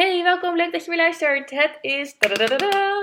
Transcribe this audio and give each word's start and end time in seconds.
Hey, 0.00 0.22
welkom. 0.22 0.56
Leuk 0.56 0.72
dat 0.72 0.84
je 0.84 0.90
weer 0.90 0.98
luistert. 0.98 1.50
Het 1.50 1.78
is 1.80 2.16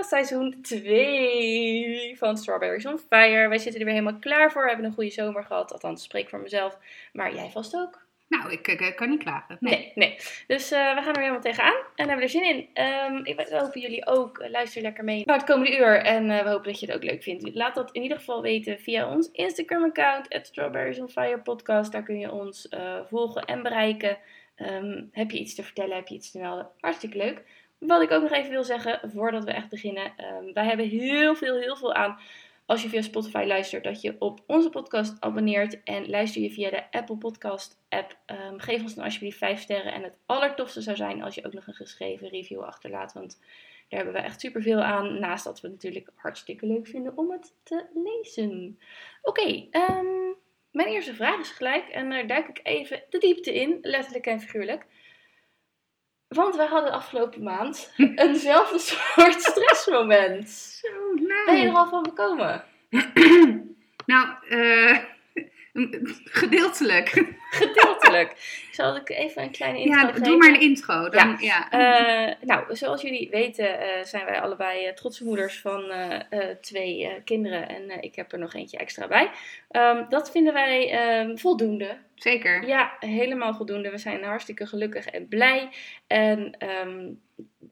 seizoen 0.01 0.61
2 0.61 2.15
van 2.17 2.37
Strawberries 2.37 2.85
on 2.85 2.99
Fire. 3.09 3.47
Wij 3.47 3.57
zitten 3.57 3.79
er 3.79 3.85
weer 3.85 3.95
helemaal 3.95 4.19
klaar 4.19 4.51
voor. 4.51 4.61
We 4.61 4.67
hebben 4.67 4.85
een 4.85 4.93
goede 4.93 5.09
zomer 5.09 5.43
gehad. 5.43 5.71
Althans, 5.71 6.03
spreek 6.03 6.29
voor 6.29 6.39
mezelf. 6.39 6.77
Maar 7.13 7.35
jij 7.35 7.49
vast 7.49 7.75
ook. 7.75 8.05
Nou, 8.27 8.51
ik, 8.51 8.67
ik, 8.67 8.79
ik 8.79 8.95
kan 8.95 9.09
niet 9.09 9.23
klagen. 9.23 9.57
Nee. 9.59 9.73
Nee, 9.73 9.91
nee. 9.95 10.17
Dus 10.47 10.71
eh, 10.71 10.95
we 10.95 11.01
gaan 11.01 11.13
er 11.13 11.19
helemaal 11.19 11.41
tegenaan 11.41 11.77
en 11.95 12.07
hebben 12.07 12.25
er 12.25 12.29
zin 12.29 12.43
in. 12.43 12.69
Ehm, 12.73 13.15
ik 13.23 13.35
we 13.35 13.57
hopen 13.57 13.81
jullie 13.81 14.07
ook. 14.07 14.37
Eh, 14.37 14.49
luister 14.49 14.81
lekker 14.81 15.03
mee 15.03 15.21
naar 15.25 15.37
het 15.37 15.45
komende 15.45 15.77
uur. 15.77 16.01
En 16.01 16.29
eh, 16.29 16.43
we 16.43 16.49
hopen 16.49 16.67
dat 16.67 16.79
je 16.79 16.85
het 16.85 16.95
ook 16.95 17.03
leuk 17.03 17.23
vindt. 17.23 17.55
Laat 17.55 17.75
dat 17.75 17.91
in 17.91 18.01
ieder 18.01 18.17
geval 18.17 18.41
weten 18.41 18.79
via 18.79 19.09
ons 19.09 19.29
Instagram-account, 19.31 20.39
Strawberries 20.41 20.99
on 20.99 21.09
Fire 21.09 21.39
podcast. 21.39 21.91
Daar 21.91 22.03
kun 22.03 22.19
je 22.19 22.31
ons 22.31 22.69
eh, 22.69 22.99
volgen 23.09 23.45
en 23.45 23.63
bereiken. 23.63 24.17
Ehm, 24.57 25.03
heb 25.11 25.31
je 25.31 25.39
iets 25.39 25.55
te 25.55 25.63
vertellen, 25.63 25.95
heb 25.95 26.07
je 26.07 26.15
iets 26.15 26.31
te 26.31 26.39
melden? 26.39 26.69
Hartstikke 26.79 27.17
leuk. 27.17 27.43
Wat 27.77 28.01
ik 28.01 28.11
ook 28.11 28.21
nog 28.21 28.31
even 28.31 28.51
wil 28.51 28.63
zeggen, 28.63 29.11
voordat 29.11 29.43
we 29.43 29.51
echt 29.51 29.69
beginnen. 29.69 30.13
ehm, 30.17 30.53
wij 30.53 30.65
hebben 30.65 30.87
heel 30.87 31.35
veel, 31.35 31.55
heel 31.55 31.75
veel 31.75 31.93
aan 31.93 32.19
als 32.67 32.81
je 32.81 32.89
via 32.89 33.01
Spotify 33.01 33.43
luistert, 33.47 33.83
dat 33.83 34.01
je 34.01 34.15
op 34.19 34.39
onze 34.47 34.69
podcast 34.69 35.15
abonneert. 35.19 35.83
En 35.83 36.09
luister 36.09 36.41
je 36.41 36.51
via 36.51 36.69
de 36.69 36.91
Apple 36.91 37.17
Podcast 37.17 37.79
app, 37.89 38.17
ehm, 38.25 38.57
geef 38.57 38.81
ons 38.81 38.95
dan 38.95 39.03
alsjeblieft 39.03 39.37
5 39.37 39.59
sterren. 39.59 39.93
En 39.93 40.03
het 40.03 40.17
allertofste 40.25 40.81
zou 40.81 40.95
zijn 40.95 41.23
als 41.23 41.35
je 41.35 41.45
ook 41.45 41.53
nog 41.53 41.67
een 41.67 41.73
geschreven 41.73 42.29
review 42.29 42.61
achterlaat. 42.61 43.13
Want 43.13 43.39
daar 43.89 44.03
hebben 44.03 44.21
we 44.21 44.27
echt 44.27 44.39
superveel 44.39 44.81
aan. 44.81 45.19
Naast 45.19 45.43
dat 45.43 45.61
we 45.61 45.67
het 45.67 45.75
natuurlijk 45.75 46.09
hartstikke 46.15 46.65
leuk 46.65 46.87
vinden 46.87 47.17
om 47.17 47.31
het 47.31 47.53
te 47.63 47.85
lezen. 47.93 48.79
Oké, 49.21 49.67
ehm, 49.71 50.33
mijn 50.77 50.89
eerste 50.89 51.15
vraag 51.15 51.39
is 51.39 51.49
gelijk. 51.49 51.87
En 51.87 52.09
daar 52.09 52.27
duik 52.27 52.47
ik 52.47 52.59
even 52.63 53.03
de 53.09 53.17
diepte 53.17 53.53
in, 53.53 53.77
letterlijk 53.81 54.25
en 54.25 54.39
figuurlijk. 54.39 54.85
Want 56.27 56.55
wij 56.55 56.65
hadden 56.65 56.91
afgelopen 56.91 57.43
maand 57.43 57.93
eenzelfde 58.15 58.79
soort 58.79 59.41
stressmoment. 59.41 60.49
Zo, 60.49 60.87
nou. 61.13 61.45
Ben 61.45 61.57
je 61.57 61.67
er 61.67 61.75
al 61.75 61.87
van 61.87 62.03
bekomen? 62.03 62.63
Nou, 64.05 64.27
eh, 64.49 64.97
gedeeltelijk. 66.41 67.09
Gedeeltelijk. 67.49 67.96
Zal 68.71 68.95
ik 68.95 69.09
even 69.09 69.43
een 69.43 69.51
kleine 69.51 69.79
intro 69.79 69.99
Ja, 69.99 70.07
geven? 70.07 70.23
doe 70.23 70.37
maar 70.37 70.49
een 70.49 70.59
intro. 70.59 71.09
Dan, 71.09 71.37
ja. 71.39 71.69
Eh, 71.69 72.35
nou, 72.41 72.75
zoals 72.75 73.01
jullie 73.01 73.29
weten 73.29 73.79
eh, 73.79 74.03
zijn 74.03 74.25
wij 74.25 74.41
allebei 74.41 74.85
eh, 74.85 74.93
trotse 74.93 75.23
moeders 75.23 75.59
van 75.59 75.91
twee 76.61 77.21
kinderen. 77.23 77.69
En 77.69 78.01
ik 78.01 78.15
heb 78.15 78.31
er 78.31 78.39
nog 78.39 78.53
eentje 78.53 78.77
extra 78.77 79.07
bij. 79.07 79.29
Ehm, 79.69 80.09
dat 80.09 80.31
vinden 80.31 80.53
wij 80.53 80.91
ehm, 80.91 81.37
voldoende. 81.37 81.97
Zeker. 82.15 82.67
Ja, 82.67 82.95
helemaal 82.99 83.53
voldoende. 83.53 83.89
We 83.89 83.97
zijn 83.97 84.23
hartstikke 84.23 84.65
gelukkig 84.65 85.05
en 85.05 85.27
blij. 85.27 85.69
En 86.07 86.55
ehm, 86.57 87.09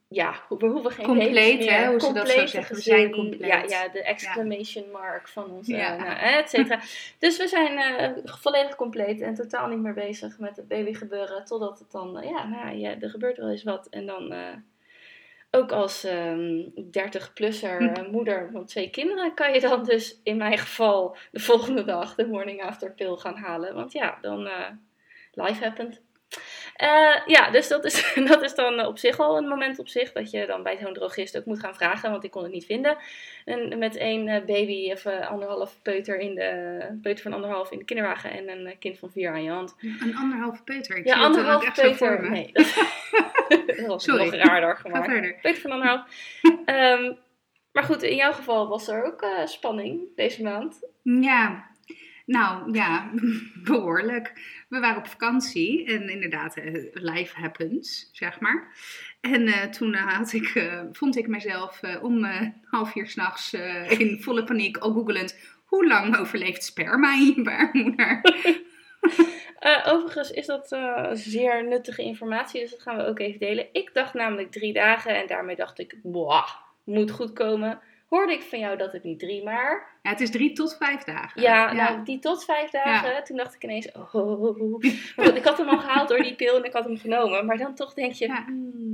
ja, 0.07 0.35
we 0.49 0.67
hoeven 0.67 0.91
geen 0.91 1.05
Compleet, 1.05 1.33
baby's 1.33 1.65
hè, 1.69 1.79
meer. 1.79 1.89
hoe 1.89 1.99
ze 1.99 2.13
dat 2.13 2.29
zo 2.29 2.45
zeggen. 2.47 2.75
We 2.75 2.81
zijn 2.81 3.11
compleet. 3.11 3.47
Ja, 3.47 3.63
ja 3.63 3.87
de 3.87 4.03
exclamation 4.03 4.91
mark 4.91 5.27
van 5.27 5.51
ons, 5.51 5.67
Ja. 5.67 5.95
nou, 5.95 6.17
et 6.19 6.49
cetera. 6.49 6.79
Dus 7.19 7.37
we 7.37 7.47
zijn 7.47 7.77
eh, 7.77 8.11
volledig 8.23 8.75
compleet 8.75 9.21
en 9.21 9.33
totaal 9.33 9.67
niet 9.67 9.79
meer 9.79 9.93
bezig 9.93 10.39
met 10.39 10.55
het 10.55 10.67
babygebeuren. 10.67 11.45
Totdat 11.45 11.79
het 11.79 11.91
dan, 11.91 12.17
eh, 12.19 12.29
ja, 12.29 12.47
nou 12.47 12.75
ja, 12.77 12.99
er 12.99 13.09
gebeurt 13.09 13.37
wel 13.37 13.49
eens 13.49 13.63
wat. 13.63 13.87
En 13.89 14.05
dan 14.05 14.31
eh, 14.31 14.53
ook 15.51 15.71
als 15.71 16.03
ehm 16.03 16.61
30-plusser 16.91 17.77
Hm. 17.77 18.11
moeder 18.11 18.49
van 18.51 18.65
twee 18.65 18.89
kinderen 18.89 19.33
kan 19.33 19.53
je 19.53 19.59
dan 19.59 19.83
dus 19.83 20.19
in 20.23 20.37
mijn 20.37 20.57
geval 20.57 21.17
de 21.31 21.39
volgende 21.39 21.83
dag 21.83 22.15
de 22.15 22.27
morning 22.27 22.61
after 22.63 22.91
pill 22.93 23.15
gaan 23.15 23.37
halen. 23.37 23.73
Want 23.75 23.91
ja, 23.91 24.17
dan 24.21 24.49
life 25.31 25.63
happened. 25.63 26.01
Eh, 26.75 27.15
ja, 27.25 27.49
dus 27.51 27.67
dat 27.67 27.85
is, 27.85 28.13
dat 28.31 28.41
is 28.41 28.55
dan 28.55 28.85
op 28.85 28.97
zich 28.97 29.19
al 29.19 29.37
een 29.37 29.47
moment 29.47 29.79
op 29.79 29.87
zich. 29.87 30.11
Dat 30.11 30.31
je 30.31 30.45
dan 30.45 30.63
bij 30.63 30.77
zo'n 30.77 30.93
drogist 30.93 31.37
ook 31.37 31.45
moet 31.45 31.59
gaan 31.59 31.75
vragen, 31.75 32.11
want 32.11 32.23
ik 32.23 32.31
kon 32.31 32.43
het 32.43 32.51
niet 32.51 32.65
vinden. 32.65 32.97
En 33.45 33.77
met 33.77 33.95
één 33.95 34.27
eh, 34.27 34.45
baby 34.45 34.91
of 34.91 35.05
eh, 35.05 35.29
anderhalf 35.29 35.79
peuter, 35.81 36.19
in 36.19 36.35
de, 36.35 36.99
peuter 37.01 37.23
van 37.23 37.33
anderhalf 37.33 37.71
in 37.71 37.77
de 37.77 37.85
kinderwagen 37.85 38.31
en 38.31 38.49
een 38.49 38.77
kind 38.79 38.99
van 38.99 39.11
vier 39.11 39.31
aan 39.31 39.43
je 39.43 39.49
hand. 39.49 39.75
Een 39.79 40.15
anderhalve 40.15 40.63
peuter. 40.63 40.97
Ik 40.97 41.05
ja, 41.05 41.15
dat 41.15 41.25
anderhalf 41.25 41.65
echt 41.65 41.77
zo 41.77 41.93
voor 41.93 42.07
peuter. 42.07 42.23
me. 42.23 42.29
Nee, 42.29 42.49
dat, 42.53 42.75
dat 43.77 43.85
was 43.85 44.03
Sorry. 44.03 44.23
nog 44.23 44.33
raarder 44.33 44.77
gemaakt. 44.77 45.41
Peuter 45.41 45.61
van 45.61 45.71
anderhalf. 45.71 46.01
Ehm, 46.65 47.13
maar 47.71 47.83
goed, 47.83 48.03
in 48.03 48.15
jouw 48.15 48.31
geval 48.31 48.67
was 48.67 48.87
er 48.87 49.03
ook 49.03 49.25
spanning 49.45 50.01
deze 50.15 50.43
maand. 50.43 50.87
Ja, 51.03 51.67
nou 52.25 52.73
ja, 52.73 53.11
behoorlijk. 53.63 54.33
We 54.69 54.79
waren 54.79 54.97
op 54.97 55.07
vakantie 55.07 55.85
en 55.85 56.09
inderdaad, 56.09 56.57
eh, 56.57 56.85
life 56.93 57.39
happens, 57.39 58.09
zeg 58.11 58.39
maar. 58.39 58.75
En 59.21 59.47
eh, 59.47 59.63
toen 59.63 59.93
eh, 59.93 60.17
had 60.17 60.33
ik, 60.33 60.69
vond 60.91 61.17
ik 61.17 61.27
mezelf 61.27 61.81
om 62.01 62.25
half 62.63 62.91
vier 62.91 63.07
s'nachts 63.07 63.51
nachts 63.51 63.97
in 63.99 64.21
volle 64.21 64.43
paniek, 64.43 64.77
al 64.77 64.91
googelend, 64.91 65.39
hoe 65.65 65.87
lang 65.87 66.17
overleeft 66.17 66.63
sperma 66.63 67.13
in 67.13 67.33
je 67.35 67.41
baarmoeder? 67.41 68.21
Overigens 69.85 70.31
is 70.31 70.45
dat 70.45 70.77
zeer 71.11 71.67
nuttige 71.67 72.01
informatie, 72.01 72.61
dus 72.61 72.71
dat 72.71 72.81
gaan 72.81 72.97
we 72.97 73.05
ook 73.05 73.19
even 73.19 73.39
delen. 73.39 73.67
Ik 73.71 73.93
dacht 73.93 74.13
namelijk 74.13 74.51
drie 74.51 74.73
dagen 74.73 75.15
en 75.15 75.27
daarmee 75.27 75.55
dacht 75.55 75.79
ik, 75.79 75.99
boah, 76.03 76.47
moet 76.83 77.11
goed 77.11 77.33
komen. 77.33 77.79
Hoorde 78.07 78.33
ik 78.33 78.41
van 78.41 78.59
jou 78.59 78.77
dat 78.77 78.91
het 78.91 79.03
niet 79.03 79.19
drie, 79.19 79.43
maar 79.43 79.94
Ja, 80.05 80.11
het 80.11 80.21
is 80.21 80.31
drie 80.31 80.53
tot 80.53 80.75
vijf 80.79 81.03
dagen. 81.03 81.41
ja, 81.41 81.73
nou 81.73 82.03
die 82.03 82.19
tot 82.19 82.45
vijf 82.45 82.69
dagen, 82.69 83.23
toen 83.23 83.37
dacht 83.37 83.55
ik 83.55 83.63
ineens, 83.63 83.91
oh, 83.91 84.15
oh, 84.15 84.41
oh, 84.41 84.61
oh. 84.61 85.35
Ik 85.35 85.43
had 85.43 85.57
hem 85.57 85.69
al 85.69 85.77
gehaald 85.79 86.09
door 86.09 86.23
die 86.23 86.35
pil 86.35 86.57
en 86.57 86.63
ik 86.63 86.73
had 86.73 86.83
hem 86.83 86.97
genomen, 86.97 87.45
maar 87.45 87.57
dan 87.57 87.75
toch 87.75 87.93
denk 87.93 88.13
je, 88.13 88.27
Ja. 88.27 88.43
hmm. 88.45 88.85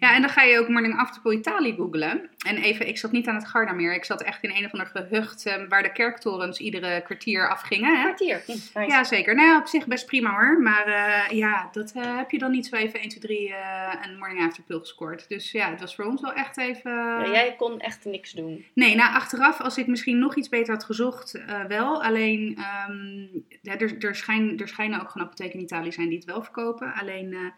Ja, 0.00 0.14
en 0.14 0.20
dan 0.20 0.30
ga 0.30 0.42
je 0.42 0.58
ook 0.58 0.68
Morning 0.68 0.98
After 0.98 1.32
Italië 1.32 1.74
googlen. 1.74 2.30
En 2.46 2.56
even, 2.56 2.88
ik 2.88 2.98
zat 2.98 3.12
niet 3.12 3.26
aan 3.28 3.34
het 3.34 3.48
Garda 3.48 3.72
meer. 3.72 3.94
Ik 3.94 4.04
zat 4.04 4.22
echt 4.22 4.42
in 4.42 4.50
een 4.50 4.64
of 4.64 4.72
ander 4.72 4.86
gehucht 4.86 5.46
eh, 5.46 5.54
waar 5.68 5.82
de 5.82 5.92
kerktorens 5.92 6.58
iedere 6.58 7.02
kwartier 7.02 7.48
afgingen. 7.48 7.96
Hè? 7.96 8.02
kwartier. 8.02 8.42
Hm, 8.46 8.52
nice. 8.52 8.90
Ja, 8.90 9.04
zeker. 9.04 9.34
Nou 9.34 9.60
op 9.60 9.66
zich 9.66 9.86
best 9.86 10.06
prima 10.06 10.30
hoor. 10.30 10.60
Maar 10.60 10.86
eh, 10.86 11.36
ja, 11.38 11.68
dat 11.72 11.92
eh, 11.96 12.16
heb 12.16 12.30
je 12.30 12.38
dan 12.38 12.50
niet 12.50 12.66
zo 12.66 12.76
even 12.76 13.00
1, 13.00 13.08
2, 13.08 13.20
3 13.20 13.54
eh, 13.54 13.94
een 14.02 14.18
morning 14.18 14.46
after 14.46 14.62
pill 14.62 14.78
gescoord. 14.78 15.28
Dus 15.28 15.50
ja, 15.50 15.70
het 15.70 15.80
was 15.80 15.94
voor 15.94 16.04
ons 16.04 16.20
wel 16.20 16.32
echt 16.32 16.58
even... 16.58 16.92
Ja, 16.92 17.30
jij 17.30 17.54
kon 17.56 17.80
echt 17.80 18.04
niks 18.04 18.32
doen. 18.32 18.64
Nee, 18.72 18.94
nou 18.94 19.14
achteraf, 19.14 19.60
als 19.60 19.78
ik 19.78 19.86
misschien 19.86 20.18
nog 20.18 20.36
iets 20.36 20.48
beter 20.48 20.59
had 20.68 20.84
gezocht, 20.84 21.34
eh, 21.34 21.64
wel. 21.64 22.02
Alleen, 22.02 22.56
ehm, 22.56 23.26
ja, 23.62 23.78
er, 23.78 24.04
er, 24.04 24.14
schijn, 24.14 24.58
er 24.58 24.68
schijnen 24.68 25.00
ook 25.00 25.10
gewoon 25.10 25.26
apotheken 25.26 25.58
in 25.58 25.64
Italië 25.64 25.92
zijn 25.92 26.08
die 26.08 26.18
het 26.18 26.26
wel 26.26 26.42
verkopen. 26.42 26.94
Alleen, 26.94 27.32
eh, 27.32 27.50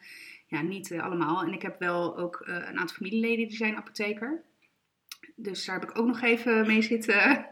ja, 0.46 0.62
niet 0.62 0.90
eh, 0.90 1.02
allemaal. 1.02 1.42
En 1.42 1.52
ik 1.52 1.62
heb 1.62 1.78
wel 1.78 2.18
ook 2.18 2.42
een 2.44 2.78
aantal 2.78 2.96
familieleden 2.96 3.48
die 3.48 3.56
zijn 3.56 3.76
apotheker. 3.76 4.42
Dus 5.36 5.64
daar 5.64 5.80
heb 5.80 5.90
ik 5.90 5.98
ook 5.98 6.06
nog 6.06 6.20
even 6.20 6.66
mee 6.66 6.82
zitten. 6.82 7.46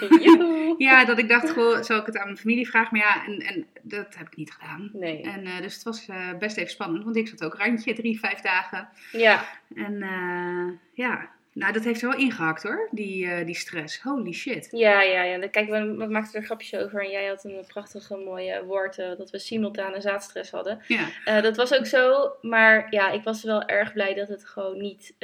Ja, 0.78 1.04
dat 1.04 1.18
ik 1.18 1.28
dacht, 1.28 1.50
goh, 1.50 1.82
zal 1.82 2.00
ik 2.00 2.06
het 2.06 2.16
aan 2.16 2.24
mijn 2.24 2.36
familie 2.38 2.68
vragen? 2.68 2.98
Maar 2.98 3.06
ja, 3.06 3.26
en, 3.26 3.38
en 3.38 3.66
dat 3.82 4.16
heb 4.16 4.26
ik 4.26 4.36
niet 4.36 4.52
gedaan. 4.52 4.90
Nee. 4.92 5.22
En 5.22 5.62
dus 5.62 5.74
het 5.74 5.82
was 5.82 6.08
best 6.38 6.56
even 6.56 6.70
spannend, 6.70 7.04
want 7.04 7.16
ik 7.16 7.28
zat 7.28 7.44
ook 7.44 7.54
randje 7.54 7.92
drie, 7.92 8.18
vijf 8.18 8.40
dagen. 8.40 8.88
Ja, 9.12 9.44
En 9.74 9.98
ja, 10.92 11.30
nou 11.58 11.72
dat 11.72 11.84
heeft 11.84 12.02
er 12.02 12.08
wel 12.08 12.18
ingehakt 12.18 12.62
hoor, 12.62 12.88
die, 12.90 13.26
eh, 13.30 13.46
die 13.46 13.54
stress. 13.54 14.00
Holy 14.02 14.32
shit. 14.32 14.68
Ja, 14.70 15.02
ja, 15.02 15.22
ja. 15.22 15.38
Dan- 15.38 15.50
Kijk, 15.50 15.68
we, 15.68 15.94
we 15.96 16.06
maakten 16.06 16.40
er 16.40 16.46
grapjes 16.46 16.74
over. 16.80 17.04
En 17.04 17.10
jij 17.10 17.26
had 17.26 17.44
een 17.44 17.64
prachtige 17.66 18.16
mooie 18.16 18.64
woord 18.64 18.98
eh, 18.98 19.08
dat 19.18 19.30
we 19.30 19.38
simultane 19.38 20.00
zaadstress 20.00 20.50
hadden. 20.50 20.80
Ja, 20.86 21.06
Eh, 21.24 21.42
dat 21.42 21.56
was 21.56 21.74
ook 21.74 21.86
zo. 21.86 22.32
Maar 22.40 22.86
ja, 22.90 23.10
ik 23.10 23.22
was 23.22 23.42
wel 23.42 23.62
erg 23.64 23.92
blij 23.92 24.14
dat 24.14 24.28
het 24.28 24.44
gewoon 24.44 24.80
niet 24.80 25.14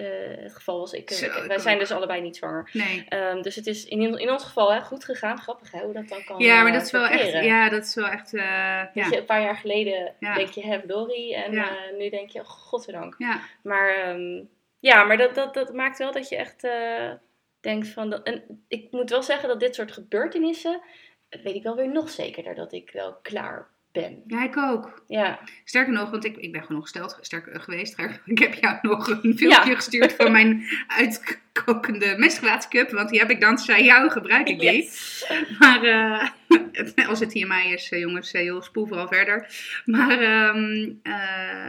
het 0.40 0.54
geval 0.54 0.78
was. 0.78 0.92
Ik, 0.92 1.10
Zo, 1.10 1.46
wij 1.46 1.58
zijn 1.58 1.74
ook. 1.74 1.80
dus 1.80 1.90
allebei 1.92 2.20
niet 2.20 2.36
zwanger. 2.36 2.70
nee. 2.72 3.04
Ehm, 3.08 3.42
dus 3.42 3.54
het 3.56 3.66
is 3.66 3.84
in, 3.84 4.18
in 4.18 4.30
ons 4.30 4.44
geval 4.44 4.72
hè, 4.72 4.80
goed 4.80 5.04
gegaan. 5.04 5.38
Grappig 5.38 5.70
hè, 5.72 5.80
hoe 5.80 5.92
dat 5.92 6.08
dan 6.08 6.24
kan 6.24 6.38
Ja, 6.38 6.62
maar 6.62 6.72
dat 6.72 6.82
is 6.82 6.90
wel 6.90 7.06
echt, 7.06 7.44
ja, 7.44 7.68
dat 7.68 7.84
is 7.84 7.94
wel 7.94 8.08
echt, 8.08 8.30
ja. 8.30 8.90
je, 8.94 9.16
een 9.18 9.24
paar 9.24 9.42
jaar 9.42 9.56
geleden 9.56 10.14
Ja. 10.18 10.34
denk 10.34 10.48
je, 10.48 10.66
hè, 10.66 10.78
verdorie. 10.78 11.34
En 11.34 11.64
nu 11.98 12.10
denk 12.10 12.30
je, 12.30 12.40
oh, 12.40 12.46
godzijdank. 12.46 13.14
Ja, 13.18 13.40
Maar 13.62 13.94
ehm, 13.94 14.42
ja, 14.84 15.04
maar 15.04 15.16
dat, 15.16 15.34
dat, 15.34 15.54
dat 15.54 15.72
maakt 15.72 15.98
wel 15.98 16.12
dat 16.12 16.28
je 16.28 16.36
echt 16.36 16.64
eh, 16.64 17.12
denkt 17.60 17.88
van... 17.88 18.10
Dat, 18.10 18.22
en 18.22 18.64
ik 18.68 18.90
moet 18.90 19.10
wel 19.10 19.22
zeggen 19.22 19.48
dat 19.48 19.60
dit 19.60 19.74
soort 19.74 19.92
gebeurtenissen... 19.92 20.80
weet 21.28 21.54
ik 21.54 21.62
wel 21.62 21.76
weer 21.76 21.88
nog 21.88 22.10
zekerder 22.10 22.54
dat 22.54 22.72
ik 22.72 22.90
wel 22.90 23.18
klaar 23.22 23.73
ben. 23.94 24.22
ja, 24.26 24.44
ik 24.44 24.56
ook. 24.56 25.02
Ja, 25.08 25.38
Sterker 25.64 25.92
nog, 25.92 26.10
want 26.10 26.24
ik, 26.24 26.36
ik 26.36 26.52
ben 26.52 26.62
gewoon 26.64 26.82
gesteld 26.82 27.18
sterk, 27.20 27.46
eh, 27.46 27.60
geweest. 27.60 27.98
Ik 28.24 28.38
heb 28.38 28.54
jou 28.54 28.76
nog 28.82 29.08
een 29.08 29.20
filmpje 29.20 29.48
Ja. 29.48 29.74
gestuurd 29.74 30.12
van 30.12 30.32
mijn 30.32 30.64
uitkokende 30.86 32.14
menstruatiecup. 32.18 32.90
Want 32.90 33.08
die 33.10 33.18
heb 33.18 33.30
ik 33.30 33.40
dankzij 33.40 33.84
jou 33.84 34.10
gebruik 34.10 34.48
ik 34.48 34.58
die. 34.60 34.72
Yes. 34.72 35.24
Maar 35.58 35.82
eh, 35.82 36.28
het- 36.72 36.92
als 37.08 37.20
het 37.20 37.30
TMI 37.30 37.72
is, 37.72 37.90
eh, 37.90 37.98
jongens, 38.00 38.30
joh, 38.30 38.62
spoel 38.62 38.86
vooral 38.86 39.08
verder. 39.08 39.46
Maar 39.84 40.20
ehm, 40.20 40.90
eh, 41.02 41.12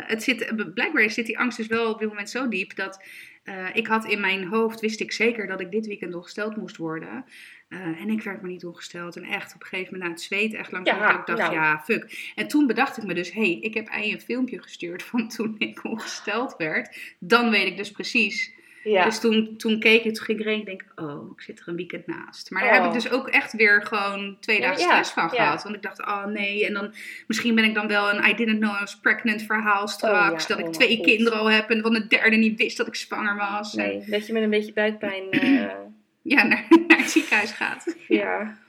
het 0.07 0.23
zit, 0.23 0.71
blijkbaar 0.73 1.09
zit 1.09 1.25
die 1.25 1.39
angst 1.39 1.57
dus 1.57 1.67
wel 1.67 1.91
op 1.91 1.99
dit 1.99 2.07
moment 2.09 2.29
zo 2.29 2.47
diep 2.47 2.75
dat 2.75 3.03
Eh, 3.45 3.67
ik 3.73 3.87
had 3.87 4.05
in 4.05 4.19
mijn 4.19 4.47
hoofd, 4.47 4.79
wist 4.79 4.99
ik 4.99 5.11
zeker 5.11 5.47
dat 5.47 5.59
ik 5.59 5.71
dit 5.71 5.87
weekend 5.87 6.15
ongesteld 6.15 6.55
moest 6.55 6.77
worden. 6.77 7.25
Eh, 7.67 7.79
en 7.79 8.09
ik 8.09 8.21
werd 8.21 8.41
me 8.41 8.47
niet 8.47 8.65
ongesteld. 8.65 9.15
En 9.15 9.23
echt 9.23 9.55
op 9.55 9.61
een 9.61 9.67
gegeven 9.67 9.93
moment 9.93 10.09
na 10.09 10.15
het 10.15 10.25
zweet, 10.25 10.53
echt 10.53 10.71
lang 10.71 10.85
Ja, 10.85 11.19
ik 11.19 11.25
dacht, 11.25 11.39
nou. 11.39 11.53
ja, 11.53 11.79
fuck. 11.79 12.31
En 12.35 12.47
toen 12.47 12.67
bedacht 12.67 12.97
ik 12.97 13.03
me 13.03 13.13
dus, 13.13 13.31
hé, 13.31 13.41
hey, 13.41 13.59
ik 13.61 13.73
heb 13.73 13.87
eigenlijk 13.87 14.21
een 14.21 14.27
filmpje 14.27 14.61
gestuurd 14.61 15.03
van 15.03 15.27
toen 15.29 15.55
ik 15.57 15.83
ongesteld 15.91 16.55
werd. 16.57 17.15
Dan 17.19 17.49
weet 17.49 17.67
ik 17.67 17.77
dus 17.77 17.91
precies. 17.91 18.53
Ja. 18.91 19.03
Dus 19.05 19.19
toen, 19.19 19.57
toen 19.57 19.79
keek 19.79 20.03
ik, 20.03 20.13
toen 20.15 20.25
ging 20.25 20.39
ik 20.39 20.45
rekenen, 20.45 20.65
denk 20.65 20.81
ik, 20.81 21.01
oh, 21.01 21.31
ik 21.35 21.41
zit 21.41 21.59
er 21.59 21.67
een 21.67 21.75
weekend 21.75 22.07
naast. 22.07 22.51
Maar 22.51 22.61
daar 22.63 22.71
Oh. 22.71 22.77
heb 22.77 22.87
ik 22.87 23.01
dus 23.01 23.11
ook 23.11 23.27
echt 23.27 23.53
weer 23.53 23.81
gewoon 23.85 24.37
twee 24.39 24.61
dagen 24.61 24.79
Ja, 24.81 24.85
stress 24.87 25.11
van 25.11 25.29
gehad. 25.29 25.63
Want 25.63 25.75
ik 25.75 25.81
dacht, 25.81 25.99
oh 26.01 26.25
nee, 26.25 26.65
en 26.65 26.73
dan 26.73 26.93
misschien 27.27 27.55
ben 27.55 27.63
ik 27.63 27.73
dan 27.73 27.87
wel 27.87 28.09
een 28.13 28.29
I 28.29 28.33
didn't 28.35 28.59
know 28.59 28.75
I 28.75 28.79
was 28.79 28.99
pregnant 28.99 29.41
verhaal 29.41 29.87
straks. 29.87 30.47
ja, 30.47 30.47
dat 30.49 30.59
ik 30.59 30.65
oh 30.65 30.71
twee 30.71 31.01
kinderen 31.01 31.39
al 31.39 31.51
heb 31.51 31.69
en 31.69 31.81
van 31.81 31.93
de 31.93 32.07
derde 32.07 32.35
niet 32.35 32.57
wist 32.57 32.77
dat 32.77 32.87
ik 32.87 32.95
zwanger 32.95 33.35
was. 33.35 33.75
En, 33.75 33.85
Nee, 33.87 34.05
dat 34.09 34.27
je 34.27 34.33
met 34.33 34.43
een 34.43 34.49
beetje 34.49 34.73
buikpijn. 34.73 35.31
eh, 35.31 35.69
ja, 36.35 36.43
naar, 36.43 36.65
naar 36.87 36.97
het 36.97 37.09
ziekenhuis 37.09 37.51
gaat. 37.51 37.95
ja. 38.07 38.57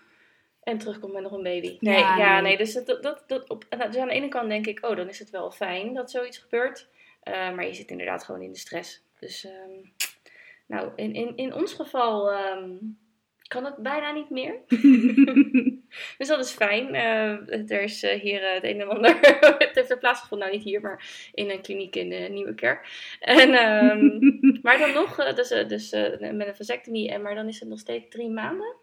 En 0.63 0.79
terugkomt 0.79 1.13
met 1.13 1.23
nog 1.23 1.33
een 1.33 1.43
baby. 1.43 1.77
Nee, 1.81 1.99
Ja, 1.99 2.17
ja, 2.17 2.33
nee. 2.35 2.43
nee. 2.43 2.57
Dus, 2.57 2.73
dat, 2.85 3.03
dat, 3.03 3.25
dat, 3.27 3.49
op, 3.49 3.65
nou, 3.71 3.91
dus 3.91 4.01
aan 4.01 4.09
de 4.09 4.15
ene 4.15 4.29
kant 4.29 4.49
denk 4.49 4.67
ik, 4.67 4.79
oh, 4.87 4.97
dan 4.97 5.09
is 5.09 5.19
het 5.19 5.31
wel 5.31 5.51
fijn 5.51 5.95
dat 5.95 6.11
zoiets 6.11 6.39
gebeurt. 6.39 6.89
Eh, 7.23 7.33
maar 7.55 7.67
je 7.67 7.75
zit 7.75 7.91
inderdaad 7.91 8.25
gewoon 8.25 8.41
in 8.43 8.53
de 8.53 8.59
stress. 8.59 9.03
Dus, 9.21 9.45
ehm, 9.45 9.89
nou, 10.67 10.93
in, 10.97 11.15
in, 11.15 11.37
in 11.37 11.55
ons 11.55 11.75
geval 11.75 12.33
ehm, 12.33 12.71
kan 13.49 13.65
het 13.65 13.77
bijna 13.77 14.13
niet 14.13 14.31
meer. 14.31 14.55
Dus 16.19 16.29
dat 16.29 16.45
is 16.45 16.51
fijn. 16.51 16.95
Eh, 16.95 17.71
er 17.71 17.83
is 17.83 18.03
eh, 18.03 18.21
hier 18.21 18.43
eh, 18.43 18.55
het 18.55 18.65
een 18.65 18.81
en 18.81 18.89
ander. 18.89 19.19
het 19.59 19.71
heeft 19.73 19.91
er 19.91 19.99
plaatsgevonden, 19.99 20.47
nou 20.47 20.59
niet 20.59 20.69
hier, 20.69 20.81
maar 20.81 21.31
in 21.35 21.51
een 21.51 21.63
kliniek 21.63 21.97
in 21.97 22.09
de 22.09 22.17
Nieuwe 22.17 22.55
Kerk. 22.55 22.89
En, 23.21 23.55
ehm, 23.55 24.19
maar 24.63 24.79
dan 24.79 24.93
nog, 24.93 25.35
dus, 25.35 25.49
dus 25.49 25.91
met 26.21 26.47
een 26.47 26.57
vasectomie, 26.57 27.11
en 27.11 27.23
maar 27.23 27.35
dan 27.35 27.49
is 27.49 27.61
het 27.61 27.69
nog 27.69 27.79
steeds 27.79 28.09
drie 28.09 28.31
maanden 28.31 28.75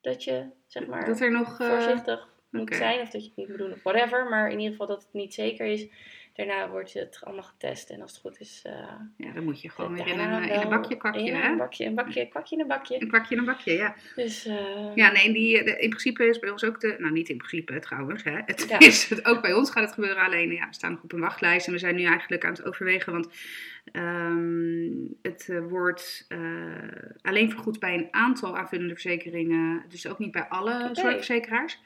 dat 0.00 0.24
je, 0.24 0.46
zeg 0.66 0.86
maar, 0.86 1.04
dat 1.04 1.20
er 1.20 1.30
nog... 1.30 1.56
voorzichtig 1.56 2.28
moet 2.50 2.74
zijn. 2.74 3.00
Of 3.00 3.10
dat 3.10 3.22
je 3.22 3.28
het 3.28 3.36
niet 3.36 3.48
moet 3.48 3.58
doen 3.58 3.72
of 3.72 3.82
whatever. 3.82 4.28
Maar 4.28 4.50
in 4.50 4.58
ieder 4.58 4.70
geval 4.70 4.86
dat 4.86 5.02
het 5.02 5.12
niet 5.12 5.34
zeker 5.34 5.66
is. 5.66 5.86
Daarna 6.34 6.68
wordt 6.70 6.92
het 6.92 7.18
allemaal 7.24 7.42
getest. 7.44 7.90
En 7.90 8.00
als 8.02 8.10
het 8.12 8.20
goed 8.20 8.40
is... 8.40 8.60
eh, 8.66 8.72
ja, 9.16 9.32
dan 9.32 9.44
moet 9.44 9.60
je 9.62 9.68
gewoon 9.70 9.94
weer 9.94 10.06
in 10.06 10.18
een, 10.18 10.42
eh, 10.42 10.54
in 10.54 10.60
een 10.60 10.68
bakje 10.68 10.96
kwakje, 10.96 11.22
ja, 11.22 11.40
hè? 11.40 11.48
een 11.50 11.56
bakje, 11.56 11.84
een 11.84 11.94
bakje, 11.94 12.28
kwakje 12.28 12.54
in 12.54 12.60
een 12.62 12.68
bakje. 12.68 13.00
Een 13.00 13.08
kwakje 13.08 13.34
in 13.34 13.40
een 13.40 13.46
bakje, 13.46 13.72
ja. 13.72 13.94
Dus, 14.14 14.46
eh, 14.46 14.94
Ja, 14.94 15.12
nee, 15.12 15.32
die, 15.32 15.64
de- 15.64 15.78
in 15.78 15.88
principe 15.88 16.24
is 16.26 16.38
bij 16.38 16.50
ons 16.50 16.64
ook 16.64 16.80
de... 16.80 16.94
Nou, 16.98 17.12
niet 17.12 17.28
in 17.28 17.36
principe 17.36 17.78
trouwens, 17.78 18.22
hè. 18.22 18.38
Het 18.46 18.66
Ja. 18.68 18.78
is 18.78 19.08
het, 19.08 19.24
ook 19.24 19.42
bij 19.42 19.52
ons 19.52 19.70
gaat 19.70 19.84
het 19.84 19.92
gebeuren. 19.92 20.22
Alleen, 20.24 20.52
ja, 20.52 20.66
we 20.68 20.74
staan 20.74 20.92
nog 20.92 21.02
op 21.02 21.12
een 21.12 21.20
wachtlijst. 21.20 21.66
En 21.66 21.72
we 21.72 21.78
zijn 21.78 21.94
nu 21.96 22.04
eigenlijk 22.04 22.44
aan 22.44 22.52
het 22.52 22.64
overwegen. 22.64 23.12
Want 23.12 23.28
ehm, 23.92 24.90
het 25.22 25.50
wordt 25.68 26.24
eh, 26.28 26.38
alleen 27.22 27.50
vergoed 27.50 27.78
bij 27.78 27.94
een 27.94 28.08
aantal 28.10 28.56
aanvullende 28.58 28.92
verzekeringen. 28.92 29.84
Dus 29.88 30.06
ook 30.06 30.18
niet 30.18 30.32
bij 30.32 30.42
alle 30.48 30.84
Oké. 30.84 30.94
zorgverzekeraars. 31.00 31.78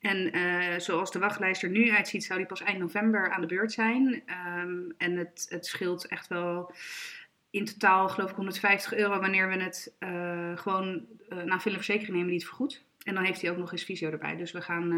En 0.00 0.32
eh, 0.32 0.78
zoals 0.78 1.12
de 1.12 1.18
wachtlijst 1.18 1.62
er 1.62 1.70
nu 1.70 1.90
uitziet, 1.90 2.24
zou 2.24 2.38
die 2.38 2.48
pas 2.48 2.62
eind 2.62 2.78
november 2.78 3.30
aan 3.30 3.40
de 3.40 3.46
beurt 3.46 3.72
zijn. 3.72 4.22
Ehm, 4.26 4.78
en 4.98 5.16
het, 5.16 5.46
het 5.48 5.66
scheelt 5.66 6.06
echt 6.06 6.28
wel 6.28 6.72
in 7.50 7.64
totaal, 7.64 8.08
geloof 8.08 8.30
ik, 8.30 8.36
150 8.36 8.94
euro 8.94 9.20
wanneer 9.20 9.48
we 9.48 9.62
het 9.62 9.94
eh, 9.98 10.56
gewoon 10.56 11.06
een 11.28 11.50
aanvullende 11.52 11.84
verzekering 11.84 12.12
nemen 12.12 12.28
die 12.28 12.38
het 12.38 12.48
vergoedt. 12.48 12.84
En 13.02 13.14
dan 13.14 13.24
heeft 13.24 13.40
hij 13.40 13.50
ook 13.50 13.56
nog 13.56 13.72
eens 13.72 13.84
fysio 13.84 14.10
erbij. 14.10 14.36
Dus 14.36 14.52
we 14.52 14.60
gaan. 14.60 14.90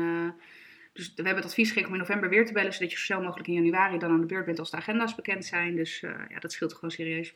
dus 0.92 1.06
we 1.06 1.12
hebben 1.14 1.36
het 1.36 1.44
advies 1.44 1.66
gekregen 1.66 1.90
om 1.90 1.94
in 1.94 2.00
november 2.00 2.28
weer 2.28 2.46
te 2.46 2.52
bellen, 2.52 2.72
zodat 2.72 2.90
je 2.90 2.96
zo 2.96 3.02
snel 3.02 3.22
mogelijk 3.22 3.48
in 3.48 3.54
januari 3.54 3.98
dan 3.98 4.10
aan 4.10 4.20
de 4.20 4.26
beurt 4.26 4.44
bent 4.44 4.58
als 4.58 4.70
de 4.70 4.76
agenda's 4.76 5.14
bekend 5.14 5.44
zijn. 5.44 5.76
Dus 5.76 6.00
ja, 6.00 6.38
dat 6.38 6.52
scheelt 6.52 6.74
gewoon 6.74 6.90
serieus 6.90 7.34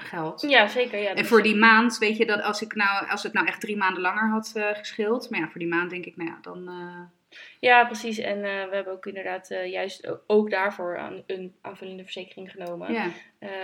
geld. 0.00 0.40
ja, 0.40 0.68
zeker. 0.68 0.98
Ja, 0.98 1.14
En 1.14 1.26
voor 1.26 1.42
die 1.42 1.56
maand, 1.56 1.98
weet 1.98 2.16
je, 2.16 2.26
dat 2.26 2.42
als, 2.42 2.62
ik 2.62 2.74
nou, 2.74 3.08
als 3.08 3.22
het 3.22 3.32
nou 3.32 3.46
echt 3.46 3.60
drie 3.60 3.76
maanden 3.76 4.02
langer 4.02 4.30
had 4.30 4.52
eh, 4.54 4.68
gescheeld. 4.72 5.30
Maar 5.30 5.40
ja, 5.40 5.48
voor 5.48 5.60
die 5.60 5.68
maand 5.68 5.90
denk 5.90 6.04
ik, 6.06 6.16
nou 6.16 6.30
ja, 6.30 6.38
dan. 6.42 6.68
eh, 6.68 7.38
Ja, 7.60 7.84
precies. 7.84 8.18
En 8.18 8.36
eh, 8.36 8.68
we 8.68 8.74
hebben 8.74 8.92
ook 8.92 9.06
inderdaad 9.06 9.48
juist 9.48 10.08
ook 10.26 10.50
daarvoor 10.50 10.98
aan 10.98 11.22
een 11.26 11.54
aanvullende 11.60 12.02
verzekering 12.02 12.50
genomen. 12.50 12.92
ja. 12.92 13.10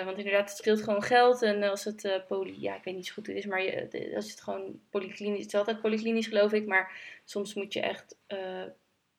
Want 0.04 0.18
inderdaad, 0.18 0.48
het 0.48 0.58
scheelt 0.58 0.82
gewoon 0.82 1.02
geld. 1.02 1.42
En 1.42 1.62
als 1.62 1.84
het 1.84 2.22
poly... 2.28 2.54
Ja, 2.58 2.76
ik 2.76 2.84
weet 2.84 2.94
niet 2.94 3.06
zo 3.06 3.12
goed 3.14 3.26
hoe 3.26 3.34
het 3.34 3.44
is, 3.44 3.50
maar 3.50 3.62
je, 3.62 4.12
als 4.14 4.30
het 4.30 4.40
gewoon 4.40 4.80
polyklinisch... 4.90 5.42
Het 5.42 5.52
is 5.52 5.58
altijd 5.58 5.80
polyklinisch, 5.80 6.26
geloof 6.26 6.52
ik. 6.52 6.66
Maar 6.66 6.92
soms 7.24 7.54
moet 7.54 7.72
je 7.72 7.80
echt... 7.80 8.16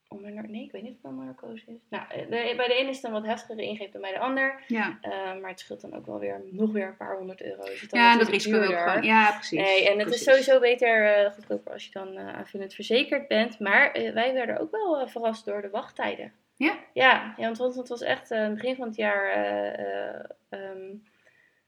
eh 0.09 0.17
onder, 0.17 0.31
nar- 0.33 0.49
nee, 0.49 0.63
ik 0.63 0.71
weet 0.71 0.81
niet 0.81 0.91
of 0.91 0.97
het 1.01 1.15
dan 1.15 1.25
narcose 1.25 1.63
is. 1.67 1.77
Nou, 1.89 2.03
eh, 2.09 2.19
de- 2.21 2.53
bij 2.57 2.67
de 2.67 2.73
ene 2.73 2.89
is 2.89 2.95
het 2.95 3.05
een 3.05 3.11
wat 3.11 3.25
heftigere 3.25 3.61
ingreep 3.67 3.91
dan 3.91 4.01
bij 4.01 4.11
de 4.13 4.19
ander. 4.19 4.63
ja. 4.67 4.97
Eh, 5.01 5.11
maar 5.41 5.49
het 5.49 5.59
scheelt 5.59 5.81
dan 5.81 5.95
ook 5.95 6.05
wel 6.05 6.19
weer 6.19 6.41
nog 6.51 6.71
weer 6.71 6.87
een 6.87 6.97
paar 6.97 7.17
honderd 7.17 7.41
euro. 7.41 7.63
Is 7.63 7.81
het 7.81 7.89
dan 7.89 7.99
Ja, 7.99 8.17
dat 8.17 8.27
risico 8.27 8.59
duurder. 8.59 8.77
gewoon. 8.77 9.03
Ja, 9.03 9.31
precies. 9.31 9.59
Nee, 9.59 9.89
en 9.89 9.99
het 9.99 10.07
precies. 10.07 10.27
is 10.27 10.33
sowieso 10.33 10.59
beter 10.59 11.05
eh, 11.15 11.31
goedkoper 11.31 11.73
als 11.73 11.85
je 11.85 11.91
dan 11.91 12.17
aanvullend 12.17 12.73
verzekerd 12.73 13.27
bent. 13.27 13.59
Maar 13.59 13.91
wij 14.13 14.33
werden 14.33 14.59
ook 14.59 14.71
wel 14.71 15.07
verrast 15.07 15.45
door 15.45 15.61
de 15.61 15.69
wachttijden. 15.69 16.33
Ja? 16.55 16.77
Ja, 16.93 17.33
ja 17.37 17.51
want 17.51 17.75
het 17.75 17.87
was 17.87 18.01
echt 18.01 18.31
aan 18.31 18.39
het 18.43 18.53
begin 18.53 18.75
van 18.75 18.87
het 18.87 18.95
jaar. 18.95 19.31
eh, 19.31 20.13
eh, 20.13 20.23
ehm, 20.49 20.95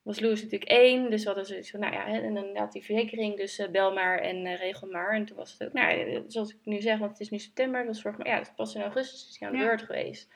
was 0.02 0.20
Louis 0.20 0.44
natuurlijk 0.44 0.72
één, 0.72 1.10
dus 1.10 1.26
hadden 1.26 1.46
zoiets 1.46 1.72
van, 1.72 1.80
nou 1.80 1.94
ja, 1.94 2.06
en 2.06 2.24
inderdaad 2.24 2.72
die 2.72 2.84
verzekering, 2.84 3.38
dus 3.38 3.58
eh, 3.60 3.70
bel 3.70 3.94
maar 3.94 4.20
en 4.20 4.46
eh, 4.46 4.58
regel 4.60 4.88
maar. 4.88 5.14
En 5.14 5.26
toen 5.26 5.38
was 5.38 5.52
het 5.52 5.68
ook, 5.68 5.74
nou 5.74 5.98
ja, 5.98 6.22
zoals 6.28 6.50
ik 6.50 6.58
nu 6.64 6.82
zeg, 6.82 6.98
want 6.98 7.12
het 7.12 7.20
is 7.20 7.30
nu 7.30 7.40
september, 7.40 7.80
dat 7.80 7.88
was 7.88 8.02
vorig 8.02 8.18
maar 8.18 8.28
ja, 8.28 8.38
het 8.38 8.48
is 8.48 8.54
pas 8.56 8.76
in 8.76 8.82
augustus 8.82 9.30
is 9.30 9.40
hij 9.40 9.48
aan 9.48 9.54
de 9.54 9.60
Ja. 9.62 9.68
beurt 9.68 9.82
geweest. 9.82 10.30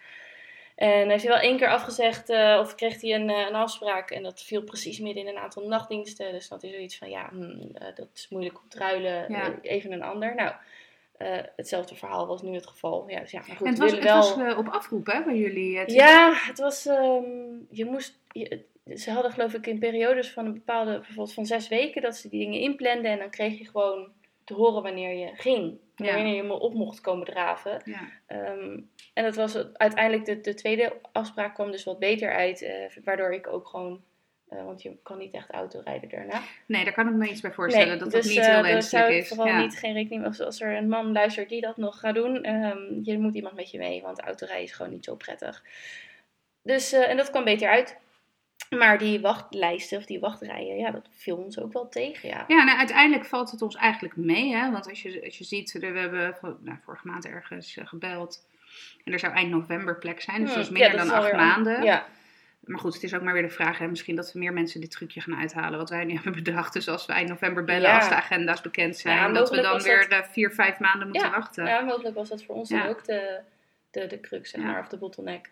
En 0.75 1.09
heeft 1.09 1.23
hij 1.23 1.31
wel 1.31 1.41
één 1.41 1.57
keer 1.57 1.67
afgezegd, 1.69 2.29
eh, 2.29 2.57
of 2.61 2.75
kreeg 2.75 3.01
hij 3.01 3.13
een, 3.13 3.29
eh, 3.29 3.47
een 3.47 3.55
afspraak. 3.55 4.11
En 4.11 4.23
dat 4.23 4.41
viel 4.41 4.63
precies 4.63 4.99
midden 4.99 5.23
in 5.23 5.29
een 5.29 5.41
aantal 5.41 5.67
nachtdiensten. 5.67 6.31
Dus 6.31 6.47
dat 6.47 6.63
is 6.63 6.71
zoiets 6.71 6.97
van, 6.97 7.09
ja, 7.09 7.29
hmm, 7.29 7.69
eh, 7.73 7.95
dat 7.95 8.07
is 8.13 8.27
moeilijk 8.29 8.61
om 8.61 8.69
te 8.69 8.77
ruilen. 8.77 9.25
Ja. 9.31 9.43
Eh, 9.43 9.71
even 9.71 9.91
een 9.91 10.03
ander. 10.03 10.35
Nou, 10.35 10.53
eh, 11.17 11.37
hetzelfde 11.55 11.95
verhaal 11.95 12.27
was 12.27 12.41
nu 12.41 12.53
het 12.53 12.67
geval. 12.67 13.09
Ja, 13.09 13.19
dus 13.19 13.31
ja, 13.31 13.41
maar 13.47 13.55
goed, 13.55 13.65
En 13.67 13.71
het 13.73 13.81
was, 13.81 13.91
het 13.91 14.03
wel... 14.03 14.15
was 14.15 14.37
eh, 14.37 14.57
op 14.57 14.67
afroep, 14.67 15.05
hè, 15.05 15.23
bij 15.23 15.35
jullie. 15.37 15.77
Het 15.77 15.87
is- 15.87 15.93
Ja, 15.95 16.33
het 16.33 16.59
was. 16.59 16.85
ehm, 16.85 17.23
je 17.69 17.85
moest. 17.85 18.19
je- 18.31 18.63
ze 18.95 19.11
hadden 19.11 19.31
geloof 19.31 19.53
ik 19.53 19.67
in 19.67 19.79
periodes 19.79 20.31
van 20.31 20.45
een 20.45 20.53
bepaalde, 20.53 20.91
bijvoorbeeld 20.91 21.33
van 21.33 21.45
zes 21.45 21.67
weken, 21.67 22.01
dat 22.01 22.15
ze 22.15 22.29
die 22.29 22.39
dingen 22.39 22.59
inplanden 22.59 23.11
en 23.11 23.17
dan 23.19 23.29
kreeg 23.29 23.57
je 23.57 23.65
gewoon 23.65 24.07
te 24.43 24.53
horen 24.53 24.83
wanneer 24.83 25.13
je 25.17 25.31
ging. 25.35 25.77
Ja. 25.95 26.13
Wanneer 26.15 26.35
je 26.35 26.43
me 26.43 26.59
op 26.59 26.73
mocht 26.73 27.01
komen 27.01 27.25
draven. 27.25 27.81
Ja. 27.85 28.09
Ehm, 28.25 28.79
en 29.13 29.23
dat 29.23 29.35
was 29.35 29.57
uiteindelijk 29.73 30.25
de, 30.25 30.41
de 30.41 30.53
tweede 30.53 30.93
afspraak 31.11 31.53
kwam 31.53 31.71
dus 31.71 31.83
wat 31.83 31.99
beter 31.99 32.33
uit, 32.35 32.61
eh, 32.61 32.73
waardoor 33.03 33.33
ik 33.33 33.47
ook 33.47 33.67
gewoon. 33.67 34.01
Eh, 34.49 34.65
want 34.65 34.81
je 34.81 34.97
kan 35.03 35.17
niet 35.17 35.33
echt 35.33 35.49
autorijden 35.49 36.09
daarna. 36.09 36.41
Nee, 36.65 36.83
daar 36.83 36.93
kan 36.93 37.07
ik 37.07 37.13
me 37.13 37.29
iets 37.29 37.41
bij 37.41 37.51
voorstellen 37.51 37.99
dat 37.99 38.11
dat 38.11 38.23
dus, 38.23 38.29
niet 38.31 38.39
eh, 38.39 38.45
heel 38.45 38.61
wenselijk 38.61 39.05
zou 39.05 39.13
ik 39.13 39.21
is. 39.21 39.27
vooral 39.27 39.47
ja. 39.47 39.61
niet 39.61 39.77
geen 39.77 39.93
rekening 39.93 40.21
mee. 40.21 40.29
Als, 40.29 40.41
als 40.41 40.61
er 40.61 40.77
een 40.77 40.89
man 40.89 41.11
luistert 41.11 41.49
die 41.49 41.61
dat 41.61 41.77
nog 41.77 41.99
gaat 41.99 42.15
doen, 42.15 42.43
ehm, 42.43 42.77
je 43.03 43.19
moet 43.19 43.35
iemand 43.35 43.55
met 43.55 43.71
je 43.71 43.77
mee, 43.77 44.01
want 44.01 44.21
autorijden 44.21 44.65
is 44.65 44.71
gewoon 44.71 44.91
niet 44.91 45.05
zo 45.05 45.15
prettig. 45.15 45.63
Dus, 46.61 46.91
eh, 46.91 47.09
en 47.09 47.17
dat 47.17 47.29
kwam 47.29 47.43
beter 47.43 47.69
uit. 47.69 47.97
Maar 48.69 48.97
die 48.97 49.21
wachtlijsten 49.21 49.97
of 49.97 50.05
die 50.05 50.19
wachtrijen, 50.19 50.77
ja, 50.77 50.91
dat 50.91 51.07
viel 51.11 51.37
ons 51.37 51.59
ook 51.59 51.73
wel 51.73 51.89
tegen, 51.89 52.29
ja. 52.29 52.45
Ja, 52.47 52.63
nou, 52.63 52.77
uiteindelijk 52.77 53.25
valt 53.25 53.51
het 53.51 53.61
ons 53.61 53.75
eigenlijk 53.75 54.15
mee. 54.15 54.55
Hè? 54.55 54.71
Want 54.71 54.89
als 54.89 55.01
je, 55.01 55.21
als 55.23 55.37
je 55.37 55.43
ziet, 55.43 55.71
we 55.71 55.85
hebben 55.85 56.37
nou, 56.41 56.77
vorige 56.83 57.07
maand 57.07 57.25
ergens 57.25 57.77
gebeld. 57.83 58.47
En 59.03 59.13
er 59.13 59.19
zou 59.19 59.33
eind 59.33 59.49
november 59.49 59.97
plek 59.97 60.21
zijn. 60.21 60.41
Dus 60.41 60.53
Hmm, 60.53 60.61
dat 60.61 60.71
is 60.71 60.77
ja, 60.77 60.87
minder 60.87 61.03
is 61.03 61.09
dan 61.09 61.23
acht 61.23 61.33
maanden. 61.33 61.83
Ja, 61.83 62.07
Maar 62.65 62.79
goed, 62.79 62.93
het 62.93 63.03
is 63.03 63.13
ook 63.13 63.21
maar 63.21 63.33
weer 63.33 63.41
de 63.41 63.49
vraag. 63.49 63.77
Hè? 63.77 63.87
Misschien 63.87 64.15
dat 64.15 64.31
we 64.33 64.39
meer 64.39 64.53
mensen 64.53 64.81
dit 64.81 64.91
trucje 64.91 65.21
gaan 65.21 65.35
uithalen. 65.39 65.79
Wat 65.79 65.89
wij 65.89 66.03
nu 66.05 66.13
hebben 66.23 66.33
bedacht. 66.33 66.73
Dus 66.73 66.87
als 66.87 67.05
we 67.05 67.13
eind 67.13 67.29
november 67.29 67.63
bellen, 67.63 67.81
Ja. 67.89 67.95
als 67.95 68.09
de 68.09 68.15
agenda's 68.15 68.61
bekend 68.61 68.97
zijn. 68.97 69.17
Ja, 69.17 69.31
dat 69.31 69.49
we 69.49 69.61
dan 69.61 69.81
weer 69.81 70.09
dat- 70.09 70.23
eh, 70.23 70.29
vier, 70.29 70.51
vijf 70.51 70.79
maanden 70.79 71.07
moeten 71.07 71.31
wachten. 71.31 71.65
ja, 71.65 71.81
mogelijk 71.81 72.15
was 72.15 72.29
dat 72.29 72.43
voor 72.43 72.55
ons 72.55 72.69
dan 72.69 72.85
ook 72.87 73.05
de, 73.05 73.39
de, 73.91 74.07
de 74.07 74.19
crux, 74.19 74.49
zeg 74.49 74.61
maar, 74.61 74.79
of 74.79 74.87
de 74.87 74.97
bottleneck. 74.97 75.49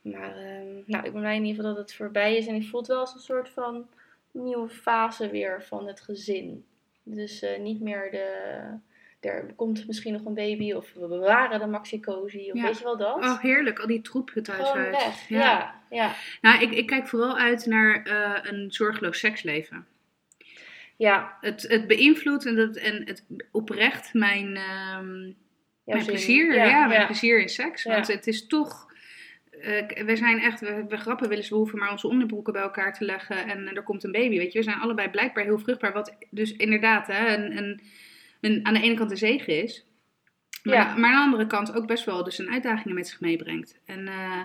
Maar 0.00 0.36
ehm, 0.36 0.66
nou, 0.86 1.04
ik 1.04 1.12
ben 1.12 1.20
blij 1.20 1.34
in 1.36 1.44
ieder 1.44 1.56
geval 1.56 1.74
dat 1.74 1.82
het 1.88 1.94
voorbij 1.94 2.36
is. 2.36 2.46
En 2.46 2.54
ik 2.54 2.68
voel 2.68 2.80
het 2.80 2.88
wel 2.88 2.98
als 3.00 3.14
een 3.14 3.20
soort 3.20 3.48
van 3.48 3.86
nieuwe 4.30 4.68
fase 4.68 5.30
weer 5.30 5.62
van 5.62 5.86
het 5.86 6.00
gezin. 6.00 6.64
Dus 7.02 7.42
eh, 7.42 7.58
niet 7.60 7.80
meer 7.80 8.10
de... 8.10 8.60
Er 9.20 9.52
komt 9.56 9.86
misschien 9.86 10.12
nog 10.12 10.24
een 10.24 10.34
baby, 10.34 10.72
of 10.72 10.92
we 10.94 11.06
bewaren 11.06 11.58
de 11.58 11.66
maxicosi, 11.66 12.50
of 12.50 12.56
Ja. 12.56 12.62
weet 12.62 12.78
je 12.78 12.84
wel 12.84 12.96
dat? 12.96 13.16
Oh, 13.16 13.40
heerlijk. 13.40 13.78
Al 13.78 13.86
die 13.86 14.00
troep 14.00 14.30
het 14.34 14.46
huis 14.46 14.68
Gewoon 14.68 14.84
uit. 14.86 14.96
weg, 14.96 15.28
ja. 15.28 15.74
ja. 15.90 16.14
Nou, 16.40 16.62
ik, 16.62 16.70
ik 16.70 16.86
kijk 16.86 17.08
vooral 17.08 17.38
uit 17.38 17.66
naar 17.66 18.02
eh, 18.02 18.50
een 18.52 18.72
zorgeloos 18.72 19.18
seksleven. 19.18 19.86
Ja, 20.96 21.36
Het, 21.40 21.62
het 21.68 21.86
beïnvloedt 21.86 22.46
en 22.46 22.56
het, 22.56 22.76
en 22.76 23.02
het 23.06 23.24
oprecht 23.52 24.14
mijn, 24.14 24.56
ehm, 24.56 25.18
mijn 25.84 26.02
zin. 26.02 26.04
plezier. 26.06 26.54
Ja, 26.54 26.64
ja, 26.64 26.86
mijn 26.86 27.00
ja. 27.00 27.06
plezier 27.06 27.40
in 27.40 27.48
seks. 27.48 27.82
Ja. 27.82 27.92
Want 27.94 28.06
het 28.08 28.26
is 28.26 28.46
toch... 28.46 28.92
eh, 29.60 30.04
we 30.04 30.16
zijn 30.16 30.40
echt, 30.40 30.60
we, 30.60 30.84
we 30.88 30.96
grappen 30.96 31.28
wel 31.28 31.36
eens, 31.36 31.48
we 31.48 31.54
hoeven 31.54 31.78
maar 31.78 31.90
onze 31.90 32.08
onderbroeken 32.08 32.52
bij 32.52 32.62
elkaar 32.62 32.94
te 32.94 33.04
leggen 33.04 33.48
en 33.48 33.74
er 33.76 33.82
komt 33.82 34.04
een 34.04 34.12
baby, 34.12 34.36
weet 34.38 34.52
je. 34.52 34.58
We 34.58 34.64
zijn 34.64 34.80
allebei 34.80 35.08
blijkbaar 35.10 35.44
heel 35.44 35.58
vruchtbaar, 35.58 35.92
wat 35.92 36.16
dus 36.30 36.52
inderdaad 36.56 37.06
hè, 37.06 37.34
een, 37.36 37.56
een, 37.56 37.80
aan 38.62 38.74
de 38.74 38.80
ene 38.82 38.94
kant 38.94 39.10
een 39.10 39.16
zegen 39.16 39.62
is. 39.62 39.84
Maar, 40.62 40.74
Ja. 40.74 40.96
maar 40.96 41.10
aan 41.12 41.16
de 41.18 41.24
andere 41.24 41.46
kant 41.46 41.74
ook 41.74 41.86
best 41.86 42.04
wel 42.04 42.24
dus 42.24 42.38
een 42.38 42.50
uitdaging 42.50 42.94
met 42.94 43.08
zich 43.08 43.20
meebrengt. 43.20 43.80
En 43.86 44.08
Eh, 44.08 44.40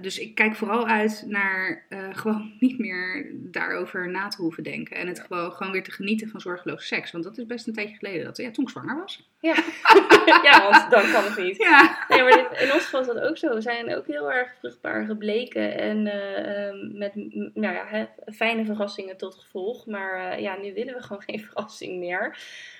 dus 0.00 0.18
ik 0.18 0.34
kijk 0.34 0.54
vooral 0.56 0.86
uit 0.86 1.24
naar 1.26 1.84
eh, 1.88 2.08
gewoon 2.12 2.52
niet 2.60 2.78
meer 2.78 3.30
daarover 3.34 4.08
na 4.10 4.28
te 4.28 4.42
hoeven 4.42 4.62
denken. 4.62 4.96
En 4.96 5.06
het 5.06 5.20
gewoon, 5.20 5.52
gewoon 5.52 5.72
weer 5.72 5.82
te 5.82 5.90
genieten 5.90 6.28
van 6.28 6.40
zorgeloos 6.40 6.86
seks. 6.86 7.10
Want 7.10 7.24
dat 7.24 7.38
is 7.38 7.46
best 7.46 7.66
een 7.66 7.74
tijdje 7.74 7.96
geleden 7.96 8.24
dat, 8.24 8.36
ja, 8.36 8.50
toen 8.50 8.64
ik 8.64 8.70
zwanger 8.70 8.96
was. 9.00 9.28
Ja, 9.40 9.54
ja 10.50 10.70
want 10.70 10.90
dan 10.90 11.12
kan 11.12 11.24
het 11.24 11.36
niet. 11.38 11.56
Ja, 11.56 12.04
Nee, 12.08 12.22
maar 12.22 12.32
dit- 12.32 12.60
in 12.60 12.72
ons 12.72 12.84
geval 12.84 13.00
is 13.00 13.06
dat 13.06 13.20
ook 13.20 13.36
zo. 13.38 13.54
We 13.54 13.60
zijn 13.60 13.94
ook 13.96 14.06
heel 14.06 14.32
erg 14.32 14.54
vruchtbaar 14.58 15.04
gebleken. 15.06 15.78
En 15.78 16.06
eh, 16.06 16.66
ehm, 16.66 16.98
met 16.98 17.14
nou 17.54 17.74
ja, 17.74 17.84
hè, 17.86 18.06
fijne 18.32 18.64
verrassingen 18.64 19.16
tot 19.16 19.34
gevolg. 19.34 19.86
Maar 19.86 20.30
eh, 20.30 20.40
ja, 20.40 20.56
nu 20.56 20.74
willen 20.74 20.94
we 20.94 21.02
gewoon 21.02 21.22
geen 21.26 21.40
verrassing 21.40 21.98
meer. 21.98 22.38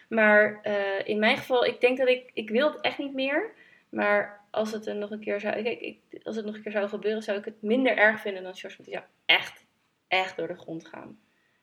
Maar 0.09 0.59
eh, 0.63 0.75
in 1.05 1.19
mijn 1.19 1.37
geval, 1.37 1.65
ik 1.65 1.81
denk 1.81 1.99
dat 1.99 2.09
ik... 2.09 2.31
Ik 2.35 2.51
wil 2.51 2.73
het 2.73 2.81
echt 2.81 2.99
niet 2.99 3.15
meer. 3.15 3.51
Maar 3.89 4.38
als 4.51 4.73
het 4.73 4.87
er 4.87 4.97
nog 4.97 5.11
een 5.11 5.21
keer 5.21 5.41
zou... 5.41 5.63
Kijk, 5.63 5.81
ik, 5.81 5.99
als 6.23 6.37
het 6.37 6.45
nog 6.45 6.55
een 6.55 6.63
keer 6.63 6.73
zou 6.73 6.89
gebeuren, 6.89 7.23
zou 7.23 7.39
ik 7.39 7.45
het 7.45 7.63
minder 7.63 7.97
erg 7.97 8.21
vinden 8.21 8.43
dan 8.43 8.55
George. 8.55 8.77
Want 8.77 8.89
die 8.89 8.99
zou 8.99 9.07
echt, 9.27 9.67
echt 10.09 10.37
door 10.37 10.49
de 10.49 10.57
grond 10.59 10.87
gaan. 10.87 11.19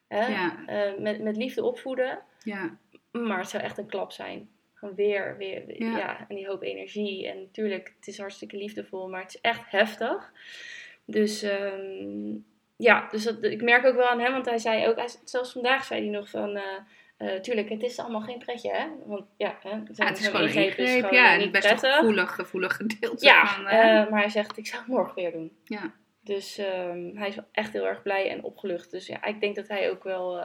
Hè? 0.08 0.28
Ja. 0.28 0.66
Eh, 0.66 1.00
met, 1.00 1.22
met 1.22 1.38
liefde 1.38 1.64
opvoeden. 1.64 2.20
ja, 2.44 2.78
Maar 3.12 3.40
het 3.40 3.50
zou 3.50 3.64
echt 3.64 3.78
een 3.78 3.86
klap 3.88 4.12
zijn. 4.12 4.50
Gewoon 4.74 4.96
weer, 4.96 5.38
weer, 5.38 5.66
weer- 5.66 5.82
Ja. 5.82 5.98
ja. 5.98 6.26
En 6.30 6.36
die 6.36 6.48
hoop 6.48 6.62
energie. 6.64 7.28
En 7.28 7.40
natuurlijk, 7.40 7.94
het 7.98 8.08
is 8.08 8.18
hartstikke 8.18 8.58
liefdevol, 8.58 9.10
maar 9.10 9.22
het 9.22 9.34
is 9.36 9.42
echt 9.42 9.72
heftig. 9.72 10.32
Dus 11.06 11.42
ehm, 11.44 12.34
ja, 12.76 13.08
dus 13.12 13.24
dat, 13.24 13.44
ik 13.44 13.62
merk 13.62 13.86
ook 13.86 13.96
wel 13.96 14.08
aan 14.08 14.20
hem, 14.20 14.32
want 14.32 14.46
hij 14.46 14.58
zei 14.58 14.88
ook, 14.88 14.96
hij, 14.96 15.08
zelfs 15.24 15.52
vandaag 15.52 15.84
zei 15.84 16.02
hij 16.02 16.10
nog 16.10 16.30
van, 16.30 16.56
eh, 16.56 16.78
eh, 17.18 17.40
tuurlijk, 17.40 17.70
het 17.70 17.84
is 17.84 18.00
allemaal 18.00 18.22
geen 18.22 18.38
pretje, 18.38 18.72
hè? 18.72 18.86
Want 19.06 19.26
ja, 19.38 19.58
hè, 19.62 19.70
ja 19.70 20.06
het 20.06 20.20
is 20.20 20.28
gewoon 20.28 20.42
een 20.48 20.54
ingreep 20.54 21.12
Ja, 21.12 21.34
en 21.34 21.52
best 21.52 21.68
prettig. 21.68 21.96
gevoelig, 21.96 22.36
gevoelig 22.36 22.76
gedeelte 22.76 23.26
Ja, 23.26 23.46
van... 23.48 23.68
eh, 23.68 24.00
eh, 24.02 24.10
maar 24.10 24.20
hij 24.20 24.30
zegt, 24.30 24.58
ik 24.58 24.68
zou 24.68 24.82
het 24.82 24.92
morgen 24.92 25.16
weer 25.16 25.32
doen. 25.32 25.58
ja. 25.64 25.92
Dus 26.24 26.58
ehm, 26.58 27.16
hij 27.16 27.28
is 27.28 27.36
echt 27.52 27.74
heel 27.74 27.88
erg 27.88 28.02
blij 28.02 28.30
en 28.30 28.44
opgelucht. 28.44 28.92
Dus 28.92 29.08
ja, 29.08 29.24
ik 29.24 29.40
denk 29.40 29.56
dat 29.56 29.68
hij 29.68 29.90
ook 29.90 30.04
wel 30.04 30.44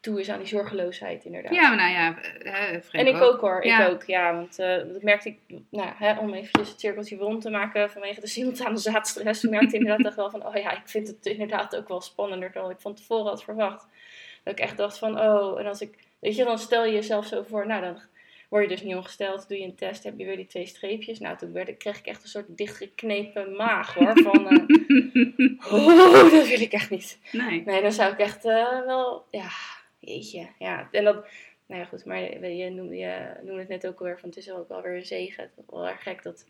toe 0.00 0.20
is 0.20 0.28
aan 0.30 0.38
die 0.38 0.46
zorgeloosheid, 0.46 1.24
inderdaad. 1.24 1.54
ja, 1.54 1.68
maar 1.68 1.76
nou 1.76 1.90
ja, 1.92 2.18
En 2.92 3.06
ik 3.06 3.20
ook 3.22 3.40
hoor, 3.40 3.66
Ja. 3.66 3.86
ik 3.86 3.92
ook, 3.92 4.02
ja. 4.04 4.34
Want 4.34 4.56
dat 4.56 5.02
merkte 5.02 5.28
ik, 5.28 5.38
nou, 5.70 5.90
hè, 5.96 6.18
om 6.18 6.34
eventjes 6.34 6.68
het 6.68 6.80
cirkeltje 6.80 7.16
rond 7.16 7.40
te 7.42 7.50
maken 7.50 7.90
vanwege 7.90 8.20
de 8.20 8.26
simultane 8.26 8.76
zaadstress, 8.76 9.42
merkte 9.42 9.66
ik 9.76 9.80
inderdaad 9.82 10.06
echt 10.06 10.16
wel 10.16 10.30
van, 10.30 10.46
oh 10.46 10.54
ja, 10.54 10.70
ik 10.72 10.88
vind 10.88 11.06
het 11.08 11.26
inderdaad 11.26 11.76
ook 11.76 11.88
wel 11.88 12.00
spannender 12.00 12.52
dan 12.52 12.70
ik 12.70 12.80
van 12.80 12.94
tevoren 12.94 13.26
had 13.26 13.44
verwacht. 13.44 13.86
Dat 14.46 14.58
ik 14.58 14.64
echt 14.64 14.76
dacht 14.76 14.98
van, 14.98 15.20
oh, 15.20 15.60
en 15.60 15.66
als 15.66 15.80
ik, 15.80 15.98
weet 16.18 16.36
je, 16.36 16.44
dan 16.44 16.58
stel 16.58 16.84
je 16.84 16.92
jezelf 16.92 17.26
zo 17.26 17.42
voor, 17.42 17.66
nou 17.66 17.80
dan 17.82 18.00
word 18.48 18.62
je 18.62 18.68
dus 18.68 18.82
niet 18.82 18.94
ongesteld, 18.94 19.48
doe 19.48 19.58
je 19.58 19.64
een 19.64 19.74
test, 19.74 20.04
heb 20.04 20.18
je 20.18 20.24
weer 20.24 20.36
die 20.36 20.46
twee 20.46 20.66
streepjes. 20.66 21.18
Nou, 21.18 21.36
toen 21.36 21.52
werd, 21.52 21.68
ik- 21.68 21.78
kreeg 21.78 21.98
ik 21.98 22.06
echt 22.06 22.22
een 22.22 22.28
soort 22.28 22.56
dichtgeknepen 22.56 23.56
maag 23.56 23.94
hoor, 23.94 24.12
van, 24.22 24.48
eh, 24.48 25.72
oh, 25.72 26.30
dat 26.32 26.48
wil 26.48 26.60
ik 26.60 26.72
echt 26.72 26.90
niet. 26.90 27.18
Nee. 27.32 27.62
Nee, 27.64 27.82
dan 27.82 27.92
zou 27.92 28.12
ik 28.12 28.18
echt 28.18 28.44
eh, 28.44 28.84
wel, 28.84 29.24
ja, 29.30 29.48
jeetje, 29.98 30.48
ja. 30.58 30.88
En 30.90 31.04
dat, 31.04 31.26
nou 31.66 31.80
ja, 31.80 31.86
goed, 31.86 32.04
maar 32.04 32.20
je, 32.20 32.56
je, 32.56 32.70
noemde, 32.70 32.96
je 32.96 33.30
noemde 33.42 33.60
het 33.60 33.68
net 33.68 33.86
ook 33.86 33.98
alweer 33.98 34.18
van, 34.18 34.28
het 34.28 34.38
is 34.38 34.50
ook 34.50 34.68
wel 34.68 34.82
weer 34.82 34.96
een 34.96 35.04
zegen. 35.06 35.42
Het 35.42 35.52
is 35.56 35.64
wel 35.70 35.88
erg 35.88 36.02
gek 36.02 36.22
dat, 36.22 36.46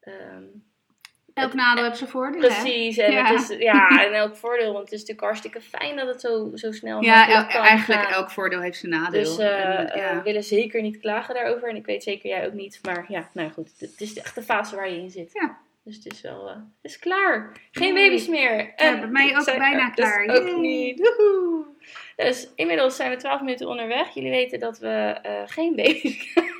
ehm, 0.00 0.44
Elk 1.36 1.54
nadeel 1.54 1.84
heeft 1.84 1.96
zijn 1.98 2.10
voordeel, 2.10 2.40
hè? 2.40 2.46
precies, 2.46 2.96
en 2.96 3.12
Ja. 3.12 3.24
het 3.24 3.40
is, 3.50 3.56
ja, 3.58 3.88
en 4.06 4.12
elk 4.12 4.36
voordeel, 4.36 4.72
want 4.72 4.84
het 4.84 4.92
is 4.92 4.98
natuurlijk 5.00 5.26
hartstikke 5.26 5.60
fijn 5.60 5.96
dat 5.96 6.06
het 6.06 6.20
zo, 6.20 6.50
zo 6.54 6.72
snel 6.72 7.02
Ja, 7.02 7.16
makkelijk 7.16 7.46
el- 7.52 7.58
kan 7.60 7.68
eigenlijk 7.68 8.02
gaan. 8.02 8.12
elk 8.12 8.30
voordeel 8.30 8.60
heeft 8.60 8.78
zijn 8.78 8.92
nadeel. 8.92 9.22
Dus 9.22 9.38
eh, 9.38 9.78
En, 9.78 9.86
ja. 9.86 10.10
eh, 10.10 10.16
we 10.16 10.22
willen 10.22 10.42
zeker 10.44 10.82
niet 10.82 10.98
klagen 11.00 11.34
daarover. 11.34 11.68
En 11.68 11.76
ik 11.76 11.86
weet 11.86 12.02
zeker 12.02 12.28
jij 12.30 12.46
ook 12.46 12.52
niet. 12.52 12.78
Maar 12.82 13.04
ja, 13.08 13.28
nou 13.32 13.50
goed. 13.50 13.70
Het 13.78 14.00
is 14.00 14.18
echt 14.18 14.34
de 14.34 14.42
fase 14.42 14.76
waar 14.76 14.90
je 14.90 14.98
in 14.98 15.10
zit. 15.10 15.30
Ja. 15.32 15.58
Dus 15.84 15.96
het 15.96 16.12
is 16.12 16.20
wel... 16.20 16.48
eh, 16.48 16.54
het 16.54 16.90
is 16.92 16.98
klaar. 16.98 17.52
Geen 17.70 17.94
baby's 17.94 18.28
meer. 18.28 18.72
Ja, 18.76 18.98
bij 18.98 19.08
mij 19.08 19.36
ook 19.38 19.44
bijna 19.44 19.86
dus 19.86 19.94
klaar. 19.94 20.26
ook 20.28 20.46
Yay. 20.46 20.54
niet. 20.60 20.98
Woehoe. 21.16 21.64
Dus 22.16 22.48
inmiddels 22.54 22.96
zijn 22.96 23.10
we 23.10 23.16
12 23.16 23.40
minuten 23.40 23.68
onderweg. 23.68 24.14
Jullie 24.14 24.30
weten 24.30 24.58
dat 24.60 24.78
we 24.78 25.16
geen 25.46 25.74
baby's 25.76 26.16
krijgen. 26.32 26.55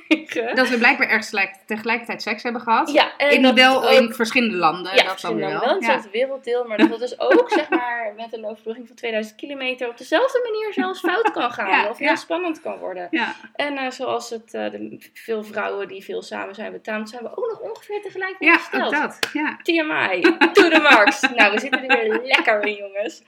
Dat 0.55 0.69
we 0.69 0.77
blijkbaar 0.77 1.07
ergens 1.07 1.29
tegelijk- 1.29 1.55
tegelijkertijd 1.65 2.21
seks 2.21 2.43
hebben 2.43 2.61
gehad. 2.61 2.91
Ja, 2.91 3.17
en 3.17 3.29
in 3.31 3.41
dat 3.41 3.59
ook- 3.75 3.89
in 3.89 4.13
verschillende 4.13 4.55
landen. 4.57 4.83
ja, 4.83 4.89
dat 4.97 4.97
dan 5.05 5.09
verschillende 5.11 5.45
wel. 5.59 5.69
Ja. 5.69 5.73
hetzelfde 5.75 6.09
werelddeel. 6.09 6.63
Maar 6.67 6.77
dat 6.77 6.89
het 6.89 6.99
dus 6.99 7.19
ook, 7.19 7.49
zeg 7.59 7.69
maar, 7.69 8.13
met 8.15 8.33
een 8.33 8.45
overbrugging 8.45 8.87
van 8.87 8.95
2000 8.95 9.35
kilometer 9.37 9.87
op 9.89 9.97
dezelfde 9.97 10.39
manier 10.43 10.73
zelfs 10.73 10.99
fout 10.99 11.31
kan 11.31 11.51
gaan. 11.51 11.69
Ja, 11.77 11.89
of 11.89 11.97
heel 11.97 12.17
spannend 12.17 12.61
kan 12.61 12.77
worden. 12.77 13.07
Ja. 13.11 13.35
En 13.55 13.77
eh, 13.77 13.89
zoals 13.91 14.29
het, 14.29 14.53
eh, 14.53 14.71
de, 14.71 15.09
veel 15.13 15.43
vrouwen 15.43 15.87
die 15.87 16.03
veel 16.03 16.21
samen 16.21 16.55
zijn 16.55 16.71
betaamt, 16.71 17.09
zijn 17.09 17.23
we 17.23 17.29
ook 17.29 17.47
nog 17.49 17.59
ongeveer 17.59 18.01
tegelijk 18.01 18.35
ja, 18.39 18.51
ongesteld. 18.51 18.85
ook 18.95 19.01
dat. 19.01 19.19
Ja. 19.33 19.57
TMI, 19.63 20.21
to 20.53 20.69
the 20.69 20.79
max. 20.91 21.21
nou, 21.35 21.53
we 21.53 21.59
zitten 21.59 21.87
er 21.87 21.99
weer 22.09 22.21
lekker 22.23 22.65
in, 22.65 22.75
jongens. 22.75 23.23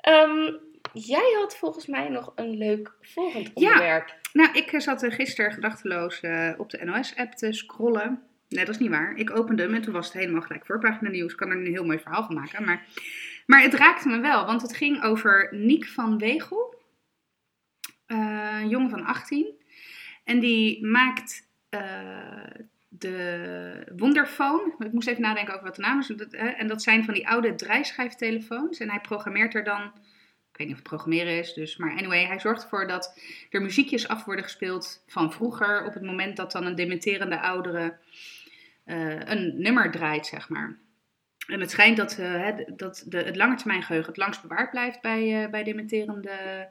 Ehm, 0.00 0.52
jij 0.92 1.34
had 1.40 1.56
volgens 1.56 1.86
mij 1.86 2.08
nog 2.08 2.32
een 2.34 2.56
leuk 2.56 2.92
volgend 3.00 3.50
Ja. 3.54 4.04
Nou, 4.36 4.52
ik 4.52 4.72
eh, 4.72 4.80
zat 4.80 5.02
eh, 5.02 5.12
gisteren 5.12 5.52
gedachteloos 5.52 6.20
eh, 6.20 6.52
op 6.56 6.70
de 6.70 6.84
NOS-app 6.84 7.32
te 7.32 7.52
scrollen. 7.52 8.22
Nee, 8.48 8.64
dat 8.64 8.74
is 8.74 8.80
niet 8.80 8.90
waar. 8.90 9.16
Ik 9.16 9.36
opende 9.36 9.62
hem 9.62 9.74
en 9.74 9.82
toen 9.82 9.92
was 9.92 10.06
het 10.06 10.14
helemaal 10.14 10.40
gelijk 10.40 10.66
voorpagina 10.66 11.10
nieuws. 11.10 11.32
Ik 11.32 11.38
kan 11.38 11.50
er 11.50 11.56
een 11.56 11.66
heel 11.66 11.84
mooi 11.84 11.98
verhaal 11.98 12.24
van 12.24 12.34
maken. 12.34 12.64
Maar, 12.64 12.86
maar 13.46 13.62
het 13.62 13.74
raakte 13.74 14.08
me 14.08 14.20
wel, 14.20 14.46
want 14.46 14.62
het 14.62 14.76
ging 14.76 15.02
over 15.02 15.48
Niek 15.50 15.86
van 15.86 16.18
Wegel. 16.18 16.74
Jongen 18.68 18.90
van 18.90 19.04
18. 19.04 19.46
En 20.24 20.40
die 20.40 20.86
maakt 20.86 21.48
de 22.88 23.92
Wonderphone. 23.96 24.74
Ik 24.78 24.92
moest 24.92 25.08
even 25.08 25.22
nadenken 25.22 25.54
over 25.54 25.66
wat 25.66 25.76
de 25.76 25.82
naam 25.82 25.98
is. 25.98 26.10
En 26.30 26.66
dat 26.66 26.82
zijn 26.82 27.04
van 27.04 27.14
die 27.14 27.28
oude 27.28 27.54
draaischijftelefoons. 27.54 28.78
En 28.78 28.90
hij 28.90 29.00
programmeert 29.00 29.54
er 29.54 29.64
dan... 29.64 29.92
Ik 30.56 30.62
weet 30.62 30.70
niet 30.70 30.82
of 30.82 30.90
het 30.90 30.96
programmeren 30.96 31.38
is, 31.38 31.54
dus, 31.54 31.76
maar 31.76 31.90
anyway, 31.90 32.26
hij 32.26 32.38
zorgt 32.38 32.62
ervoor 32.62 32.86
dat 32.86 33.20
er 33.50 33.62
muziekjes 33.62 34.08
af 34.08 34.24
worden 34.24 34.44
gespeeld 34.44 35.02
van 35.06 35.32
vroeger. 35.32 35.84
Op 35.84 35.94
het 35.94 36.02
moment 36.02 36.36
dat 36.36 36.52
dan 36.52 36.66
een 36.66 36.74
dementerende 36.74 37.40
oudere 37.40 37.96
eh, 38.84 39.28
een 39.28 39.54
nummer 39.56 39.90
draait, 39.90 40.26
zeg 40.26 40.48
maar. 40.48 40.78
En 41.46 41.60
het 41.60 41.70
schijnt 41.70 41.96
dat, 41.96 42.16
hè, 42.16 42.52
dat 42.76 43.04
de, 43.06 43.18
het 43.18 43.36
langetermijngeheugen 43.36 44.08
het 44.08 44.16
langst 44.16 44.42
bewaard 44.42 44.70
blijft 44.70 45.00
bij, 45.00 45.44
eh, 45.44 45.50
bij 45.50 45.64
dementerende 45.64 46.68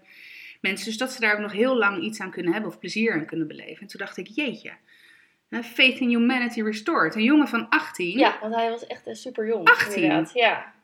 mensen. 0.61 0.85
Dus 0.85 0.97
dat 0.97 1.11
ze 1.11 1.19
daar 1.19 1.33
ook 1.33 1.39
nog 1.39 1.51
heel 1.51 1.77
lang 1.77 2.03
iets 2.03 2.19
aan 2.19 2.31
kunnen 2.31 2.53
hebben 2.53 2.71
of 2.71 2.79
plezier 2.79 3.13
aan 3.13 3.25
kunnen 3.25 3.47
beleven. 3.47 3.81
En 3.81 3.87
toen 3.87 3.99
dacht 3.99 4.17
ik, 4.17 4.27
jeetje, 4.27 4.71
Faith 5.49 5.99
in 5.99 6.09
Humanity 6.09 6.61
Restored. 6.61 7.15
Een 7.15 7.23
jongen 7.23 7.47
van 7.47 7.69
18. 7.69 8.17
Ja, 8.17 8.37
want 8.41 8.55
hij 8.55 8.69
was 8.69 8.87
echt 8.87 9.07
super 9.11 9.47
jong. 9.47 9.67
18? 9.67 10.03
Inderdaad, 10.03 10.33
ja. 10.33 10.74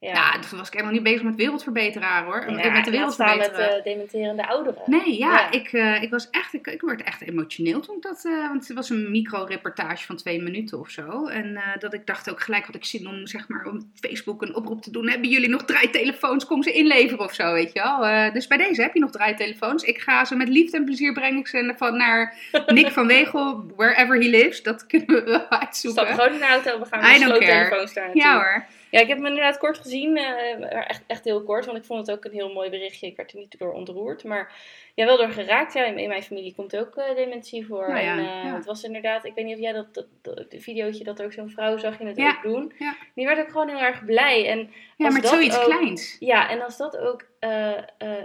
Ja, 0.00 0.12
Ja, 0.12 0.32
toen 0.38 0.58
was 0.58 0.66
ik 0.66 0.72
helemaal 0.72 0.92
niet 0.94 1.02
bezig 1.02 1.22
met 1.22 1.34
wereldverbeteraar 1.34 2.24
hoor. 2.24 2.44
Ja, 2.50 2.70
met 2.70 2.84
de 2.84 2.92
laat 2.92 3.12
staan 3.12 3.26
wereldverbeteren. 3.26 3.60
met 3.60 3.78
eh, 3.78 3.92
dementerende 3.92 4.48
ouderen. 4.48 4.82
Nee, 4.86 5.18
ja, 5.18 5.30
Ja. 5.30 5.50
Ik, 5.50 5.72
eh, 5.72 6.02
ik 6.02 6.10
was 6.10 6.30
echt, 6.30 6.54
ik, 6.54 6.66
ik 6.66 6.80
werd 6.80 7.02
echt 7.02 7.20
emotioneel 7.20 7.80
toen 7.80 7.96
ik 7.96 8.02
dat, 8.02 8.24
eh, 8.24 8.48
want 8.48 8.68
het 8.68 8.76
was 8.76 8.90
een 8.90 9.10
micro-reportage 9.10 10.06
van 10.06 10.16
twee 10.16 10.42
minuten 10.42 10.78
of 10.78 10.90
zo. 10.90 11.26
En 11.26 11.56
eh, 11.56 11.62
dat 11.78 11.94
ik 11.94 12.06
dacht 12.06 12.30
ook 12.30 12.40
gelijk 12.40 12.66
had 12.66 12.74
ik 12.74 12.84
zin 12.84 13.06
om, 13.08 13.26
zeg 13.26 13.48
maar, 13.48 13.66
op 13.66 13.80
Facebook 14.00 14.42
een 14.42 14.54
oproep 14.54 14.82
te 14.82 14.90
doen. 14.90 15.08
Hebben 15.08 15.28
jullie 15.28 15.48
nog 15.48 15.64
draaitelefoons? 15.64 16.44
Kom 16.46 16.62
ze 16.62 16.72
inleveren 16.72 17.24
of 17.24 17.34
zo, 17.34 17.52
weet 17.52 17.72
je 17.72 17.80
wel. 17.82 18.32
Dus 18.32 18.46
bij 18.46 18.56
deze 18.56 18.82
heb 18.82 18.94
je 18.94 19.00
nog 19.00 19.10
draaitelefoons. 19.10 19.82
Ik 19.82 19.98
ga 20.00 20.24
ze 20.24 20.36
met 20.36 20.48
liefde 20.48 20.76
en 20.76 20.84
plezier 20.84 21.12
breng 21.12 21.38
ik 21.38 21.46
ze 21.48 21.74
van 21.76 21.96
naar 21.96 22.34
Nick 22.66 22.88
van 22.90 23.06
Wegel, 23.06 23.72
wherever 23.76 24.16
he 24.18 24.28
lives. 24.28 24.62
Dat 24.62 24.86
kunnen 24.86 25.06
we 25.06 25.22
wel 25.22 25.38
Stap 25.40 25.60
uitzoeken. 25.60 26.06
gewoon 26.06 26.32
in 26.32 26.38
de 26.38 26.46
auto, 26.46 26.78
we 26.78 26.84
gaan 26.84 27.00
met 27.00 27.20
don't 27.20 27.22
sloottelefoons 27.22 27.92
daar 27.94 28.04
naartoe. 28.04 28.22
Ja 28.22 28.34
hoor. 28.34 28.64
Ja, 28.90 29.00
ik 29.00 29.08
heb 29.08 29.16
hem 29.16 29.26
inderdaad 29.26 29.58
kort 29.58 29.78
gezien. 29.78 30.16
eh, 30.16 30.88
echt, 30.88 31.02
echt 31.06 31.24
heel 31.24 31.42
kort, 31.42 31.66
want 31.66 31.78
ik 31.78 31.84
vond 31.84 32.06
het 32.06 32.16
ook 32.16 32.24
een 32.24 32.32
heel 32.32 32.52
mooi 32.52 32.70
berichtje. 32.70 33.06
Ik 33.06 33.16
werd 33.16 33.32
er 33.32 33.38
niet 33.38 33.58
door 33.58 33.72
ontroerd, 33.72 34.24
maar 34.24 34.52
ja, 34.94 35.04
wel 35.04 35.16
door 35.16 35.28
geraakt. 35.30 35.72
Ja, 35.72 35.84
in, 35.84 35.98
in 35.98 36.08
mijn 36.08 36.22
familie 36.22 36.54
komt 36.54 36.76
ook 36.76 36.96
eh, 36.96 37.14
dementie 37.16 37.66
voor. 37.66 37.88
Nou 37.88 38.00
ja, 38.04 38.12
en 38.12 38.18
eh, 38.18 38.24
ja. 38.44 38.54
het 38.54 38.64
was 38.64 38.82
inderdaad, 38.82 39.24
ik 39.24 39.34
weet 39.34 39.44
niet 39.44 39.54
of 39.54 39.60
jij 39.60 39.72
dat, 39.72 39.94
dat, 39.94 40.06
dat 40.22 40.50
de 40.50 40.60
videootje 40.60 41.04
dat 41.04 41.22
ook 41.22 41.32
zo'n 41.32 41.50
vrouw 41.50 41.76
zag 41.78 41.98
je 41.98 42.04
het 42.06 42.16
Ja, 42.16 42.30
ook 42.36 42.42
doen. 42.42 42.72
Die 43.14 43.26
werd 43.26 43.38
ook 43.40 43.50
gewoon 43.50 43.68
heel 43.68 43.80
erg 43.80 44.04
blij. 44.04 44.46
En 44.48 44.58
Ja, 44.96 45.10
maar 45.10 45.20
dat 45.20 45.30
zoiets 45.30 45.58
ook- 45.58 45.64
kleins. 45.64 46.16
Ja, 46.20 46.50
en 46.50 46.62
als 46.62 46.76
dat 46.76 46.96
ook 46.96 47.26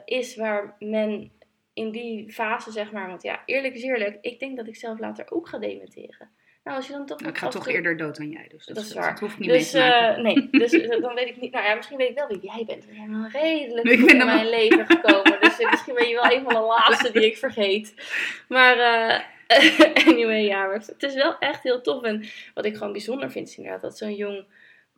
is 0.05 0.35
waar 0.35 0.75
men 0.79 1.31
in 1.73 1.91
die 1.91 2.31
fase, 2.31 2.71
zeg 2.71 2.91
maar, 2.91 3.07
want 3.07 3.23
ja, 3.23 3.43
eerlijk 3.45 3.73
is 3.75 3.83
eerlijk, 3.83 4.17
ik 4.21 4.39
denk 4.39 4.57
dat 4.57 4.67
ik 4.67 4.75
zelf 4.75 4.99
later 4.99 5.25
ook 5.31 5.47
ga 5.47 5.57
dementeren. 5.57 6.29
Nou, 6.63 6.77
als 6.77 6.87
je 6.87 6.93
dan 6.93 7.05
toch 7.05 7.19
Nou, 7.19 7.31
ik 7.31 7.37
ga 7.37 7.47
toch 7.47 7.63
toe- 7.63 7.73
eerder 7.73 7.97
dood 7.97 8.17
dan 8.17 8.29
jij, 8.29 8.47
dus 8.49 8.65
dat, 8.65 8.75
Dat 8.75 8.85
is 8.85 8.91
dat 8.93 9.03
waar. 9.03 9.19
hoef 9.19 9.31
ik 9.33 9.39
niet 9.39 9.49
dus, 9.49 9.71
mee 9.71 9.81
te 9.83 9.89
maken. 9.89 10.15
eh, 10.15 10.21
nee, 10.23 10.47
dus 10.61 10.71
eh, 10.73 11.01
dan 11.01 11.13
weet 11.15 11.27
ik 11.27 11.41
niet. 11.41 11.51
Nou 11.51 11.65
ja, 11.65 11.75
misschien 11.75 11.97
weet 11.97 12.09
ik 12.09 12.15
wel 12.15 12.27
wie 12.27 12.39
jij 12.41 12.63
bent. 12.67 12.85
Wel 12.85 13.41
redelijk 13.41 13.87
Ik 13.87 14.05
ben 14.05 14.19
in 14.19 14.25
mijn 14.25 14.49
leven 14.49 14.85
gekomen. 14.85 15.37
Dus 15.41 15.59
eh, 15.59 15.69
misschien 15.71 15.93
ben 15.95 16.07
je 16.07 16.13
wel 16.15 16.31
een 16.31 16.43
van 16.43 16.53
de 16.53 16.59
laatste 16.77 17.11
die 17.11 17.25
ik 17.25 17.37
vergeet. 17.37 17.93
Maar 18.47 18.77
eh, 18.77 19.19
anyway, 20.07 20.43
ja, 20.45 20.65
maar 20.65 20.73
het 20.75 21.03
is 21.03 21.13
wel 21.13 21.37
echt 21.39 21.63
heel 21.63 21.81
tof. 21.81 22.03
En 22.03 22.25
wat 22.53 22.65
ik 22.65 22.75
gewoon 22.77 22.91
bijzonder 22.91 23.31
vind, 23.31 23.47
is 23.47 23.57
inderdaad 23.57 23.81
dat 23.81 23.97
zo'n 23.97 24.15
jong 24.15 24.45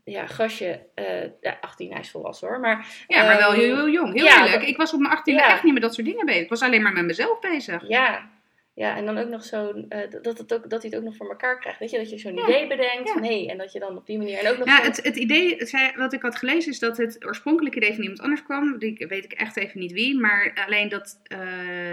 ja, 0.03 0.27
gastje, 0.27 0.79
eh 0.93 1.24
ja, 1.41 1.57
18, 1.62 1.91
hij 1.91 2.00
is 2.00 2.12
volwassen 2.12 2.48
hoor. 2.48 2.60
Maar, 2.60 2.88
Ja, 3.07 3.25
maar 3.25 3.38
wel 3.38 3.51
ehm, 3.51 3.60
heel, 3.60 3.75
heel 3.75 3.89
jong. 3.89 4.13
Heel 4.13 4.25
ja, 4.25 4.36
eerlijk. 4.38 4.60
dat- 4.60 4.69
Ik 4.69 4.77
was 4.77 4.93
op 4.93 5.00
mijn 5.00 5.17
18e 5.17 5.31
Ja. 5.31 5.48
echt 5.50 5.63
niet 5.63 5.74
met 5.74 5.81
dat 5.81 5.93
soort 5.93 6.07
dingen 6.07 6.25
bezig. 6.25 6.41
Ik 6.43 6.50
was 6.50 6.62
alleen 6.62 6.81
maar 6.81 6.93
met 6.93 7.05
mezelf 7.05 7.39
bezig. 7.39 7.88
Ja, 7.88 8.29
ja, 8.75 8.98
en 8.98 9.05
dan 9.05 9.17
ook 9.17 9.29
nog 9.29 9.44
zo'n, 9.44 9.86
eh, 9.89 10.12
dat, 10.22 10.38
het 10.38 10.53
ook, 10.53 10.70
dat 10.70 10.82
hij 10.82 10.89
het 10.91 10.96
ook 11.00 11.05
nog 11.05 11.15
voor 11.15 11.29
elkaar 11.29 11.60
krijgt. 11.60 11.79
Weet 11.79 11.91
je, 11.91 11.98
dat 11.98 12.10
je 12.10 12.17
zo'n 12.17 12.36
Ja, 12.36 12.44
idee 12.44 12.67
bedenkt 12.67 13.08
ja. 13.08 13.13
van 13.13 13.24
hé, 13.24 13.46
en 13.50 13.58
dat 13.58 13.72
je 13.72 13.79
dan 13.79 13.98
op 13.98 14.05
die 14.05 14.17
manier 14.17 14.38
en 14.38 14.51
ook 14.51 14.58
nog 14.58 14.67
Ja, 14.67 14.82
het, 14.82 15.03
het 15.03 15.15
idee, 15.15 15.55
het 15.58 15.70
zei, 15.70 15.91
wat 15.96 16.13
ik 16.13 16.22
had 16.22 16.36
gelezen, 16.36 16.72
is 16.72 16.79
dat 16.79 16.98
het 16.98 17.25
oorspronkelijke 17.25 17.77
idee 17.77 17.94
van 17.94 18.01
iemand 18.01 18.22
anders 18.22 18.44
kwam. 18.44 18.77
Die 18.79 19.05
weet 19.08 19.24
ik 19.24 19.34
echt 19.34 19.58
even 19.58 19.79
niet 19.79 19.91
wie. 19.91 20.20
Maar 20.20 20.65
alleen 20.67 20.89
dat 20.89 21.20
eh, 21.24 21.39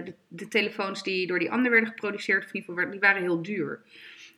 de, 0.04 0.14
de 0.28 0.48
telefoons 0.48 1.02
die 1.02 1.26
door 1.26 1.38
die 1.38 1.50
ander 1.50 1.70
werden 1.70 1.88
geproduceerd, 1.88 2.44
of 2.44 2.52
in 2.52 2.60
ieder 2.60 2.74
geval, 2.74 2.90
die 2.90 3.00
waren 3.00 3.22
heel 3.22 3.42
duur. 3.42 3.82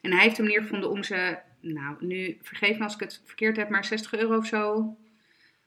En 0.01 0.13
hij 0.13 0.23
heeft 0.23 0.39
een 0.39 0.45
manier 0.45 0.63
gevonden 0.63 0.91
om 0.91 1.03
ze, 1.03 1.39
nou, 1.61 1.97
nu 2.01 2.39
vergeef 2.43 2.79
me 2.79 2.85
als 2.85 2.95
ik 2.95 3.01
het 3.01 3.23
verkeerd 3.25 3.57
heb, 3.57 3.69
maar 3.69 3.85
60 3.85 4.15
euro 4.15 4.37
of 4.37 4.47
zo. 4.47 4.97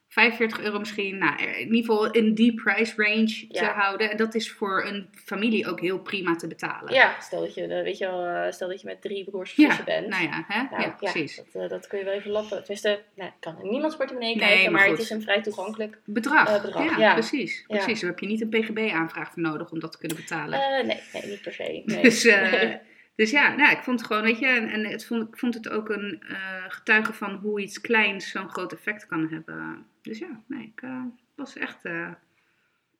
45 0.09 0.59
euro 0.59 0.79
misschien. 0.79 1.17
Nou, 1.17 1.41
in 1.41 1.57
ieder 1.75 1.75
geval 1.77 2.11
in 2.11 2.33
die 2.33 2.53
price 2.53 2.93
range 2.95 3.47
te 3.47 3.65
houden. 3.65 4.11
En 4.11 4.17
dat 4.17 4.35
is 4.35 4.51
voor 4.51 4.85
een 4.85 5.09
familie 5.25 5.67
ook 5.67 5.79
heel 5.79 5.99
prima 5.99 6.35
te 6.35 6.47
betalen. 6.47 6.93
ja, 6.93 7.15
stel 7.19 7.39
dat 7.41 7.53
je, 7.53 7.61
eh, 7.63 7.83
weet 7.83 7.97
je 7.97 8.05
wel, 8.05 8.25
eh, 8.25 8.51
stel 8.51 8.67
dat 8.67 8.81
je 8.81 8.87
met 8.87 9.01
drie 9.01 9.23
broers 9.23 9.51
of 9.51 9.57
Ja, 9.57 9.65
zussen 9.67 9.85
bent. 9.85 10.07
nou 10.07 10.23
ja, 10.23 10.43
hè? 10.47 10.63
Nou, 10.71 10.81
ja, 10.81 10.89
precies. 10.89 11.35
dat, 11.35 11.63
eh, 11.63 11.69
dat 11.69 11.87
kun 11.87 11.99
je 11.99 12.05
wel 12.05 12.13
even 12.13 12.31
lappen. 12.31 12.57
Tenminste, 12.57 13.01
nou, 13.15 13.31
kan 13.39 13.55
in 13.61 13.69
niemands 13.69 13.95
portemonnee 13.95 14.35
Nee, 14.35 14.47
kijken, 14.47 14.71
maar 14.71 14.87
het 14.87 14.99
is 14.99 15.09
een 15.09 15.21
vrij 15.21 15.41
toegankelijk. 15.41 15.99
Bedrag. 16.05 16.47
Eh, 16.55 16.61
bedrag, 16.61 16.97
ja, 16.97 17.13
precies. 17.13 17.63
Precies. 17.67 17.99
Daar 17.99 18.09
heb 18.09 18.19
je 18.19 18.27
niet 18.27 18.41
een 18.41 18.49
PGB-aanvraag 18.49 19.31
voor 19.33 19.41
nodig 19.41 19.71
om 19.71 19.79
dat 19.79 19.91
te 19.91 19.97
kunnen 19.97 20.17
betalen. 20.17 20.59
Eh, 20.61 20.85
nee, 20.85 20.99
nee, 21.13 21.25
niet 21.25 21.41
per 21.41 21.53
se. 21.53 21.81
Nee. 21.85 22.01
Dus, 22.07 22.25
eh. 22.25 22.73
Dus 23.17 23.31
ja, 23.31 23.55
nou, 23.55 23.71
ik 23.71 23.83
vond 23.83 24.00
het 24.00 24.07
gewoon, 24.07 24.24
weet 24.24 24.39
je, 24.39 24.45
en, 24.45 24.69
en 24.69 24.86
het 24.86 25.05
vond, 25.05 25.27
ik 25.27 25.38
vond 25.38 25.53
het 25.53 25.69
ook 25.69 25.89
een 25.89 26.24
eh, 26.27 26.63
getuige 26.67 27.13
van 27.13 27.36
hoe 27.36 27.62
iets 27.62 27.81
kleins 27.81 28.31
zo'n 28.31 28.50
groot 28.50 28.74
effect 28.74 29.05
kan 29.05 29.27
hebben. 29.29 29.86
Dus 30.01 30.19
ja, 30.19 30.43
nee, 30.47 30.74
ik 30.75 30.81
eh, 30.81 31.03
was 31.36 31.55
echt, 31.55 31.86
eh, 31.86 32.12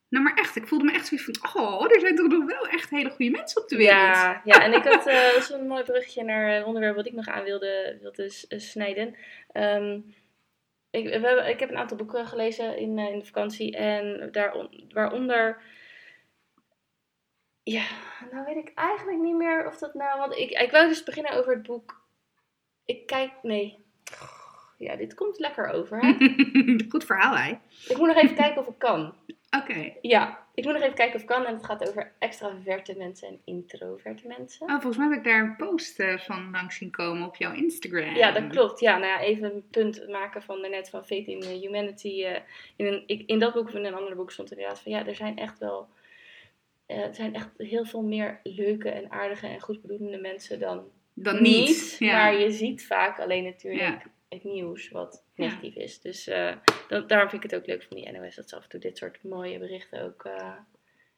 nou 0.10 0.24
maar 0.24 0.34
echt, 0.36 0.56
ik 0.56 0.68
voelde 0.68 0.86
me 0.86 0.92
echt 0.92 1.08
zoiets 1.08 1.42
van, 1.42 1.62
oh, 1.64 1.92
er 1.92 2.00
zijn 2.00 2.16
toch 2.16 2.28
nog 2.28 2.46
wel 2.46 2.68
echt 2.68 2.90
hele 2.90 3.10
goede 3.10 3.32
mensen 3.32 3.62
op 3.62 3.68
de 3.68 3.76
wereld. 3.76 4.16
Ja, 4.16 4.42
ja, 4.44 4.64
en 4.64 4.74
ik 4.74 4.84
had 4.84 5.08
een 5.60 5.68
mooi 5.68 5.84
bruggetje 5.84 6.24
naar 6.24 6.56
een 6.56 6.66
onderwerp 6.66 6.96
wat 6.96 7.08
ik 7.08 7.14
nog 7.14 7.28
aan 7.28 7.44
wilde, 7.44 7.98
wilde 8.02 8.30
snijden. 8.48 9.16
Ehm, 9.52 10.00
ik, 10.90 11.04
we 11.04 11.12
hebben, 11.12 11.50
ik 11.50 11.60
heb 11.60 11.70
een 11.70 11.78
aantal 11.78 11.98
boeken 11.98 12.28
gelezen 12.28 12.78
in, 12.78 13.00
in 13.00 13.20
de 13.20 13.26
vakantie 13.26 13.76
en 13.76 14.30
daaron, 14.32 14.90
waaronder. 14.90 15.62
Ja, 17.70 17.86
nou 18.32 18.46
weet 18.46 18.56
ik 18.56 18.72
eigenlijk 18.76 19.20
niet 19.20 19.36
meer 19.36 19.68
of 19.68 19.78
dat 19.78 19.94
nou. 19.94 20.20
Want 20.20 20.38
ik, 20.38 20.50
ik 20.50 20.72
wou 20.72 20.88
dus 20.88 21.04
beginnen 21.04 21.32
over 21.32 21.54
het 21.54 21.64
boek. 21.64 22.02
Ik 22.86 23.06
kijk. 23.06 23.32
Nee. 23.42 23.86
Ja, 24.78 24.96
dit 24.96 25.14
komt 25.14 25.40
lekker 25.40 25.70
over. 25.70 26.00
Hè? 26.00 26.16
Goed 26.90 27.06
verhaal, 27.06 27.36
hè? 27.38 27.52
ik 27.88 27.98
moet 27.98 28.08
nog 28.08 28.16
even 28.16 28.36
kijken 28.36 28.62
of 28.62 28.68
ik 28.68 28.78
kan. 28.78 29.14
Oké. 29.62 29.94
Ja, 30.02 30.46
ik 30.54 30.64
moet 30.64 30.74
nog 30.74 30.82
even 30.82 30.96
kijken 30.96 31.16
of 31.16 31.22
ik 31.22 31.28
kan. 31.28 31.46
En 31.46 31.54
het 31.54 31.66
gaat 31.66 31.88
over 31.90 32.12
extraverte 32.20 32.96
mensen 32.98 33.28
en 33.28 33.42
introverte 33.46 34.28
mensen. 34.28 34.68
Oh, 34.68 34.72
volgens 34.72 34.98
mij 34.98 35.08
heb 35.08 35.18
ik 35.18 35.24
daar 35.24 35.42
een 35.42 35.56
post 35.56 36.00
eh, 36.00 36.18
van 36.18 36.52
langs 36.52 36.76
zien 36.76 36.92
komen 36.92 37.28
op 37.28 37.36
jouw 37.36 37.54
Instagram. 37.54 38.16
Ja, 38.16 38.32
dat 38.32 38.48
klopt. 38.48 38.80
Ja, 38.80 38.98
nou 38.98 39.12
ja, 39.12 39.20
even 39.20 39.54
een 39.54 39.68
punt 39.72 40.08
maken 40.10 40.42
van 40.42 40.62
daarnet 40.62 40.90
van 40.90 41.06
Faith 41.06 41.28
in 41.28 41.44
Humanity. 41.44 42.24
eh, 42.24 42.42
in, 42.76 42.86
een, 42.86 43.28
in 43.28 43.40
dat 43.40 43.54
boek 43.54 43.68
of 43.68 43.74
in 43.74 43.86
een 43.86 43.94
ander 43.96 44.16
boek 44.16 44.32
stond 44.32 44.52
inderdaad 44.52 44.80
van 44.80 44.92
ja, 44.92 45.06
er 45.06 45.16
zijn 45.16 45.38
echt 45.38 45.60
wel. 45.60 45.90
Eh, 46.88 46.98
er 46.98 47.16
zijn 47.16 47.36
echt 47.36 47.50
heel 47.58 47.86
veel 47.86 48.02
meer 48.04 48.40
leuke 48.44 48.90
en 48.90 49.12
aardige 49.12 49.48
en 49.48 49.60
goedbedoelende 49.60 50.18
mensen 50.18 50.60
dan, 50.60 50.92
Dan 51.14 51.42
niet. 51.42 51.96
Ja. 52.00 52.12
Maar 52.12 52.40
je 52.40 52.52
ziet 52.52 52.86
vaak 52.86 53.20
alleen 53.20 53.44
natuurlijk 53.44 53.84
Ja. 53.84 54.02
het 54.30 54.44
nieuws 54.44 54.90
wat 54.90 55.26
negatief 55.36 55.76
is. 55.76 56.02
Dus 56.02 56.28
eh, 56.28 56.56
dat, 56.88 57.10
daarom 57.10 57.30
vind 57.30 57.44
ik 57.44 57.52
het 57.52 57.60
ook 57.60 57.68
leuk 57.68 57.84
van 57.84 57.98
die 57.98 58.12
NOS 58.12 58.36
dat 58.36 58.50
ze 58.50 58.56
af 58.56 58.64
en 58.64 58.70
toe 58.70 58.80
dit 58.80 58.98
soort 58.98 59.24
mooie 59.24 59.60
berichten 59.60 60.04
ook 60.04 60.26
eh, 60.26 60.54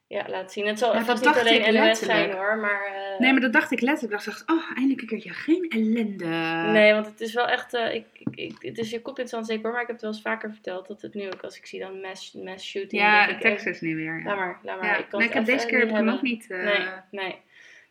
ja, 0.10 0.26
laten 0.28 0.50
zien. 0.50 0.68
Het 0.68 0.80
zal 0.80 0.94
Ja, 0.94 1.04
vast 1.04 1.24
dat 1.24 1.36
niet 1.36 1.44
alleen 1.44 1.74
NOS 1.88 2.00
zijn 2.00 2.32
hoor, 2.32 2.58
maar... 2.58 2.86
eh, 2.86 3.20
Nee, 3.20 3.32
maar 3.32 3.42
dat 3.42 3.54
dacht 3.54 3.72
ik 3.72 3.82
letterlijk. 3.82 4.22
Ik 4.22 4.26
dacht, 4.26 4.44
oh, 4.52 4.64
eindelijk 4.76 5.02
een 5.02 5.08
keertje 5.08 5.30
geen 5.34 5.66
ellende. 5.70 6.26
Nee, 6.72 6.94
want 6.94 7.06
het 7.06 7.22
is 7.22 7.34
wel 7.34 7.48
echt. 7.48 7.74
eh, 7.74 7.94
ik, 7.94 8.06
ik, 8.14 8.28
ik, 8.36 8.56
het 8.60 8.78
is 8.78 8.90
je 8.90 9.02
kop 9.02 9.16
in 9.16 9.22
het 9.22 9.32
zand 9.32 9.46
zeker 9.48 9.64
hoor, 9.64 9.72
maar 9.72 9.82
ik 9.82 9.88
heb 9.88 9.96
het 9.96 10.06
wel 10.06 10.14
eens 10.14 10.22
vaker 10.22 10.52
verteld 10.52 10.88
dat 10.88 11.02
het 11.02 11.14
nu 11.14 11.26
ook 11.28 11.42
als 11.42 11.58
ik 11.58 11.66
zie 11.66 11.80
dan 11.80 12.02
mass, 12.02 12.32
mass 12.34 12.68
shooting. 12.70 13.02
Ja, 13.02 13.26
denk 13.26 13.38
ik, 13.38 13.42
Texas 13.50 13.82
nu 13.82 13.96
weer. 13.96 14.18
eh, 14.18 14.24
Ja. 14.24 14.30
Laat 14.30 14.38
maar, 14.38 14.60
laat 14.64 14.78
maar. 14.82 14.88
Ja. 14.90 14.98
Ik 14.98 15.10
kan 15.10 15.20
Nee, 15.20 15.28
ik 15.28 15.34
heb 15.34 15.46
deze 15.46 15.66
keer 15.68 15.80
heb 15.80 15.90
ik 15.90 15.96
hem 15.96 16.10
ook 16.10 16.22
niet. 16.22 16.50
eh, 16.52 16.64
Nee, 16.64 16.88
nee. 17.12 17.36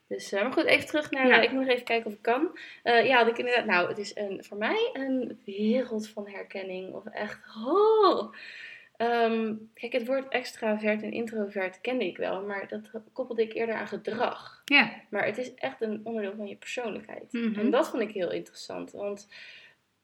Dus, 0.09 0.33
eh, 0.33 0.43
maar 0.43 0.53
goed, 0.53 0.65
even 0.65 0.87
terug 0.87 1.11
naar. 1.11 1.27
Ja. 1.27 1.37
eh, 1.37 1.43
ik 1.43 1.51
moet 1.51 1.61
nog 1.65 1.73
even 1.73 1.85
kijken 1.85 2.07
of 2.07 2.13
ik 2.13 2.23
kan. 2.23 2.59
Eh, 2.83 3.07
ja, 3.07 3.17
had 3.19 3.29
ik 3.29 3.39
inderdaad. 3.39 3.65
Nou, 3.65 3.89
het 3.89 3.99
is 3.99 4.17
een, 4.17 4.45
voor 4.49 4.57
mij 4.59 4.91
een 4.93 5.41
wereld 5.45 6.09
van 6.09 6.29
herkenning. 6.29 6.93
Of 6.95 7.05
echt. 7.07 7.38
Oh. 7.66 8.33
Ehm, 8.99 9.55
kijk, 9.75 9.93
het 9.93 10.07
woord 10.07 10.29
extravert 10.29 11.03
en 11.03 11.13
introvert 11.13 11.81
kende 11.81 12.07
ik 12.07 12.17
wel, 12.17 12.43
maar 12.43 12.69
dat 12.69 12.91
koppelde 13.13 13.43
ik 13.43 13.53
eerder 13.53 13.75
aan 13.75 13.87
gedrag. 13.87 14.63
Ja. 14.65 14.93
Maar 15.11 15.25
het 15.25 15.39
is 15.39 15.55
echt 15.55 15.81
een 15.81 16.01
onderdeel 16.05 16.35
van 16.37 16.47
je 16.47 16.57
persoonlijkheid. 16.57 17.33
Mhm. 17.33 17.61
En 17.61 17.71
dat 17.71 17.89
vond 17.89 18.03
ik 18.03 18.11
heel 18.11 18.31
interessant. 18.31 18.93
Want 18.93 19.29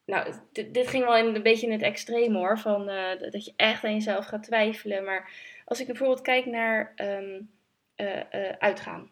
nou, 0.04 0.34
dit, 0.52 0.74
dit 0.74 0.88
ging 0.88 1.04
wel 1.04 1.16
in, 1.16 1.34
een 1.34 1.42
beetje 1.42 1.66
in 1.66 1.72
het 1.72 1.82
extreem 1.82 2.34
hoor. 2.34 2.58
Van, 2.58 2.88
eh, 2.88 3.20
dat 3.30 3.44
je 3.44 3.52
echt 3.56 3.84
aan 3.84 3.92
jezelf 3.92 4.26
gaat 4.26 4.42
twijfelen. 4.42 5.04
Maar 5.04 5.30
als 5.64 5.80
ik 5.80 5.86
bijvoorbeeld 5.86 6.22
kijk 6.22 6.46
naar 6.46 6.92
ehm, 6.96 7.40
eh, 7.94 8.20
eh, 8.30 8.56
uitgaan. 8.58 9.10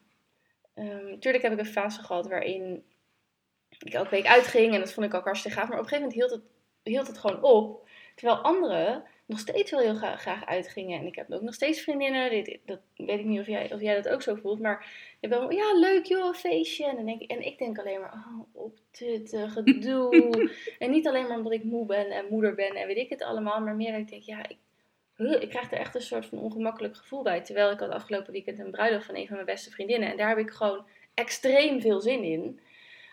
Tuurlijk 1.18 1.42
heb 1.42 1.52
ik 1.52 1.58
een 1.58 1.66
fase 1.66 2.02
gehad 2.02 2.28
waarin 2.28 2.84
ik 3.78 3.92
elke 3.92 4.10
week 4.10 4.26
uitging. 4.26 4.74
En 4.74 4.80
dat 4.80 4.92
vond 4.92 5.06
ik 5.06 5.14
ook 5.14 5.24
hartstikke 5.24 5.58
gaaf. 5.58 5.68
Maar 5.68 5.78
op 5.78 5.82
een 5.84 5.88
gegeven 5.88 6.08
moment 6.10 6.30
hield 6.30 6.42
het, 6.42 6.50
hield 6.82 7.06
het 7.06 7.18
gewoon 7.18 7.42
op. 7.42 7.88
Terwijl 8.14 8.38
anderen 8.38 9.04
nog 9.32 9.40
steeds 9.40 9.70
wel 9.70 9.80
heel 9.80 9.94
graag, 9.94 10.46
uitgingen. 10.46 11.00
En 11.00 11.06
ik 11.06 11.14
heb 11.14 11.32
ook 11.32 11.42
nog 11.42 11.54
steeds 11.54 11.80
vriendinnen. 11.80 12.30
Dit, 12.30 12.58
dat 12.64 12.80
weet 12.96 13.18
ik 13.18 13.24
niet 13.24 13.40
of 13.40 13.46
jij, 13.46 13.72
of 13.72 13.80
jij 13.80 13.94
dat 13.94 14.08
ook 14.08 14.22
zo 14.22 14.34
voelt. 14.34 14.60
Maar 14.60 14.86
je 15.20 15.28
bent 15.28 15.40
wel, 15.40 15.50
ja, 15.50 15.78
leuk 15.78 16.04
joh, 16.04 16.34
feestje. 16.34 16.86
En, 16.86 16.96
dan 16.96 17.06
denk 17.06 17.20
ik, 17.20 17.30
en 17.30 17.46
ik 17.46 17.58
denk 17.58 17.78
alleen 17.78 18.00
maar, 18.00 18.12
oh, 18.12 18.62
op 18.64 18.78
dit 18.90 19.36
gedoe. 19.46 20.50
en 20.78 20.90
niet 20.90 21.08
alleen 21.08 21.26
maar 21.26 21.36
omdat 21.36 21.52
ik 21.52 21.64
moe 21.64 21.86
ben 21.86 22.10
en 22.10 22.26
moeder 22.30 22.54
ben 22.54 22.74
en 22.74 22.86
weet 22.86 22.96
ik 22.96 23.10
het 23.10 23.22
allemaal. 23.22 23.60
Maar 23.60 23.76
meer 23.76 23.92
dat 23.92 24.00
ik 24.00 24.08
denk, 24.08 24.22
ja, 24.22 24.48
ik, 24.48 24.58
ik 25.42 25.48
krijg 25.48 25.72
er 25.72 25.78
echt 25.78 25.94
een 25.94 26.00
soort 26.00 26.26
van 26.26 26.38
ongemakkelijk 26.38 26.96
gevoel 26.96 27.22
bij. 27.22 27.40
Terwijl 27.40 27.70
ik 27.70 27.80
had 27.80 27.90
afgelopen 27.90 28.32
weekend 28.32 28.58
een 28.58 28.70
bruiloft 28.70 29.06
van 29.06 29.16
een 29.16 29.26
van 29.26 29.34
mijn 29.34 29.46
beste 29.46 29.70
vriendinnen. 29.70 30.10
En 30.10 30.16
daar 30.16 30.28
heb 30.28 30.38
ik 30.38 30.50
gewoon 30.50 30.86
extreem 31.14 31.80
veel 31.80 32.00
zin 32.00 32.22
in. 32.22 32.60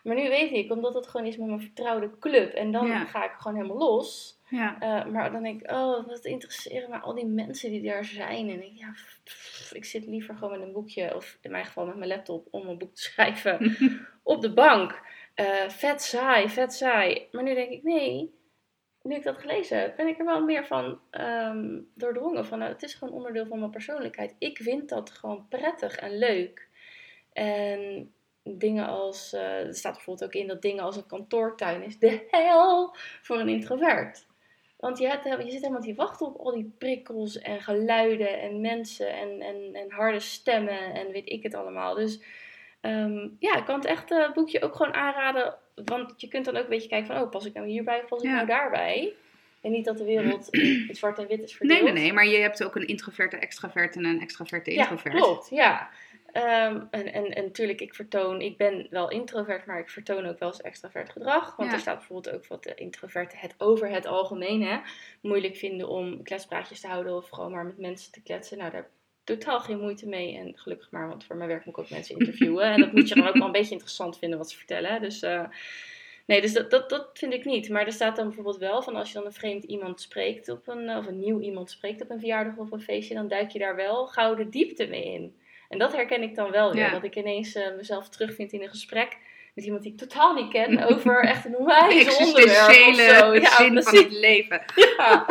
Maar 0.03 0.15
nu 0.15 0.29
weet 0.29 0.51
ik, 0.51 0.71
omdat 0.71 0.93
het 0.93 1.07
gewoon 1.07 1.25
is 1.27 1.37
met 1.37 1.47
mijn 1.47 1.61
vertrouwde 1.61 2.17
club. 2.19 2.53
En 2.53 2.71
dan 2.71 2.87
Ja. 2.87 3.05
ga 3.05 3.23
ik 3.25 3.31
gewoon 3.37 3.57
helemaal 3.57 3.77
los. 3.77 4.37
Ja. 4.49 4.79
Eh, 4.79 5.05
maar 5.11 5.31
dan 5.31 5.43
denk 5.43 5.61
ik, 5.61 5.71
oh, 5.71 6.07
wat 6.07 6.25
interesseren 6.25 6.89
me 6.89 6.97
al 6.97 7.13
die 7.15 7.25
mensen 7.25 7.71
die 7.71 7.81
daar 7.81 8.05
zijn. 8.05 8.49
En 8.49 8.63
ik, 8.63 8.71
ja, 8.73 8.93
pff, 9.23 9.73
ik 9.73 9.85
zit 9.85 10.05
liever 10.05 10.35
gewoon 10.35 10.59
met 10.59 10.67
een 10.67 10.73
boekje, 10.73 11.15
of 11.15 11.37
in 11.41 11.51
mijn 11.51 11.65
geval 11.65 11.85
met 11.85 11.95
mijn 11.95 12.09
laptop, 12.09 12.47
om 12.51 12.67
een 12.67 12.77
boek 12.77 12.95
te 12.95 13.01
schrijven 13.09 13.75
op 14.23 14.41
de 14.41 14.53
bank. 14.53 15.01
Eh, 15.33 15.69
vet 15.69 16.01
saai, 16.01 16.49
vet 16.49 16.73
saai. 16.73 17.27
Maar 17.31 17.43
nu 17.43 17.53
denk 17.53 17.71
ik, 17.71 17.83
nee, 17.83 18.33
nu 19.01 19.15
ik 19.15 19.23
dat 19.23 19.37
gelezen 19.37 19.79
heb, 19.79 19.95
ben 19.95 20.07
ik 20.07 20.19
er 20.19 20.25
wel 20.25 20.43
meer 20.43 20.65
van 20.65 20.99
ehm, 21.09 21.79
doordrongen. 21.95 22.45
Van, 22.45 22.59
nou, 22.59 22.71
het 22.71 22.83
is 22.83 22.93
gewoon 22.93 23.13
onderdeel 23.13 23.45
van 23.45 23.59
mijn 23.59 23.71
persoonlijkheid. 23.71 24.35
Ik 24.39 24.57
vind 24.57 24.89
dat 24.89 25.09
gewoon 25.11 25.45
prettig 25.49 25.95
en 25.95 26.17
leuk. 26.17 26.67
En 27.33 28.13
dingen 28.57 28.87
als, 28.87 29.33
eh, 29.33 29.41
er 29.67 29.75
staat 29.75 29.93
bijvoorbeeld 29.93 30.25
ook 30.35 30.41
in 30.41 30.47
dat 30.47 30.61
dingen 30.61 30.83
als 30.83 30.95
een 30.95 31.05
kantoortuin 31.07 31.83
is 31.83 31.99
de 31.99 32.27
hel 32.31 32.95
voor 33.21 33.39
een 33.39 33.49
introvert. 33.49 34.27
Want 34.77 34.97
je, 34.97 35.07
hebt, 35.07 35.23
je 35.23 35.51
zit 35.51 35.61
helemaal 35.61 35.81
te 35.81 35.93
wachten 35.95 36.25
op 36.27 36.37
al 36.37 36.51
die 36.53 36.71
prikkels 36.77 37.37
en 37.39 37.61
geluiden 37.61 38.39
en 38.41 38.61
mensen 38.61 39.13
en, 39.13 39.41
en, 39.41 39.69
en 39.73 39.91
harde 39.91 40.19
stemmen 40.19 40.93
en 40.93 41.11
weet 41.11 41.29
ik 41.29 41.43
het 41.43 41.53
allemaal. 41.55 41.95
Dus 41.95 42.21
ehm, 42.81 43.27
ja, 43.39 43.57
ik 43.57 43.65
kan 43.65 43.75
het 43.75 43.85
echt 43.85 44.11
eh, 44.11 44.31
boekje 44.31 44.61
ook 44.61 44.75
gewoon 44.75 44.93
aanraden. 44.93 45.55
Want 45.85 46.21
je 46.21 46.27
kunt 46.27 46.45
dan 46.45 46.55
ook 46.57 46.63
een 46.63 46.69
beetje 46.69 46.89
kijken 46.89 47.07
van, 47.07 47.21
oh, 47.23 47.29
pas 47.29 47.45
ik 47.45 47.53
nou 47.53 47.67
hierbij 47.67 48.01
of 48.01 48.07
pas 48.07 48.21
ik 48.21 48.29
Ja. 48.29 48.35
nou 48.35 48.47
daarbij? 48.47 49.13
En 49.61 49.71
niet 49.71 49.85
dat 49.85 49.97
de 49.97 50.03
wereld 50.03 50.47
in 50.87 50.95
zwart 50.95 51.17
en 51.19 51.27
wit 51.27 51.39
is 51.41 51.59
Nee, 51.59 51.69
verdeeld. 51.69 51.83
nee, 51.93 52.03
nee, 52.03 52.13
maar 52.13 52.25
je 52.27 52.37
hebt 52.37 52.63
ook 52.63 52.75
een 52.75 52.87
introverte 52.87 53.37
extravert 53.37 53.95
en 53.95 54.05
een 54.05 54.21
extraverte 54.21 54.71
Ja, 54.73 54.81
introvert. 54.81 55.15
klopt, 55.15 55.49
ja. 55.49 55.89
Ehm, 56.31 56.81
en, 56.91 57.13
en, 57.13 57.33
en 57.33 57.43
natuurlijk, 57.43 57.81
ik 57.81 57.95
vertoon, 57.95 58.41
ik 58.41 58.57
ben 58.57 58.87
wel 58.89 59.09
introvert, 59.09 59.65
maar 59.65 59.79
ik 59.79 59.89
vertoon 59.89 60.25
ook 60.25 60.39
wel 60.39 60.49
eens 60.49 60.61
extravert 60.61 61.09
gedrag. 61.09 61.55
Want 61.55 61.69
Ja. 61.69 61.75
er 61.75 61.81
staat 61.81 61.97
bijvoorbeeld 61.97 62.35
ook 62.35 62.47
wat 62.47 62.63
de 62.63 62.75
introverten 62.75 63.37
het 63.37 63.55
over 63.57 63.89
het 63.89 64.05
algemeen 64.05 64.63
hè, 64.63 64.79
moeilijk 65.21 65.55
vinden 65.55 65.87
om 65.87 66.23
kletspraatjes 66.23 66.81
te 66.81 66.87
houden 66.87 67.15
of 67.15 67.29
gewoon 67.29 67.51
maar 67.51 67.65
met 67.65 67.77
mensen 67.77 68.11
te 68.11 68.21
kletsen. 68.21 68.57
Nou, 68.57 68.71
daar 68.71 68.81
heb 68.81 68.89
ik 68.89 68.97
totaal 69.23 69.59
geen 69.59 69.79
moeite 69.79 70.07
mee. 70.07 70.37
En 70.37 70.51
gelukkig 70.55 70.91
maar, 70.91 71.07
want 71.07 71.23
voor 71.23 71.35
mijn 71.35 71.49
werk 71.49 71.65
moet 71.65 71.77
ik 71.77 71.83
ook 71.83 71.89
mensen 71.89 72.15
interviewen. 72.19 72.63
en 72.63 72.79
dat 72.79 72.91
moet 72.93 73.07
je 73.09 73.15
dan 73.15 73.27
ook 73.27 73.33
wel 73.37 73.45
een 73.45 73.51
beetje 73.51 73.71
interessant 73.71 74.17
vinden 74.17 74.37
wat 74.37 74.49
ze 74.49 74.57
vertellen. 74.57 75.01
Dus 75.01 75.21
eh, 75.21 75.45
nee, 76.25 76.41
dus 76.41 76.53
dat, 76.53 76.71
dat, 76.71 76.89
dat 76.89 77.09
vind 77.13 77.33
ik 77.33 77.45
niet. 77.45 77.69
Maar 77.69 77.85
er 77.85 77.91
staat 77.91 78.15
dan 78.15 78.25
bijvoorbeeld 78.25 78.57
wel 78.57 78.81
van 78.81 78.95
als 78.95 79.07
je 79.07 79.13
dan 79.13 79.25
een 79.25 79.33
vreemd 79.33 79.63
iemand 79.63 80.01
spreekt 80.01 80.49
op 80.49 80.67
een, 80.67 80.89
of 80.97 81.07
een 81.07 81.19
nieuw 81.19 81.39
iemand 81.39 81.69
spreekt 81.71 82.01
op 82.01 82.09
een 82.09 82.19
verjaardag 82.19 82.57
of 82.57 82.71
een 82.71 82.81
feestje, 82.81 83.13
dan 83.13 83.27
duik 83.27 83.49
je 83.49 83.59
daar 83.59 83.75
wel 83.75 84.07
gauw 84.07 84.35
de 84.35 84.49
diepte 84.49 84.87
mee 84.87 85.03
in. 85.05 85.35
En 85.69 85.77
dat 85.77 85.93
herken 85.93 86.21
ik 86.21 86.35
dan 86.35 86.51
wel 86.51 86.73
weer. 86.73 86.83
Ja. 86.83 86.91
Dat 86.91 87.03
ik 87.03 87.15
ineens 87.15 87.55
eh, 87.55 87.75
mezelf 87.75 88.09
terugvind 88.09 88.51
in 88.51 88.61
een 88.61 88.69
gesprek 88.69 89.17
met 89.59 89.65
iemand 89.65 89.83
die 89.83 89.91
ik 89.91 89.97
totaal 89.97 90.33
niet 90.33 90.51
ken 90.51 90.83
over 90.91 91.23
echt 91.23 91.45
een 91.45 91.57
onwijs 91.57 92.17
onderwerp 92.25 92.87
of 92.87 92.95
zo. 92.95 93.33
Ja, 93.33 93.55
zin 93.55 93.83
van 93.83 93.95
het 93.95 94.11
leven. 94.11 94.61
Ja. 94.97 95.25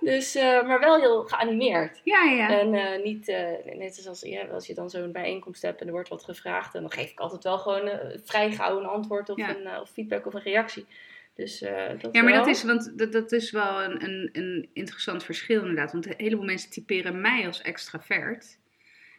Dus, 0.00 0.34
eh, 0.34 0.62
maar 0.62 0.80
wel 0.80 1.00
heel 1.00 1.22
geanimeerd. 1.22 2.00
Ja, 2.04 2.22
ja. 2.22 2.60
En 2.60 2.74
eh, 2.74 3.02
niet, 3.04 3.28
eh, 3.28 3.76
net 3.76 3.96
zoals 3.96 4.20
ja, 4.20 4.44
als 4.44 4.66
je 4.66 4.74
dan 4.74 4.90
zo'n 4.90 5.12
bijeenkomst 5.12 5.62
hebt 5.62 5.80
en 5.80 5.86
er 5.86 5.92
wordt 5.92 6.08
wat 6.08 6.24
gevraagd. 6.24 6.74
En 6.74 6.80
dan 6.80 6.90
geef 6.90 7.10
ik 7.10 7.20
altijd 7.20 7.44
wel 7.44 7.58
gewoon 7.58 7.90
vrij 8.24 8.50
gauw 8.50 8.78
een 8.78 8.86
antwoord 8.86 9.28
of, 9.28 9.38
een, 9.38 9.80
of 9.80 9.90
feedback 9.90 10.26
of 10.26 10.34
een 10.34 10.42
reactie. 10.42 10.86
Dus, 11.34 11.58
dat 12.00 12.12
Ja, 12.12 12.22
maar 12.22 12.32
wel. 12.32 12.44
dat 12.44 12.46
is, 12.46 12.64
want 12.64 12.98
dat, 12.98 13.12
dat 13.12 13.32
is 13.32 13.50
wel 13.50 13.82
een, 13.82 14.04
een, 14.04 14.28
een 14.32 14.68
interessant 14.72 15.24
verschil 15.24 15.60
inderdaad. 15.60 15.92
Want 15.92 16.06
een 16.06 16.14
heleboel 16.16 16.44
mensen 16.44 16.70
typeren 16.70 17.20
mij 17.20 17.46
als 17.46 17.62
extravert. 17.62 18.58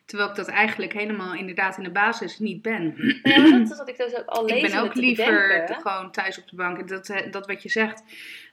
Terwijl 0.05 0.29
ik 0.29 0.35
dat 0.35 0.47
eigenlijk 0.47 0.93
helemaal 0.93 1.33
inderdaad 1.33 1.77
in 1.77 1.83
de 1.83 1.91
basis 1.91 2.39
niet 2.39 2.61
ben. 2.61 2.93
Ja, 3.23 3.49
dat 3.51 3.71
is 3.71 3.77
wat 3.77 3.89
ik 3.89 3.97
dus 3.97 4.15
ook 4.15 4.25
al 4.25 4.47
Ik 4.47 4.53
lees 4.53 4.71
ben 4.71 4.81
ook 4.81 4.93
liever 4.93 5.63
gewoon 5.81 6.11
thuis 6.11 6.37
op 6.37 6.47
de 6.49 6.55
bank. 6.55 6.87
Dat, 6.87 7.09
eh, 7.09 7.31
dat 7.31 7.47
wat 7.47 7.63
je 7.63 7.69
zegt, 7.69 8.03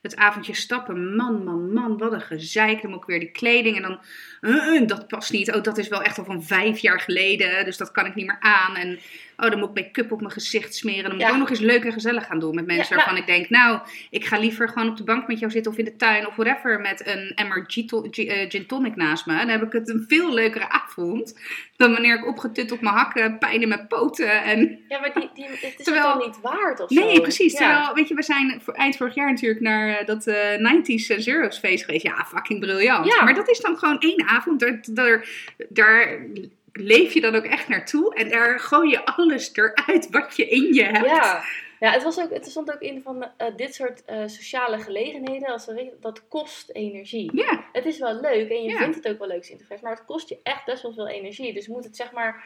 het 0.03 0.17
avondje 0.17 0.55
stappen. 0.55 1.15
Man, 1.17 1.45
man, 1.45 1.73
man, 1.73 1.99
wat 1.99 2.13
een 2.13 2.21
gezeik. 2.21 2.83
Dan 2.83 2.91
moet 2.91 3.01
ik 3.01 3.07
weer 3.07 3.19
die 3.21 3.31
kleding 3.31 3.77
en 3.77 3.83
dan... 3.83 4.01
eh, 4.41 4.77
eh, 4.77 4.87
dat 4.89 5.07
past 5.09 5.33
niet. 5.33 5.53
Oh, 5.55 5.63
dat 5.63 5.79
is 5.79 5.89
wel 5.89 6.03
echt 6.03 6.19
al 6.19 6.25
van 6.25 6.43
vijf 6.43 6.79
jaar 6.79 7.01
geleden. 7.01 7.65
Dus 7.65 7.77
dat 7.77 7.91
kan 7.91 8.07
ik 8.07 8.15
niet 8.15 8.27
meer 8.27 8.41
aan. 8.41 8.77
En 8.77 8.99
oh, 9.37 9.51
dan 9.51 9.59
moet 9.59 9.69
ik 9.69 9.75
make-up 9.85 10.13
op 10.13 10.21
mijn 10.21 10.33
gezicht 10.33 10.75
smeren. 10.75 11.03
Dan 11.03 11.13
moet 11.13 11.21
ik 11.21 11.27
Ja. 11.27 11.33
ook 11.33 11.39
nog 11.39 11.51
eens 11.51 11.59
leuk 11.59 11.85
en 11.85 11.93
gezellig 11.93 12.27
gaan 12.27 12.39
doen 12.39 12.55
met 12.55 12.67
mensen 12.67 12.87
Ja, 12.89 12.97
waarvan 12.97 13.17
ik 13.17 13.27
denk... 13.27 13.49
Nou, 13.51 13.81
ik 14.11 14.25
ga 14.25 14.39
liever 14.39 14.69
gewoon 14.69 14.89
op 14.89 14.97
de 14.97 15.05
bank 15.05 15.27
met 15.27 15.39
jou 15.39 15.51
zitten 15.53 15.73
of 15.73 15.79
in 15.79 15.85
de 15.85 15.97
tuin 15.97 16.27
of 16.27 16.37
whatever. 16.37 16.81
Met 16.81 17.07
een 17.07 17.33
emmer 17.35 17.65
gin 17.67 17.89
eh, 18.13 18.51
gin 18.51 18.67
tonic 18.67 18.97
naast 18.97 19.27
me. 19.27 19.37
Dan 19.37 19.49
heb 19.49 19.63
ik 19.63 19.73
het 19.73 19.89
een 19.89 20.05
veel 20.09 20.35
leukere 20.35 20.69
avond. 20.69 21.39
Dan 21.77 21.93
wanneer 21.93 22.19
ik 22.19 22.27
opgetut 22.27 22.73
op 22.73 22.81
mijn 22.81 22.95
hakken, 22.95 23.39
pijn 23.39 23.63
in 23.63 23.69
mijn 23.69 23.87
poten 23.87 24.43
en... 24.43 24.79
Ja, 24.89 25.01
maar 25.01 25.13
die, 25.15 25.31
die, 25.35 25.45
het 25.45 25.75
is 25.79 25.85
Terwijl- 25.85 26.09
het 26.09 26.19
dan 26.19 26.27
niet 26.29 26.41
waard 26.41 26.81
of 26.81 26.91
zo. 26.93 27.01
Nee, 27.05 27.21
precies. 27.21 27.53
Ja. 27.53 27.59
Terwijl, 27.59 27.95
weet 27.95 28.09
je, 28.09 28.15
we 28.15 28.23
zijn 28.23 28.63
eind 28.75 28.97
vorig 28.97 29.15
jaar 29.15 29.31
natuurlijk 29.31 29.61
naar 29.61 29.92
eh, 29.99 30.07
dat 30.07 30.27
eh 30.27 30.59
90s 30.59 31.07
en 31.09 31.23
Zero's 31.23 31.59
feest 31.59 31.85
geweest. 31.85 32.03
Ja, 32.05 32.25
fucking 32.25 32.61
briljant. 32.61 33.07
Ja. 33.07 33.25
Maar 33.25 33.35
dat 33.35 33.49
is 33.49 33.61
dan 33.61 33.79
gewoon 33.79 33.99
één 33.99 34.29
avond. 34.29 34.61
Daar, 34.61 34.81
daar, 34.91 35.29
daar 35.69 36.27
leef 36.73 37.13
je 37.13 37.21
dan 37.21 37.35
ook 37.35 37.45
echt 37.45 37.69
naartoe. 37.69 38.15
En 38.15 38.29
daar 38.29 38.61
gooi 38.61 38.91
je 38.91 39.05
alles 39.05 39.51
eruit 39.53 40.11
wat 40.11 40.37
je 40.37 40.49
in 40.49 40.75
je 40.75 40.85
hebt. 40.85 41.07
Ja. 41.07 41.43
Ja, 41.81 41.91
het, 41.91 42.03
was 42.03 42.21
ook, 42.21 42.31
het 42.31 42.47
stond 42.47 42.73
ook 42.73 42.81
in 42.81 43.03
van 43.03 43.27
eh, 43.37 43.47
dit 43.57 43.75
soort 43.75 44.03
sociale 44.27 44.79
gelegenheden, 44.79 45.49
als 45.49 45.69
dat 46.01 46.29
kost 46.29 46.71
energie. 46.71 47.31
Ja, 47.35 47.65
Het 47.73 47.85
is 47.85 47.99
wel 47.99 48.21
leuk 48.21 48.51
en 48.51 48.63
je 48.63 48.77
vindt 48.77 48.97
het 48.97 49.09
ook 49.09 49.19
wel 49.19 49.29
leuk 49.29 49.45
maar 49.83 49.93
het 49.93 50.05
kost 50.05 50.29
je 50.29 50.39
echt 50.43 50.65
best 50.65 50.83
wel 50.83 50.93
veel 50.93 51.09
energie. 51.09 51.53
Dus 51.55 51.67
moet 51.67 51.85
het 51.85 51.97
zeg 51.97 52.13
maar, 52.13 52.45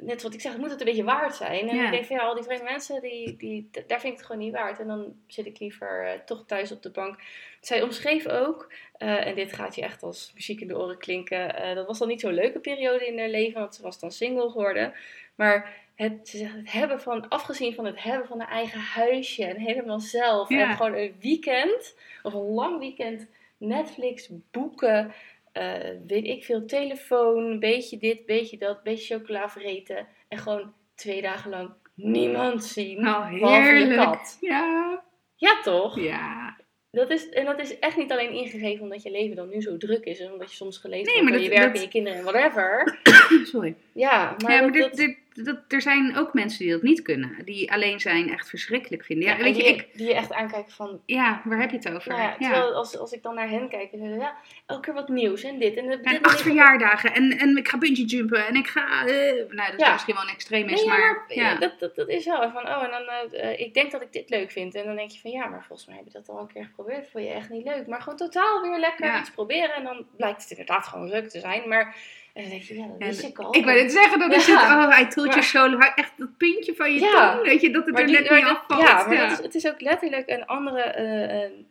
net 0.00 0.22
wat 0.22 0.34
ik 0.34 0.40
zeg, 0.40 0.56
moet 0.56 0.70
het 0.70 0.80
een 0.80 0.86
beetje 0.86 1.04
waard 1.04 1.34
zijn. 1.34 1.68
En 1.68 1.76
Ja. 1.76 1.84
ik 1.84 1.90
denk 1.90 2.04
van 2.04 2.16
ja, 2.16 2.22
al 2.22 2.34
die 2.34 2.44
vreemde 2.44 2.64
mensen, 2.64 3.00
die, 3.00 3.36
die, 3.36 3.68
daar 3.86 4.00
vind 4.00 4.12
ik 4.12 4.18
het 4.18 4.26
gewoon 4.26 4.42
niet 4.42 4.52
waard. 4.52 4.78
En 4.80 4.86
dan 4.86 5.14
zit 5.26 5.46
ik 5.46 5.58
liever 5.58 6.04
eh, 6.06 6.18
toch 6.20 6.44
thuis 6.46 6.72
op 6.72 6.82
de 6.82 6.90
bank. 6.90 7.18
Zij 7.60 7.82
omschreef 7.82 8.26
ook, 8.28 8.72
eh, 8.96 9.26
en 9.26 9.34
dit 9.34 9.52
gaat 9.52 9.74
je 9.74 9.82
echt 9.82 10.02
als 10.02 10.30
muziek 10.34 10.60
in 10.60 10.68
de 10.68 10.78
oren 10.78 10.98
klinken, 10.98 11.56
eh, 11.56 11.74
dat 11.74 11.86
was 11.86 11.98
dan 11.98 12.08
niet 12.08 12.20
zo'n 12.20 12.34
leuke 12.34 12.58
periode 12.58 13.06
in 13.06 13.18
haar 13.18 13.28
leven, 13.28 13.60
want 13.60 13.74
ze 13.74 13.82
was 13.82 14.00
dan 14.00 14.10
single 14.10 14.50
geworden. 14.50 14.94
Maar 15.34 15.74
het, 15.94 16.28
ze 16.28 16.36
zegt, 16.36 16.54
het 16.54 16.72
hebben 16.72 17.00
van, 17.00 17.28
afgezien 17.28 17.74
van 17.74 17.84
het 17.84 18.02
hebben 18.02 18.26
van 18.26 18.40
een 18.40 18.46
eigen 18.46 18.80
huisje 18.80 19.44
en 19.44 19.56
helemaal 19.56 20.00
zelf. 20.00 20.48
Ja. 20.48 20.68
En 20.70 20.76
gewoon 20.76 20.94
een 20.94 21.14
weekend, 21.20 21.96
of 22.22 22.32
een 22.34 22.54
lang 22.54 22.78
weekend, 22.78 23.26
Netflix, 23.56 24.28
boeken, 24.50 25.12
eh, 25.56 25.90
weet 26.06 26.24
ik 26.24 26.44
veel, 26.44 26.64
telefoon, 26.66 27.58
beetje 27.58 27.98
dit, 27.98 28.26
beetje 28.26 28.58
dat, 28.58 28.82
beetje 28.82 29.14
chocola 29.18 29.48
vreten. 29.48 30.06
En 30.28 30.38
gewoon 30.38 30.72
twee 30.94 31.22
dagen 31.22 31.50
lang 31.50 31.70
niemand 31.94 32.64
zien. 32.64 33.00
nou 33.02 33.38
heerlijk. 33.38 33.96
kat. 33.96 34.38
Ja, 34.40 35.02
Ja, 35.36 35.60
toch? 35.62 36.00
ja. 36.00 36.56
Dat 36.90 37.10
is, 37.10 37.28
en 37.28 37.44
dat 37.44 37.58
is 37.60 37.78
echt 37.78 37.96
niet 37.96 38.12
alleen 38.12 38.30
ingegeven 38.32 38.82
omdat 38.82 39.02
je 39.02 39.10
leven 39.10 39.36
dan 39.36 39.48
nu 39.48 39.60
zo 39.62 39.76
druk 39.76 40.04
is. 40.04 40.20
En 40.20 40.32
omdat 40.32 40.50
je 40.50 40.56
soms 40.56 40.78
geleefd 40.78 41.14
Nee, 41.14 41.30
door 41.30 41.40
je 41.40 41.48
werk 41.48 41.62
dat- 41.62 41.74
en 41.76 41.80
je 41.80 41.88
kinderen 41.88 42.18
en 42.18 42.24
whatever. 42.24 42.98
Sorry. 43.52 43.74
Ja, 43.92 44.36
maar, 44.42 44.52
ja, 44.52 44.60
maar 44.60 44.72
dat, 44.72 44.90
dit- 44.90 44.96
dit- 44.96 45.18
dat, 45.44 45.58
er 45.68 45.82
zijn 45.82 46.16
ook 46.16 46.34
mensen 46.34 46.58
die 46.58 46.70
dat 46.72 46.82
niet 46.82 47.02
kunnen. 47.02 47.44
Die 47.44 47.72
alleen 47.72 48.00
zijn 48.00 48.30
echt 48.30 48.48
verschrikkelijk 48.48 49.04
vinden. 49.04 49.24
Ja, 49.28 49.32
ja, 49.32 49.38
en 49.38 49.44
weet 49.44 49.56
je, 49.56 49.62
die, 49.62 49.72
ik... 49.72 49.88
die 49.92 50.06
je 50.06 50.14
echt 50.14 50.32
aankijken 50.32 50.72
van... 50.72 51.00
Ja, 51.06 51.42
waar 51.44 51.60
heb 51.60 51.70
je 51.70 51.76
het 51.76 51.90
over? 51.90 52.10
Nou 52.10 52.22
ja, 52.22 52.36
terwijl 52.38 52.72
als, 52.74 52.98
als 52.98 53.12
ik 53.12 53.22
dan 53.22 53.34
naar 53.34 53.48
hen 53.48 53.68
kijk, 53.68 53.90
dan 53.90 54.00
zeggen 54.00 54.18
ze, 54.18 54.24
ja, 54.24 54.36
elke 54.66 54.82
keer 54.82 54.94
wat 54.94 55.08
nieuws 55.08 55.42
en 55.42 55.58
dit 55.58 55.76
en 55.76 55.88
dit. 55.88 56.00
En 56.00 56.22
acht 56.22 56.42
verjaardagen 56.42 57.14
en, 57.14 57.38
en 57.38 57.56
ik 57.56 57.68
ga 57.68 57.78
bungee 57.78 58.04
jumpen 58.04 58.46
en 58.46 58.54
ik 58.54 58.66
ga... 58.66 59.06
eh, 59.06 59.32
nou, 59.48 59.70
dat 59.70 59.80
is 59.80 59.92
misschien 59.92 60.14
wel 60.14 60.22
een 60.22 60.34
extreem 60.34 60.68
is, 60.68 60.80
Nee, 60.80 60.88
maar... 60.88 61.24
ja. 61.28 61.54
dat, 61.54 61.78
dat, 61.78 61.96
dat 61.96 62.08
is 62.08 62.24
wel 62.24 62.50
van, 62.50 62.68
oh, 62.68 62.82
en 62.82 62.90
dan, 62.90 63.30
eh, 63.30 63.60
ik 63.60 63.74
denk 63.74 63.90
dat 63.90 64.02
ik 64.02 64.12
dit 64.12 64.30
leuk 64.30 64.50
vind. 64.50 64.74
En 64.74 64.84
dan 64.84 64.96
denk 64.96 65.10
je 65.10 65.20
van, 65.20 65.30
ja, 65.30 65.46
maar 65.46 65.64
volgens 65.64 65.88
mij 65.88 65.96
heb 65.96 66.06
je 66.06 66.12
dat 66.12 66.28
al 66.28 66.40
een 66.40 66.52
keer 66.52 66.64
geprobeerd. 66.64 67.08
Vond 67.10 67.24
je 67.24 67.30
echt 67.30 67.50
niet 67.50 67.64
leuk. 67.64 67.86
Maar 67.86 68.00
gewoon 68.00 68.18
totaal 68.18 68.62
weer 68.62 68.78
lekker 68.78 69.18
iets 69.18 69.30
proberen. 69.30 69.74
En 69.74 69.84
dan 69.84 70.06
blijkt 70.16 70.42
het 70.42 70.50
inderdaad 70.50 70.86
gewoon 70.86 71.08
leuk 71.08 71.28
te 71.28 71.40
zijn. 71.40 71.68
Maar 71.68 71.96
en 72.36 72.42
dan 72.42 72.50
denk 72.50 72.62
je, 72.62 72.74
ja, 72.78 72.86
dat 72.86 72.96
Ja, 72.98 73.06
wist 73.06 73.20
dat- 73.20 73.30
ik 73.30 73.38
al. 73.38 73.54
Ik 73.56 73.64
wou 73.64 73.78
dit 73.78 73.92
zeggen, 73.92 74.18
dan 74.18 74.32
is 74.32 74.46
Ja. 74.46 74.76
het, 74.76 74.86
oh, 74.86 74.94
hij 74.94 75.06
told 75.08 75.34
je 75.34 75.42
zo, 75.42 75.78
echt 75.78 76.12
dat 76.16 76.36
puntje 76.36 76.74
van 76.74 76.92
je 76.92 77.00
Ja. 77.00 77.32
tong, 77.34 77.46
weet 77.46 77.60
je, 77.60 77.70
dat 77.70 77.84
het 77.84 77.92
Maar 77.94 78.02
er 78.02 78.08
die- 78.08 78.16
net 78.20 78.30
niet 78.30 78.40
dat- 78.40 78.50
afvalt. 78.56 78.82
Ja, 78.88 79.06
maar 79.06 79.14
ja. 79.14 79.28
Dat 79.28 79.38
is, 79.38 79.44
het 79.44 79.54
is 79.54 79.66
ook 79.68 79.80
letterlijk 79.80 80.30
een 80.30 80.46
andere 80.46 80.80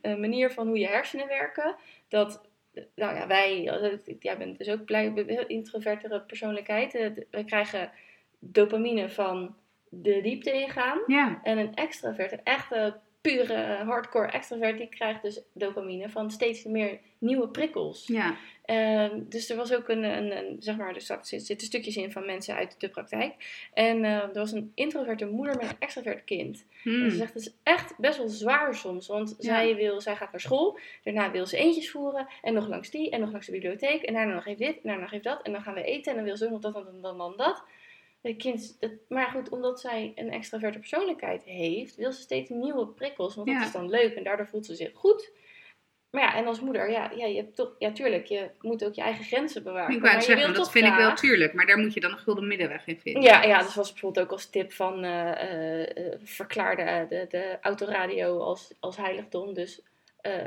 eh, 0.02 0.16
manier 0.16 0.52
van 0.52 0.68
hoe 0.68 0.80
je 0.80 0.88
hersenen 0.88 1.28
werken. 1.28 1.76
Dat, 2.08 2.42
nou 2.96 3.16
ja, 3.16 3.28
wij, 3.28 3.68
eh, 3.68 4.16
jij 4.20 4.38
bent 4.38 4.58
dus 4.58 4.70
ook 4.70 4.86
blij, 4.86 5.12
heel 5.28 5.48
introvertere 5.48 6.22
persoonlijkheid. 6.22 6.96
Eh, 6.96 7.10
wij 7.32 7.44
krijgen 7.44 7.92
dopamine 8.40 9.10
van 9.10 9.56
de 9.90 10.22
diepte 10.22 10.52
ingaan. 10.52 11.00
Ja, 11.08 11.40
En 11.44 11.58
een 11.58 11.74
extravert, 11.76 12.32
een 12.32 12.44
echte 12.44 12.96
pure 13.32 13.84
hardcore 13.84 14.28
extravert, 14.32 14.78
die 14.78 14.90
krijgt 14.90 15.22
dus 15.22 15.42
dopamine 15.54 16.10
van 16.10 16.32
steeds 16.32 16.64
meer 16.64 17.00
nieuwe 17.18 17.48
prikkels. 17.48 18.08
ja. 18.08 18.36
Ehm, 18.66 19.20
dus 19.30 19.50
er 19.50 19.56
was 19.56 19.74
ook 19.74 19.90
een, 19.90 20.04
een, 20.04 20.38
een 20.38 20.56
zeg 20.60 20.78
maar, 20.78 20.96
er 20.96 21.02
zit- 21.22 21.46
zitten 21.46 21.68
stukjes 21.68 21.98
in 21.98 22.12
van 22.12 22.26
mensen 22.26 22.56
uit 22.56 22.76
de 22.80 22.90
praktijk. 22.90 23.34
En 23.74 24.04
eh, 24.06 24.12
er 24.12 24.34
was 24.34 24.52
een 24.52 24.72
introverte 24.76 25.26
moeder 25.26 25.56
met 25.58 25.70
een 25.70 25.76
extravert 25.80 26.24
kind. 26.24 26.66
En 26.84 27.12
ze 27.12 27.18
zegt, 27.18 27.34
het 27.34 27.42
is 27.42 27.54
echt 27.64 27.94
best 27.98 28.18
wel 28.18 28.28
zwaar 28.28 28.76
soms. 28.76 29.08
Want 29.08 29.36
zij, 29.40 29.76
wil, 29.76 30.02
zij 30.02 30.16
gaat 30.16 30.32
naar 30.32 30.42
school, 30.42 30.80
daarna 31.04 31.32
wil 31.32 31.46
ze 31.46 31.58
eentjes 31.58 31.92
voeren. 31.92 32.28
En 32.42 32.54
nog 32.54 32.68
langs 32.68 32.90
die, 32.90 33.10
en 33.10 33.20
nog 33.20 33.32
langs 33.32 33.46
de 33.46 33.52
bibliotheek. 33.52 34.02
En 34.02 34.14
daarna 34.14 34.34
nog 34.34 34.46
even 34.46 34.66
dit, 34.66 34.76
en 34.76 34.82
daarna 34.84 35.02
nog 35.02 35.12
even 35.12 35.24
dat. 35.24 35.42
En 35.42 35.52
dan 35.52 35.62
gaan 35.62 35.74
we 35.74 35.84
eten, 35.84 36.12
en 36.12 36.18
dan 36.18 36.26
wil 36.26 36.38
ze 36.38 36.46
ook 36.46 36.52
nog 36.52 36.62
dat, 36.62 36.76
en 36.76 36.84
dan, 36.84 37.02
dan, 37.02 37.18
dan 37.18 37.34
dat. 37.38 37.64
Kind, 38.34 38.78
het- 38.80 39.00
maar 39.10 39.28
goed, 39.28 39.50
omdat 39.50 39.80
zij 39.80 40.12
een 40.16 40.32
extraverte 40.32 40.80
persoonlijkheid 40.80 41.44
heeft, 41.44 41.96
wil 41.96 42.12
ze 42.12 42.22
steeds 42.22 42.50
nieuwe 42.50 42.88
prikkels. 42.88 43.36
Want 43.36 43.48
dat 43.48 43.62
is 43.66 43.72
dan 43.72 43.90
leuk 43.90 44.14
en 44.14 44.24
daardoor 44.24 44.48
voelt 44.48 44.66
ze 44.66 44.76
zich 44.76 44.92
goed. 44.94 45.32
Maar 46.10 46.24
ja, 46.24 46.36
en 46.36 46.48
als 46.48 46.60
moeder, 46.60 46.92
ja, 46.92 47.12
ja, 47.16 47.26
je 47.26 47.36
hebt 47.36 47.56
toch, 47.56 47.76
ja, 47.80 47.92
tuurlijk, 47.92 48.26
je 48.26 48.50
moet 48.62 48.86
ook 48.86 48.94
je 48.94 49.02
eigen 49.02 49.26
grenzen 49.26 49.64
bewaken. 49.64 49.96
Ik 49.96 50.02
wou 50.02 50.22
zeggen, 50.22 50.54
dat 50.54 50.72
vind 50.72 50.86
ik 50.88 50.94
wel 50.94 51.14
tuurlijk, 51.16 51.54
maar 51.54 51.66
daar 51.66 51.78
moet 51.78 51.94
je 51.94 52.00
dan 52.00 52.12
een 52.12 52.18
gulden 52.18 52.48
middenweg 52.48 52.88
in 52.88 53.00
vinden. 53.00 53.22
ja, 53.22 53.44
ja, 53.44 53.60
dat 53.60 53.74
was 53.74 53.92
bijvoorbeeld 53.92 54.26
ook 54.26 54.32
als 54.32 54.50
tip 54.50 54.72
van 54.74 55.04
eh, 55.04 55.32
eh, 55.42 55.98
eh, 56.14 56.20
verklaarde 56.24 57.06
de, 57.10 57.26
de 57.30 57.58
autoradio 57.62 58.40
als, 58.40 58.74
als 58.80 58.98
heiligdom. 58.98 59.54
Dus 59.54 59.82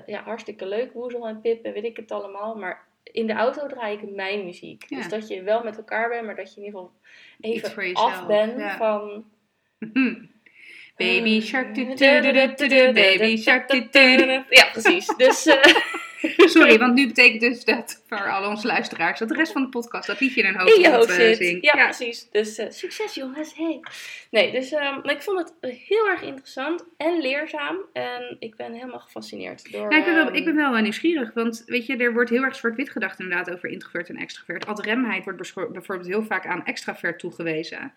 ja, 0.06 0.22
hartstikke 0.22 0.66
leuk, 0.66 0.92
woezel 0.92 1.26
en 1.26 1.40
pip 1.40 1.64
en 1.64 1.72
weet 1.72 1.84
ik 1.84 1.96
het 1.96 2.10
allemaal. 2.12 2.54
Maar 2.56 2.86
in 3.12 3.26
de 3.26 3.32
auto 3.32 3.66
draai 3.66 3.96
ik 3.96 4.14
mijn 4.14 4.44
muziek. 4.44 4.84
Ja. 4.88 4.96
Dus 4.96 5.08
dat 5.08 5.28
je 5.28 5.42
wel 5.42 5.62
met 5.64 5.76
elkaar 5.76 6.08
bent, 6.08 6.26
maar 6.26 6.36
dat 6.36 6.54
je 6.54 6.60
in 6.60 6.66
ieder 6.66 6.80
geval 6.80 6.94
even 7.40 7.94
af 7.94 8.26
bent 8.26 8.58
ja. 8.58 8.76
van... 8.76 9.24
Baby 10.96 11.40
shark, 11.40 11.74
baby 11.74 13.36
shark. 13.36 13.70
Ja, 14.50 14.68
precies. 14.72 15.06
Dus 15.16 15.46
eh, 15.46 15.64
Sorry, 16.54 16.78
want 16.78 16.94
nu 16.94 17.06
betekent 17.06 17.40
dus 17.40 17.64
dat 17.64 18.02
voor 18.06 18.30
al 18.30 18.50
onze 18.50 18.66
luisteraars 18.66 19.18
dat 19.18 19.28
de 19.28 19.34
rest 19.34 19.52
van 19.52 19.62
de 19.62 19.68
podcast 19.68 20.06
dat 20.06 20.20
liedje 20.20 20.40
in 20.40 20.46
hun 20.46 20.58
hoofd 20.58 20.74
in 20.74 20.80
je 20.80 20.90
hoofd 20.90 21.08
eh, 21.08 21.14
zit. 21.14 21.36
zingt. 21.36 21.64
Ja, 21.64 21.84
precies. 21.84 22.28
Dus 22.30 22.58
eh, 22.58 22.66
succes 22.70 23.14
jongens. 23.14 23.56
Hey. 23.56 23.80
Nee, 24.30 24.52
dus 24.52 24.72
ehm, 24.72 25.00
maar 25.02 25.14
ik 25.14 25.22
vond 25.22 25.38
het 25.38 25.76
heel 25.88 26.08
erg 26.08 26.22
interessant 26.22 26.84
en 26.96 27.20
leerzaam. 27.20 27.76
En 27.92 28.36
ik 28.38 28.56
ben 28.56 28.72
helemaal 28.72 29.00
gefascineerd 29.00 29.72
door... 29.72 29.88
Nou, 29.88 29.96
ik, 29.96 30.04
ben 30.04 30.14
wel, 30.14 30.26
ehm, 30.26 30.34
ik 30.34 30.44
ben 30.44 30.56
wel 30.56 30.76
eh, 30.76 30.82
nieuwsgierig, 30.82 31.34
want 31.34 31.62
weet 31.66 31.86
je, 31.86 31.96
er 31.96 32.12
wordt 32.12 32.30
heel 32.30 32.42
erg 32.42 32.56
zwart-wit 32.56 32.90
gedacht 32.90 33.20
inderdaad 33.20 33.50
over 33.50 33.68
introvert 33.68 34.08
en 34.08 34.16
extrovert. 34.16 34.66
Adremheid 34.66 35.24
wordt 35.24 35.38
bijvoorbeeld 35.72 36.08
heel 36.08 36.24
vaak 36.24 36.46
aan 36.46 36.64
extravert 36.64 37.18
toegewezen. 37.18 37.92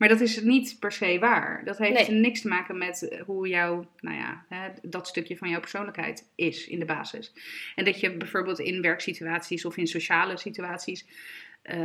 Maar 0.00 0.08
dat 0.08 0.20
is 0.20 0.42
niet 0.42 0.76
per 0.78 0.92
se 0.92 1.18
waar. 1.18 1.64
Dat 1.64 1.78
heeft 1.78 2.08
Nee. 2.08 2.20
niks 2.20 2.40
te 2.40 2.48
maken 2.48 2.78
met 2.78 3.08
eh, 3.08 3.20
hoe 3.22 3.48
jouw, 3.48 3.90
nou 4.00 4.16
ja, 4.16 4.44
hè, 4.48 4.68
dat 4.82 5.08
stukje 5.08 5.36
van 5.36 5.48
jouw 5.48 5.60
persoonlijkheid 5.60 6.28
is 6.34 6.68
in 6.68 6.78
de 6.78 6.84
basis. 6.84 7.32
En 7.74 7.84
dat 7.84 8.00
je 8.00 8.16
bijvoorbeeld 8.16 8.58
in 8.58 8.82
werksituaties 8.82 9.64
of 9.64 9.76
in 9.76 9.86
sociale 9.86 10.36
situaties, 10.36 11.06
eh, 11.62 11.78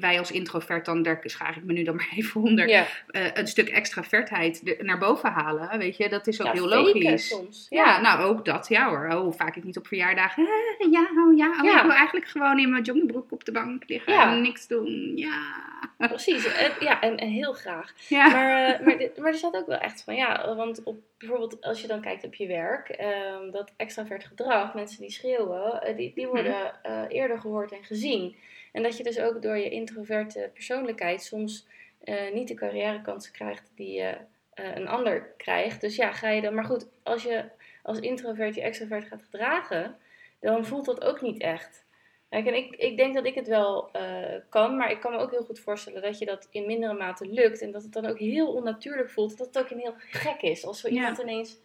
wij 0.00 0.18
als 0.18 0.30
introvert 0.30 0.84
dan, 0.84 1.02
daar 1.02 1.20
schaar 1.22 1.56
ik 1.56 1.64
me 1.64 1.72
nu 1.72 1.82
dan 1.82 1.94
maar 1.96 2.08
even 2.16 2.40
onder, 2.40 2.68
Ja, 2.68 2.86
eh, 3.10 3.26
een 3.34 3.46
stuk 3.46 3.68
extravertheid 3.68 4.68
er- 4.68 4.84
naar 4.84 4.98
boven 4.98 5.30
halen, 5.30 5.78
weet 5.78 5.96
je, 5.96 6.08
dat 6.08 6.26
is 6.26 6.40
ook 6.40 6.46
ja, 6.46 6.52
heel 6.52 6.68
logisch. 6.68 7.28
soms. 7.28 7.66
Ja, 7.70 8.00
nou 8.00 8.22
ook 8.22 8.44
dat, 8.44 8.68
ja 8.68 8.88
hoor. 8.88 9.06
Oh, 9.10 9.20
hoe 9.20 9.32
vaak 9.32 9.56
ik 9.56 9.64
niet 9.64 9.76
op 9.78 9.86
verjaardagen. 9.86 10.46
eh, 10.78 10.92
ja, 10.92 11.00
oh 11.00 11.36
ja, 11.36 11.48
oh, 11.58 11.64
Ja. 11.64 11.76
ik 11.76 11.82
wil 11.82 11.92
eigenlijk 11.92 12.28
gewoon 12.28 12.58
in 12.58 12.70
mijn 12.70 12.82
joggingbroek 12.82 13.32
op 13.32 13.44
de 13.44 13.52
bank 13.52 13.82
liggen 13.88 14.14
en 14.20 14.42
niks 14.42 14.66
doen. 14.66 15.12
Ja. 15.16 15.66
Precies, 15.98 16.46
en, 16.54 16.70
ja, 16.80 17.00
en, 17.00 17.16
en 17.16 17.28
heel 17.28 17.52
graag. 17.52 17.92
Maar, 18.10 18.80
maar, 18.84 18.98
dit- 18.98 19.18
maar 19.18 19.28
er 19.30 19.34
staat 19.38 19.56
ook 19.56 19.66
wel 19.66 19.78
echt 19.78 20.02
van, 20.02 20.14
ja, 20.14 20.54
want 20.54 20.82
op, 20.84 20.96
bijvoorbeeld 21.18 21.60
als 21.60 21.80
je 21.80 21.86
dan 21.86 22.00
kijkt 22.00 22.24
op 22.24 22.34
je 22.34 22.46
werk, 22.46 22.88
ehm, 22.88 23.50
dat 23.50 23.72
extravert 23.76 24.24
gedrag, 24.24 24.74
mensen 24.74 25.00
die 25.00 25.10
schreeuwen, 25.10 25.96
die, 25.96 26.12
die 26.14 26.26
worden 26.26 26.72
eh, 26.82 27.02
eerder 27.08 27.38
gehoord 27.38 27.72
en 27.72 27.84
gezien. 27.84 28.36
En 28.78 28.84
dat 28.84 28.96
je 28.96 29.02
dus 29.02 29.18
ook 29.18 29.42
door 29.42 29.56
je 29.56 29.70
introverte 29.70 30.50
persoonlijkheid 30.54 31.22
soms 31.22 31.66
eh, 32.04 32.32
niet 32.32 32.48
de 32.48 32.54
carrièrekansen 32.54 33.32
krijgt 33.32 33.70
die 33.74 33.92
je 33.92 34.16
eh, 34.54 34.76
een 34.76 34.88
ander 34.88 35.34
krijgt. 35.36 35.80
Dus 35.80 35.96
ja, 35.96 36.12
ga 36.12 36.28
je 36.28 36.40
dan, 36.40 36.54
maar 36.54 36.64
goed, 36.64 36.86
als 37.02 37.22
je 37.22 37.44
als 37.82 37.98
introvert 37.98 38.54
je 38.54 38.62
extrovert 38.62 39.04
gaat 39.04 39.22
gedragen, 39.22 39.96
dan 40.40 40.64
voelt 40.66 40.84
dat 40.84 41.04
ook 41.04 41.20
niet 41.20 41.40
echt. 41.40 41.84
Kijk, 42.28 42.46
en 42.46 42.54
ik, 42.54 42.76
ik 42.76 42.96
denk 42.96 43.14
dat 43.14 43.26
ik 43.26 43.34
het 43.34 43.46
wel 43.48 43.90
eh, 43.92 44.34
kan, 44.48 44.76
maar 44.76 44.90
ik 44.90 45.00
kan 45.00 45.12
me 45.12 45.18
ook 45.18 45.30
heel 45.30 45.44
goed 45.44 45.60
voorstellen 45.60 46.02
dat 46.02 46.18
je 46.18 46.26
dat 46.26 46.48
in 46.50 46.66
mindere 46.66 46.94
mate 46.94 47.26
lukt. 47.26 47.62
En 47.62 47.70
dat 47.70 47.82
het 47.82 47.92
dan 47.92 48.06
ook 48.06 48.18
heel 48.18 48.52
onnatuurlijk 48.52 49.10
voelt. 49.10 49.38
Dat 49.38 49.46
het 49.46 49.58
ook 49.58 49.70
een 49.70 49.78
heel 49.78 49.94
gek 49.96 50.42
is. 50.42 50.64
Als 50.64 50.80
zo 50.80 50.88
Ja. 50.88 50.94
iemand 50.94 51.18
ineens. 51.18 51.58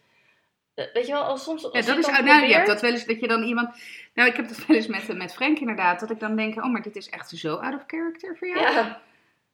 Eh, 0.74 0.84
Weet 0.92 1.06
je 1.06 1.12
wel, 1.12 1.22
als 1.22 1.42
soms. 1.44 1.64
Als 1.64 1.72
Ja, 1.72 1.78
je 1.80 1.86
dat 1.86 1.98
is, 1.98 2.20
nou, 2.20 2.46
je 2.46 2.54
hebt 2.54 2.66
dat 2.66 2.80
wel 2.80 2.90
eens 2.92 3.04
dat 3.04 3.20
je 3.20 3.28
dan 3.28 3.42
iemand. 3.42 3.68
Nou, 4.14 4.28
ik 4.28 4.36
heb 4.36 4.48
dat 4.48 4.66
wel 4.66 4.76
eens 4.76 4.86
met, 4.86 5.16
met 5.16 5.34
Frank 5.34 5.58
inderdaad. 5.58 6.00
Dat 6.00 6.10
ik 6.10 6.20
dan 6.20 6.36
denk, 6.36 6.56
oh, 6.64 6.72
maar 6.72 6.82
dit 6.82 6.96
is 6.96 7.08
echt 7.08 7.28
zo 7.28 7.54
out 7.54 7.74
of 7.74 7.84
character 7.86 8.36
voor 8.38 8.48
jou. 8.48 8.60
Ja, 8.60 9.02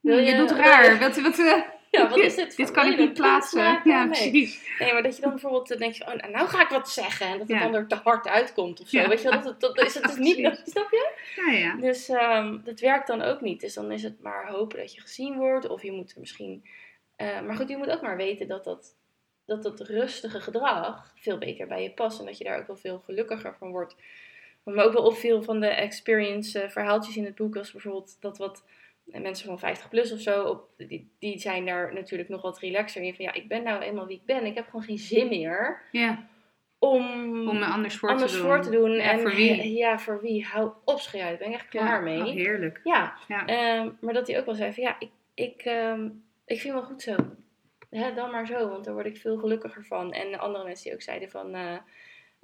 Hm, 0.01 0.09
Wil 0.09 0.19
je, 0.19 0.31
je- 0.31 0.37
doet 0.37 0.51
raar. 0.51 0.93
je- 0.93 0.99
Wat, 0.99 1.21
wat, 1.21 1.39
eh, 1.39 1.63
ja, 1.91 2.09
wat 2.09 2.19
is 2.19 2.35
dit? 2.35 2.57
dit 2.57 2.71
kan 2.71 2.87
ik 2.93 2.99
niet 2.99 3.13
plaatsen. 3.13 3.63
maken? 3.63 3.91
Ja, 3.91 4.05
Nee. 4.05 4.09
precies. 4.31 4.69
Nee, 4.79 4.93
maar 4.93 5.03
dat 5.03 5.17
je 5.17 5.23
dan 5.23 5.31
bijvoorbeeld 5.31 5.71
eh, 5.71 5.79
denkt 5.79 5.97
van, 5.97 6.07
oh, 6.25 6.31
nou 6.31 6.49
ga 6.49 6.63
ik 6.63 6.69
wat 6.69 6.91
zeggen. 6.91 7.27
En 7.27 7.39
dat 7.39 7.49
het 7.49 7.57
Ja. 7.59 7.63
dan 7.63 7.75
er 7.75 7.87
te 7.87 7.95
hard 8.05 8.29
uitkomt 8.29 8.81
of 8.81 8.89
zo. 8.89 8.99
Ja. 8.99 9.09
Weet 9.09 9.23
je 9.23 9.29
wel, 9.31 9.41
dat, 9.43 9.45
het- 9.51 9.61
dat 9.61 9.81
is 9.87 9.95
het 9.95 10.03
dus 10.11 10.17
niet, 10.17 10.63
snap 10.65 10.91
je? 10.91 11.13
Ja, 11.47 11.53
ja. 11.53 11.75
Dus 11.77 12.09
ehm, 12.09 12.59
dat 12.65 12.81
werkt 12.81 13.07
dan 13.07 13.23
ook 13.23 13.41
niet. 13.41 13.61
Dus 13.61 13.75
dan 13.75 13.93
is 13.93 14.03
het 14.03 14.23
maar 14.23 14.49
hopen 14.49 14.79
dat 14.79 14.95
je 14.95 15.01
gezien 15.01 15.37
wordt. 15.37 15.69
Of 15.69 15.83
je 15.83 15.93
moet 15.93 16.13
er 16.13 16.21
misschien... 16.21 16.65
eh, 17.17 17.41
maar 17.41 17.57
goed, 17.57 17.69
je 17.69 17.77
moet 17.77 17.91
ook 17.91 18.03
maar 18.03 18.17
weten 18.17 18.49
dat 18.49 18.65
dat, 18.65 18.97
dat 19.51 19.63
dat 19.63 19.89
rustige 19.89 20.41
gedrag 20.41 21.13
veel 21.17 21.39
beter 21.39 21.67
bij 21.67 21.83
je 21.83 21.91
past. 21.91 22.21
En 22.21 22.27
dat 22.27 22.39
je 22.39 22.45
daar 22.45 22.59
ook 22.59 22.67
wel 22.67 22.77
veel 22.77 22.99
gelukkiger 23.05 23.55
van 23.59 23.71
wordt. 23.71 23.97
Wat 24.63 24.75
me 24.75 24.83
ook 24.83 24.93
wel 24.93 25.05
opviel 25.05 25.43
van 25.43 25.61
de 25.61 25.67
experience 25.67 26.61
eh, 26.61 26.71
verhaaltjes 26.71 27.17
in 27.17 27.25
het 27.25 27.35
boek... 27.35 27.55
was 27.55 27.73
bijvoorbeeld 27.73 28.17
dat 28.21 28.39
wat 28.39 28.65
eh, 29.13 29.21
mensen 29.21 29.47
van 29.47 29.59
50 29.59 29.89
plus 29.89 30.13
of 30.13 30.21
zo... 30.21 30.45
Op, 30.45 30.69
die, 30.77 31.11
die 31.19 31.39
zijn 31.39 31.67
daar 31.67 31.95
natuurlijk 31.95 32.29
nog 32.29 32.43
wat 32.43 32.59
relaxer 32.59 33.03
in. 33.03 33.15
Van 33.15 33.25
ja, 33.25 33.33
ik 33.33 33.49
ben 33.49 33.63
nou 33.63 33.83
eenmaal 33.83 34.07
wie 34.07 34.17
ik 34.17 34.25
ben. 34.25 34.47
Ik 34.47 34.55
heb 34.55 34.65
gewoon 34.65 34.83
geen 34.83 34.99
zin 34.99 35.29
meer 35.29 35.83
ja. 35.93 36.27
om... 36.79 37.05
Om 37.49 37.59
me 37.59 37.65
anders 37.65 37.97
voor 37.97 38.09
anders 38.11 38.33
te 38.33 38.39
doen. 38.39 38.47
voor 38.47 38.63
te 38.63 38.71
doen. 38.71 38.91
Ja, 38.91 39.11
en 39.11 39.21
voor 39.21 39.35
wie? 39.35 39.73
Ja, 39.73 39.99
voor 39.99 40.21
wie? 40.21 40.45
Hou 40.45 40.73
op, 40.85 41.01
schreeuw 41.01 41.23
uit. 41.23 41.39
Ben 41.39 41.49
ik 41.49 41.55
echt 41.55 41.69
klaar 41.69 41.87
Ja, 41.87 42.01
mee. 42.01 42.21
oh, 42.21 42.35
heerlijk. 42.35 42.81
Ja, 42.85 43.15
Ja. 43.29 43.47
Ehm, 43.47 43.91
maar 44.01 44.15
dat 44.15 44.27
hij 44.27 44.39
ook 44.39 44.47
wel 44.47 44.55
zei 44.55 44.73
van 44.73 44.83
ja, 44.83 44.97
ik, 44.99 45.11
ik, 45.35 45.63
ehm, 45.63 46.09
ik 46.45 46.61
vind 46.61 46.75
wel 46.75 46.83
goed 46.83 47.03
zo. 47.03 47.17
Hè, 47.91 48.15
dan 48.15 48.31
maar 48.31 48.47
zo, 48.47 48.69
want 48.69 48.85
daar 48.85 48.95
word 48.95 49.07
ik 49.07 49.17
veel 49.17 49.39
gelukkiger 49.39 49.85
van. 49.85 50.13
En 50.13 50.39
andere 50.39 50.65
mensen 50.65 50.85
die 50.85 50.95
ook 50.95 51.03
zeiden 51.03 51.31
van... 51.31 51.55
eh, 51.55 51.77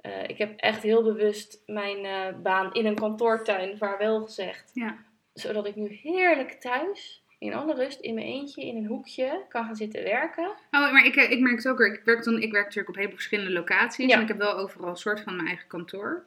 eh, 0.01 0.23
ik 0.27 0.37
heb 0.37 0.59
echt 0.59 0.83
heel 0.83 1.03
bewust 1.03 1.63
mijn 1.65 2.05
eh, 2.05 2.41
baan 2.41 2.73
in 2.73 2.85
een 2.85 2.95
kantoortuin 2.95 3.77
vaarwel 3.77 4.25
gezegd. 4.25 4.71
Ja. 4.73 4.97
Zodat 5.33 5.67
ik 5.67 5.75
nu 5.75 5.87
heerlijk 5.87 6.51
thuis, 6.51 7.23
in 7.39 7.53
alle 7.53 7.75
rust, 7.75 7.99
in 7.99 8.13
mijn 8.13 8.27
eentje, 8.27 8.65
in 8.65 8.75
een 8.75 8.85
hoekje, 8.85 9.45
kan 9.49 9.65
gaan 9.65 9.75
zitten 9.75 10.03
werken. 10.03 10.45
Oh, 10.45 10.91
maar 10.91 11.05
ik, 11.05 11.15
ik 11.15 11.39
merk 11.39 11.55
het 11.55 11.67
ook. 11.67 11.79
Ik 11.79 12.01
werk, 12.05 12.23
dan, 12.23 12.41
ik 12.41 12.51
werk 12.51 12.65
natuurlijk 12.65 12.89
op 12.89 13.03
heel 13.03 13.09
verschillende 13.09 13.51
locaties. 13.51 14.09
Ja. 14.09 14.15
En 14.15 14.21
ik 14.21 14.27
heb 14.27 14.37
wel 14.37 14.57
overal 14.57 14.89
een 14.89 14.95
soort 14.95 15.21
van 15.21 15.35
mijn 15.35 15.47
eigen 15.47 15.67
kantoor. 15.67 16.25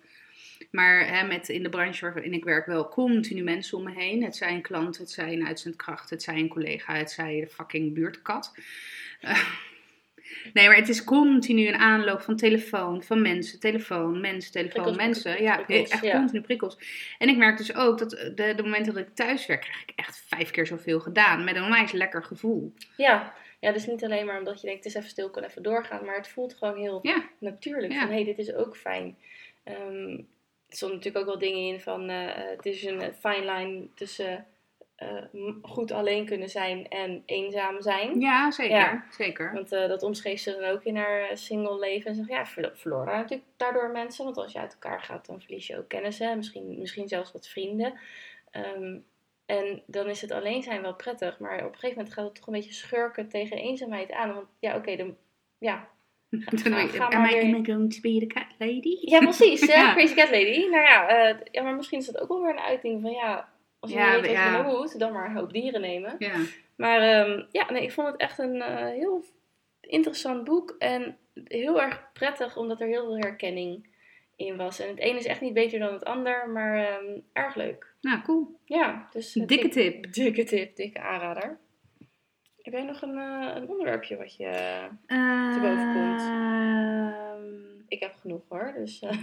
Maar 0.71 1.07
hè, 1.07 1.27
met 1.27 1.49
in 1.49 1.63
de 1.63 1.69
branche 1.69 2.13
waarin 2.13 2.33
ik 2.33 2.45
werk 2.45 2.67
wel 2.67 2.89
continu 2.89 3.43
mensen 3.43 3.79
om 3.79 3.85
me 3.85 3.93
heen. 3.93 4.23
Het 4.23 4.37
zijn 4.37 4.63
klant, 4.63 4.99
het 4.99 5.11
zijn 5.11 5.47
uitzendkracht, 5.47 6.11
het 6.11 6.23
zijn 6.23 6.37
een 6.37 6.49
collega, 6.49 6.95
het 6.95 7.11
zijn 7.11 7.41
de 7.41 7.47
fucking 7.47 7.95
buurtkat. 7.95 8.55
Nee, 10.53 10.67
maar 10.67 10.77
het 10.77 10.89
is 10.89 11.05
continu 11.05 11.69
een 11.69 11.77
aanloop 11.77 12.21
van 12.21 12.37
telefoon, 12.37 13.03
van 13.03 13.23
mensen, 13.23 13.61
telefoon, 13.61 14.21
mensen, 14.21 14.53
telefoon, 14.53 14.73
Prikkels, 14.83 14.97
mensen. 15.07 15.33
prikkels, 15.33 15.57
Ja, 15.57 15.63
prikkels, 15.65 15.91
echt 15.91 16.03
ja. 16.05 16.17
continu 16.19 16.41
prikkels. 16.41 16.77
En 17.19 17.29
ik 17.29 17.37
merk 17.37 17.57
dus 17.57 17.75
ook 17.75 17.99
dat 17.99 18.11
de, 18.11 18.53
de 18.57 18.63
momenten 18.63 18.95
dat 18.95 19.07
ik 19.07 19.15
thuis 19.15 19.47
werk, 19.47 19.61
krijg 19.61 19.83
ik 19.83 19.93
echt 19.97 20.25
vijf 20.29 20.51
keer 20.51 20.67
zoveel 20.67 21.01
gedaan. 21.01 21.45
Met 21.45 21.57
een 21.57 21.63
onwijs 21.63 21.93
lekker 21.93 22.23
gevoel. 22.25 22.73
Ja. 22.97 23.35
ja, 23.61 23.73
dus 23.73 23.87
niet 23.87 24.05
alleen 24.05 24.27
maar 24.27 24.39
omdat 24.39 24.61
je 24.61 24.67
denkt, 24.67 24.85
het 24.85 24.93
is 24.93 24.99
even 24.99 25.11
stil, 25.11 25.31
kan 25.31 25.43
even 25.43 25.63
doorgaan. 25.63 26.05
Maar 26.05 26.17
het 26.17 26.29
voelt 26.29 26.55
gewoon 26.55 26.77
heel 26.79 26.99
Ja. 27.03 27.29
natuurlijk. 27.39 27.93
Ja. 27.93 27.99
Van, 28.01 28.09
hé, 28.09 28.15
hey, 28.15 28.25
dit 28.25 28.39
is 28.39 28.55
ook 28.55 28.77
fijn. 28.77 29.17
Ehm, 29.65 30.11
er 30.69 30.77
stonden 30.77 30.97
natuurlijk 30.97 31.25
ook 31.25 31.31
wel 31.31 31.49
dingen 31.51 31.73
in 31.73 31.81
van, 31.81 32.09
eh, 32.09 32.27
het 32.35 32.67
is 32.67 32.85
een 32.85 33.01
fine 33.21 33.53
line 33.53 33.87
tussen 33.95 34.47
eh, 35.01 35.23
goed 35.63 35.91
alleen 35.93 36.27
kunnen 36.27 36.49
zijn 36.49 36.89
en 36.89 37.23
eenzaam 37.27 37.83
zijn. 37.83 38.21
Ja, 38.21 38.51
zeker. 38.51 38.77
Ja. 38.77 39.05
zeker. 39.11 39.53
Want 39.53 39.73
eh, 39.73 39.89
dat 39.89 40.03
omschreef 40.03 40.41
ze 40.41 40.57
dan 40.61 40.71
ook 40.71 40.85
in 40.85 40.97
haar 40.97 41.21
eh, 41.29 41.37
single 41.37 41.79
leven. 41.79 42.11
En 42.11 42.17
zegt, 42.17 42.29
ja, 42.29 42.47
verlo- 42.47 42.71
verloren 42.75 43.07
natuurlijk 43.17 43.49
daardoor 43.57 43.91
mensen. 43.91 44.25
Want 44.25 44.37
als 44.37 44.53
je 44.53 44.59
uit 44.59 44.73
elkaar 44.73 45.03
gaat, 45.03 45.27
dan 45.27 45.41
verlies 45.41 45.67
je 45.67 45.79
ook 45.79 45.89
kennissen. 45.89 46.37
Misschien, 46.37 46.79
misschien 46.79 47.09
zelfs 47.09 47.33
wat 47.33 47.49
vrienden. 47.49 47.95
Ehm, 48.51 48.99
en 49.47 49.83
dan 49.87 50.07
is 50.09 50.21
het 50.21 50.31
alleen 50.31 50.63
zijn 50.63 50.83
wel 50.83 50.95
prettig. 50.95 51.39
Maar 51.39 51.59
op 51.59 51.73
een 51.73 51.75
gegeven 51.79 51.97
moment 51.97 52.15
gaat 52.15 52.25
het 52.25 52.35
toch 52.35 52.47
een 52.47 52.53
beetje 52.53 52.73
schurken 52.73 53.29
tegen 53.29 53.57
eenzaamheid 53.57 54.13
aan. 54.13 54.35
Want 54.35 54.47
ja, 54.59 54.77
oké, 54.77 54.97
dan... 54.97 55.17
Ja, 55.59 55.89
ga- 56.31 56.79
ik, 56.81 56.91
ga 56.91 57.07
am, 57.09 57.25
I, 57.25 57.29
weer- 57.33 57.65
going 57.67 57.93
to 57.95 58.01
be 58.01 58.19
the 58.19 58.27
cat 58.27 58.47
lady? 58.59 58.97
ja 59.01 59.19
precies. 59.19 59.61
Ja. 59.75 59.95
Crazy 59.95 60.15
Cat 60.15 60.31
Lady. 60.31 60.59
Nou 60.71 60.83
ja, 60.83 61.37
ja, 61.51 61.63
maar 61.63 61.75
misschien 61.75 61.99
is 61.99 62.07
dat 62.07 62.21
ook 62.23 62.29
wel 62.29 62.43
weer 62.43 62.51
een 62.51 62.59
uiting 62.61 63.03
van 63.03 63.11
ja... 63.11 63.49
Als 63.81 63.91
je 63.91 63.97
Ja, 63.99 64.13
niet 64.15 64.21
weet 64.21 64.31
ja. 64.31 64.51
nou 64.51 64.77
moet, 64.79 64.99
dan 64.99 65.13
maar 65.13 65.27
een 65.27 65.37
hoop 65.37 65.53
dieren 65.53 65.81
nemen. 65.81 66.15
Ja. 66.19 66.35
Maar 66.77 67.01
ehm, 67.01 67.43
ja, 67.51 67.71
nee, 67.71 67.83
ik 67.83 67.93
vond 67.93 68.07
het 68.07 68.17
echt 68.17 68.39
een 68.39 68.63
eh, 68.63 68.87
heel 68.87 69.25
interessant 69.81 70.45
boek. 70.45 70.75
En 70.79 71.17
heel 71.45 71.83
erg 71.83 72.13
prettig, 72.13 72.57
omdat 72.57 72.81
er 72.81 72.87
heel 72.87 73.05
veel 73.05 73.19
herkenning 73.19 73.87
in 74.37 74.57
was. 74.57 74.81
En 74.81 74.89
het 74.89 74.99
ene 74.99 75.19
is 75.19 75.27
echt 75.27 75.41
niet 75.41 75.55
beter 75.55 75.79
dan 75.79 75.93
het 75.93 76.05
ander, 76.05 76.49
maar 76.49 76.77
ehm, 76.87 77.19
erg 77.33 77.55
leuk. 77.55 77.95
Nou, 78.01 78.21
cool. 78.23 78.59
Ja, 78.65 79.09
dus... 79.13 79.37
eh, 79.37 79.47
Dikke 79.47 79.69
dik- 79.69 79.73
tip. 79.73 80.13
Dikke 80.15 80.45
tip, 80.45 80.77
dikke 80.77 81.01
aanrader. 81.01 81.59
Heb 82.63 82.73
jij 82.75 82.83
nog 82.85 83.03
een, 83.03 83.19
eh, 83.19 83.51
een 83.55 83.69
onderwerpje 83.69 84.17
wat 84.17 84.37
je... 84.37 84.51
Te 85.07 85.59
boven 85.61 85.93
komt. 85.93 86.23
Ik 87.91 88.01
heb 88.01 88.15
genoeg 88.21 88.43
hoor, 88.49 88.73
dus... 88.77 89.01
eh, 89.01 89.19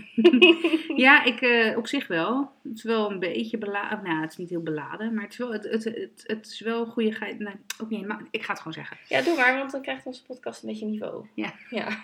ja, 1.06 1.24
ik 1.24 1.42
eh, 1.42 1.78
op 1.82 1.88
zich 1.88 2.08
wel. 2.08 2.52
Het 2.64 2.78
is 2.78 2.84
wel 2.84 3.12
een 3.12 3.20
beetje 3.20 3.58
beladen. 3.58 4.04
Nou, 4.04 4.22
het 4.22 4.32
is 4.32 4.38
niet 4.38 4.50
heel 4.50 4.62
beladen, 4.62 5.14
maar 5.14 5.24
het 5.24 5.32
is 5.32 5.38
wel, 5.38 5.52
het, 5.54 5.64
het, 5.64 5.84
het, 5.84 6.24
het 6.28 6.46
is 6.46 6.60
wel 6.60 6.82
een 6.82 6.92
goede 6.92 7.12
geit. 7.12 7.40
Nee, 7.40 7.54
ook 7.82 7.90
niet 7.90 8.02
helemaal. 8.02 8.28
Ik 8.32 8.44
ga 8.44 8.52
het 8.52 8.58
gewoon 8.58 8.74
zeggen. 8.74 8.98
ja, 9.08 9.22
doe 9.22 9.36
maar, 9.36 9.58
want 9.58 9.72
dan 9.72 9.82
krijgt 9.82 10.06
onze 10.06 10.24
podcast 10.24 10.64
een 10.64 10.70
beetje 10.70 10.86
niveau. 10.86 11.26
Ja. 11.34 11.54
Ja, 11.70 11.88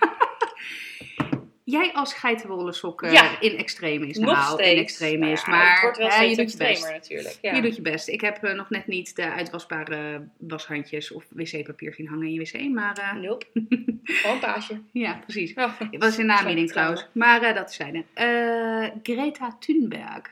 Jij 1.65 1.93
als 1.93 2.13
geitenwolle 2.13 2.73
sokken 2.73 3.11
Ja. 3.11 3.39
in 3.39 3.57
extremis. 3.57 4.17
nog 4.17 4.31
Nou, 4.31 4.53
steeds. 4.53 4.69
in 4.71 4.77
extremis. 4.77 5.45
Nou 5.45 5.57
ja, 5.57 5.63
maar 5.63 5.71
het 5.73 5.81
wordt 5.81 5.97
wel 5.97 6.07
je 6.29 6.35
doet 6.35 6.51
je 6.51 6.57
best. 6.57 6.89
natuurlijk. 6.91 7.37
Je 7.41 7.61
doet 7.61 7.75
je 7.75 7.81
best. 7.81 8.07
Ik 8.07 8.21
heb 8.21 8.43
eh, 8.43 8.53
nog 8.53 8.69
net 8.69 8.87
niet 8.87 9.15
de 9.15 9.31
uitwasbare 9.31 10.27
washandjes 10.37 11.11
of 11.11 11.25
wc-papier 11.29 11.93
zien 11.93 12.07
hangen 12.07 12.27
in 12.27 12.33
je 12.33 12.39
wc. 12.39 12.69
Maar 12.73 12.97
eh, 12.97 13.13
Nope. 13.13 13.45
Gewoon 14.03 14.35
een 14.35 14.41
paasje. 14.41 14.81
ja, 14.91 15.19
precies. 15.23 15.53
Oh. 15.53 15.79
Het 15.79 16.03
was 16.03 16.17
een 16.17 16.57
ik 16.57 16.67
trouwens. 16.67 17.07
Maar 17.11 17.41
eh, 17.41 17.55
dat 17.55 17.73
zijn 17.73 18.05
er. 18.13 18.93
Greta 19.03 19.55
Thunberg. 19.59 20.29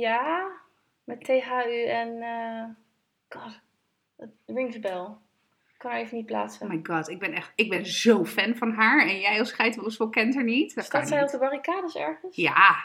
Ja, 0.00 0.48
met 1.04 1.24
THU 1.24 1.84
en. 1.84 2.22
eh 2.22 2.64
God, 3.28 3.60
het 4.16 4.30
rings 4.46 4.76
a 4.76 4.80
bell. 4.80 5.06
Ik 5.80 5.86
kan 5.88 5.94
haar 5.94 6.04
even 6.04 6.16
niet 6.16 6.26
plaatsen. 6.26 6.62
Oh 6.66 6.72
my 6.72 6.80
god, 6.82 7.08
ik 7.08 7.18
ben 7.18 7.32
echt, 7.32 7.52
ik 7.54 7.70
ben 7.70 7.86
zo 7.86 8.24
fan 8.24 8.54
van 8.56 8.72
haar. 8.72 9.00
En 9.08 9.20
jij 9.20 9.38
als 9.38 9.52
geitenwolle 9.52 10.10
kent 10.10 10.34
haar 10.34 10.44
niet. 10.44 10.74
Dat 10.74 10.84
Staat 10.84 11.08
zij 11.08 11.22
op 11.22 11.28
de 11.30 11.38
barricades 11.38 11.94
ergens? 11.94 12.36
Ja, 12.36 12.76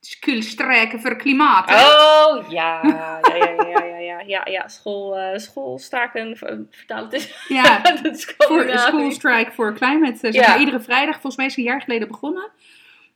skuulstrijken 0.00 1.00
voor 1.00 1.16
klimaat. 1.16 1.68
hè? 1.70 1.74
Oh 1.84 2.50
ja, 2.50 2.80
ja, 2.82 3.20
ja, 3.22 3.34
ja, 3.36 3.82
ja, 3.84 3.98
ja, 3.98 4.20
ja, 4.26 4.42
ja. 4.44 4.68
School, 4.68 5.18
eh 5.18 5.38
schoolstaken, 5.38 6.36
vertaal 6.70 7.04
het 7.04 7.12
eens. 7.12 7.44
Ja, 7.48 7.78
Dat 8.02 8.04
is 8.04 8.24
voor 8.24 8.36
Scandinavië. 8.46 8.78
School 8.78 9.10
Strike 9.10 9.50
for 9.50 9.74
Climate. 9.74 10.16
zeg 10.18 10.34
Ja. 10.34 10.58
iedere 10.58 10.80
vrijdag, 10.80 11.12
volgens 11.12 11.36
mij 11.36 11.46
is 11.46 11.56
een 11.56 11.62
jaar 11.62 11.80
geleden 11.82 12.08
begonnen. 12.08 12.50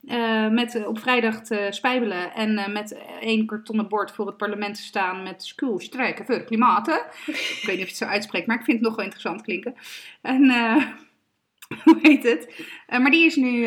Eh, 0.06 0.48
met 0.48 0.74
eh, 0.74 0.86
op 0.86 0.98
vrijdag 0.98 1.42
te 1.42 1.66
spijbelen 1.70 2.34
en 2.34 2.58
eh, 2.58 2.68
met 2.72 2.96
één 3.20 3.46
kartonnen 3.46 3.88
bord 3.88 4.10
voor 4.12 4.26
het 4.26 4.36
parlement 4.36 4.74
te 4.74 4.82
staan 4.82 5.22
met 5.22 5.44
school 5.44 5.80
strijken 5.80 6.26
voor 6.26 6.44
klimaten. 6.44 7.00
ik 7.26 7.62
weet 7.62 7.66
niet 7.66 7.66
of 7.66 7.76
je 7.76 7.84
het 7.84 7.96
zo 7.96 8.04
uitspreekt, 8.04 8.46
maar 8.46 8.58
ik 8.58 8.64
vind 8.64 8.76
het 8.78 8.86
nog 8.86 8.96
wel 8.96 9.04
interessant 9.04 9.42
klinken. 9.42 9.74
En 10.22 10.50
hoe 11.84 11.98
heet 12.02 12.22
het? 12.22 12.64
Maar 12.86 13.10
die 13.10 13.26
is 13.26 13.36
nu 13.36 13.64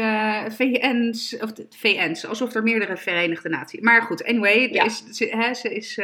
VN's, 0.51 1.37
of 1.41 1.51
VN's, 1.69 2.25
alsof 2.25 2.53
er 2.53 2.63
meerdere 2.63 2.97
Verenigde 2.97 3.49
Naties. 3.49 3.79
Maar 3.79 4.01
goed, 4.01 4.23
anyway, 4.23 4.69
Ja. 4.71 4.83
is, 4.83 5.03
ze, 5.11 5.25
hè, 5.25 5.53
ze 5.53 5.75
is, 5.75 5.99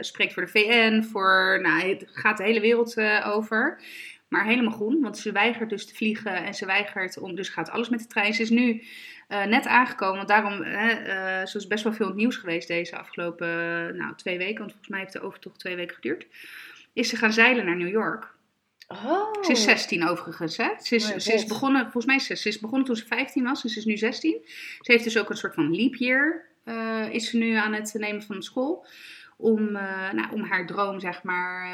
spreekt 0.00 0.32
voor 0.32 0.44
de 0.44 0.50
VN, 0.50 1.02
voor, 1.02 1.58
nou, 1.62 1.88
het 1.88 2.04
gaat 2.12 2.36
de 2.36 2.44
hele 2.44 2.60
wereld 2.60 2.96
over. 3.24 3.80
Maar 4.28 4.44
helemaal 4.44 4.72
groen, 4.72 5.00
want 5.00 5.18
ze 5.18 5.32
weigert 5.32 5.70
dus 5.70 5.86
te 5.86 5.94
vliegen 5.94 6.44
en 6.44 6.54
ze 6.54 6.66
weigert 6.66 7.18
om, 7.18 7.34
dus 7.34 7.48
gaat 7.48 7.70
alles 7.70 7.88
met 7.88 8.00
de 8.00 8.06
trein. 8.06 8.34
Ze 8.34 8.42
is 8.42 8.50
nu 8.50 8.82
eh, 9.28 9.44
net 9.44 9.66
aangekomen, 9.66 10.16
want 10.16 10.28
daarom, 10.28 10.62
uh, 10.62 11.46
zo 11.46 11.58
is 11.58 11.66
best 11.66 11.84
wel 11.84 11.92
veel 11.92 12.06
het 12.06 12.16
nieuws 12.16 12.36
geweest 12.36 12.68
deze 12.68 12.96
afgelopen 12.96 13.46
nou, 13.96 14.14
twee 14.16 14.38
weken, 14.38 14.58
want 14.58 14.70
volgens 14.70 14.88
mij 14.88 15.00
heeft 15.00 15.12
de 15.12 15.20
overtocht 15.20 15.58
twee 15.58 15.76
weken 15.76 15.94
geduurd. 15.94 16.26
Is 16.92 17.08
ze 17.08 17.16
gaan 17.16 17.32
zeilen 17.32 17.64
naar 17.64 17.76
New 17.76 17.88
York. 17.88 18.36
Oh. 18.88 19.42
Ze 19.42 19.52
is 19.52 19.62
16 19.62 20.08
overigens, 20.08 20.56
hè? 20.56 20.68
Ze 20.82 20.94
is, 20.94 21.12
Oh, 21.12 21.18
ze 21.18 21.32
is 21.32 21.44
begonnen, 21.44 21.82
volgens 21.82 22.06
mij 22.06 22.18
ze, 22.18 22.34
ze 22.36 22.48
is 22.48 22.58
begonnen 22.58 22.86
toen 22.86 22.96
ze 22.96 23.06
15 23.06 23.44
was, 23.44 23.62
dus 23.62 23.72
ze 23.72 23.78
is 23.78 23.84
nu 23.84 23.96
16. 23.96 24.36
Ze 24.80 24.92
heeft 24.92 25.04
dus 25.04 25.18
ook 25.18 25.30
een 25.30 25.36
soort 25.36 25.54
van 25.54 25.76
leap 25.76 25.94
year, 25.94 26.44
eh, 26.64 27.08
is 27.10 27.30
ze 27.30 27.36
nu 27.36 27.54
aan 27.54 27.72
het 27.72 27.94
nemen 27.98 28.22
van 28.22 28.42
school. 28.42 28.86
Om, 29.36 29.76
eh, 29.76 30.12
nou, 30.12 30.32
om 30.32 30.42
haar 30.44 30.66
droom, 30.66 31.00
zeg 31.00 31.22
maar, 31.22 31.64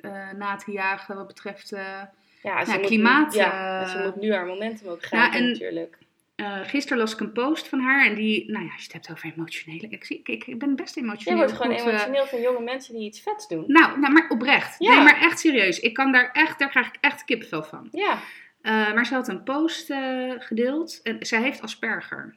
eh, 0.00 0.10
eh, 0.10 0.36
na 0.36 0.56
te 0.56 0.70
jagen 0.72 1.16
wat 1.16 1.26
betreft... 1.26 1.72
eh, 1.72 2.02
Ja, 2.42 2.64
moet 2.66 2.80
klimaat, 2.80 3.32
Nu, 3.32 3.38
ja, 3.38 3.82
eh, 3.82 3.88
ze 3.90 3.98
moet 3.98 4.16
nu 4.20 4.32
haar 4.32 4.46
momentum 4.46 4.88
ook 4.88 5.02
grijpen 5.04 5.38
en- 5.38 5.50
natuurlijk. 5.50 5.98
Eh, 6.34 6.60
gisteren 6.62 6.98
las 6.98 7.12
ik 7.12 7.20
een 7.20 7.32
post 7.32 7.68
van 7.68 7.80
haar 7.80 8.06
en 8.06 8.14
die, 8.14 8.50
nou 8.50 8.64
ja, 8.64 8.70
als 8.72 8.80
je 8.80 8.92
het 8.92 8.92
hebt 8.92 9.10
over 9.10 9.32
emotionele, 9.36 9.88
ik, 9.88 10.08
ik, 10.24 10.46
ik 10.46 10.58
ben 10.58 10.76
best 10.76 10.94
Je 10.94 11.00
emotioneel. 11.00 11.38
wordt 11.38 11.52
gewoon 11.52 11.72
goed, 11.72 11.80
eh, 11.80 11.92
emotioneel 11.92 12.26
van 12.26 12.40
jonge 12.40 12.60
mensen 12.62 12.94
die 12.94 13.06
iets 13.06 13.20
vets 13.20 13.48
doen. 13.48 13.64
nou, 13.66 13.98
nou, 14.00 14.12
maar 14.12 14.28
oprecht. 14.28 14.74
Ja. 14.78 14.94
Nee, 14.94 15.04
maar 15.04 15.20
echt 15.20 15.38
serieus. 15.38 15.80
Ik 15.80 15.94
kan 15.94 16.12
daar 16.12 16.30
echt, 16.32 16.58
daar 16.58 16.68
krijg 16.70 16.86
ik 16.86 16.96
echt 17.00 17.24
kippenvel 17.24 17.62
van. 17.62 17.88
Ja, 17.90 18.18
Eh, 18.60 18.94
maar 18.94 19.06
ze 19.06 19.14
had 19.14 19.28
een 19.28 19.42
post 19.42 19.92
gedeeld. 20.38 21.00
En 21.02 21.16
zij 21.26 21.42
heeft 21.42 21.60
Asperger. 21.62 22.36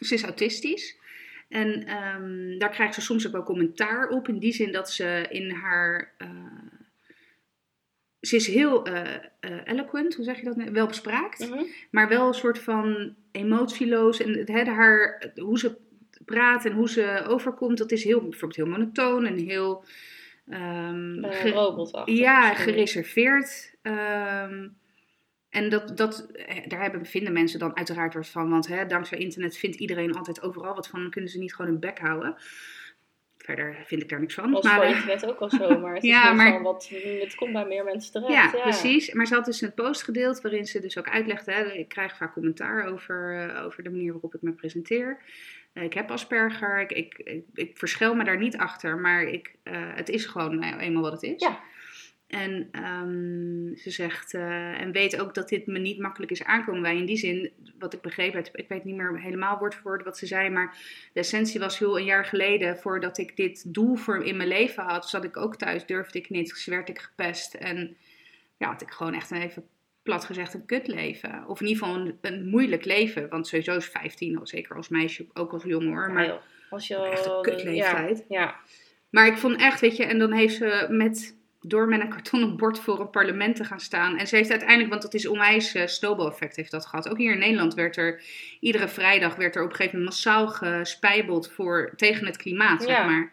Ze 0.00 0.14
is 0.14 0.22
autistisch. 0.24 0.98
En 1.48 1.86
ehm, 1.86 2.58
daar 2.58 2.68
krijgt 2.70 2.94
ze 2.94 3.00
soms 3.00 3.26
ook 3.26 3.32
wel 3.32 3.42
commentaar 3.42 4.08
op. 4.08 4.28
In 4.28 4.38
die 4.38 4.52
zin 4.52 4.72
dat 4.72 4.90
ze 4.90 5.26
in 5.30 5.50
haar. 5.50 6.12
Ze 8.20 8.36
is 8.36 8.46
heel 8.46 8.84
eh, 8.84 9.14
eh, 9.40 9.60
eloquent, 9.64 10.14
hoe 10.14 10.24
zeg 10.24 10.38
je 10.38 10.44
dat? 10.44 10.56
nou? 10.56 10.70
Welbespraakt. 10.70 11.48
mhm. 11.48 11.62
Maar 11.90 12.08
wel 12.08 12.26
een 12.26 12.34
soort 12.34 12.58
van 12.58 13.14
emotieloos. 13.32 14.20
En 14.20 14.38
het, 14.38 14.48
hè, 14.48 14.64
haar, 14.64 15.32
hoe 15.34 15.58
ze 15.58 15.76
praat 16.24 16.64
en 16.64 16.72
hoe 16.72 16.88
ze 16.88 17.24
overkomt, 17.26 17.78
dat 17.78 17.92
is 17.92 18.04
heel, 18.04 18.20
bijvoorbeeld 18.20 18.56
heel 18.56 18.66
monotoon 18.66 19.26
en 19.26 19.36
heel. 19.36 19.84
een 20.46 21.52
robot 21.52 22.02
ja, 22.04 22.54
gereserveerd. 22.54 23.74
Ehm, 23.82 24.68
en 25.50 25.68
dat, 25.68 25.96
dat, 25.96 26.30
eh, 26.32 26.68
daar 26.68 26.80
hebben, 26.80 27.06
vinden 27.06 27.32
mensen 27.32 27.58
dan 27.58 27.76
uiteraard 27.76 28.14
wat 28.14 28.28
van. 28.28 28.50
Want 28.50 28.66
hè, 28.66 28.86
dankzij 28.86 29.18
internet 29.18 29.56
vindt 29.56 29.76
iedereen 29.76 30.14
altijd 30.14 30.42
overal 30.42 30.74
wat 30.74 30.88
van. 30.88 31.00
Dan 31.00 31.10
kunnen 31.10 31.30
ze 31.30 31.38
niet 31.38 31.54
gewoon 31.54 31.70
hun 31.70 31.80
bek 31.80 31.98
houden. 31.98 32.36
Verder 33.44 33.76
vind 33.84 34.02
ik 34.02 34.08
daar 34.08 34.20
niks 34.20 34.34
van. 34.34 34.50
was 34.50 34.64
maar, 34.64 34.74
voor 34.74 34.84
eh, 34.84 34.90
internet 34.90 35.26
ook 35.26 35.38
al 35.40 35.50
zo, 35.50 35.78
maar 35.80 35.94
het, 35.94 36.02
is 36.02 36.08
Ja, 36.10 36.24
meer 36.26 36.34
maar- 36.36 36.52
van 36.52 36.62
wat, 36.62 36.90
het 37.20 37.34
komt 37.34 37.52
bij 37.52 37.64
meer 37.66 37.84
mensen 37.84 38.12
terecht. 38.12 38.32
ja, 38.32 38.50
Ja, 38.56 38.62
precies. 38.62 39.12
Maar 39.12 39.26
ze 39.26 39.34
had 39.34 39.44
dus 39.44 39.60
een 39.60 39.74
post 39.74 40.02
gedeeld 40.02 40.40
waarin 40.40 40.66
ze 40.66 40.80
dus 40.80 40.98
ook 40.98 41.08
uitlegde. 41.08 41.52
Hè, 41.52 41.64
ik 41.72 41.88
krijg 41.88 42.16
vaak 42.16 42.32
commentaar 42.32 42.86
over, 42.86 43.48
eh, 43.48 43.64
over 43.64 43.82
de 43.82 43.90
manier 43.90 44.12
waarop 44.12 44.34
ik 44.34 44.42
me 44.42 44.52
presenteer. 44.52 45.18
Eh, 45.72 45.82
ik 45.82 45.94
heb 45.94 46.10
Asperger. 46.10 46.80
Ik, 46.80 46.92
ik, 46.92 47.18
ik, 47.18 47.44
ik 47.54 47.78
verschil 47.78 48.14
me 48.14 48.24
daar 48.24 48.38
niet 48.38 48.56
achter. 48.56 48.98
Maar 48.98 49.22
ik, 49.22 49.54
eh, 49.62 49.72
het 49.94 50.08
is 50.08 50.26
gewoon 50.26 50.58
nou, 50.58 50.78
eenmaal 50.78 51.02
wat 51.02 51.12
het 51.12 51.22
is. 51.22 51.42
Ja. 51.42 51.60
En 52.30 52.68
ehm, 52.72 53.74
ze 53.76 53.90
zegt, 53.90 54.34
eh, 54.34 54.80
en 54.80 54.92
weet 54.92 55.20
ook 55.20 55.34
dat 55.34 55.48
dit 55.48 55.66
me 55.66 55.78
niet 55.78 55.98
makkelijk 55.98 56.32
is 56.32 56.44
aankomen 56.44 56.82
bij. 56.82 56.96
In 56.96 57.06
die 57.06 57.16
zin, 57.16 57.50
wat 57.78 57.92
ik 57.92 58.00
begrepen 58.00 58.42
heb, 58.42 58.56
ik 58.56 58.68
weet 58.68 58.84
niet 58.84 58.96
meer 58.96 59.20
helemaal 59.20 59.58
woord 59.58 59.74
voor 59.74 59.82
woord 59.90 60.04
wat 60.04 60.18
ze 60.18 60.26
zei, 60.26 60.48
maar 60.50 60.76
de 61.12 61.20
essentie 61.20 61.60
was 61.60 61.78
heel 61.78 61.98
een 61.98 62.04
jaar 62.04 62.24
geleden, 62.24 62.78
voordat 62.78 63.18
ik 63.18 63.36
dit 63.36 63.74
doel 63.74 63.96
voor 63.96 64.24
in 64.24 64.36
mijn 64.36 64.48
leven 64.48 64.82
had, 64.82 65.08
zat 65.08 65.24
ik 65.24 65.36
ook 65.36 65.56
thuis, 65.56 65.86
durfde 65.86 66.18
ik 66.18 66.30
niet, 66.30 66.64
werd 66.64 66.88
ik 66.88 66.98
gepest. 66.98 67.54
En 67.54 67.96
ja, 68.56 68.66
had 68.68 68.82
ik 68.82 68.90
gewoon 68.90 69.14
echt 69.14 69.30
een 69.30 69.42
even 69.42 69.64
plat 70.02 70.24
gezegd 70.24 70.54
een 70.54 70.66
kutleven. 70.66 71.44
Of 71.46 71.60
in 71.60 71.66
ieder 71.66 71.84
geval 71.84 72.00
een, 72.00 72.18
een 72.20 72.48
moeilijk 72.48 72.84
leven, 72.84 73.28
want 73.28 73.46
sowieso 73.46 73.76
is 73.76 73.86
15, 73.86 74.38
al 74.38 74.46
zeker 74.46 74.76
als 74.76 74.88
meisje, 74.88 75.26
ook 75.32 75.52
als 75.52 75.62
jong 75.64 75.86
hoor. 75.88 76.12
Maar. 76.12 76.40
Als 76.70 76.86
je 76.86 76.96
Echt 76.96 77.24
een 77.24 77.30
al- 77.30 77.40
kutleeftijd. 77.40 78.24
Ja, 78.28 78.40
ja. 78.40 78.56
maar 79.10 79.26
ik 79.26 79.36
vond 79.36 79.56
echt, 79.60 79.80
weet 79.80 79.96
je, 79.96 80.04
en 80.04 80.18
dan 80.18 80.32
heeft 80.32 80.54
ze 80.54 80.86
met, 80.90 81.36
door 81.62 81.88
met 81.88 82.00
een 82.00 82.08
kartonnen 82.08 82.56
bord 82.56 82.78
voor 82.78 83.00
een 83.00 83.10
parlement 83.10 83.56
te 83.56 83.64
gaan 83.64 83.80
staan. 83.80 84.16
En 84.18 84.26
ze 84.26 84.36
heeft 84.36 84.50
uiteindelijk, 84.50 84.90
want 84.90 85.02
dat 85.02 85.14
is 85.14 85.26
onwijs 85.28 85.74
uh, 85.74 85.86
snowball-effect 85.86 86.56
heeft 86.56 86.70
dat 86.70 86.86
gehad. 86.86 87.08
Ook 87.08 87.18
hier 87.18 87.32
in 87.32 87.38
Nederland 87.38 87.74
werd 87.74 87.96
er, 87.96 88.22
iedere 88.60 88.88
vrijdag 88.88 89.36
werd 89.36 89.56
er 89.56 89.62
op 89.62 89.70
een 89.70 89.76
gegeven 89.76 89.98
moment 89.98 90.14
massaal 90.14 90.48
gespijbeld 90.48 91.50
voor, 91.50 91.92
tegen 91.96 92.26
het 92.26 92.36
klimaat, 92.36 92.82
zeg 92.82 92.90
maar. 93.06 93.32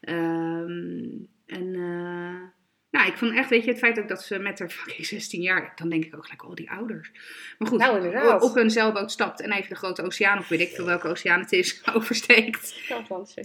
Ehm, 0.00 1.08
en, 1.46 1.74
eh, 1.74 2.48
nou, 2.90 3.06
ik 3.08 3.16
vond 3.16 3.34
echt, 3.34 3.50
weet 3.50 3.64
je, 3.64 3.70
het 3.70 3.78
feit 3.78 3.98
ook 3.98 4.08
dat 4.08 4.22
ze 4.22 4.38
met 4.38 4.58
haar 4.58 4.70
fucking 4.70 5.06
16 5.06 5.40
jaar, 5.42 5.72
dan 5.76 5.88
denk 5.88 6.04
ik 6.04 6.16
ook 6.16 6.24
gelijk, 6.24 6.44
oh, 6.44 6.54
die 6.54 6.70
ouders. 6.70 7.10
Maar 7.58 7.68
goed, 7.68 7.78
Nou, 7.78 7.96
inderdaad. 7.96 8.42
op 8.42 8.56
een 8.56 8.70
zeilboot 8.70 9.10
stapt 9.12 9.40
en 9.40 9.52
even 9.52 9.68
de 9.68 9.74
grote 9.74 10.02
oceaan, 10.02 10.38
of 10.38 10.48
weet 10.48 10.60
ik 10.60 10.68
veel 10.70 10.84
welke 10.86 11.08
oceaan 11.08 11.40
het 11.40 11.52
is, 11.52 11.82
oversteekt. 11.94 12.66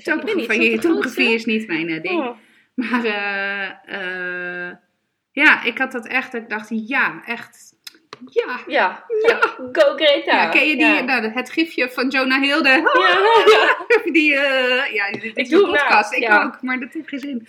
Zo- 0.04 0.18
Ik 0.18 0.48
weet 0.48 0.60
niet, 0.60 0.82
Topografie, 0.82 1.34
is 1.34 1.46
niet 1.46 1.68
mijn 1.68 1.90
eh, 1.90 2.02
ding. 2.02 2.22
Oh. 2.22 2.38
Maar 2.90 3.06
eh, 3.06 4.68
eh, 4.68 4.76
ja, 5.32 5.64
ik 5.64 5.78
had 5.78 5.92
dat 5.92 6.08
echt, 6.08 6.34
ik 6.34 6.50
dacht, 6.50 6.70
ja, 6.88 7.22
echt, 7.26 7.74
ja. 8.32 8.60
Ja, 8.68 9.04
ja. 9.28 9.40
Go 9.72 9.94
Greta. 9.96 10.36
Ja, 10.44 10.50
ken 10.50 10.68
je 10.68 10.76
die, 10.76 10.86
Ja. 10.86 11.02
nou, 11.02 11.28
het 11.32 11.50
gifje 11.52 11.90
van 11.90 12.08
Jonah 12.10 12.42
Hilde? 12.42 12.70
Ja, 13.02 13.76
ja. 14.06 14.12
die, 14.12 14.36
eh, 14.36 14.94
ja, 14.94 15.12
dit 15.12 15.38
is 15.38 15.50
doe 15.50 15.62
hem 15.62 15.72
na, 15.72 15.78
podcast, 15.82 16.14
ik 16.14 16.32
ook, 16.32 16.62
maar 16.62 16.80
dat 16.80 16.94
heeft 16.94 17.10
geen 17.10 17.20
zin. 17.20 17.48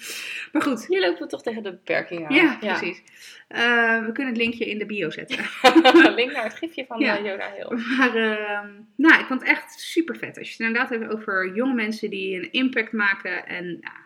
Maar 0.53 0.63
goed, 0.63 0.87
Hier 0.87 1.01
lopen 1.01 1.23
we 1.23 1.27
toch 1.29 1.43
tegen 1.43 1.63
de 1.63 1.71
beperking 1.71 2.27
aan. 2.29 2.35
ja, 2.35 2.57
precies. 2.61 3.03
Eh, 3.49 4.05
we 4.05 4.13
kunnen 4.13 4.33
het 4.33 4.37
linkje 4.43 4.65
in 4.71 4.79
de 4.79 4.87
bio 4.87 5.11
zetten. 5.11 5.39
Link 6.15 6.33
naar 6.33 6.45
het 6.45 6.55
gifje 6.55 6.85
van 6.87 6.99
Ja. 7.01 7.17
eh, 7.19 7.25
Jonah 7.25 7.53
Hill. 7.53 7.79
Maar 7.97 8.15
ehm, 8.15 8.69
nou, 8.97 9.21
ik 9.21 9.27
vond 9.27 9.41
het 9.41 9.49
echt 9.51 9.81
super 9.81 10.17
vet. 10.17 10.39
Als 10.39 10.47
je 10.47 10.53
het 10.53 10.61
inderdaad 10.67 10.91
hebt 10.91 11.13
over 11.13 11.55
jonge 11.55 11.75
mensen 11.75 12.11
die 12.11 12.37
een 12.37 12.53
impact 12.53 12.93
maken. 12.93 13.47
En 13.47 13.65
nou, 13.67 13.97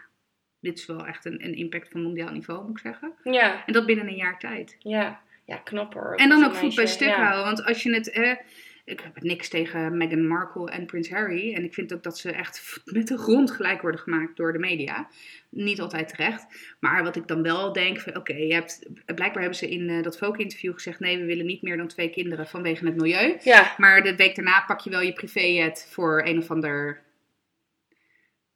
dit 0.60 0.78
is 0.78 0.86
wel 0.86 1.06
echt 1.06 1.24
een, 1.24 1.44
een 1.44 1.54
impact 1.54 1.88
van 1.88 2.02
mondiaal 2.02 2.32
niveau, 2.32 2.62
moet 2.62 2.70
ik 2.70 2.78
zeggen. 2.78 3.12
Ja, 3.22 3.66
En 3.66 3.72
dat 3.72 3.86
binnen 3.86 4.08
een 4.08 4.16
jaar 4.16 4.38
tijd. 4.38 4.76
ja. 4.78 5.20
Ja, 5.50 5.56
knapper. 5.56 6.14
En 6.16 6.28
dan 6.28 6.44
ook 6.44 6.54
voet 6.54 6.74
bij 6.74 6.86
stuk 6.86 7.08
ja. 7.08 7.24
houden. 7.24 7.44
Want 7.44 7.64
als 7.64 7.82
je 7.82 7.94
het. 7.94 8.10
Eh, 8.10 8.32
ik 8.84 9.00
heb 9.00 9.22
niks 9.22 9.48
tegen 9.48 9.96
Meghan 9.96 10.26
Markle 10.26 10.70
en 10.70 10.86
Prins 10.86 11.10
Harry. 11.10 11.54
En 11.54 11.64
ik 11.64 11.74
vind 11.74 11.94
ook 11.94 12.02
dat 12.02 12.18
ze 12.18 12.32
echt 12.32 12.80
met 12.84 13.08
de 13.08 13.18
grond 13.18 13.50
gelijk 13.50 13.80
worden 13.80 14.00
gemaakt 14.00 14.36
door 14.36 14.52
de 14.52 14.58
media. 14.58 15.08
Niet 15.48 15.80
altijd 15.80 16.08
terecht. 16.08 16.46
Maar 16.80 17.02
wat 17.02 17.16
ik 17.16 17.26
dan 17.26 17.42
wel 17.42 17.72
denk: 17.72 18.00
van, 18.00 18.16
oké, 18.16 18.32
je 18.34 18.54
hebt. 18.54 18.88
Blijkbaar 19.04 19.40
hebben 19.40 19.58
ze 19.58 19.70
in 19.70 19.88
eh, 19.88 20.02
dat 20.02 20.18
Vogue-interview 20.18 20.74
gezegd: 20.74 21.00
nee, 21.00 21.18
we 21.18 21.24
willen 21.24 21.46
niet 21.46 21.62
meer 21.62 21.76
dan 21.76 21.88
twee 21.88 22.10
kinderen 22.10 22.46
vanwege 22.46 22.86
het 22.86 22.96
milieu. 22.96 23.36
Ja, 23.42 23.74
Maar 23.76 24.02
de 24.02 24.16
week 24.16 24.34
daarna 24.34 24.64
pak 24.66 24.80
je 24.80 24.90
wel 24.90 25.00
je 25.00 25.12
privéjet 25.12 25.88
voor 25.90 26.22
een 26.24 26.38
of 26.38 26.50
ander. 26.50 27.02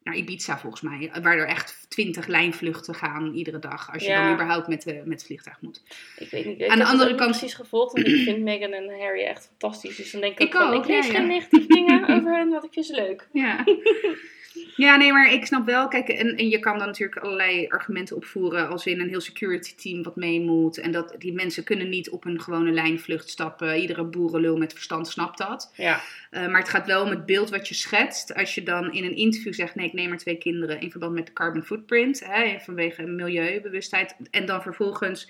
Naar 0.05 0.15
Ibiza 0.15 0.57
volgens 0.57 0.81
mij. 0.81 1.11
Waar 1.21 1.37
er 1.37 1.47
echt 1.47 1.85
twintig 1.89 2.27
lijnvluchten 2.27 2.95
gaan 2.95 3.33
iedere 3.33 3.59
dag. 3.59 3.93
Als 3.93 4.03
je 4.03 4.09
Ja. 4.09 4.23
dan 4.23 4.33
überhaupt 4.33 4.67
met, 4.67 4.81
de, 4.83 4.93
met 4.93 5.17
het 5.17 5.25
vliegtuig 5.25 5.61
moet. 5.61 5.81
ik 6.17 6.29
weet 6.29 6.45
niet. 6.45 6.59
Ik 6.61 6.67
Aan 6.69 6.77
de 6.77 6.85
andere 6.85 7.15
kant- 7.15 7.29
precies 7.29 7.53
gevolgd. 7.53 7.93
Want 7.93 8.07
ik 8.07 8.23
vind 8.23 8.43
Meghan 8.43 8.71
en 8.71 8.99
Harry 8.99 9.23
echt 9.23 9.45
fantastisch. 9.47 9.95
Dus 9.95 10.11
dan 10.11 10.21
denk 10.21 10.39
ik, 10.39 10.47
Ik 10.47 10.55
ook 10.55 10.61
van, 10.61 10.73
ik 10.73 10.85
lees 10.87 11.07
ja, 11.07 11.13
geen 11.13 11.27
negatieve 11.27 11.67
dingen 11.67 12.01
over 12.07 12.35
hen, 12.35 12.49
want 12.49 12.63
ik 12.63 12.73
vind 12.73 12.85
ze 12.85 12.93
leuk. 12.93 13.27
Ja. 13.33 13.63
ja, 14.75 14.95
nee, 14.95 15.11
maar 15.11 15.31
ik 15.31 15.45
snap 15.45 15.65
wel. 15.65 15.87
Kijk, 15.87 16.07
en, 16.07 16.35
en 16.37 16.49
je 16.49 16.59
kan 16.59 16.77
dan 16.77 16.87
natuurlijk 16.87 17.21
allerlei 17.21 17.67
argumenten 17.67 18.15
opvoeren. 18.15 18.69
Als 18.69 18.85
in 18.85 18.99
een 18.99 19.09
heel 19.09 19.21
security 19.21 19.75
team 19.75 20.03
wat 20.03 20.15
mee 20.15 20.41
moet. 20.41 20.77
En 20.77 20.91
dat 20.91 21.15
die 21.17 21.33
mensen 21.33 21.63
kunnen 21.63 21.89
niet 21.89 22.09
op 22.09 22.25
een 22.25 22.41
gewone 22.41 22.71
lijnvlucht 22.71 23.29
stappen. 23.29 23.77
Iedere 23.77 24.03
boerenlul 24.03 24.57
met 24.57 24.73
verstand 24.73 25.07
snapt 25.07 25.37
dat. 25.37 25.71
Ja, 25.75 26.01
Uh, 26.35 26.47
maar 26.47 26.59
het 26.59 26.69
gaat 26.69 26.85
wel 26.85 27.03
om 27.03 27.09
het 27.09 27.25
beeld 27.25 27.49
wat 27.49 27.67
je 27.67 27.75
schetst. 27.75 28.33
Als 28.33 28.55
je 28.55 28.63
dan 28.63 28.93
in 28.93 29.03
een 29.03 29.15
interview 29.15 29.53
zegt: 29.53 29.75
nee, 29.75 29.87
ik 29.87 29.93
neem 29.93 30.09
maar 30.09 30.17
twee 30.17 30.37
kinderen 30.37 30.81
in 30.81 30.91
verband 30.91 31.13
met 31.13 31.25
de 31.25 31.33
carbon 31.33 31.63
footprint. 31.63 32.25
Hè, 32.25 32.59
vanwege 32.59 33.03
milieubewustheid. 33.05 34.15
En 34.31 34.45
dan 34.45 34.61
vervolgens 34.61 35.29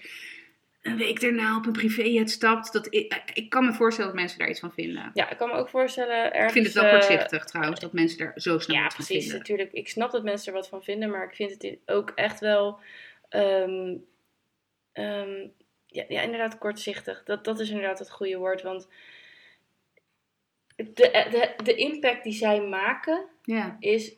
een 0.85 0.97
week 0.97 1.21
daarna 1.21 1.57
op 1.57 1.65
een 1.65 1.71
privéjet 1.71 2.29
stapt. 2.29 2.73
Dat, 2.73 2.87
ik, 2.89 3.21
ik 3.33 3.49
kan 3.49 3.65
me 3.65 3.73
voorstellen 3.73 4.11
dat 4.11 4.19
mensen 4.19 4.39
daar 4.39 4.49
iets 4.49 4.59
van 4.59 4.71
vinden. 4.73 5.11
ja, 5.13 5.29
ik 5.29 5.37
kan 5.37 5.49
me 5.49 5.55
ook 5.55 5.69
voorstellen. 5.69 6.33
Ergens, 6.33 6.45
Ik 6.45 6.51
vind 6.51 6.65
het 6.65 6.73
wel 6.73 6.83
eh, 6.83 6.91
kortzichtig 6.91 7.45
trouwens, 7.45 7.79
dat 7.79 7.93
mensen 7.93 8.17
daar 8.17 8.31
zo 8.35 8.59
snel 8.59 8.77
Ja, 8.77 8.83
wat 8.83 8.93
van 8.95 9.05
precies. 9.05 9.21
vinden. 9.23 9.37
Natuurlijk, 9.39 9.71
ik 9.73 9.87
snap 9.89 10.11
dat 10.11 10.23
mensen 10.23 10.47
er 10.53 10.59
wat 10.59 10.67
van 10.67 10.83
vinden, 10.83 11.09
maar 11.09 11.23
ik 11.27 11.35
vind 11.35 11.51
het 11.61 11.77
ook 11.85 12.11
echt 12.15 12.39
wel. 12.39 12.79
ehm, 13.29 13.95
ehm, 14.91 15.47
ja, 15.85 16.03
ja, 16.07 16.21
inderdaad, 16.21 16.57
kortzichtig. 16.57 17.23
Dat, 17.23 17.43
dat 17.43 17.59
is 17.59 17.69
inderdaad 17.69 17.99
het 17.99 18.11
goede 18.11 18.37
woord. 18.37 18.61
Want 18.61 18.87
de, 20.75 20.85
de, 20.93 21.53
de 21.63 21.75
impact 21.75 22.23
die 22.23 22.33
zij 22.33 22.61
maken 22.61 23.25
Ja. 23.43 23.77
is, 23.79 24.15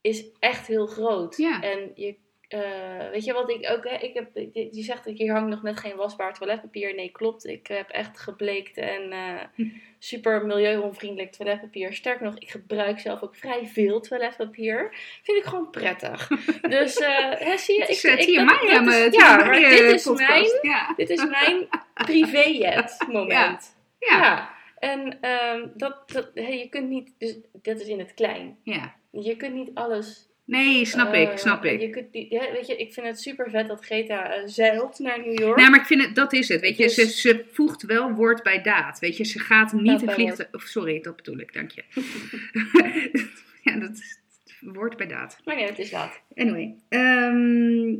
is 0.00 0.24
echt 0.38 0.66
heel 0.66 0.86
groot. 0.86 1.36
Ja. 1.36 1.62
En 1.62 1.90
je, 1.94 2.16
eh, 2.48 3.10
weet 3.10 3.24
je 3.24 3.32
wat 3.32 3.50
ik 3.50 3.70
ook, 3.70 3.88
hè, 3.88 3.96
ik 3.96 4.14
heb, 4.14 4.28
je, 4.52 4.68
zegt 4.82 5.04
dat 5.04 5.18
hier 5.18 5.32
hangt 5.32 5.48
nog 5.50 5.62
net 5.62 5.80
geen 5.80 5.96
wasbaar 5.96 6.34
toiletpapier. 6.34 6.94
Nee, 6.94 7.10
klopt. 7.10 7.46
Ik 7.46 7.66
heb 7.66 7.88
echt 7.88 8.18
gebleekt 8.18 8.76
en 8.76 9.12
Hm. 9.54 9.64
super 9.98 10.46
milieuonvriendelijk 10.46 11.32
toiletpapier. 11.32 11.94
Sterker 11.94 12.24
nog, 12.24 12.38
ik 12.38 12.50
gebruik 12.50 12.98
zelf 12.98 13.22
ook 13.22 13.36
vrij 13.36 13.66
veel 13.66 14.00
toiletpapier. 14.00 14.88
Vind 15.22 15.38
ik 15.38 15.44
gewoon 15.44 15.70
prettig. 15.70 16.28
dus, 16.76 16.96
eh, 16.96 17.30
hè, 17.38 17.56
zie 17.56 17.74
je? 17.74 17.80
Het 17.80 17.90
is 17.90 18.04
ik, 18.04 18.18
ik- 18.18 18.34
dat- 18.36 18.46
aan 18.48 18.88
is- 18.88 18.98
mijn 18.98 19.12
Ja, 19.12 19.36
TMI, 19.36 19.44
maar 19.60 19.70
dit 19.70 19.80
is 19.92 20.02
podcast. 20.02 20.28
mijn, 20.28 20.72
Ja. 20.72 20.92
dit 20.96 21.10
is 21.10 21.24
mijn 21.26 21.68
privéjet 21.94 23.04
moment. 23.12 23.76
Ja. 23.98 24.18
Ja. 24.18 24.56
En 24.78 25.18
ehm, 25.20 25.66
dat, 25.74 26.10
dat, 26.10 26.30
hè, 26.34 26.46
je 26.48 26.68
kunt 26.68 26.88
niet, 26.88 27.12
dus 27.18 27.36
dat 27.52 27.80
is 27.80 27.86
in 27.88 27.98
het 27.98 28.14
klein. 28.14 28.58
ja. 28.62 28.96
Je 29.10 29.36
kunt 29.36 29.54
niet 29.54 29.70
alles 29.74 30.27
Nee, 30.48 30.84
snap 30.84 31.12
eh, 31.12 31.20
ik, 31.22 31.38
snap 31.38 31.64
ik. 31.64 31.80
Je 31.80 31.90
kunt, 31.90 32.12
die- 32.12 32.26
ja, 32.30 32.52
weet 32.52 32.66
je, 32.66 32.76
ik 32.76 32.92
vind 32.92 33.06
het 33.06 33.20
super 33.20 33.50
vet 33.50 33.66
dat 33.68 33.84
Greta 33.84 34.32
eh, 34.32 34.42
zeilt 34.46 34.98
naar 34.98 35.18
New 35.18 35.38
York. 35.38 35.56
Nou, 35.58 35.70
maar 35.70 35.80
ik 35.80 35.86
vind 35.86 36.02
het, 36.04 36.14
dat 36.14 36.32
is 36.32 36.48
het. 36.48 36.60
Weet 36.60 36.76
je, 36.76 36.82
Dus- 36.84 36.94
ze, 36.94 37.06
ze 37.06 37.44
voegt 37.52 37.82
wel 37.82 38.12
woord 38.12 38.42
bij 38.42 38.62
daad. 38.62 38.98
Weet 38.98 39.16
je, 39.16 39.24
ze 39.24 39.38
gaat 39.38 39.72
niet 39.72 40.00
een 40.00 40.06
bij 40.06 40.14
vliegtuig. 40.14 40.48
Of 40.52 40.62
sorry, 40.62 41.00
dat 41.00 41.16
bedoel 41.16 41.38
ik, 41.38 41.52
dank 41.52 41.70
je. 41.70 41.84
ja, 43.72 43.78
dat 43.78 43.90
is 43.90 44.20
woord 44.60 44.96
bij 44.96 45.06
daad. 45.06 45.38
Maar 45.44 45.56
nee, 45.56 45.66
het 45.66 45.78
is 45.78 45.90
laat. 45.90 46.20
Anyway. 46.34 46.74
ehm, 46.88 47.94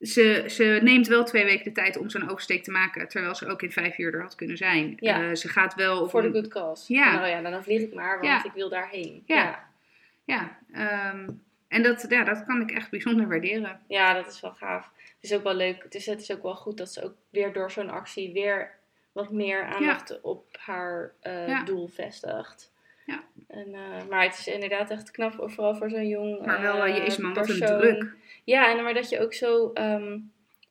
ze, 0.00 0.44
ze 0.48 0.78
neemt 0.82 1.06
wel 1.06 1.24
twee 1.24 1.44
weken 1.44 1.64
de 1.64 1.72
tijd 1.72 1.96
om 1.98 2.10
zo'n 2.10 2.30
oversteek 2.30 2.64
te 2.64 2.70
maken. 2.70 3.08
Terwijl 3.08 3.34
ze 3.34 3.46
ook 3.48 3.62
in 3.62 3.72
vijf 3.72 3.98
uur 3.98 4.14
er 4.14 4.22
had 4.22 4.34
kunnen 4.34 4.56
zijn. 4.56 4.96
Ja. 5.00 5.22
Eh, 5.28 5.34
ze 5.34 5.48
gaat 5.48 5.74
wel 5.74 6.08
Voor 6.08 6.22
de 6.22 6.30
good 6.32 6.48
cause. 6.48 6.92
Ja. 6.94 7.14
Nou 7.14 7.26
ja, 7.26 7.50
dan 7.50 7.62
vlieg 7.62 7.80
ik 7.82 7.94
maar, 7.94 8.14
want 8.20 8.26
Ja. 8.26 8.44
ik 8.44 8.52
wil 8.54 8.68
daarheen. 8.68 9.22
Ja. 9.26 9.36
Ja. 9.36 9.64
Ja, 10.24 10.58
ehm, 10.72 11.28
en 11.68 11.82
dat, 11.82 12.06
ja, 12.08 12.24
dat 12.24 12.44
kan 12.44 12.60
ik 12.60 12.70
echt 12.70 12.90
bijzonder 12.90 13.28
waarderen. 13.28 13.80
Ja, 13.88 14.14
dat 14.14 14.26
is 14.26 14.40
wel 14.40 14.52
gaaf. 14.52 14.90
Het 14.96 15.30
is 15.30 15.34
ook 15.34 15.42
wel 15.42 15.54
leuk. 15.54 15.82
Het 15.82 15.94
is, 15.94 16.06
het 16.06 16.20
is 16.20 16.32
ook 16.32 16.42
wel 16.42 16.54
goed 16.56 16.76
dat 16.78 16.92
ze 16.92 17.04
ook 17.04 17.14
weer 17.30 17.52
door 17.52 17.70
zo'n 17.70 17.90
actie 17.90 18.32
weer 18.32 18.74
wat 19.12 19.30
meer 19.30 19.64
aandacht 19.64 20.20
op 20.20 20.46
haar 20.58 21.12
eh, 21.20 21.48
Ja. 21.48 21.64
doel 21.64 21.86
vestigt. 21.88 22.72
Ja. 23.06 23.22
En, 23.48 23.74
eh, 23.74 24.08
maar 24.10 24.22
het 24.22 24.38
is 24.38 24.46
inderdaad 24.48 24.90
echt 24.90 25.10
knap, 25.10 25.32
vooral 25.32 25.74
voor 25.74 25.90
zo'n 25.90 26.08
jong 26.08 26.46
Maar 26.46 26.60
wel, 26.60 26.84
eh, 26.84 26.90
eh, 26.90 26.96
jezus 26.96 27.16
man, 27.18 27.34
wat 27.34 27.48
een 27.48 27.58
persoon. 27.58 27.78
druk. 27.80 28.14
Ja, 28.44 28.70
en 28.76 28.82
maar 28.82 28.94
dat 28.94 29.08
je 29.08 29.20
ook 29.20 29.34
zo 29.34 29.70
ehm, 29.72 30.18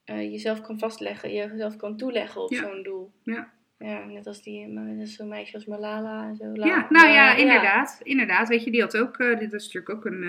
eh, 0.05 0.31
jezelf 0.31 0.61
kan 0.61 0.79
vastleggen, 0.79 1.33
jezelf 1.33 1.75
kan 1.75 1.97
toeleggen 1.97 2.41
op 2.41 2.51
Ja. 2.51 2.61
zo'n 2.61 2.83
doel. 2.83 3.11
Ja. 3.23 3.53
Ja, 3.79 4.05
net 4.05 4.27
als 4.27 4.41
die, 4.41 4.65
net 4.67 5.09
zo'n 5.09 5.27
meisje 5.27 5.53
als 5.55 5.65
Malala 5.65 6.23
en 6.27 6.35
zo. 6.35 6.45
La- 6.55 6.65
Ja, 6.65 6.87
nou 6.89 7.07
ja, 7.09 7.35
inderdaad. 7.35 7.99
Inderdaad, 8.03 8.47
weet 8.47 8.63
je, 8.63 8.71
die 8.71 8.81
had 8.81 8.97
ook, 8.97 9.17
dit 9.17 9.53
is 9.53 9.63
natuurlijk 9.73 9.89
ook 9.89 10.05
een 10.05 10.23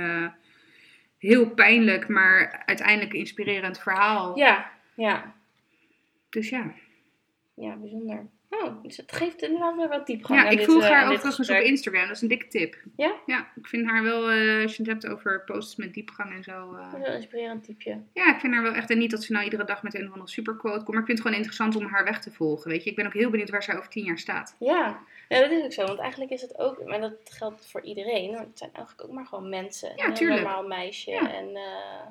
heel 1.27 1.51
pijnlijk, 1.51 2.09
maar 2.09 2.63
uiteindelijk 2.67 3.13
inspirerend 3.15 3.79
verhaal. 3.79 4.39
Ja, 4.39 4.71
ja, 4.95 5.35
Dus 6.31 6.49
ja. 6.49 6.73
ja, 7.55 7.77
bijzonder. 7.77 8.27
Oh, 8.51 8.83
dus 8.83 8.97
het 8.97 9.13
geeft 9.13 9.43
inderdaad 9.43 9.77
weer 9.77 9.89
wat 9.89 10.07
diepgang. 10.07 10.41
Ja, 10.43 10.49
ik 10.49 10.57
dit, 10.59 10.67
volg 10.67 10.83
eh, 10.83 10.89
haar 10.89 10.99
dit 11.09 11.09
overigens 11.13 11.35
op 11.39 11.45
gesprek. 11.47 11.63
Instagram, 11.71 12.07
dat 12.07 12.17
is 12.17 12.23
een 12.23 12.29
dikke 12.29 12.47
tip. 12.47 12.77
Ja? 12.97 13.15
Ja, 13.27 13.49
ik 13.55 13.67
vind 13.67 13.87
haar 13.87 14.03
wel, 14.03 14.31
eh, 14.31 14.63
als 14.63 14.77
je 14.77 14.83
het 14.83 14.93
hebt 14.93 15.07
over 15.07 15.43
posts 15.45 15.77
met 15.77 15.95
diepgang 15.95 16.33
en 16.33 16.43
zo. 16.43 16.75
eh, 16.75 16.77
Dat 16.93 16.93
is 16.93 16.99
wel 16.99 17.07
een 17.09 17.15
inspirerend 17.17 17.65
typeje. 17.65 18.03
ja, 18.13 18.35
ik 18.35 18.41
vind 18.41 18.55
haar 18.55 18.63
wel 18.63 18.73
echt, 18.73 18.91
en 18.91 18.99
niet 18.99 19.11
dat 19.11 19.23
ze 19.25 19.33
nou 19.33 19.45
iedere 19.45 19.65
dag 19.65 19.83
met 19.83 19.95
een 19.95 20.07
of 20.07 20.13
andere 20.13 20.31
superquote 20.31 20.77
komt, 20.77 20.89
maar 20.89 20.99
ik 21.01 21.05
vind 21.07 21.19
het 21.19 21.21
gewoon 21.27 21.37
interessant 21.37 21.77
om 21.77 21.87
haar 21.87 22.05
weg 22.05 22.21
te 22.21 22.31
volgen, 22.33 22.71
weet 22.71 22.85
je. 22.85 22.91
Ik 22.91 22.97
ben 22.97 23.07
ook 23.07 23.13
heel 23.15 23.31
benieuwd 23.31 23.51
waar 23.51 23.63
zij 23.63 23.77
over 23.77 23.91
tien 23.91 24.05
jaar 24.05 24.19
staat. 24.19 24.57
Ja. 24.59 24.99
Ja, 25.29 25.41
dat 25.41 25.51
is 25.51 25.63
ook 25.65 25.73
zo. 25.73 25.85
Want 25.87 25.99
eigenlijk 25.99 26.31
is 26.31 26.43
het 26.43 26.59
ook, 26.59 26.85
maar 26.85 27.01
dat 27.01 27.13
geldt 27.25 27.71
voor 27.71 27.81
iedereen. 27.83 28.33
Want 28.33 28.47
het 28.47 28.59
zijn 28.59 28.71
eigenlijk 28.73 29.09
ook 29.09 29.15
maar 29.15 29.27
gewoon 29.27 29.49
mensen. 29.49 29.93
Ja, 29.97 30.21
een 30.21 30.29
normaal 30.29 30.67
meisje. 30.67 31.11
Ja. 31.11 31.35
En, 31.35 31.49
eh, 31.49 32.07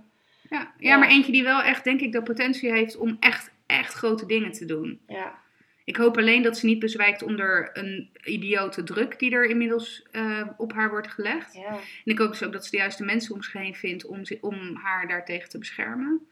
Ja, 0.50 0.60
ja, 0.60 0.72
Ja. 0.78 0.98
maar 0.98 1.10
eentje 1.10 1.32
die 1.32 1.44
wel 1.44 1.62
echt, 1.62 1.84
denk 1.84 2.02
ik, 2.02 2.12
de 2.12 2.24
potentie 2.24 2.72
heeft 2.72 2.98
om 2.98 3.18
echt, 3.20 3.52
echt 3.66 3.94
grote 3.94 4.26
dingen 4.26 4.52
te 4.52 4.66
doen. 4.66 5.00
ja. 5.08 5.44
Ik 5.84 5.96
hoop 5.96 6.18
alleen 6.18 6.42
dat 6.42 6.58
ze 6.58 6.66
niet 6.66 6.80
bezwijkt 6.80 7.24
onder 7.24 7.70
een 7.74 8.10
idiote 8.24 8.84
druk 8.84 9.20
die 9.20 9.32
er 9.32 9.46
inmiddels 9.46 10.06
eh, 10.12 10.48
op 10.58 10.74
haar 10.74 10.90
wordt 10.90 11.08
gelegd. 11.08 11.54
ja. 11.54 11.68
En 11.70 11.80
ik 12.12 12.18
hoop 12.18 12.30
dus 12.30 12.44
ook 12.44 12.52
dat 12.52 12.66
ze 12.66 12.72
de 12.72 12.78
juiste 12.78 13.04
mensen 13.04 13.36
om 13.36 13.42
zich 13.44 13.54
heen 13.54 13.76
vindt 13.76 14.06
om, 14.06 14.22
om 14.42 14.76
haar 14.76 15.08
daartegen 15.08 15.50
te 15.50 15.58
beschermen. 15.58 16.28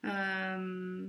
Ehm, 0.00 1.02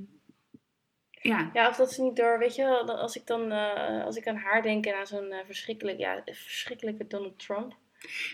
ja, 1.27 1.49
Ja, 1.53 1.67
of 1.67 1.75
dat 1.75 1.91
ze 1.91 2.01
niet 2.01 2.15
door, 2.15 2.39
weet 2.39 2.55
je 2.55 2.63
wel, 2.63 2.97
als 2.97 3.15
ik 3.15 3.27
dan, 3.27 3.51
eh, 3.51 4.03
als 4.03 4.15
ik 4.15 4.27
aan 4.27 4.35
haar 4.35 4.61
denk 4.61 4.85
en 4.85 4.95
aan 4.95 5.07
zo'n 5.07 5.31
eh, 5.31 5.45
verschrikkelijk, 5.45 5.97
ja, 5.97 6.21
verschrikkelijke 6.25 7.07
Donald 7.07 7.39
Trump. 7.39 7.73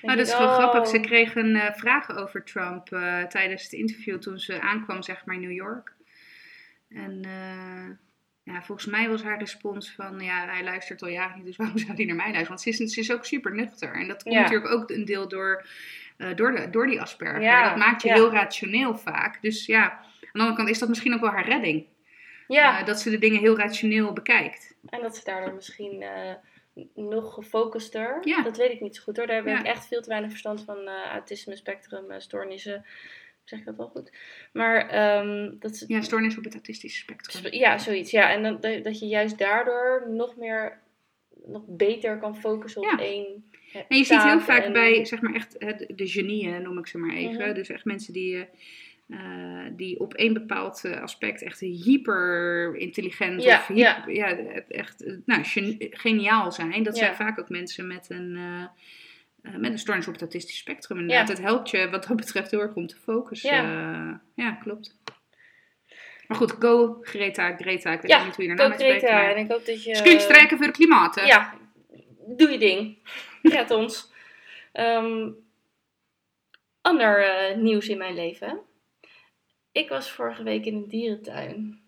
nou, 0.01 0.17
dat 0.17 0.27
is 0.27 0.37
wel 0.37 0.47
oh, 0.47 0.53
grappig. 0.53 0.87
Ze 0.87 0.99
kreeg 0.99 1.35
een 1.35 1.55
eh, 1.55 1.73
vragen 1.73 2.15
over 2.15 2.43
Trump 2.43 2.87
tijdens 3.29 3.63
het 3.63 3.71
interview 3.71 4.19
toen 4.19 4.39
ze 4.39 4.61
aankwam, 4.61 5.03
zeg 5.03 5.25
maar, 5.25 5.35
in 5.35 5.41
New 5.41 5.51
York. 5.51 5.93
En 6.89 7.21
ja, 8.43 8.63
volgens 8.63 8.87
mij 8.87 9.09
was 9.09 9.23
haar 9.23 9.39
respons 9.39 9.91
van, 9.91 10.19
ja, 10.19 10.45
hij 10.45 10.63
luistert 10.63 11.01
al 11.01 11.07
jaren 11.07 11.37
niet, 11.37 11.45
dus 11.45 11.55
waarom 11.55 11.77
zou 11.77 11.93
hij 11.93 12.05
naar 12.05 12.15
mij 12.15 12.31
luisteren? 12.31 12.47
Want 12.47 12.61
ze 12.61 12.83
is, 12.83 12.93
ze 12.93 12.99
is 12.99 13.11
ook 13.11 13.25
super 13.25 13.55
nuchter. 13.55 13.93
En 13.93 14.07
dat 14.07 14.23
komt 14.23 14.35
Ja. 14.35 14.41
natuurlijk 14.41 14.71
ook 14.71 14.89
een 14.89 15.05
deel 15.05 15.27
door, 15.27 15.65
door, 16.35 16.51
de, 16.51 16.69
door 16.69 16.87
die 16.87 17.01
Asperger. 17.01 17.41
Ja, 17.41 17.69
dat 17.69 17.77
maakt 17.77 18.01
je 18.01 18.07
ja. 18.07 18.13
heel 18.13 18.31
rationeel 18.31 18.97
vaak. 18.97 19.41
Dus 19.41 19.65
ja, 19.65 19.83
aan 19.83 20.29
de 20.31 20.39
andere 20.39 20.55
kant 20.55 20.69
is 20.69 20.79
dat 20.79 20.89
misschien 20.89 21.13
ook 21.13 21.21
wel 21.21 21.31
haar 21.31 21.47
redding. 21.47 21.85
Ja, 22.53 22.83
dat 22.83 22.99
ze 22.99 23.09
de 23.09 23.17
dingen 23.17 23.39
heel 23.39 23.57
rationeel 23.57 24.13
bekijkt. 24.13 24.75
en 24.89 25.01
dat 25.01 25.15
ze 25.15 25.23
daardoor 25.23 25.53
misschien 25.53 26.01
eh, 26.01 26.33
nog 26.95 27.33
gefocuster, 27.33 28.17
Ja. 28.21 28.41
dat 28.41 28.57
weet 28.57 28.71
ik 28.71 28.81
niet 28.81 28.95
zo 28.95 29.01
goed 29.03 29.17
hoor. 29.17 29.27
Daar 29.27 29.35
heb 29.35 29.45
Ja. 29.45 29.59
ik 29.59 29.65
echt 29.65 29.87
veel 29.87 30.01
te 30.01 30.09
weinig 30.09 30.29
verstand 30.29 30.63
van 30.63 30.77
eh 30.87 31.05
autisme 31.11 31.55
spectrum, 31.55 32.11
eh, 32.11 32.19
stoornissen. 32.19 32.85
Zeg 33.43 33.59
ik 33.59 33.65
dat 33.65 33.75
wel 33.77 33.87
goed? 33.87 34.11
Maar 34.53 34.89
ehm, 34.89 35.51
dat 35.59 35.75
ze, 35.75 35.85
Ja, 35.87 36.01
stoornis 36.01 36.37
op 36.37 36.43
het 36.43 36.53
autistische 36.53 36.99
spectrum. 36.99 37.53
Ja, 37.53 37.77
zoiets. 37.77 38.11
Ja, 38.11 38.31
en 38.31 38.43
dan, 38.43 38.59
dat 38.59 38.83
dat 38.83 38.99
je 38.99 39.05
juist 39.07 39.37
daardoor 39.37 40.05
nog 40.09 40.35
meer, 40.35 40.79
nog 41.45 41.63
beter 41.67 42.17
kan 42.17 42.37
focussen 42.37 42.81
op 42.81 42.87
Ja. 42.89 42.99
één. 43.05 43.49
En 43.87 43.97
je 43.97 44.03
ziet 44.03 44.23
heel 44.23 44.39
vaak 44.39 44.63
en- 44.63 44.73
bij, 44.73 45.05
zeg 45.05 45.21
maar 45.21 45.33
echt, 45.33 45.59
de 45.97 46.07
genieën 46.07 46.61
noem 46.61 46.77
ik 46.77 46.87
ze 46.87 46.97
maar 46.97 47.15
even. 47.15 47.45
Mhm. 47.45 47.53
Dus 47.53 47.69
echt 47.69 47.85
mensen 47.85 48.13
die, 48.13 48.45
eh, 49.11 49.65
die 49.71 49.99
op 49.99 50.13
één 50.13 50.33
bepaald 50.33 50.83
eh, 50.85 51.01
aspect 51.01 51.41
echt 51.41 51.59
hyper 51.59 52.75
intelligent 52.75 53.43
Ja, 53.43 53.57
of 53.57 53.67
hyper, 53.67 54.13
ja. 54.13 54.27
echt 54.67 55.03
eh, 55.03 55.13
nou, 55.25 55.43
gen- 55.43 55.75
geniaal 55.79 56.51
zijn. 56.51 56.83
Dat 56.83 56.95
Ja. 56.97 57.03
zijn 57.03 57.15
vaak 57.15 57.39
ook 57.39 57.49
mensen 57.49 57.87
met 57.87 58.09
een, 58.09 58.35
eh, 59.41 59.55
met 59.55 59.71
een 59.71 59.79
stoornis 59.79 60.07
op 60.07 60.13
het 60.13 60.21
autistische 60.21 60.59
spectrum. 60.61 60.99
Inderdaad, 60.99 61.27
Ja. 61.27 61.33
het 61.33 61.43
helpt 61.43 61.69
je 61.69 61.89
wat 61.89 62.07
dat 62.07 62.17
betreft 62.17 62.51
heel 62.51 62.59
erg 62.61 62.73
om 62.73 62.87
te 62.87 62.95
focussen. 62.95 63.55
Ja, 64.35 64.51
klopt. 64.63 64.99
Maar 66.27 66.37
goed, 66.39 66.51
go 66.59 66.97
Greta, 67.01 67.55
Greta. 67.55 67.91
Ik 67.91 68.01
weet 68.01 68.23
niet 68.25 68.35
hoe 68.35 68.43
je 68.47 68.55
daarna 68.55 68.63
uitspreekt. 68.73 68.99
Greta. 69.03 69.29
En 69.31 69.37
ik 69.37 69.51
hoop 69.51 69.65
dat 69.65 69.83
je... 69.83 69.95
Strijken 70.19 70.57
voor 70.57 70.65
de 70.65 70.71
klimaat. 70.73 71.15
hè? 71.15 71.21
Ja, 71.25 71.53
doe 72.27 72.49
je 72.49 72.57
ding. 72.57 72.97
Red 73.41 73.71
ons. 73.71 74.11
Ehm, 74.71 75.29
ander 76.81 77.25
nieuws 77.57 77.87
in 77.87 77.97
mijn 77.97 78.13
leven. 78.13 78.59
Ik 79.71 79.89
was 79.89 80.11
vorige 80.11 80.43
week 80.43 80.65
in 80.65 80.75
een 80.75 80.87
dierentuin. 80.87 81.81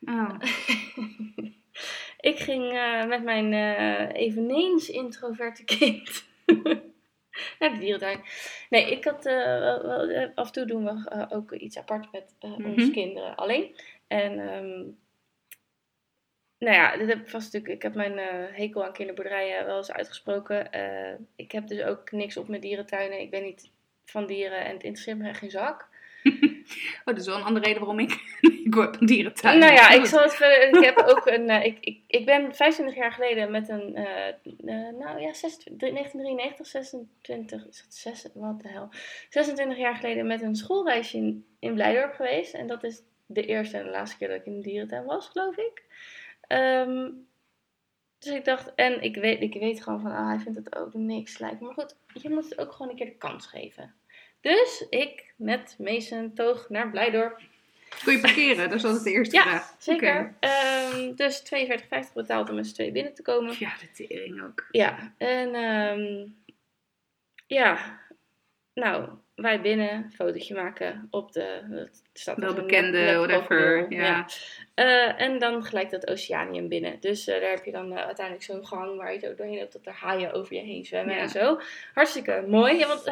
Oh. 0.00 0.34
ik 2.30 2.38
ging 2.38 2.72
eh, 2.72 3.04
met 3.06 3.22
mijn 3.22 3.52
eh, 3.52 4.22
eveneens 4.22 4.88
introverte 4.90 5.64
kind 5.64 6.24
naar 7.58 7.70
de 7.72 7.78
dierentuin. 7.78 8.20
Nee, 8.70 8.90
ik 8.90 9.04
had 9.04 9.26
eh, 9.26 9.34
wel- 9.34 10.30
af 10.34 10.46
en 10.46 10.52
toe 10.52 10.64
doen 10.66 10.84
we 10.84 11.26
ook 11.30 11.52
iets 11.52 11.78
apart 11.78 12.12
met 12.12 12.34
eh, 12.38 12.52
onze 12.52 12.68
Mhm. 12.68 12.90
kinderen 12.90 13.36
alleen. 13.36 13.76
En 14.06 14.38
ehm, 14.38 14.82
nou 16.58 16.76
ja, 16.76 16.96
dit 16.96 17.08
heb 17.08 17.20
ik 17.20 17.28
vast 17.28 17.44
natuurlijk. 17.52 17.74
Ik 17.74 17.82
heb 17.82 17.94
mijn 17.94 18.18
hekel 18.52 18.84
aan 18.84 18.92
kinderboerderijen 18.92 19.66
wel 19.66 19.76
eens 19.76 19.92
uitgesproken. 19.92 20.68
Ik 21.36 21.52
heb 21.52 21.66
dus 21.66 21.82
ook 21.82 22.12
niks 22.12 22.36
op 22.36 22.48
met 22.48 22.62
dierentuinen. 22.62 23.20
Ik 23.20 23.30
ben 23.30 23.42
niet 23.42 23.70
van 24.04 24.26
dieren 24.26 24.64
en 24.64 24.72
het 24.72 24.82
interesseert 24.82 25.18
me 25.18 25.34
geen 25.34 25.50
zak. 25.50 25.88
Oh, 26.98 27.04
dat 27.04 27.16
is 27.18 27.26
wel 27.26 27.36
een 27.36 27.42
andere 27.42 27.64
reden 27.66 27.80
waarom 27.80 27.98
ik, 27.98 28.10
ik 28.64 28.74
een 28.74 29.06
dierentuin. 29.06 29.58
Nou 29.58 29.72
ja, 29.72 29.90
ik 29.90 30.04
zal 30.06 30.22
het. 30.22 30.32
Ik 30.74 30.84
heb 30.84 30.98
ook 31.06 31.26
een. 31.26 31.48
eh, 31.50 31.64
ik, 31.64 31.78
ik, 31.80 32.00
ik 32.06 32.24
ben 32.26 32.54
25 32.54 32.96
jaar 32.96 33.12
geleden 33.12 33.50
met 33.50 33.68
een. 33.68 33.94
eh, 33.94 34.28
eh, 34.28 34.34
nou 34.98 35.20
ja, 35.20 35.32
26, 35.32 35.78
1993, 35.78 36.66
26. 36.66 37.66
Is 37.66 37.82
dat 37.82 37.94
6? 37.94 38.26
Wat 38.34 38.60
de 38.60 38.68
hel. 38.68 38.88
26 39.28 39.78
jaar 39.78 39.94
geleden 39.96 40.26
met 40.26 40.42
een 40.42 40.56
schoolreisje 40.56 41.16
in, 41.16 41.46
in 41.58 41.74
Blijdorp 41.74 42.14
geweest. 42.14 42.54
En 42.54 42.66
dat 42.66 42.84
is 42.84 43.02
de 43.26 43.46
eerste 43.46 43.78
en 43.78 43.84
de 43.84 43.90
laatste 43.90 44.16
keer 44.16 44.28
dat 44.28 44.36
ik 44.36 44.46
in 44.46 44.54
de 44.60 44.62
dierentuin 44.68 45.04
was, 45.04 45.28
geloof 45.28 45.56
ik. 45.56 45.82
Ehm, 46.46 47.10
dus 48.18 48.32
ik 48.34 48.44
dacht, 48.44 48.74
en 48.74 49.02
ik 49.02 49.16
weet, 49.16 49.40
ik 49.40 49.54
weet 49.54 49.82
gewoon 49.82 50.00
van, 50.00 50.10
ah, 50.10 50.26
hij 50.28 50.38
vindt 50.38 50.58
het 50.58 50.76
ook 50.76 50.94
niks 50.94 51.38
lijkt. 51.38 51.60
Maar 51.60 51.72
goed, 51.72 51.96
je 52.22 52.30
moet 52.30 52.44
het 52.44 52.58
ook 52.58 52.72
gewoon 52.72 52.90
een 52.90 52.96
keer 52.96 53.06
de 53.06 53.16
kans 53.16 53.46
geven. 53.46 53.94
Dus 54.44 54.86
ik 54.90 55.32
met 55.36 55.76
Mason 55.78 56.34
toog 56.34 56.68
naar 56.68 56.90
Blijdorp. 56.90 57.40
Kun 58.04 58.12
je 58.12 58.20
parkeren? 58.20 58.70
Dat 58.70 58.84
altijd 58.84 59.04
de 59.04 59.10
eerste 59.10 59.36
Ja, 59.36 59.42
vraag. 59.42 59.74
Zeker. 59.78 60.34
Ehm, 60.40 61.14
dus 61.14 61.40
42,50 61.42 62.12
betaald 62.14 62.48
om 62.48 62.54
met 62.54 62.66
z'n 62.66 62.74
tweeën 62.74 62.92
binnen 62.92 63.14
te 63.14 63.22
komen. 63.22 63.54
Ja, 63.58 63.72
de 63.80 64.06
tering 64.06 64.42
ook. 64.42 64.66
Ja, 64.70 65.14
en 65.18 65.54
ehm, 65.54 66.26
ja, 67.46 68.00
nou, 68.74 69.08
wij 69.34 69.60
binnen, 69.60 70.10
fotootje 70.14 70.54
maken 70.54 71.06
op 71.10 71.32
de, 71.32 71.60
het 71.70 72.02
staat 72.12 72.38
Wel 72.38 72.54
bekende, 72.54 73.14
whatever, 73.16 73.92
ja. 73.92 74.26
Eh, 74.74 75.20
en 75.20 75.38
dan 75.38 75.64
gelijk 75.64 75.90
dat 75.90 76.08
oceanium 76.10 76.68
binnen. 76.68 77.00
Dus 77.00 77.26
eh, 77.26 77.40
daar 77.40 77.50
heb 77.50 77.64
je 77.64 77.72
dan 77.72 77.92
eh, 77.92 78.04
uiteindelijk 78.04 78.44
zo'n 78.46 78.66
gang 78.66 78.96
waar 78.96 79.12
je 79.12 79.18
zo 79.18 79.34
doorheen 79.34 79.58
hebt 79.58 79.72
dat 79.72 79.86
er 79.86 79.92
haaien 79.92 80.32
over 80.32 80.54
je 80.54 80.60
heen 80.60 80.84
zwemmen 80.84 81.14
Ja. 81.14 81.20
en 81.20 81.28
zo. 81.28 81.60
Hartstikke 81.94 82.44
mooi. 82.48 82.78
Ja, 82.78 82.86
want 82.86 83.04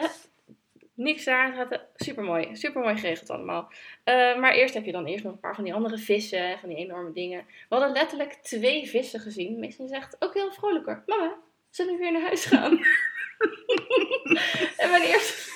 niks 1.02 1.24
daar 1.24 1.52
gaat 1.52 1.80
super 1.94 2.24
mooi. 2.24 2.56
Super 2.56 2.80
mooi 2.82 2.96
geregeld 2.96 3.30
allemaal. 3.30 3.72
Eh, 4.04 4.38
maar 4.38 4.52
eerst 4.52 4.74
heb 4.74 4.84
je 4.84 4.92
dan 4.92 5.06
eerst 5.06 5.24
nog 5.24 5.32
een 5.32 5.40
paar 5.40 5.54
van 5.54 5.64
die 5.64 5.74
andere 5.74 5.98
vissen, 5.98 6.58
van 6.58 6.68
die 6.68 6.78
enorme 6.78 7.12
dingen. 7.12 7.44
We 7.68 7.74
hadden 7.74 7.92
letterlijk 7.92 8.32
twee 8.32 8.88
vissen 8.88 9.20
gezien. 9.20 9.58
Mason 9.58 9.88
zegt 9.88 10.16
ook 10.18 10.34
heel 10.34 10.52
vrolijk 10.52 10.86
hoor. 10.86 11.02
Mama, 11.06 11.36
zullen 11.70 11.92
we 11.92 11.98
weer 11.98 12.12
naar 12.12 12.22
huis 12.22 12.44
gaan? 12.44 12.72
en 14.82 14.90
mijn 14.90 15.02
eerste... 15.02 15.50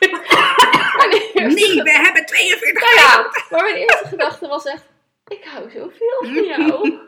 mijn 0.96 1.12
eerste 1.12 1.64
Nee, 1.64 1.82
we 1.82 1.90
hebben 1.90 2.26
42 2.26 2.80
nou 2.80 2.94
ja, 2.94 3.30
maar 3.50 3.62
mijn 3.62 3.76
eerste 3.76 4.06
gedachte 4.06 4.48
was 4.48 4.64
echt, 4.64 4.84
ik 5.26 5.44
hou 5.44 5.70
zoveel 5.70 6.18
van 6.20 6.44
jou. 6.56 6.98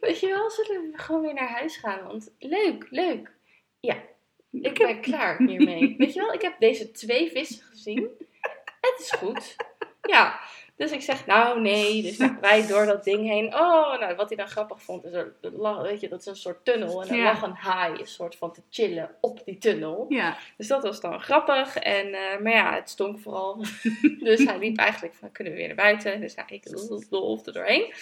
Weet 0.00 0.20
je 0.20 0.26
wel, 0.26 0.50
zullen 0.50 0.90
we 0.90 0.98
gewoon 0.98 1.22
weer 1.22 1.34
naar 1.34 1.48
huis 1.48 1.76
gaan? 1.76 2.06
Want 2.06 2.34
leuk, 2.38 2.86
leuk. 2.90 3.30
Ja, 3.80 3.96
ik 4.62 4.78
ben 4.78 5.00
klaar 5.00 5.38
hiermee. 5.42 5.94
Weet 5.98 6.14
je 6.14 6.20
wel, 6.20 6.32
ik 6.32 6.42
heb 6.42 6.54
deze 6.58 6.90
twee 6.90 7.30
vissen 7.30 7.64
gezien. 7.64 8.08
Het 8.80 8.94
is 8.98 9.10
goed. 9.10 9.56
Ja, 10.02 10.40
dus 10.78 10.92
ik 10.92 11.00
zeg, 11.02 11.26
nou 11.26 11.60
nee. 11.60 12.02
Dus 12.02 12.16
nou, 12.16 12.36
wij 12.40 12.66
door 12.66 12.86
dat 12.86 13.04
ding 13.04 13.28
heen. 13.28 13.46
Oh, 13.46 14.00
nou, 14.00 14.14
wat 14.14 14.28
hij 14.28 14.36
dan 14.36 14.48
grappig 14.48 14.82
vond, 14.82 15.04
is 15.04 15.12
er, 15.12 15.34
weet 15.82 16.00
je, 16.00 16.08
dat 16.08 16.20
is 16.20 16.26
een 16.26 16.36
soort 16.36 16.64
tunnel. 16.64 17.02
En 17.02 17.08
er 17.08 17.16
Ja. 17.16 17.24
lag 17.24 17.42
een 17.42 17.54
haai, 17.54 18.00
een 18.00 18.06
soort 18.06 18.36
van 18.36 18.52
te 18.52 18.62
chillen 18.70 19.10
op 19.20 19.44
die 19.44 19.58
tunnel. 19.58 20.06
Ja, 20.08 20.36
Dus 20.56 20.66
dat 20.66 20.82
was 20.82 21.00
dan 21.00 21.20
grappig. 21.20 21.76
En, 21.76 22.14
eh, 22.14 22.40
maar 22.40 22.52
ja, 22.52 22.74
het 22.74 22.90
stonk 22.90 23.18
vooral. 23.18 23.64
dus 24.20 24.44
hij 24.44 24.58
liep 24.58 24.78
eigenlijk 24.78 25.14
van, 25.14 25.32
kunnen 25.32 25.52
we 25.52 25.58
weer 25.58 25.68
naar 25.68 25.76
buiten? 25.76 26.20
Dus 26.20 26.34
ja, 26.34 26.48
ik 26.48 26.64
er 26.64 27.52
doorheen. 27.52 27.92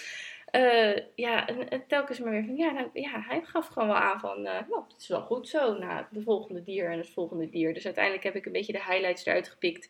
Eh, 0.57 1.03
ja, 1.15 1.47
en, 1.47 1.69
en 1.69 1.87
telkens 1.87 2.19
maar 2.19 2.31
weer 2.31 2.45
van, 2.45 2.55
ja, 2.55 2.71
nou, 2.71 2.89
ja, 2.93 3.21
hij 3.21 3.41
gaf 3.43 3.67
gewoon 3.67 3.87
wel 3.87 3.97
aan 3.97 4.19
van, 4.19 4.45
eh 4.45 4.67
nou, 4.69 4.83
het 4.87 5.01
is 5.01 5.07
wel 5.07 5.21
goed 5.21 5.47
zo. 5.47 5.77
Nou, 5.77 6.05
de 6.11 6.21
volgende 6.21 6.63
dier 6.63 6.91
en 6.91 6.97
het 6.97 7.09
volgende 7.09 7.49
dier. 7.49 7.73
Dus 7.73 7.85
uiteindelijk 7.85 8.23
heb 8.23 8.35
ik 8.35 8.45
een 8.45 8.51
beetje 8.51 8.73
de 8.73 8.83
highlights 8.83 9.25
eruit 9.25 9.47
gepikt. 9.47 9.89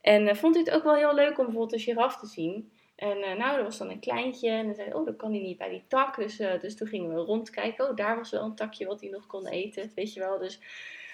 En 0.00 0.28
eh, 0.28 0.34
vond 0.34 0.54
hij 0.54 0.64
het 0.64 0.74
ook 0.74 0.82
wel 0.82 0.94
heel 0.94 1.14
leuk 1.14 1.38
om 1.38 1.44
bijvoorbeeld 1.44 1.72
een 1.72 1.78
giraf 1.78 2.16
te 2.16 2.26
zien. 2.26 2.72
En 2.96 3.22
eh, 3.22 3.36
nou, 3.36 3.58
er 3.58 3.62
was 3.62 3.78
dan 3.78 3.90
een 3.90 4.00
kleintje. 4.00 4.50
En 4.50 4.64
dan 4.66 4.74
zei 4.74 4.94
oh, 4.94 5.04
dan 5.04 5.16
kan 5.16 5.30
hij 5.30 5.40
niet 5.40 5.58
bij 5.58 5.68
die 5.68 5.84
tak. 5.88 6.16
Dus, 6.16 6.38
eh, 6.38 6.60
dus 6.60 6.76
toen 6.76 6.88
gingen 6.88 7.14
we 7.14 7.20
rondkijken. 7.20 7.88
Oh, 7.88 7.96
daar 7.96 8.16
was 8.16 8.30
wel 8.30 8.44
een 8.44 8.54
takje 8.54 8.86
wat 8.86 9.00
hij 9.00 9.10
nog 9.10 9.26
kon 9.26 9.46
eten. 9.46 9.92
Weet 9.94 10.14
je 10.14 10.20
wel. 10.20 10.38
Dus 10.38 10.60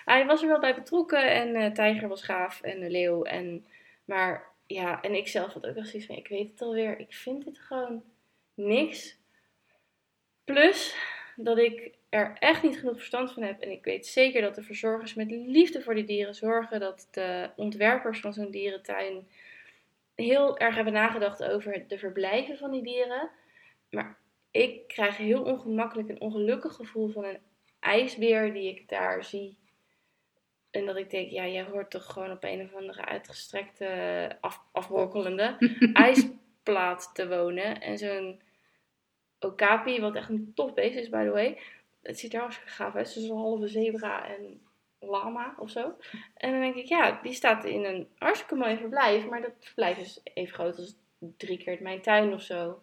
hij 0.04 0.26
was 0.26 0.42
er 0.42 0.48
wel 0.48 0.60
bij 0.60 0.74
betrokken. 0.74 1.30
En 1.30 1.54
eh 1.54 1.72
tijger 1.72 2.08
was 2.08 2.22
gaaf. 2.22 2.60
En 2.62 2.80
de 2.80 2.90
leeuw. 2.90 3.22
En, 3.22 3.64
maar 4.04 4.48
ja, 4.66 5.02
en 5.02 5.14
ik 5.14 5.28
zelf 5.28 5.52
had 5.52 5.66
ook 5.66 5.74
wel 5.74 5.84
zoiets 5.84 6.06
van, 6.06 6.16
ik 6.16 6.28
weet 6.28 6.50
het 6.50 6.62
alweer. 6.62 6.98
Ik 6.98 7.14
vind 7.14 7.44
het 7.44 7.58
gewoon 7.58 8.02
niks. 8.56 9.18
Plus 10.44 10.96
dat 11.36 11.58
ik 11.58 11.94
er 12.08 12.36
echt 12.38 12.62
niet 12.62 12.78
genoeg 12.78 12.96
verstand 12.96 13.32
van 13.32 13.42
heb. 13.42 13.60
En 13.60 13.70
ik 13.70 13.84
weet 13.84 14.06
zeker 14.06 14.40
dat 14.40 14.54
de 14.54 14.62
verzorgers 14.62 15.14
met 15.14 15.30
liefde 15.30 15.82
voor 15.82 15.94
die 15.94 16.04
dieren 16.04 16.34
zorgen. 16.34 16.80
Dat 16.80 17.08
de 17.10 17.50
ontwerpers 17.56 18.20
van 18.20 18.32
zo'n 18.32 18.50
dierentuin 18.50 19.28
heel 20.14 20.58
erg 20.58 20.74
hebben 20.74 20.92
nagedacht 20.92 21.44
over 21.44 21.84
de 21.88 21.98
verblijven 21.98 22.56
van 22.56 22.70
die 22.70 22.82
dieren. 22.82 23.30
Maar 23.90 24.18
ik 24.50 24.88
krijg 24.88 25.16
heel 25.16 25.42
ongemakkelijk 25.42 26.08
een 26.08 26.20
ongelukkig 26.20 26.74
gevoel 26.74 27.08
van 27.08 27.24
een 27.24 27.38
ijsbeer 27.80 28.52
die 28.52 28.68
ik 28.68 28.88
daar 28.88 29.24
zie. 29.24 29.58
En 30.70 30.86
dat 30.86 30.96
ik 30.96 31.10
denk, 31.10 31.30
ja, 31.30 31.46
jij 31.46 31.64
hoort 31.64 31.90
toch 31.90 32.12
gewoon 32.12 32.30
op 32.30 32.44
een 32.44 32.62
of 32.62 32.74
andere 32.74 33.04
uitgestrekte, 33.04 34.36
af, 34.40 34.62
afbrokkelende 34.72 35.56
ijsplaat 35.92 37.10
te 37.14 37.28
wonen. 37.28 37.80
En 37.80 37.98
zo'n 37.98 38.40
okapi, 39.46 40.00
wat 40.00 40.14
echt 40.14 40.28
een 40.28 40.52
tof 40.54 40.74
beest 40.74 40.96
is, 40.96 41.08
by 41.08 41.24
the 41.24 41.30
way. 41.30 41.58
Het 42.02 42.18
ziet 42.18 42.34
er 42.34 42.40
hartstikke 42.40 42.70
gaaf 42.72 42.94
uit. 42.94 43.06
Is 43.16 43.28
een 43.28 43.36
halve 43.36 43.68
zebra 43.68 44.28
en 44.28 44.60
lama 45.00 45.54
of 45.58 45.70
zo. 45.70 45.94
En 46.34 46.50
dan 46.50 46.60
denk 46.60 46.74
ik, 46.74 46.86
ja, 46.86 47.18
die 47.22 47.32
staat 47.32 47.64
in 47.64 47.84
een 47.84 48.08
hartstikke 48.18 48.54
mooi 48.54 48.76
verblijf. 48.76 49.26
Maar 49.26 49.40
dat 49.42 49.52
verblijf 49.60 49.98
is 49.98 50.20
even 50.34 50.54
groot 50.54 50.76
als 50.76 50.96
drie 51.36 51.58
keer 51.58 51.78
mijn 51.80 52.00
tuin 52.00 52.32
of 52.32 52.42
zo. 52.42 52.82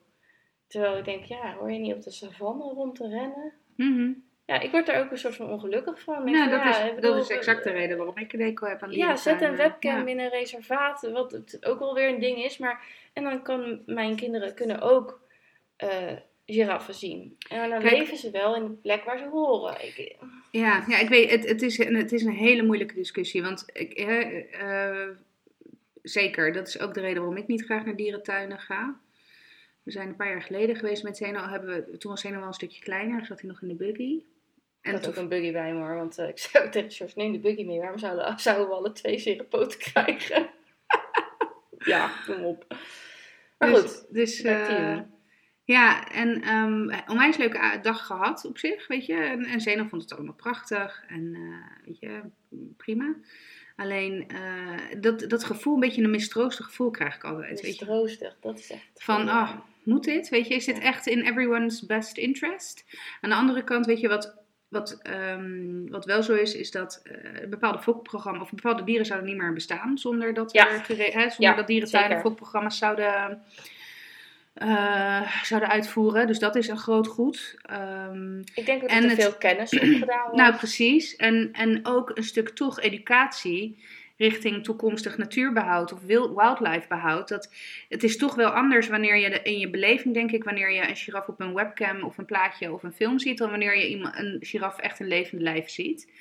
Terwijl 0.67 0.97
ik 0.97 1.05
denk, 1.05 1.23
ja, 1.23 1.53
hoor 1.53 1.71
je 1.71 1.79
niet 1.79 1.93
op 1.93 2.01
de 2.01 2.11
savanne 2.11 2.63
rond 2.63 2.95
te 2.95 3.07
rennen? 3.07 3.53
Mhm. 3.75 4.11
Ja, 4.45 4.59
ik 4.59 4.71
word 4.71 4.89
er 4.89 4.99
ook 5.03 5.11
een 5.11 5.17
soort 5.17 5.35
van 5.35 5.49
ongelukkig 5.49 6.01
van. 6.01 6.27
Ik 6.27 6.33
Nou, 6.33 6.49
dat, 6.49 6.59
ja, 6.59 6.83
is, 6.83 6.95
bedoel, 6.95 7.13
dat 7.13 7.21
is 7.21 7.29
exact 7.29 7.63
de 7.63 7.71
reden 7.71 7.97
waarom 7.97 8.17
ik 8.17 8.33
een 8.33 8.39
deco 8.39 8.67
heb 8.67 8.83
aan 8.83 8.91
Ja, 8.91 9.15
zet 9.15 9.41
een 9.41 9.55
webcam 9.55 10.05
Ja. 10.05 10.11
in 10.11 10.19
een 10.19 10.29
reservaat, 10.29 11.09
wat 11.11 11.31
het 11.31 11.65
ook 11.65 11.79
wel 11.79 11.93
weer 11.93 12.09
een 12.09 12.19
ding 12.19 12.43
is. 12.43 12.57
Maar, 12.57 12.85
en 13.13 13.23
dan 13.23 13.41
kan 13.41 13.81
mijn 13.85 14.15
kinderen 14.15 14.53
kunnen 14.53 14.81
ook 14.81 15.21
eh, 15.75 16.11
giraffen 16.45 16.93
zien. 16.93 17.37
En 17.49 17.69
dan 17.69 17.79
Kijk. 17.81 17.97
leven 17.97 18.17
ze 18.17 18.31
wel 18.31 18.55
in 18.55 18.63
de 18.63 18.71
plek 18.71 19.03
waar 19.03 19.17
ze 19.17 19.27
horen. 19.27 19.85
Ik, 19.85 20.15
Ja, 20.51 20.83
ja 20.87 20.99
ik 20.99 21.09
weet, 21.09 21.29
het, 21.31 21.47
het, 21.47 21.61
is, 21.61 21.77
een- 21.77 21.95
het 21.95 22.11
is 22.11 22.23
een 22.23 22.31
hele 22.33 22.63
moeilijke 22.63 22.93
discussie. 22.93 23.41
Want 23.41 23.65
ik, 23.73 23.93
eh, 23.93 25.07
zeker, 26.01 26.53
dat 26.53 26.67
is 26.67 26.79
ook 26.79 26.93
de 26.93 26.99
reden 27.01 27.17
waarom 27.21 27.37
ik 27.37 27.47
niet 27.47 27.65
graag 27.65 27.85
naar 27.85 27.95
dierentuinen 27.95 28.59
ga. 28.59 28.99
We 29.83 29.91
zijn 29.91 30.07
een 30.07 30.15
paar 30.15 30.29
jaar 30.29 30.41
geleden 30.41 30.75
geweest 30.75 31.03
met 31.03 31.17
Zeno. 31.17 31.47
Hebben 31.47 31.69
we, 31.89 31.97
toen 31.97 32.11
was 32.11 32.21
Zeno 32.21 32.37
wel 32.39 32.47
een 32.47 32.53
stukje 32.53 32.81
kleiner, 32.81 33.25
zat 33.25 33.39
hij 33.41 33.49
nog 33.49 33.61
in 33.61 33.67
de 33.67 33.75
buggy. 33.75 34.13
ik 34.13 34.23
En 34.81 34.91
had 34.91 35.01
toen, 35.03 35.11
ook 35.11 35.17
een 35.17 35.27
buggy 35.27 35.51
bij 35.51 35.73
me 35.73 35.79
hoor, 35.79 35.95
want 35.95 36.17
eh, 36.17 36.27
ik 36.27 36.37
zei 36.39 36.65
ook 36.65 36.71
tegen 36.71 36.91
George, 36.91 37.17
neem 37.19 37.31
de 37.31 37.39
buggy 37.39 37.63
mee. 37.63 37.79
Waarom 37.79 37.97
zouden, 37.97 38.39
zouden 38.39 38.67
we 38.67 38.73
alle 38.73 38.91
twee 38.91 39.17
zere 39.19 39.43
poten 39.43 39.79
krijgen? 39.79 40.49
ja, 41.93 42.11
kom 42.25 42.43
op. 42.43 42.65
Maar 43.57 43.69
dus, 43.69 43.81
goed, 43.81 44.05
Dus. 44.13 44.41
Ja, 45.65 46.07
en 46.11 46.49
um, 46.55 46.91
onwijs 47.07 47.37
leuke 47.37 47.57
a- 47.59 47.77
dag 47.77 48.05
gehad 48.05 48.45
op 48.45 48.57
zich, 48.57 48.87
weet 48.87 49.05
je. 49.05 49.13
En, 49.15 49.45
en 49.45 49.61
Zeno 49.61 49.85
vond 49.87 50.01
het 50.01 50.13
allemaal 50.13 50.33
prachtig 50.33 51.03
en 51.07 51.33
eh, 51.35 51.85
weet 51.85 51.99
je, 51.99 52.19
prima. 52.77 53.15
Alleen 53.75 54.27
eh, 54.27 54.99
dat, 55.01 55.19
dat 55.29 55.43
gevoel, 55.43 55.73
een 55.73 55.79
beetje 55.79 56.03
een 56.03 56.09
mistroostig 56.11 56.65
gevoel 56.65 56.91
krijg 56.91 57.15
ik 57.15 57.23
altijd, 57.23 57.49
weet 57.49 57.59
je. 57.61 57.67
mistroostig, 57.67 58.35
dat 58.41 58.59
is 58.59 58.71
echt... 58.71 58.89
Van, 58.95 59.27
ah, 59.29 59.51
moet 59.83 60.03
dit? 60.03 60.29
Weet 60.29 60.47
je, 60.47 60.53
is 60.55 60.65
dit 60.65 60.77
Ja. 60.77 60.83
echt 60.83 61.07
in 61.07 61.21
everyone's 61.25 61.85
best 61.85 62.17
interest? 62.17 62.85
Aan 63.21 63.29
de 63.29 63.35
andere 63.35 63.63
kant, 63.63 63.85
weet 63.85 63.99
je, 63.99 64.07
wat, 64.07 64.35
wat, 64.69 64.99
ehm, 65.01 65.87
wat 65.87 66.05
wel 66.05 66.23
zo 66.23 66.33
is, 66.33 66.55
is 66.55 66.71
dat 66.71 67.01
eh, 67.03 67.47
bepaalde 67.49 67.79
fokprogramma's, 67.79 68.43
of 68.43 68.49
bepaalde 68.53 68.83
dieren 68.83 69.05
zouden 69.05 69.29
niet 69.29 69.37
meer 69.37 69.53
bestaan 69.53 69.97
zonder 69.97 70.33
dat, 70.33 70.51
Ja. 70.53 70.69
er 70.69 70.85
zonder 70.85 71.33
Ja, 71.37 71.53
dat 71.53 71.67
dierentuinen 71.67 72.19
fokprogramma's 72.19 72.77
zouden, 72.77 73.41
eh, 74.53 75.43
zouden 75.43 75.69
uitvoeren. 75.69 76.27
Dus 76.27 76.39
dat 76.39 76.55
is 76.55 76.67
een 76.67 76.77
groot 76.77 77.07
goed. 77.07 77.55
Ehm, 77.61 78.39
Ik 78.39 78.65
denk 78.65 78.81
dat 78.81 78.91
er 78.91 79.01
het- 79.03 79.13
veel 79.21 79.33
kennis 79.33 79.73
opgedaan 79.73 80.21
wordt. 80.29 80.35
nou, 80.35 80.55
precies. 80.55 81.15
En, 81.15 81.49
en 81.51 81.79
ook 81.85 82.11
een 82.17 82.23
stuk 82.23 82.49
toch 82.49 82.79
educatie 82.79 83.83
richting 84.17 84.63
toekomstig 84.63 85.17
natuurbehoud 85.17 85.93
of 85.93 85.99
wil- 86.05 86.35
wildlifebehoud. 86.35 87.27
Dat, 87.27 87.53
het 87.89 88.03
is 88.03 88.17
toch 88.17 88.35
wel 88.35 88.49
anders 88.49 88.87
wanneer 88.87 89.17
je 89.17 89.29
de, 89.29 89.41
in 89.43 89.59
je 89.59 89.69
beleving, 89.69 90.13
denk 90.13 90.31
ik, 90.31 90.43
wanneer 90.43 90.71
je 90.71 90.87
een 90.89 90.95
giraf 90.95 91.27
op 91.27 91.39
een 91.39 91.53
webcam 91.53 92.03
of 92.03 92.17
een 92.17 92.25
plaatje 92.25 92.73
of 92.73 92.83
een 92.83 92.93
film 92.93 93.19
ziet, 93.19 93.37
dan 93.37 93.49
wanneer 93.49 93.77
je 93.77 93.89
iemand, 93.89 94.17
een 94.17 94.37
giraf 94.39 94.77
echt 94.79 94.99
een 94.99 95.07
levende 95.07 95.43
lijf 95.43 95.69
ziet. 95.69 96.11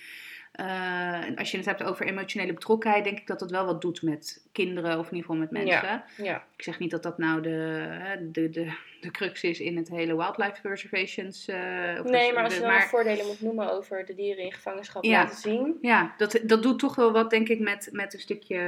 Eh, 0.53 1.25
en 1.27 1.37
als 1.37 1.51
je 1.51 1.57
het 1.57 1.67
hebt 1.67 1.83
over 1.83 2.07
emotionele 2.07 2.53
betrokkenheid, 2.53 3.05
denk 3.05 3.19
ik 3.19 3.27
dat 3.27 3.39
dat 3.39 3.51
wel 3.51 3.65
wat 3.67 3.81
doet 3.81 4.03
met 4.03 4.47
kinderen 4.53 4.99
of 4.99 5.11
in 5.11 5.15
ieder 5.17 5.31
geval 5.31 5.37
met 5.37 5.51
mensen. 5.51 6.03
ja. 6.17 6.45
Ik 6.57 6.63
zeg 6.63 6.79
niet 6.79 6.91
dat 6.91 7.03
dat 7.03 7.19
nou 7.19 7.43
de, 7.43 8.29
de, 8.33 8.51
de, 8.51 8.73
de 9.01 9.11
crux 9.11 9.43
is 9.43 9.61
in 9.61 9.77
het 9.77 9.89
hele 9.89 10.17
wildlife 10.17 10.69
reservations. 10.69 11.49
eh, 11.49 11.57
of 12.01 12.11
Nee, 12.11 12.29
de- 12.29 12.35
maar 12.35 12.45
als 12.45 12.55
je 12.55 12.61
dan 12.61 12.81
voordelen 12.81 13.27
moet 13.27 13.41
noemen 13.41 13.73
over 13.73 14.05
de 14.07 14.15
dieren 14.15 14.45
in 14.45 14.53
gevangenschap 14.53 15.05
Ja. 15.05 15.23
laten 15.23 15.37
zien. 15.37 15.79
Ja, 15.81 16.15
dat, 16.17 16.41
dat 16.47 16.63
doet 16.63 16.79
toch 16.79 16.95
wel 16.95 17.13
wat, 17.13 17.31
denk 17.31 17.49
ik, 17.49 17.59
met, 17.61 17.89
met 17.93 18.15
een 18.15 18.21
stukje 18.21 18.59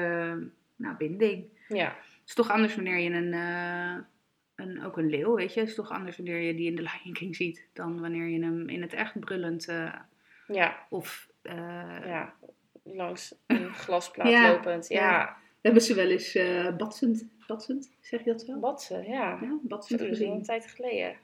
nou, 0.77 0.97
binding. 0.97 1.45
Ja, 1.69 1.87
Het 1.87 2.29
is 2.29 2.35
toch 2.35 2.51
anders 2.51 2.75
wanneer 2.75 2.99
je 2.99 3.11
een, 3.11 3.33
eh, 3.33 3.95
een, 4.67 4.85
ook 4.85 4.97
een 4.97 5.11
leeuw, 5.11 5.35
weet 5.35 5.55
je. 5.55 5.61
Het 5.61 5.69
is 5.69 5.75
toch 5.75 5.91
anders 5.91 6.17
wanneer 6.17 6.41
je 6.41 6.55
die 6.55 6.67
in 6.71 6.77
de 6.77 6.83
Lion 6.83 7.15
King 7.15 7.37
ziet 7.37 7.67
dan 7.73 8.01
wanneer 8.01 8.27
je 8.29 8.43
hem 8.45 8.69
in 8.69 8.83
het 8.83 8.93
echt 8.93 9.21
brullend 9.21 9.69
eh, 9.69 9.93
ja, 10.47 10.87
of... 10.91 11.33
eh, 11.45 12.07
ja. 12.07 12.35
Langs 12.83 13.35
een 13.47 13.75
glasplaat 13.85 14.29
Ja, 14.29 14.51
lopend. 14.53 14.89
Ja, 14.89 15.11
ja. 15.11 15.37
Hebben 15.61 15.83
ze 15.83 15.95
wel 15.95 16.11
eens 16.11 16.35
eh 16.35 16.77
batsend, 16.77 17.25
batsend, 17.47 17.91
zeg 18.01 18.25
je 18.25 18.31
dat 18.31 18.43
zo? 18.43 18.61
Watsen, 18.61 19.09
ja. 19.09 19.31
Ja, 19.31 19.39
Zo, 19.39 19.59
batsend 19.63 20.01
dat 20.01 20.09
is 20.09 20.21
al 20.21 20.33
een 20.33 20.43
tijd 20.43 20.67
geleden. 20.67 21.17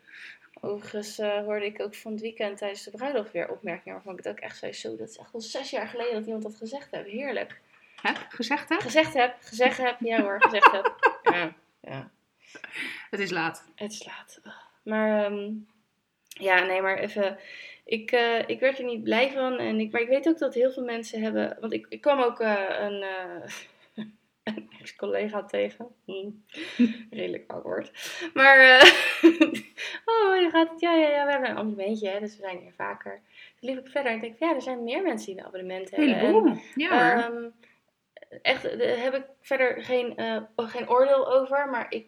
Overigens 0.61 1.19
eh, 1.19 1.45
hoorde 1.45 1.65
ik 1.65 1.81
ook 1.81 1.95
van 1.95 2.13
het 2.13 2.21
weekend 2.21 2.59
tijdens 2.59 2.83
de 2.83 2.91
bruiloft 2.91 3.33
weer 3.33 3.51
opmerkingen 3.51 3.95
waarvan 3.95 4.13
ik 4.13 4.25
het 4.25 4.29
ook 4.29 4.41
echt 4.41 4.59
zei, 4.59 4.73
zo, 4.73 4.97
dat 4.97 5.09
is 5.09 5.17
echt 5.17 5.35
al 5.35 5.41
zes 5.41 5.71
jaar 5.71 5.89
geleden 5.89 6.15
dat 6.15 6.25
iemand 6.25 6.43
dat 6.43 6.57
gezegd 6.57 6.91
heeft. 6.91 7.09
Heerlijk. 7.09 7.61
Heb 8.03 8.27
gezegd, 8.29 8.69
hè? 8.69 8.81
Gezegd 8.81 9.15
heb, 9.15 9.37
gezegd 9.41 9.77
heb, 9.77 9.97
ja 10.01 10.23
hoor, 10.23 10.43
gezegd 10.43 10.73
heb. 10.73 11.19
Ja, 11.35 11.55
ja. 11.81 12.11
Het 13.11 13.21
is 13.21 13.31
laat. 13.31 13.65
Het 13.75 13.93
is 13.93 14.05
laat. 14.07 14.41
Maar 14.83 15.25
ehm, 15.25 15.53
ja, 16.29 16.65
nee, 16.65 16.83
maar 16.83 16.99
even. 16.99 17.39
Ik, 17.85 18.13
eh, 18.13 18.49
ik 18.49 18.61
werd 18.61 18.79
er 18.79 18.85
niet 18.85 19.03
blij 19.03 19.31
van. 19.31 19.59
En 19.59 19.81
ik, 19.81 19.93
maar 19.93 20.01
ik 20.01 20.09
weet 20.09 20.29
ook 20.29 20.39
dat 20.39 20.55
heel 20.55 20.73
veel 20.73 20.85
mensen 20.85 21.23
hebben. 21.23 21.57
Want 21.61 21.73
ik, 21.73 21.87
ik 21.89 22.01
kwam 22.01 22.21
ook 22.21 22.41
eh, 22.41 22.65
een, 22.79 23.03
eh, 23.03 23.51
een 24.55 24.71
ex-collega 24.81 25.45
tegen. 25.45 25.89
Hm, 26.05 26.31
Redelijk 27.11 27.51
awkward. 27.51 28.19
Maar. 28.35 28.57
oh, 30.13 30.41
je 30.41 30.49
gaat 30.51 30.71
het. 30.71 30.81
Ja, 30.81 30.95
ja, 30.95 31.09
ja. 31.09 31.25
We 31.25 31.31
hebben 31.31 31.51
een 31.51 31.57
abonnementje, 31.57 32.09
hè, 32.09 32.21
dus 32.21 32.37
we 32.37 32.43
zijn 32.43 32.59
hier 32.59 32.73
vaker. 32.73 33.23
Toen 33.61 33.71
liep 33.71 33.79
ik 33.79 33.91
verder 33.91 34.11
en 34.11 34.17
ik 34.17 34.23
denk, 34.23 34.39
ja, 34.39 34.55
er 34.55 34.63
zijn 34.63 34.85
meer 34.85 35.03
mensen 35.03 35.27
die 35.27 35.41
een 35.41 35.47
abonnement 35.47 35.91
hebben. 35.91 36.15
En, 36.15 36.21
Heleboel. 36.21 36.57
Ja. 36.75 37.25
Ehm, 37.25 37.49
echt, 38.43 38.63
daar 38.63 38.99
heb 38.99 39.15
ik 39.15 39.25
verder 39.41 39.83
geen, 39.83 40.15
geen 40.57 40.91
oordeel 40.91 41.33
over. 41.33 41.69
Maar 41.69 41.87
ik, 41.89 42.07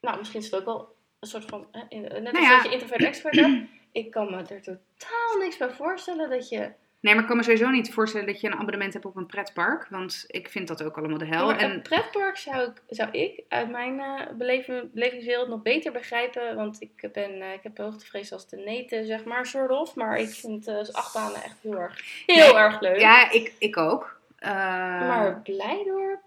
nou, 0.00 0.18
misschien 0.18 0.40
is 0.40 0.50
het 0.50 0.60
ook 0.60 0.64
wel 0.64 0.96
een 1.20 1.28
soort 1.28 1.44
van, 1.44 1.66
net 1.72 2.12
als 2.12 2.32
Nou 2.32 2.40
ja. 2.40 2.56
dat 2.56 2.64
je 2.64 2.72
introvert 2.72 3.02
extrovert 3.02 3.46
hebt. 3.46 3.68
Ik 3.92 4.10
kan 4.10 4.30
me 4.30 4.36
er 4.36 4.62
totaal 4.62 5.36
niks 5.38 5.56
bij 5.56 5.70
voorstellen 5.70 6.30
dat 6.30 6.48
je... 6.48 6.70
Nee, 7.00 7.12
maar 7.14 7.22
ik 7.22 7.28
kan 7.28 7.36
me 7.36 7.42
sowieso 7.42 7.70
niet 7.70 7.92
voorstellen 7.92 8.26
dat 8.26 8.40
je 8.40 8.46
een 8.46 8.58
abonnement 8.58 8.92
hebt 8.92 9.04
op 9.04 9.16
een 9.16 9.26
pretpark. 9.26 9.86
Want 9.90 10.24
ik 10.26 10.48
vind 10.48 10.68
dat 10.68 10.82
ook 10.82 10.96
allemaal 10.98 11.18
de 11.18 11.26
hel. 11.26 11.52
En 11.52 11.70
een 11.70 11.82
pretpark 11.82 12.36
zou 12.36 12.62
ik, 12.70 12.82
zou 12.88 13.10
ik 13.10 13.42
uit 13.48 13.70
mijn 13.70 14.00
eh, 14.00 14.26
beleven- 14.36 14.90
belevingswereld 14.94 15.48
nog 15.48 15.62
beter 15.62 15.92
begrijpen. 15.92 16.56
Want 16.56 16.80
ik, 16.80 17.08
ben, 17.12 17.40
eh, 17.40 17.52
ik 17.52 17.62
heb 17.62 17.78
hoogtevrees 17.78 18.32
als 18.32 18.48
de 18.48 18.56
neten, 18.56 19.06
zeg 19.06 19.24
maar, 19.24 19.46
soort 19.46 19.70
of. 19.70 19.94
Maar 19.94 20.18
ik 20.18 20.28
vind 20.28 20.68
eh 20.68 20.76
achtbanen 20.92 21.42
echt 21.42 21.56
heel 21.62 21.76
erg, 21.78 22.22
heel 22.26 22.36
Nee, 22.52 22.54
erg 22.62 22.80
leuk. 22.80 23.00
ja, 23.00 23.30
ik, 23.30 23.52
ik 23.58 23.76
ook. 23.76 24.20
Maar 24.40 25.40
Blijdorp? 25.42 26.20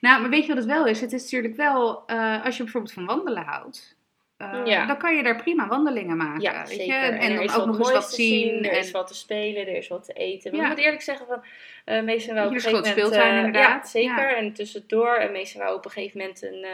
Nou, 0.00 0.20
maar 0.20 0.30
weet 0.30 0.42
je 0.42 0.48
wat 0.48 0.56
het 0.56 0.66
wel 0.72 0.86
is? 0.86 1.00
Het 1.00 1.12
is 1.12 1.22
natuurlijk 1.22 1.56
wel, 1.56 2.08
als 2.44 2.56
je 2.56 2.62
bijvoorbeeld 2.62 2.92
van 2.94 3.06
wandelen 3.06 3.42
houdt, 3.44 3.96
eh, 4.42 4.66
Ja. 4.66 4.86
dan 4.86 4.96
kan 4.98 5.16
je 5.16 5.22
daar 5.22 5.36
prima 5.42 5.66
wandelingen 5.68 6.16
maken. 6.16 6.40
Ja, 6.40 6.58
weet 6.58 6.68
zeker. 6.68 6.86
Je? 6.86 6.92
En, 6.92 7.18
En, 7.18 7.30
er 7.30 7.34
dan 7.36 7.44
is 7.44 7.56
ook 7.56 7.66
nog 7.66 7.78
eens 7.78 7.92
wat 7.92 8.08
te 8.08 8.14
zien. 8.14 8.64
Er 8.64 8.70
en, 8.72 8.78
is 8.78 8.90
wat 8.90 9.06
te 9.06 9.14
spelen, 9.14 9.66
er 9.66 9.76
is 9.76 9.88
wat 9.88 10.04
te 10.04 10.12
eten. 10.12 10.50
Maar 10.50 10.60
Ja. 10.60 10.66
ik 10.70 10.74
moet 10.76 10.84
eerlijk 10.84 11.02
zeggen, 11.02 11.26
van, 11.26 11.44
eh 11.84 12.02
meestal 12.02 12.34
wel 12.34 12.46
op 12.46 12.50
een 12.52 12.60
gegeven 12.60 12.78
moment... 12.80 12.98
speeltuin, 12.98 13.30
eh, 13.32 13.36
inderdaad. 13.36 13.82
Ja, 13.82 13.88
zeker. 13.88 14.36
En 14.36 14.52
tussendoor. 14.52 15.14
En 15.14 15.32
meestal 15.32 15.62
wel 15.62 15.74
op 15.74 15.84
een 15.84 15.90
gegeven 15.90 16.18
moment 16.18 16.42
een, 16.42 16.62
eh, 16.64 16.70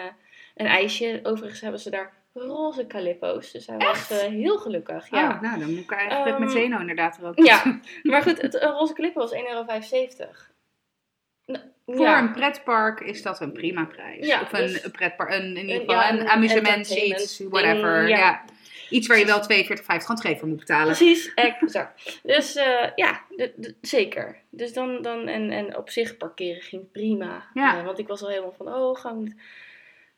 een 0.56 0.66
ijsje. 0.66 1.20
Overigens 1.22 1.60
hebben 1.60 1.80
ze 1.80 1.90
daar 1.90 2.12
roze 2.34 2.86
calippo's. 2.86 3.50
Dus 3.52 3.66
hij 3.66 3.76
was 3.76 4.10
eh, 4.10 4.18
heel 4.18 4.58
gelukkig. 4.58 5.10
Ja. 5.10 5.30
Oh, 5.30 5.40
nou, 5.40 5.58
dan 5.58 5.70
moet 5.74 5.78
ik 5.84 5.90
eigenlijk 5.92 6.30
Ehm, 6.30 6.40
met 6.40 6.50
Zeno 6.50 6.78
inderdaad 6.80 7.18
er 7.18 7.26
ook. 7.26 7.38
Ja, 7.38 7.80
maar 8.02 8.22
goed, 8.22 8.42
het 8.42 8.62
een 8.62 8.70
roze 8.70 8.92
calippo 8.92 9.20
was 9.20 9.32
1,75 9.32 9.38
euro. 9.46 9.62
Voor 11.96 12.06
ja. 12.06 12.18
een 12.18 12.32
pretpark 12.32 13.00
is 13.00 13.22
dat 13.22 13.40
een 13.40 13.52
prima 13.52 13.84
prijs. 13.84 14.26
Ja, 14.26 14.40
of 14.40 14.52
een, 14.52 14.66
dus- 14.66 14.84
een 14.84 14.90
pretpark, 14.90 15.30
een, 15.30 15.56
in 15.56 15.68
ieder 15.68 15.80
geval 15.80 16.10
een, 16.10 16.20
een 16.20 16.28
amusement, 16.28 16.90
iets, 16.90 17.42
whatever. 17.48 18.08
ja. 18.08 18.16
Ja. 18.18 18.44
Iets 18.90 19.06
waar 19.06 19.18
je 19.18 19.24
wel 19.24 19.40
42,50 19.40 19.46
rand 19.86 20.38
voor 20.38 20.48
moet 20.48 20.58
betalen. 20.58 20.86
Precies, 20.86 21.34
exact. 21.34 22.20
Dus 22.22 22.56
eh, 22.56 22.86
ja, 22.94 23.20
zeker. 23.80 24.36
Dus 24.50 24.72
dan, 24.72 25.02
dan 25.02 25.28
en, 25.28 25.50
en 25.50 25.76
op 25.76 25.90
zich 25.90 26.16
parkeren 26.16 26.62
ging 26.62 26.90
prima. 26.92 27.46
Ja. 27.54 27.78
Eh, 27.78 27.84
want 27.84 27.98
ik 27.98 28.08
was 28.08 28.22
al 28.22 28.28
helemaal 28.28 28.54
van, 28.56 28.74
oh, 28.74 28.96
gaan 28.96 29.24
we... 29.24 29.34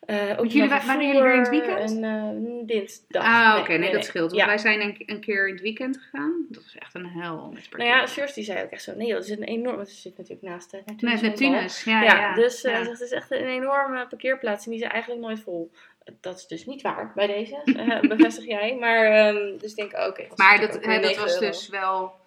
eh 0.05 0.39
ook 0.39 0.45
jullie 0.47 0.69
waren 0.69 1.05
jullie 1.07 1.21
er 1.21 1.33
in 1.33 1.39
het 1.39 1.49
weekend? 1.49 1.79
En 1.91 2.03
uh, 2.03 2.61
dinsdag. 2.65 3.23
Ah, 3.23 3.57
oké, 3.59 3.73
nee, 3.77 3.91
dat 3.91 4.05
scheelt. 4.05 4.29
Want 4.31 4.41
Ja. 4.41 4.47
wij 4.47 4.57
zijn 4.57 4.81
een, 4.81 5.03
een 5.05 5.19
keer 5.19 5.47
in 5.47 5.53
het 5.53 5.61
weekend 5.63 5.97
gegaan. 5.97 6.45
Dat 6.49 6.63
was 6.63 6.75
echt 6.75 6.95
een 6.95 7.05
hel 7.05 7.35
met 7.35 7.53
Nou 7.53 7.69
parkeren. 7.69 7.85
ja, 7.95 8.07
Sjors 8.07 8.33
die 8.33 8.43
zei 8.43 8.63
ook 8.63 8.69
echt 8.69 8.83
zo, 8.83 8.95
nee, 8.95 9.13
dat 9.13 9.23
is 9.23 9.29
een 9.29 9.43
enorm... 9.43 9.75
Want 9.75 9.89
ze 9.89 9.95
zit 9.95 10.17
natuurlijk 10.17 10.47
naast 10.47 10.71
de 10.71 10.81
Neptunus. 10.85 11.21
Neptunus, 11.21 11.83
ja, 11.83 12.01
Ja, 12.03 12.15
ja. 12.15 12.33
dus 12.35 12.63
eh, 12.63 12.75
zegt, 12.75 12.89
het 12.89 13.01
is 13.01 13.11
echt 13.11 13.31
een 13.31 13.45
enorme 13.45 14.07
parkeerplaats 14.07 14.65
en 14.65 14.71
die 14.71 14.81
is 14.83 14.87
eigenlijk 14.87 15.21
nooit 15.21 15.39
vol. 15.39 15.71
Dat 16.21 16.37
is 16.37 16.47
dus 16.47 16.65
niet 16.65 16.81
waar 16.81 17.11
bij 17.15 17.27
deze, 17.27 17.61
eh, 17.75 17.99
bevestig 18.17 18.45
jij. 18.45 18.75
Maar, 18.79 19.05
ehm, 19.05 19.57
dus 19.57 19.73
ik 19.73 19.75
denk, 19.91 20.07
oké. 20.07 20.27
Maar 20.35 20.59
dat, 20.59 20.73
hè, 20.73 20.79
weer 20.79 21.01
dat 21.01 21.09
9 21.09 21.23
was 21.23 21.33
euro. 21.33 21.45
dus 21.45 21.69
wel. 21.69 22.19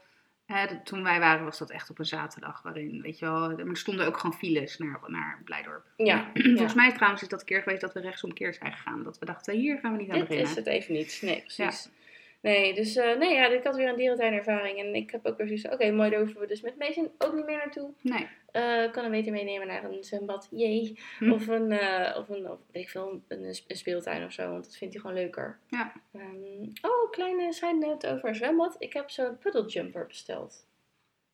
Hè, 0.47 0.83
toen 0.83 1.03
wij 1.03 1.21
waren 1.21 1.45
was 1.45 1.59
dat 1.59 1.71
echt 1.71 1.91
op 1.91 1.99
een 1.99 2.05
zaterdag. 2.05 2.63
Waarin, 2.63 3.03
weet 3.03 3.19
je 3.19 3.25
wel. 3.25 3.59
Er 3.59 3.77
stonden 3.77 4.07
ook 4.07 4.19
gewoon 4.19 4.37
files 4.37 4.79
naar, 4.79 5.01
naar 5.07 5.41
Blijdorp. 5.45 5.85
Ja, 5.97 6.31
Volgens 6.35 6.73
ja. 6.73 6.81
mij 6.81 6.93
trouwens 6.93 7.23
is 7.23 7.29
dat 7.29 7.41
een 7.41 7.47
keer 7.47 7.63
geweest 7.63 7.81
dat 7.81 7.93
we 7.93 8.01
rechtsomkeer 8.01 8.55
zijn 8.55 8.73
gegaan. 8.73 9.03
Dat 9.03 9.19
we 9.19 9.27
dachten, 9.27 9.55
hier 9.55 9.79
gaan 9.79 9.93
we 9.93 9.99
niet 9.99 10.11
aan 10.11 10.19
Dit 10.19 10.29
beginnen. 10.29 10.51
is 10.51 10.57
het 10.57 10.67
even 10.67 10.95
niet. 10.95 11.19
Nee, 11.23 11.41
precies. 11.41 11.89
Nee, 12.45 12.75
dus 12.75 12.97
eh, 12.97 13.17
nee, 13.19 13.35
ja, 13.35 13.47
ik 13.47 13.65
had 13.65 13.77
weer 13.77 13.89
een 13.89 13.97
dierentuinervaring. 13.97 14.79
En 14.79 14.95
ik 14.95 15.11
heb 15.11 15.27
ook 15.27 15.37
weer 15.37 15.47
zoiets 15.47 15.69
oké, 15.69 15.91
mooi, 15.91 16.11
daar 16.11 16.21
hoeven 16.21 16.41
we 16.41 16.47
dus 16.47 16.61
met 16.61 16.79
Mason 16.79 17.11
ook 17.19 17.35
niet 17.35 17.47
meer 17.47 17.57
naartoe. 17.57 17.91
Nee. 18.01 18.29
Eh 18.51 18.93
kan 18.93 19.03
hem 19.03 19.11
beter 19.13 19.33
meenemen 19.33 19.67
naar 19.67 19.85
een 19.85 20.05
zwembad, 20.05 20.49
jee. 20.51 20.99
Hm. 21.19 21.33
Of 21.33 21.47
een, 21.47 21.73
eh, 21.73 22.19
of 22.19 22.29
een, 22.29 22.51
of, 22.51 22.59
weet 22.73 22.83
ik 22.83 22.89
veel, 22.89 23.23
een, 23.29 23.45
een 23.45 23.77
speeltuin 23.77 24.25
of 24.25 24.33
zo, 24.33 24.51
want 24.51 24.65
dat 24.65 24.77
vindt 24.77 24.95
hij 24.95 25.03
gewoon 25.03 25.17
leuker. 25.17 25.59
Ja. 25.69 25.93
Ehm, 26.13 26.63
oh, 26.83 27.11
kleine 27.11 27.53
side 27.53 27.79
note 27.79 28.09
over 28.09 28.29
een 28.29 28.35
zwembad. 28.35 28.77
Ik 28.79 28.93
heb 28.93 29.11
zo'n 29.11 29.39
puddle 29.39 29.67
jumper 29.67 30.07
besteld. 30.07 30.67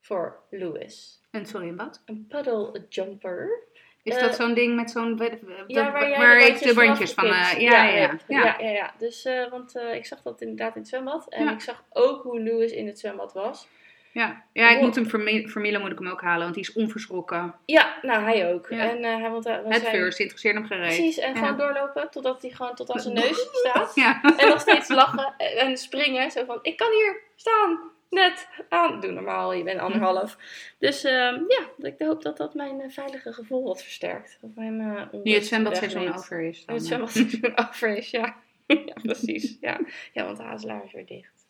Voor 0.01 0.41
Louis. 0.51 1.21
En 1.31 1.47
sorry, 1.47 1.69
een 1.69 1.77
wat? 1.77 2.03
Een 2.05 2.27
puddle 2.29 2.87
jumper. 2.89 3.69
Is 4.03 4.15
Eh, 4.17 4.23
dat 4.23 4.35
zo'n 4.35 4.55
ding 4.55 4.77
met 4.77 4.91
zo'n. 4.91 5.21
Ja, 5.67 5.93
waar, 5.93 6.11
waar 6.19 6.39
de 6.39 6.45
ik 6.45 6.49
bandjes 6.51 6.69
de 6.69 6.75
bandjes 6.75 7.13
van. 7.13 7.25
eh, 7.25 7.61
ja, 7.61 7.85
ja, 7.85 8.19
ja. 8.27 8.57
ja, 8.61 8.69
ja. 8.69 8.95
Dus, 8.99 9.25
eh, 9.25 9.51
want 9.51 9.77
eh, 9.77 9.95
ik 9.95 10.07
zag 10.07 10.23
dat 10.23 10.41
inderdaad 10.41 10.75
in 10.75 10.81
het 10.81 10.91
zwembad. 10.91 11.27
En 11.29 11.49
ik 11.49 11.61
zag 11.61 11.85
ook 11.93 12.23
hoe 12.23 12.43
Louis 12.43 12.73
in 12.73 12.87
het 12.87 12.99
zwembad 12.99 13.33
was. 13.33 13.69
Ja, 14.13 14.43
ja 14.53 14.71
ik 14.71 14.81
moet 14.81 14.95
hem 14.95 15.09
voor, 15.11 15.21
Milo 15.61 15.81
moet 15.81 15.91
ik 15.93 15.99
hem 15.99 16.09
ook 16.09 16.21
halen, 16.21 16.43
want 16.43 16.55
die 16.55 16.63
is 16.63 16.73
onverschrokken. 16.73 17.55
Ja, 17.67 17.95
nou, 18.03 18.23
hij 18.23 18.53
ook. 18.53 18.67
Ja. 18.71 18.79
En 18.91 19.03
hij 19.03 19.31
want, 19.31 19.45
hij- 19.45 19.63
want 19.63 19.75
Het 19.75 19.83
zijn- 19.83 19.95
first, 19.95 20.19
interesseert 20.19 20.55
hem 20.55 20.67
gereed. 20.67 20.87
Precies, 20.87 21.19
en 21.19 21.35
Ja. 21.35 21.39
gewoon 21.39 21.57
doorlopen 21.57 22.11
totdat 22.11 22.43
hij 22.43 22.51
gewoon 22.51 22.75
tot 22.75 22.91
aan 22.91 23.01
zijn 23.01 23.15
neus 23.15 23.49
staat. 23.65 23.93
Ja. 23.95 24.21
En 24.37 24.49
nog 24.49 24.61
steeds 24.61 24.89
lachen 24.89 25.35
en 25.37 25.77
springen. 25.77 26.31
Zo 26.31 26.45
van, 26.45 26.59
ik 26.63 26.77
kan 26.77 26.91
hier 26.93 27.21
staan. 27.37 27.79
Net 28.11 28.49
aan. 28.69 29.01
Doe 29.01 29.11
normaal, 29.11 29.53
je 29.53 29.63
bent 29.63 29.81
anderhalf. 29.81 30.37
Dus 30.79 31.05
ehm, 31.05 31.35
ja, 31.49 31.89
ik 31.89 31.95
hoop 31.99 32.23
dat 32.23 32.37
dat 32.37 32.55
mijn 32.55 32.81
eh, 32.81 32.91
veilige 32.91 33.33
gevoel 33.33 33.65
wat 33.65 33.83
versterkt. 33.83 34.39
Of 34.41 34.51
mijn, 34.55 34.81
eh, 34.81 35.21
Nu 35.23 35.33
het 35.33 35.47
zwembadseizoen 35.47 36.15
over 36.15 36.41
is. 36.41 36.65
Nu 36.67 36.75
het 36.75 36.85
zwembadseizoen 36.85 37.59
over 37.69 37.97
is, 37.97 38.11
ja. 38.11 38.37
ja, 38.67 38.95
precies. 39.03 39.57
Ja. 39.61 39.81
ja, 40.13 40.25
want 40.25 40.37
de 40.37 40.43
Hazelaar 40.43 40.85
is 40.85 40.93
weer 40.93 41.07
dicht. 41.07 41.49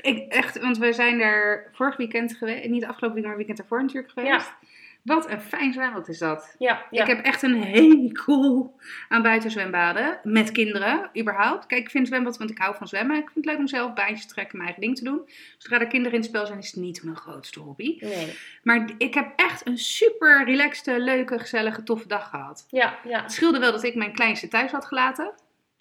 Ik, 0.00 0.32
echt, 0.32 0.58
want 0.60 0.78
we 0.78 0.92
zijn 0.92 1.18
daar 1.18 1.68
vorig 1.72 1.96
weekend 1.96 2.36
geweest. 2.36 2.68
Niet 2.68 2.84
afgelopen 2.84 3.22
weekend, 3.22 3.26
maar 3.26 3.36
weekend 3.36 3.58
ervoor 3.58 3.82
natuurlijk 3.82 4.12
geweest. 4.12 4.46
Ja. 4.46 4.58
Wat 5.02 5.30
een 5.30 5.40
fijn 5.40 5.72
zwembad 5.72 6.08
is 6.08 6.18
dat. 6.18 6.54
Ja, 6.58 6.86
ja. 6.90 7.00
Ik 7.02 7.06
heb 7.08 7.24
echt 7.24 7.42
een 7.42 7.62
hekel 7.62 8.76
aan 9.08 9.22
buitenzwembaden. 9.22 10.20
Met 10.22 10.52
kinderen, 10.52 11.10
überhaupt. 11.18 11.66
Kijk, 11.66 11.80
ik 11.82 11.90
vind 11.90 12.06
zwembad, 12.06 12.36
want 12.38 12.50
ik 12.50 12.58
hou 12.58 12.74
van 12.76 12.88
zwemmen. 12.88 13.16
Ik 13.16 13.22
vind 13.22 13.34
het 13.34 13.44
leuk 13.44 13.58
om 13.58 13.66
zelf 13.68 13.92
baantjes 13.94 14.26
te 14.26 14.32
trekken, 14.32 14.56
mijn 14.58 14.68
eigen 14.68 14.86
ding 14.86 14.96
te 14.98 15.04
doen. 15.04 15.28
Zodra 15.58 15.80
er 15.80 15.86
kinderen 15.86 16.12
in 16.14 16.20
het 16.20 16.28
spel 16.28 16.46
zijn, 16.46 16.58
is 16.58 16.66
het 16.70 16.80
niet 16.80 17.02
mijn 17.02 17.16
grootste 17.16 17.60
hobby. 17.60 17.96
Nee. 18.00 18.38
Maar 18.62 18.90
ik 18.98 19.14
heb 19.14 19.32
echt 19.36 19.66
een 19.66 19.78
super 19.78 20.44
relaxte, 20.44 21.00
leuke, 21.00 21.38
gezellige, 21.38 21.82
toffe 21.82 22.08
dag 22.08 22.28
gehad. 22.28 22.66
Ja, 22.70 22.98
ja, 23.04 23.22
Het 23.22 23.32
scheelde 23.32 23.58
wel 23.58 23.72
dat 23.72 23.82
ik 23.84 23.94
mijn 23.94 24.12
kleinste 24.12 24.48
thuis 24.48 24.70
had 24.72 24.86
gelaten. 24.86 25.32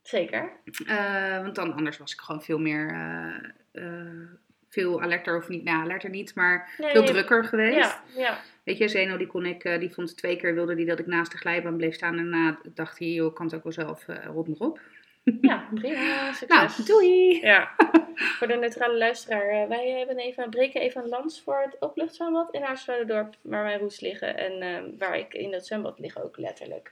zeker. 0.01 0.51
Eh, 0.87 1.41
want 1.41 1.55
dan 1.55 1.73
anders 1.73 1.97
was 1.97 2.13
ik 2.13 2.19
gewoon 2.19 2.41
veel 2.41 2.59
meer... 2.59 2.89
eh, 2.91 3.83
eh, 3.83 4.27
veel 4.69 5.01
alerter, 5.01 5.37
of 5.37 5.47
niet, 5.49 5.63
nou 5.63 5.83
alerter 5.83 6.09
niet, 6.09 6.35
maar 6.35 6.73
Nee, 6.77 6.91
veel 6.91 7.03
drukker 7.03 7.43
geweest. 7.45 7.77
Ja, 7.77 8.01
ja. 8.15 8.37
Weet 8.63 8.77
je, 8.77 8.87
Zeno 8.87 9.17
die 9.17 9.27
kon 9.27 9.45
ik, 9.45 9.63
eh, 9.63 9.79
die 9.79 9.93
vond 9.93 10.17
twee 10.17 10.35
keer 10.35 10.53
wilde 10.53 10.75
die 10.75 10.85
dat 10.85 10.99
ik 10.99 11.05
naast 11.05 11.31
de 11.31 11.37
glijbaan 11.37 11.77
bleef 11.77 11.93
staan. 11.93 12.17
En 12.17 12.31
daarna 12.31 12.59
dacht 12.73 12.99
hij, 12.99 13.07
joh, 13.07 13.33
kan 13.35 13.45
het 13.45 13.55
ook 13.55 13.63
wel 13.63 13.71
zelf, 13.71 14.07
uh, 14.07 14.15
rot 14.25 14.47
maar 14.47 14.67
op. 14.67 14.79
ja 15.41 15.67
prima. 15.79 16.33
Succes. 16.33 16.47
Nou, 16.47 16.69
doei! 16.85 17.39
Ja, 17.41 17.75
voor 18.37 18.47
de 18.47 18.55
neutrale 18.55 18.97
luisteraar. 18.97 19.47
eh, 19.49 19.67
wij 19.67 19.89
hebben 19.89 20.17
even, 20.17 20.49
breken 20.49 20.81
even 20.81 21.03
een 21.03 21.09
lans 21.09 21.41
voor 21.41 21.61
het 21.61 21.81
openluchtzwembad 21.81 22.53
in 22.53 22.61
Haarsvouwendorp, 22.61 23.35
waar 23.41 23.63
mijn 23.63 23.79
roes 23.79 23.99
liggen. 23.99 24.37
En 24.37 24.61
eh, 24.61 24.83
waar 24.97 25.17
ik 25.17 25.33
in 25.33 25.51
dat 25.51 25.65
zwembad 25.65 25.99
liggen 25.99 26.23
ook 26.23 26.37
letterlijk 26.37 26.91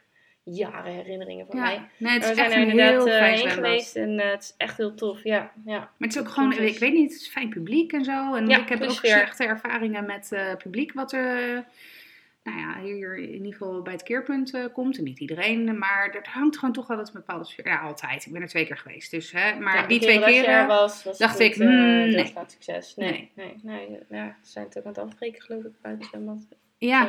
jaren 0.56 0.91
herinneringen 0.93 1.45
van 1.45 1.60
mij. 1.60 1.82
Nee, 1.98 2.14
het 2.14 2.24
is 2.24 2.30
we 2.30 2.41
echt 2.41 2.52
zijn 2.52 2.62
er 2.62 2.68
een 2.68 2.70
inderdaad 2.80 3.06
heel 3.06 3.18
fijn 3.18 3.38
heen 3.38 3.50
geweest 3.50 3.95
en 3.95 4.20
eh, 4.20 4.32
het 4.32 4.41
is 4.43 4.54
echt 4.58 4.78
heel 4.78 4.93
tof. 4.95 5.24
Ja, 5.24 5.52
ja. 5.66 5.78
Maar 5.78 5.89
het 5.98 6.16
is 6.16 6.20
ook 6.20 6.28
gewoon, 6.30 6.52
ik 6.54 6.80
weet 6.80 6.93
niet, 6.93 7.12
het 7.12 7.22
is 7.22 7.28
fijn 7.28 7.50
publiek 7.50 7.93
en 7.93 8.04
zo. 8.04 8.36
En 8.36 8.48
Ja, 8.48 8.58
ik 8.62 8.70
heb 8.70 8.82
ook 8.82 8.89
sfeer. 8.91 9.12
slechte 9.12 9.43
ervaringen 9.43 10.06
met 10.06 10.32
eh, 10.32 10.56
publiek 10.56 10.93
wat 10.93 11.12
er, 11.12 11.66
nou 12.43 12.60
ja, 12.60 12.80
hier 12.82 13.18
in 13.18 13.34
ieder 13.34 13.52
geval 13.52 13.82
bij 13.82 13.93
het 13.93 14.04
keerpunt 14.04 14.70
komt. 14.74 14.98
En 14.98 15.04
niet 15.04 15.20
iedereen, 15.20 15.78
maar 15.78 16.10
er 16.10 16.28
hangt 16.32 16.58
gewoon 16.58 16.74
toch 16.74 16.89
altijd 16.89 17.08
een 17.08 17.14
bepaalde 17.14 17.45
sfeer. 17.45 17.68
Ja, 17.68 17.80
altijd. 17.80 18.26
Ik 18.26 18.32
ben 18.32 18.41
er 18.41 18.48
twee 18.48 18.66
keer 18.66 18.78
geweest. 18.78 19.12
Dus, 19.12 19.32
hè, 19.32 19.60
maar 19.60 19.76
Ja, 19.76 19.88
die 19.88 20.00
twee 20.00 20.20
dat 20.20 20.28
er 20.28 20.34
keren... 20.34 20.68
was, 20.68 21.04
was 21.04 21.18
dacht 21.18 21.39
ik, 21.39 21.56
hmm, 21.56 21.68
nee. 21.68 22.16
doorslaand 22.16 22.52
succes. 22.52 22.95
Nee, 22.95 23.32
Nee. 23.36 23.54
nee, 23.64 23.89
nee. 23.89 24.00
ja, 24.10 24.36
ze 24.43 24.52
zijn 24.52 24.66
het 24.66 24.78
ook 24.78 24.84
aan 24.86 24.91
het 24.91 25.02
afbreken, 25.02 25.41
geloof 25.41 25.64
ik, 25.64 25.72
buiten 25.82 26.08
zwembad. 26.08 26.38
Ja, 26.78 27.05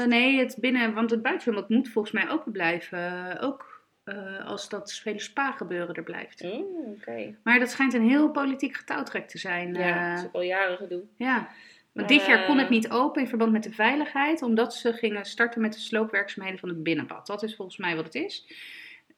Eh, 0.00 0.04
nee, 0.06 0.38
het 0.38 0.56
binnen, 0.60 0.94
want 0.94 1.10
het 1.10 1.22
buitenzwembad 1.22 1.68
moet 1.68 1.88
volgens 1.88 2.14
mij 2.14 2.30
open 2.30 2.52
blijven. 2.52 2.98
eh, 3.38 3.44
ook 3.44 3.68
eh, 4.04 4.46
als 4.46 4.68
dat 4.68 4.92
vele 4.92 5.20
spa 5.20 5.52
gebeuren 5.52 5.94
er 5.94 6.02
blijft. 6.02 6.42
Mm, 6.42 6.64
Oké. 6.96 7.34
Maar 7.42 7.58
dat 7.58 7.70
schijnt 7.70 7.94
een 7.94 8.08
heel 8.08 8.30
politiek 8.30 8.76
getouwtrek 8.76 9.28
te 9.28 9.38
zijn. 9.38 9.74
Ja, 9.74 10.14
dat 10.14 10.24
is 10.24 10.32
al 10.32 10.42
jaren 10.42 10.76
gedoe. 10.76 11.02
ja. 11.16 11.48
Want 11.92 12.08
dit 12.08 12.26
jaar 12.26 12.46
kon 12.46 12.58
het 12.58 12.68
niet 12.68 12.90
open 12.90 13.22
in 13.22 13.28
verband 13.28 13.52
met 13.52 13.62
de 13.62 13.72
veiligheid, 13.72 14.42
omdat 14.42 14.74
ze 14.74 14.92
gingen 14.92 15.24
starten 15.24 15.60
met 15.60 15.72
de 15.72 15.78
sloopwerkzaamheden 15.78 16.60
van 16.60 16.68
het 16.68 16.82
binnenbad. 16.82 17.26
Dat 17.26 17.42
is 17.42 17.56
volgens 17.56 17.76
mij 17.76 17.96
wat 17.96 18.04
het 18.04 18.14
is. 18.14 18.52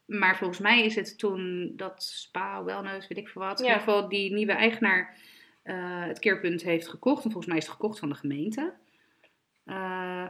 Maar 0.05 0.37
volgens 0.37 0.59
mij 0.59 0.85
is 0.85 0.95
het 0.95 1.19
toen 1.19 1.73
dat 1.77 2.03
spa, 2.03 2.65
wellness, 2.65 3.09
weet 3.09 3.19
ik 3.19 3.29
veel 3.29 3.43
wat. 3.43 3.59
In 3.61 3.65
ieder 3.67 3.79
geval 3.81 4.09
die 4.09 4.33
nieuwe 4.33 4.53
eigenaar 4.53 5.17
het 6.09 6.19
keerpunt 6.19 6.63
heeft 6.63 6.89
gekocht. 6.89 7.25
En 7.25 7.31
volgens 7.31 7.47
mij 7.47 7.57
is 7.57 7.65
het 7.67 7.73
gekocht 7.75 7.99
van 7.99 8.09
de 8.09 8.15
gemeente. 8.15 8.73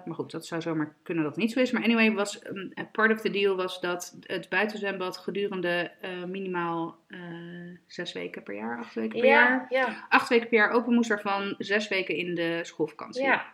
Maar 0.07 0.15
goed, 0.15 0.31
dat 0.31 0.47
zou 0.47 0.61
zomaar 0.61 0.95
kunnen 1.03 1.25
dat 1.25 1.33
het 1.35 1.43
niet 1.43 1.53
zo 1.53 1.61
is. 1.61 1.71
Maar 1.71 1.83
anyway, 1.83 2.13
was, 2.13 2.47
um, 2.47 2.73
part 2.93 3.13
of 3.13 3.21
the 3.21 3.31
deal 3.31 3.57
was 3.57 3.81
dat 3.81 4.17
het 4.21 4.49
buitenzwembad 4.49 5.17
gedurende 5.17 5.91
eh, 6.01 6.25
minimaal 6.25 6.99
eh, 7.09 7.19
zes 7.87 8.13
weken 8.13 8.43
per 8.43 8.55
jaar, 8.55 8.79
acht 8.79 8.95
weken 8.95 9.21
per 9.21 9.29
jaar, 9.29 9.67
Ja, 9.69 9.79
ja. 9.79 10.07
acht 10.09 10.29
weken 10.29 10.49
per 10.49 10.59
jaar 10.59 10.71
open 10.71 10.95
moest, 10.95 11.09
waarvan 11.09 11.55
zes 11.59 11.89
weken 11.89 12.17
in 12.17 12.35
de 12.35 12.61
schoolvakantie. 12.63 13.23
ja. 13.23 13.45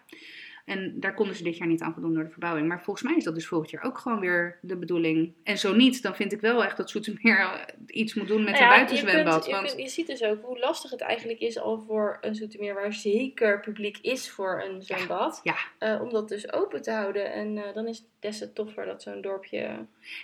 En 0.69 0.95
daar 1.01 1.15
konden 1.15 1.37
ze 1.37 1.43
dit 1.43 1.57
jaar 1.57 1.69
niet 1.69 1.81
aan 1.83 1.93
voldoen 1.93 2.15
door 2.15 2.25
de 2.25 2.31
verbouwing. 2.31 2.69
Maar 2.69 2.83
volgens 2.83 3.07
mij 3.09 3.17
is 3.17 3.25
dat 3.25 3.35
dus 3.35 3.47
volgend 3.47 3.71
jaar 3.71 3.83
ook 3.85 3.99
gewoon 3.99 4.21
weer 4.21 4.59
de 4.63 4.77
bedoeling. 4.77 5.33
En 5.43 5.59
zo 5.59 5.75
niet, 5.75 6.03
dan 6.03 6.15
vind 6.15 6.33
ik 6.33 6.41
wel 6.41 6.65
echt 6.65 6.77
dat 6.77 6.91
Zoetermeer 6.91 7.65
iets 7.87 8.15
moet 8.15 8.29
doen 8.29 8.45
met 8.45 8.53
Nou 8.53 8.65
een 8.65 8.71
ja, 8.71 8.75
buitenzwembad. 8.77 9.25
Je, 9.25 9.33
kunt- 9.33 9.45
je, 9.47 9.53
want 9.53 9.67
kunt- 9.67 9.81
je 9.83 9.89
ziet 9.89 10.07
dus 10.07 10.23
ook 10.23 10.43
hoe 10.43 10.59
lastig 10.59 10.91
het 10.91 11.01
eigenlijk 11.01 11.41
is 11.41 11.59
al 11.59 11.79
voor 11.87 12.19
een 12.21 12.35
Zoetermeer 12.35 12.75
waar 12.75 12.93
zeker 12.93 13.61
publiek 13.61 13.99
is 14.03 14.31
voor 14.31 14.63
een 14.69 14.83
zwembad. 14.83 15.41
ja. 15.43 15.55
eh, 15.79 16.01
om 16.03 16.11
dat 16.11 16.29
dus 16.29 16.53
open 16.53 16.83
te 16.83 16.91
houden. 16.91 17.33
En 17.33 17.57
eh, 17.57 17.75
dan 17.75 17.87
is 17.87 17.99
het 17.99 18.07
des 18.21 18.39
te 18.39 18.53
toffer 18.53 18.87
dat 18.87 19.03
zo'n 19.03 19.21
dorpje 19.21 19.59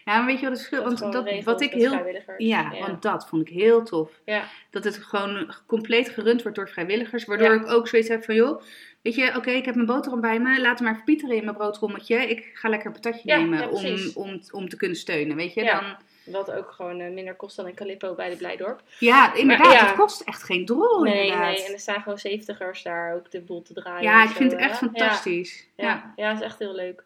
ja, 0.04 0.16
maar 0.16 0.26
weet 0.26 0.40
je 0.40 0.48
wat 0.48 0.58
het 0.58 0.66
verschil 0.66 0.84
Want 0.84 1.12
dat, 1.12 1.24
regelt 1.24 1.44
wat 1.44 1.60
ik 1.60 1.72
heel. 1.72 1.92
Ja, 2.38 2.72
ja. 2.72 2.78
want 2.86 3.02
dat 3.02 3.28
vond 3.28 3.48
ik 3.48 3.54
heel 3.54 3.82
tof. 3.84 4.20
Ja. 4.24 4.44
Dat 4.70 4.84
het 4.84 4.96
gewoon 4.96 5.54
compleet 5.66 6.08
gerund 6.08 6.42
wordt 6.42 6.56
door 6.56 6.68
vrijwilligers. 6.68 7.24
Waardoor 7.24 7.54
ik 7.54 7.66
ook 7.66 7.88
zoiets 7.88 8.08
heb 8.08 8.24
van, 8.24 8.34
joh, 8.34 8.62
weet 9.04 9.14
je, 9.14 9.36
oké, 9.36 9.50
ik 9.50 9.64
heb 9.64 9.74
mijn 9.74 9.86
boterham 9.86 10.20
bij 10.20 10.40
me. 10.40 10.60
Laat 10.60 10.78
hem 10.78 10.86
maar 10.86 10.96
verpieteren 10.96 11.36
in 11.36 11.44
mijn 11.44 11.56
broodrommetje. 11.56 12.16
Ik 12.16 12.50
ga 12.54 12.68
lekker 12.68 12.86
een 12.86 12.92
patatje 12.92 13.20
Ja, 13.24 13.36
nemen 13.38 13.58
ja, 13.58 13.68
om, 13.68 14.10
om, 14.14 14.40
om 14.50 14.68
te 14.68 14.76
kunnen 14.76 14.96
steunen, 14.96 15.36
weet 15.36 15.54
je. 15.54 15.62
Ja. 15.62 15.80
Dan, 15.80 15.96
Wat 16.34 16.50
ook 16.52 16.70
gewoon 16.70 17.00
eh, 17.00 17.12
minder 17.12 17.34
kost 17.34 17.56
dan 17.56 17.66
een 17.66 17.74
Calippo 17.74 18.14
bij 18.14 18.30
de 18.30 18.36
Blijdorp. 18.36 18.82
ja, 18.98 19.34
inderdaad, 19.34 19.72
ja. 19.72 19.86
het 19.86 19.94
kost 19.94 20.20
echt 20.20 20.42
geen 20.42 20.64
drol, 20.66 21.02
nee, 21.02 21.22
inderdaad. 21.22 21.56
nee. 21.56 21.66
En 21.66 21.72
er 21.72 21.78
staan 21.80 22.02
gewoon 22.02 22.18
zeventigers 22.18 22.82
daar 22.82 23.14
ook 23.14 23.30
de 23.30 23.40
boel 23.40 23.62
te 23.62 23.74
draaien. 23.74 24.02
ja, 24.02 24.22
ik 24.24 24.30
vind 24.30 24.52
het 24.52 24.60
echt 24.60 24.80
hè. 24.80 24.86
fantastisch. 24.86 25.66
Ja, 25.76 26.12
Ja. 26.16 26.32
is 26.32 26.40
echt 26.40 26.58
heel 26.58 26.74
leuk. 26.74 27.04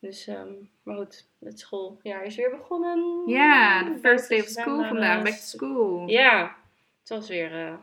Dus, 0.00 0.26
ehm, 0.26 0.48
maar 0.82 0.96
goed, 0.96 1.26
het 1.40 1.58
schooljaar 1.58 2.24
is 2.24 2.36
weer 2.36 2.50
begonnen. 2.50 3.22
Ja, 3.26 3.82
de 3.82 3.98
first 4.02 4.28
day 4.28 4.40
of 4.40 4.46
school 4.46 4.84
vandaag, 4.84 4.92
naar- 5.14 5.22
back 5.22 5.32
to 5.32 5.40
school. 5.58 6.08
Ja, 6.08 6.56
het 7.00 7.08
was 7.08 7.28
weer, 7.28 7.52
eh, 7.66 7.74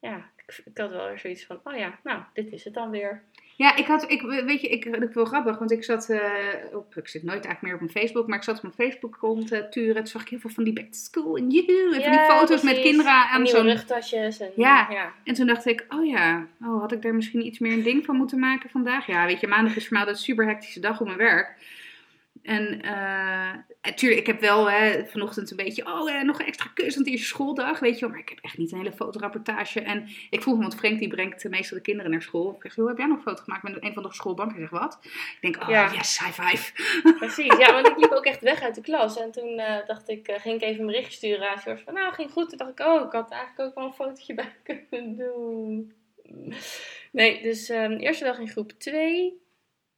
ja, 0.00 0.30
ik, 0.64 0.78
had 0.78 0.90
wel 0.90 1.18
zoiets 1.18 1.44
van, 1.44 1.60
oh 1.64 1.76
ja, 1.76 1.98
nou, 2.02 2.22
dit 2.32 2.52
is 2.52 2.64
het 2.64 2.74
dan 2.74 2.90
weer. 2.90 3.22
Ja, 3.56 3.76
ik 3.76 3.86
had, 3.86 4.10
ik, 4.10 4.22
weet 4.22 4.60
je, 4.60 4.68
ik, 4.68 4.84
ik 4.84 5.12
wel 5.12 5.24
grappig, 5.24 5.58
want 5.58 5.70
ik 5.70 5.84
zat 5.84 6.08
eh, 6.08 6.20
op, 6.72 6.96
ik 6.96 7.08
zit 7.08 7.22
nooit 7.22 7.44
eigenlijk 7.44 7.62
meer 7.62 7.74
op 7.74 7.80
mijn 7.80 7.92
Facebook, 7.92 8.26
maar 8.26 8.38
ik 8.38 8.44
zat 8.44 8.56
op 8.56 8.62
mijn 8.62 8.74
Facebook 8.74 9.16
rond 9.20 9.46
te 9.46 9.66
turen. 9.70 9.94
Toen 9.94 10.06
zag 10.06 10.22
ik 10.22 10.28
heel 10.28 10.38
veel 10.38 10.50
van 10.50 10.64
die 10.64 10.72
back 10.72 10.84
to 10.84 10.98
school 10.98 11.36
en 11.36 11.50
joehoe, 11.50 11.94
en 11.94 12.02
van 12.02 12.12
die 12.12 12.20
foto's 12.20 12.62
met 12.62 12.80
kinderen 12.80 13.12
En 13.12 13.28
aan 13.28 13.46
zo'n 13.46 13.62
rugtasjes 13.62 14.40
en 14.40 14.50
Ja. 14.56 14.86
ja. 14.90 15.12
En 15.24 15.34
toen 15.34 15.46
dacht 15.46 15.66
ik, 15.66 15.86
oh 15.88 16.06
ja, 16.06 16.46
oh, 16.62 16.80
had 16.80 16.92
ik 16.92 17.02
daar 17.02 17.14
misschien 17.14 17.46
iets 17.46 17.58
meer 17.58 17.72
een 17.72 17.82
ding 17.82 18.04
van 18.04 18.16
moeten 18.16 18.38
maken 18.38 18.70
vandaag? 18.70 19.06
Ja, 19.06 19.26
weet 19.26 19.40
je, 19.40 19.46
maandag 19.46 19.76
is 19.76 19.82
voor 19.82 19.92
mij 19.92 20.00
altijd 20.00 20.16
een 20.18 20.24
super 20.24 20.46
hectische 20.46 20.80
dag 20.80 21.00
op 21.00 21.06
mijn 21.06 21.18
werk. 21.18 21.56
En 22.42 22.80
natuurlijk, 23.82 24.20
ik 24.20 24.26
heb 24.26 24.40
wel 24.40 24.70
hè, 24.70 25.06
vanochtend 25.06 25.50
een 25.50 25.56
beetje, 25.56 25.86
oh, 25.86 26.10
eh, 26.10 26.22
nog 26.22 26.38
een 26.40 26.46
extra 26.46 26.70
kus, 26.74 26.94
want 26.94 27.06
het 27.06 27.14
is 27.14 27.28
schooldag, 27.28 27.78
weet 27.78 27.94
je 27.94 28.00
wel. 28.00 28.10
Maar 28.10 28.18
ik 28.18 28.28
heb 28.28 28.38
echt 28.40 28.58
niet 28.58 28.72
een 28.72 28.78
hele 28.78 28.92
fotorapportage. 28.92 29.80
En 29.80 30.08
ik 30.30 30.42
vroeg, 30.42 30.58
want 30.58 30.74
Frank 30.74 30.98
die 30.98 31.08
brengt 31.08 31.48
meestal 31.48 31.76
de 31.76 31.82
kinderen 31.82 32.10
naar 32.10 32.22
school. 32.22 32.54
Ik 32.54 32.62
zeg, 32.62 32.74
hoe 32.74 32.88
heb 32.88 32.98
jij 32.98 33.06
nog 33.06 33.16
een 33.16 33.22
foto 33.22 33.42
gemaakt 33.42 33.62
met 33.62 33.82
een 33.82 33.92
van 33.92 34.02
de 34.02 34.12
schoolbanken? 34.12 34.56
Hij 34.56 34.68
zegt, 34.68 34.82
wat? 34.82 34.98
Ik 35.02 35.38
denk, 35.40 35.62
oh 35.62 35.68
Ja. 35.68 35.92
yes, 35.92 36.18
high 36.18 36.40
five. 36.40 36.72
Precies, 37.18 37.56
ja, 37.56 37.72
want 37.72 37.86
ik 37.86 37.96
liep 37.96 38.12
ook 38.12 38.24
echt 38.24 38.40
weg 38.40 38.62
uit 38.62 38.74
de 38.74 38.80
klas. 38.80 39.20
En 39.20 39.30
toen 39.30 39.58
eh, 39.58 39.86
dacht 39.86 40.08
ik, 40.08 40.28
eh, 40.28 40.40
ging 40.40 40.54
ik 40.54 40.62
even 40.62 40.80
een 40.80 40.86
berichtje 40.86 41.12
sturen 41.12 41.50
aan 41.50 41.58
George 41.58 41.84
van, 41.84 41.94
nou, 41.94 42.12
ging 42.14 42.30
goed. 42.30 42.48
Toen 42.48 42.58
dacht 42.58 42.70
ik, 42.70 42.80
oh, 42.80 43.06
ik 43.06 43.12
had 43.12 43.30
eigenlijk 43.30 43.60
ook 43.68 43.74
wel 43.74 43.84
een 43.84 43.92
fotootje 43.92 44.34
bij 44.34 44.52
kunnen 44.64 45.16
doen. 45.16 45.92
Nee, 47.12 47.42
dus 47.42 47.68
ehm, 47.68 47.92
eerste 47.92 48.24
dag 48.24 48.38
in 48.38 48.48
groep 48.48 48.70
2. 48.70 49.46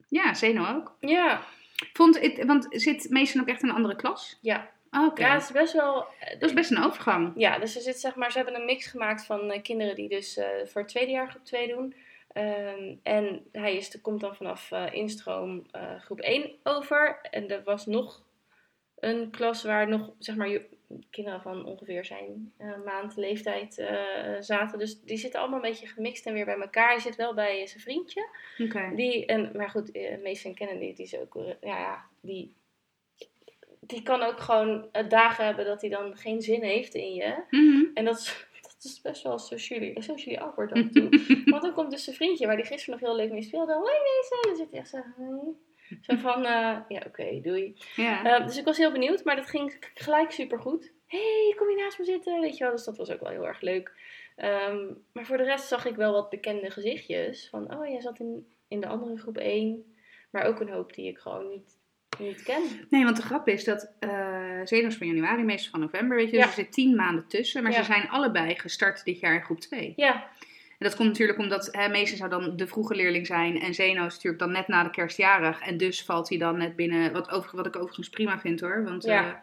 Ja, 0.08 0.34
Zeno 0.34 0.76
ook. 0.76 0.96
Ja, 1.00 1.42
Vond 1.92 2.20
het, 2.20 2.44
want 2.44 2.66
zit 2.70 3.10
Mason 3.10 3.40
ook 3.40 3.48
echt 3.48 3.62
in 3.62 3.68
een 3.68 3.74
andere 3.74 3.96
klas? 3.96 4.38
ja. 4.40 4.70
Oh, 4.92 5.06
Oké, 5.06 5.22
ja, 5.26 5.32
het 5.32 5.42
is 5.42 5.52
best 5.52 5.72
wel... 5.72 6.06
dat 6.38 6.48
is 6.48 6.52
best 6.52 6.70
een 6.70 6.84
overgang. 6.84 7.32
Ja, 7.36 7.58
dus 7.58 7.76
er 7.76 7.82
zit 7.82 8.00
zeg 8.00 8.14
maar, 8.14 8.30
ze 8.30 8.36
hebben 8.36 8.54
een 8.54 8.64
mix 8.64 8.86
gemaakt 8.86 9.24
van 9.24 9.50
eh, 9.50 9.62
kinderen 9.62 9.94
die 9.94 10.08
dus 10.08 10.36
eh, 10.36 10.46
voor 10.64 10.80
het 10.80 10.90
tweede 10.90 11.10
jaar 11.10 11.30
groep 11.30 11.44
2 11.44 11.68
doen. 11.68 11.94
Ehm, 12.32 12.94
en 13.02 13.46
hij 13.52 13.76
is, 13.76 14.00
komt 14.00 14.20
dan 14.20 14.36
vanaf 14.36 14.70
eh, 14.70 14.92
instroom 14.92 15.66
eh, 15.70 16.00
groep 16.00 16.20
1 16.20 16.50
over. 16.62 17.20
En 17.30 17.48
er 17.48 17.62
was 17.62 17.86
nog 17.86 18.22
een 18.98 19.30
klas 19.30 19.62
waar 19.62 19.88
nog 19.88 20.12
zeg 20.18 20.36
maar 20.36 20.60
kinderen 21.10 21.40
van 21.40 21.64
ongeveer 21.64 22.04
zijn 22.04 22.52
eh, 22.56 22.84
maand 22.84 23.16
leeftijd 23.16 23.78
eh, 23.78 24.40
zaten. 24.40 24.78
Dus 24.78 25.00
die 25.00 25.16
zitten 25.16 25.40
allemaal 25.40 25.64
een 25.64 25.70
beetje 25.70 25.86
gemixt 25.86 26.26
en 26.26 26.32
weer 26.32 26.44
bij 26.44 26.60
elkaar. 26.60 26.88
Hij 26.88 27.00
zit 27.00 27.16
wel 27.16 27.34
bij 27.34 27.66
zijn 27.66 27.80
vriendje. 27.80 28.28
Oké. 28.58 28.92
Die, 28.94 29.26
en, 29.26 29.50
maar 29.56 29.70
goed, 29.70 29.90
eh, 29.90 30.22
Mason 30.22 30.54
Kennedy, 30.54 30.94
die 30.94 31.04
is 31.04 31.18
ook, 31.18 31.34
ja, 31.60 31.78
ja, 31.78 32.04
die, 32.20 32.54
die 33.80 34.02
kan 34.02 34.22
ook 34.22 34.40
gewoon 34.40 34.88
dagen 35.08 35.44
hebben 35.44 35.64
dat 35.64 35.80
hij 35.80 35.90
dan 35.90 36.16
geen 36.16 36.42
zin 36.42 36.62
heeft 36.62 36.94
in 36.94 37.14
je. 37.14 37.44
Mhm. 37.50 37.84
En 37.94 38.04
dat 38.04 38.18
is, 38.18 38.46
dat 38.62 38.76
is 38.84 39.00
best 39.00 39.22
wel 39.22 39.38
socially, 39.38 40.00
socially 40.00 40.38
awkward 40.38 40.72
af 40.72 40.78
en 40.78 40.90
toe. 40.90 41.08
Want 41.52 41.62
dan 41.62 41.72
komt 41.72 41.90
dus 41.90 42.04
zijn 42.04 42.16
vriendje, 42.16 42.46
waar 42.46 42.56
die 42.56 42.64
gisteren 42.64 43.00
nog 43.00 43.08
heel 43.08 43.18
leuk 43.18 43.32
mee 43.32 43.42
speelde. 43.42 43.72
Hoi 43.72 43.96
Mason! 43.98 44.42
Dan 44.42 44.56
zit 44.56 44.70
hij 44.70 44.80
echt 44.80 44.88
zo, 44.88 44.98
hoi. 45.16 45.68
Zo 46.00 46.16
van, 46.16 46.44
eh, 46.44 46.76
ja 46.88 47.02
oké, 47.06 47.40
doei. 47.42 47.74
Ja. 47.96 48.24
Eh, 48.24 48.46
dus 48.46 48.56
ik 48.58 48.64
was 48.64 48.76
heel 48.76 48.92
benieuwd, 48.92 49.24
maar 49.24 49.36
dat 49.36 49.50
ging 49.50 49.76
gelijk 49.94 50.30
supergoed. 50.30 50.92
hey, 51.06 51.54
kom 51.56 51.70
je 51.70 51.76
naast 51.76 51.98
me 51.98 52.04
zitten? 52.04 52.40
Weet 52.40 52.56
je 52.56 52.64
wel, 52.64 52.72
dus 52.72 52.84
dat 52.84 52.96
was 52.96 53.10
ook 53.10 53.20
wel 53.20 53.30
heel 53.30 53.46
erg 53.46 53.60
leuk. 53.60 53.92
Ehm, 54.36 54.78
maar 55.12 55.24
voor 55.26 55.36
de 55.36 55.42
rest 55.44 55.68
zag 55.68 55.84
ik 55.86 55.94
wel 55.96 56.12
wat 56.12 56.30
bekende 56.30 56.70
gezichtjes. 56.70 57.48
Van, 57.50 57.74
oh, 57.78 57.86
jij 57.88 58.00
zat 58.00 58.18
in, 58.18 58.46
in 58.68 58.80
de 58.80 58.86
andere 58.86 59.16
groep 59.18 59.36
1. 59.38 59.94
Maar 60.30 60.44
ook 60.44 60.60
een 60.60 60.70
hoop 60.70 60.94
die 60.94 61.08
ik 61.08 61.18
gewoon 61.18 61.48
niet, 61.48 61.78
niet 62.18 62.42
ken. 62.42 62.62
Nee, 62.90 63.04
want 63.04 63.16
de 63.16 63.22
grap 63.22 63.48
is 63.48 63.64
dat 63.64 63.92
eh 63.98 64.60
Zeno 64.64 64.86
is 64.86 64.96
van 64.96 65.06
januari, 65.06 65.42
meestal 65.42 65.70
van 65.70 65.80
november, 65.80 66.16
weet 66.16 66.30
je. 66.30 66.36
Ja. 66.36 66.44
Dus 66.44 66.56
er 66.56 66.62
zit 66.62 66.72
tien 66.72 66.96
maanden 66.96 67.26
tussen. 67.26 67.62
Maar 67.62 67.72
Ja. 67.72 67.78
ze 67.78 67.84
zijn 67.84 68.08
allebei 68.08 68.54
gestart 68.58 69.04
dit 69.04 69.20
jaar 69.20 69.34
in 69.34 69.42
groep 69.44 69.60
2. 69.60 69.92
Ja, 69.96 70.28
En 70.80 70.86
dat 70.86 70.96
komt 70.96 71.08
natuurlijk 71.08 71.38
omdat 71.38 71.68
hè, 71.72 71.88
Meester 71.88 72.16
zou 72.16 72.30
dan 72.30 72.56
de 72.56 72.66
vroege 72.66 72.94
leerling 72.94 73.26
zijn. 73.26 73.60
En 73.60 73.74
Zeno 73.74 74.06
is 74.06 74.14
natuurlijk 74.14 74.42
dan 74.42 74.52
net 74.52 74.68
na 74.68 74.82
de 74.84 74.90
kerstjarig. 74.90 75.60
En 75.60 75.76
dus 75.76 76.02
valt 76.04 76.28
hij 76.28 76.38
dan 76.38 76.58
net 76.58 76.76
binnen. 76.76 77.12
Wat, 77.12 77.30
over, 77.30 77.56
wat 77.56 77.66
ik 77.66 77.76
overigens 77.76 78.08
prima 78.10 78.38
vind 78.38 78.60
hoor. 78.60 78.84
Want 78.84 79.04
Ja. 79.04 79.20
ja. 79.20 79.42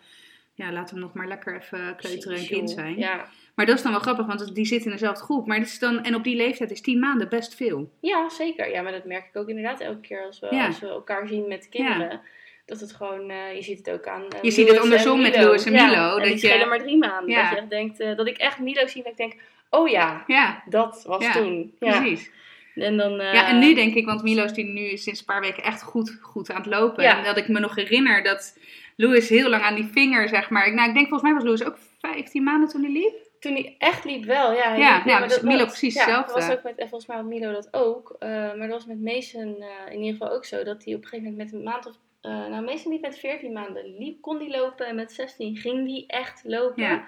ja, 0.53 0.71
laat 0.71 0.89
hem 0.89 0.99
nog 0.99 1.13
maar 1.13 1.27
lekker 1.27 1.55
even 1.55 1.95
kleuteren 1.95 2.37
en 2.37 2.45
kind 2.47 2.69
zijn. 2.69 2.97
Ja. 2.97 3.25
Maar 3.55 3.65
dat 3.65 3.75
is 3.77 3.81
dan 3.83 3.91
wel 3.91 4.01
grappig, 4.01 4.25
want 4.25 4.55
die 4.55 4.65
zitten 4.65 4.87
in 4.91 4.97
dezelfde 4.97 5.23
groep. 5.23 5.47
Maar 5.47 5.57
is 5.59 5.79
dan, 5.79 6.03
en 6.03 6.15
op 6.15 6.23
die 6.23 6.35
leeftijd 6.35 6.71
is 6.71 6.81
tien 6.81 6.99
maanden 6.99 7.29
best 7.29 7.55
veel. 7.55 7.91
ja, 7.99 8.29
zeker. 8.29 8.69
Ja, 8.71 8.81
maar 8.81 8.91
dat 8.91 9.05
merk 9.05 9.25
ik 9.27 9.35
ook 9.37 9.47
inderdaad 9.49 9.79
elke 9.79 9.99
keer 9.99 10.25
als 10.25 10.39
we, 10.39 10.47
Ja. 10.51 10.65
als 10.67 10.79
we 10.79 10.87
elkaar 10.87 11.27
zien 11.27 11.47
met 11.47 11.63
de 11.63 11.69
kinderen. 11.69 12.21
Dat 12.65 12.79
het 12.79 12.93
gewoon, 12.93 13.29
eh, 13.29 13.55
je 13.55 13.61
ziet 13.61 13.77
het 13.77 13.89
ook 13.89 14.07
aan. 14.07 14.21
eh, 14.29 14.41
Je 14.41 14.51
ziet 14.51 14.67
het 14.67 14.79
andersom 14.79 15.15
en 15.15 15.21
met. 15.21 15.35
Louis 15.35 15.65
en 15.65 15.73
Ja, 15.73 15.85
Milo, 15.85 16.17
En 16.17 16.29
dat 16.29 16.39
die 16.41 16.57
je- 16.57 16.65
maar 16.65 16.79
drie 16.79 16.97
maanden. 16.97 17.35
Dat, 17.35 17.49
je 17.49 17.55
echt 17.57 17.69
denkt, 17.69 17.97
dat 18.17 18.27
ik 18.27 18.37
echt 18.37 18.59
Milo 18.59 18.87
zie 18.87 19.03
en 19.03 19.11
ik 19.11 19.17
denk, 19.17 19.33
oh 19.69 19.87
ja, 19.89 20.23
Ja, 20.27 20.63
dat 20.65 21.03
was 21.07 21.23
Ja, 21.23 21.31
toen. 21.31 21.75
Ja. 21.79 21.99
precies. 21.99 22.31
En 22.75 22.97
dan, 22.97 23.19
eh, 23.19 23.33
Ja, 23.33 23.47
en 23.47 23.59
nu 23.59 23.73
denk 23.73 23.93
ik, 23.95 24.05
want 24.05 24.23
Milo 24.23 24.43
is 24.43 24.51
die 24.53 24.65
nu 24.65 24.97
sinds 24.97 25.19
een 25.19 25.25
paar 25.25 25.41
weken 25.41 25.63
echt 25.63 25.83
goed, 25.83 26.17
goed 26.21 26.49
aan 26.51 26.57
het 26.61 26.65
lopen. 26.65 27.03
Ja. 27.03 27.17
En 27.17 27.23
dat 27.23 27.37
ik 27.37 27.47
me 27.47 27.59
nog 27.59 27.75
herinner 27.75 28.23
dat 28.23 28.57
Louis 28.95 29.29
heel 29.29 29.49
lang 29.49 29.63
aan 29.63 29.75
die 29.75 29.89
vinger, 29.91 30.29
zeg 30.29 30.49
maar. 30.49 30.67
Ik- 30.67 30.73
Nou, 30.73 30.87
ik 30.87 30.93
denk 30.93 31.07
volgens 31.07 31.29
mij 31.29 31.33
was 31.39 31.43
Louis 31.43 31.63
ook 31.63 31.77
15 31.99 32.43
maanden 32.43 32.69
toen 32.69 32.81
hij 32.83 32.91
liep. 32.91 33.13
Toen 33.39 33.51
hij 33.53 33.75
echt 33.77 34.03
liep 34.05 34.23
wel, 34.23 34.51
ja. 34.53 34.75
Ja, 34.75 34.95
liep- 34.95 35.05
ja, 35.05 35.19
maar 35.19 35.27
dus 35.27 35.41
Milo 35.41 35.57
was- 35.57 35.67
precies 35.67 35.93
ja, 35.93 35.99
hetzelfde. 36.01 36.33
Dat 36.33 36.47
was 36.47 36.57
ook 36.57 36.63
met, 36.63 36.77
en 36.77 36.87
volgens 36.89 37.09
mij 37.09 37.17
had 37.17 37.25
Milo 37.25 37.51
dat 37.51 37.67
ook. 37.71 38.15
eh, 38.19 38.29
maar 38.29 38.57
dat 38.67 38.69
was 38.69 38.85
met 38.85 39.01
Mason 39.01 39.55
eh, 39.61 39.93
in 39.93 39.99
ieder 39.99 40.17
geval 40.17 40.35
ook 40.35 40.45
zo. 40.45 40.63
Dat 40.63 40.83
hij 40.83 40.93
op 40.93 41.01
een 41.03 41.07
gegeven 41.07 41.31
moment 41.31 41.51
met 41.51 41.59
een 41.59 41.65
maand 41.65 41.85
of... 41.87 41.93
eh, 42.21 42.31
nou, 42.31 42.63
Mason 42.63 42.91
liep 42.91 43.01
met 43.01 43.19
14 43.19 43.53
maanden. 43.53 43.95
Liep, 43.99 44.21
kon 44.21 44.37
hij 44.37 44.49
lopen 44.49 44.87
en 44.87 44.95
met 44.95 45.11
16 45.11 45.55
ging 45.57 45.87
hij 45.89 46.03
echt 46.07 46.41
lopen. 46.45 46.83
Ja. 46.83 47.07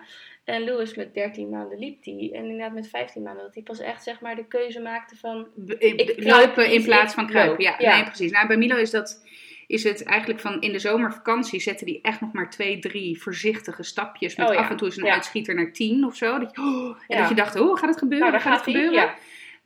En 0.50 0.64
Louis 0.64 0.95
met 0.95 1.14
13 1.14 1.50
maanden 1.50 1.80
liep 1.80 2.04
hij. 2.06 2.30
En 2.34 2.43
inderdaad 2.43 2.74
met 2.74 2.89
15 2.89 3.24
maanden 3.24 3.43
dat 3.43 3.54
hij 3.54 3.64
pas 3.64 3.80
echt 3.80 4.04
zeg 4.04 4.22
maar 4.22 4.36
de 4.36 4.45
keuze 4.47 4.80
maakte 4.80 5.16
van... 5.16 5.47
In- 5.80 5.97
Ik 5.97 6.24
lopen 6.24 6.72
in 6.72 6.84
plaats 6.84 7.14
van 7.14 7.28
kruipen. 7.28 7.64
Ja, 7.64 7.76
Ja. 7.78 7.95
nee, 7.95 8.04
precies. 8.04 8.32
Nou, 8.32 8.47
bij 8.47 8.58
Milo 8.58 8.76
is 8.76 8.91
dat 8.91 9.24
is 9.68 9.84
het 9.84 10.04
eigenlijk 10.04 10.39
van 10.39 10.62
in 10.62 10.72
de 10.72 10.80
zomervakantie 10.80 11.60
zetten 11.60 11.86
die 11.86 12.00
echt 12.02 12.22
nog 12.22 12.34
maar 12.34 12.50
twee, 12.50 12.80
drie 12.80 13.22
voorzichtige 13.22 13.84
stapjes. 13.84 14.36
Met 14.36 14.47
Oh 14.47 14.54
ja, 14.54 14.60
af 14.60 14.70
en 14.70 14.78
toe 14.78 14.88
eens 14.88 14.97
een 14.97 15.06
ja. 15.06 15.14
uitschieter 15.14 15.56
naar 15.56 15.72
tien 15.72 16.06
of 16.06 16.16
zo. 16.16 16.39
Dat 16.39 16.56
je, 16.56 16.62
oh, 16.62 16.97
en 17.08 17.18
dat 17.20 17.30
je 17.30 17.36
dacht, 17.36 17.60
oh, 17.60 17.78
gaat 17.78 17.89
het 17.89 17.97
gebeuren? 18.00 18.32
Nou, 18.32 18.41
gaat 18.41 18.54
het 18.66 18.76
gebeuren? 18.76 19.14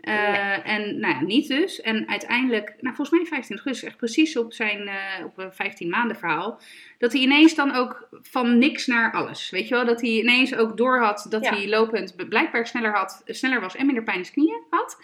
Eh, 0.04 0.68
En 0.68 1.00
nou 1.00 1.14
ja, 1.14 1.22
niet 1.22 1.48
dus. 1.48 1.82
En 1.82 2.10
uiteindelijk, 2.10 2.74
nou 2.80 2.96
volgens 2.96 3.10
mij 3.10 3.26
25 3.28 3.50
augustus, 3.66 3.90
echt 3.90 3.98
precies 3.98 4.38
op 4.38 4.54
zijn 4.54 4.88
eh, 4.88 5.26
op 5.26 5.38
een 5.38 5.54
15 5.54 5.90
maanden 5.90 6.18
verhaal, 6.18 6.60
dat 6.98 7.12
hij 7.12 7.22
ineens 7.22 7.56
dan 7.56 7.76
ook 7.76 8.08
van 8.22 8.58
niks 8.58 8.88
naar 8.88 9.12
alles. 9.12 9.50
Weet 9.50 9.68
je 9.68 9.76
wel, 9.76 9.86
dat 9.86 10.02
hij 10.02 10.10
ineens 10.10 10.56
ook 10.56 10.78
door 10.78 11.00
had 11.00 11.26
dat 11.30 11.44
Ja. 11.44 11.54
hij 11.56 11.68
lopend 11.70 12.16
blijkbaar 12.30 12.68
sneller, 12.68 12.92
had, 12.92 13.22
sneller 13.26 13.62
was 13.62 13.76
en 13.76 13.86
minder 13.86 14.04
pijn 14.04 14.18
in 14.18 14.24
zijn 14.26 14.38
knieën 14.38 14.62
had. 14.70 14.98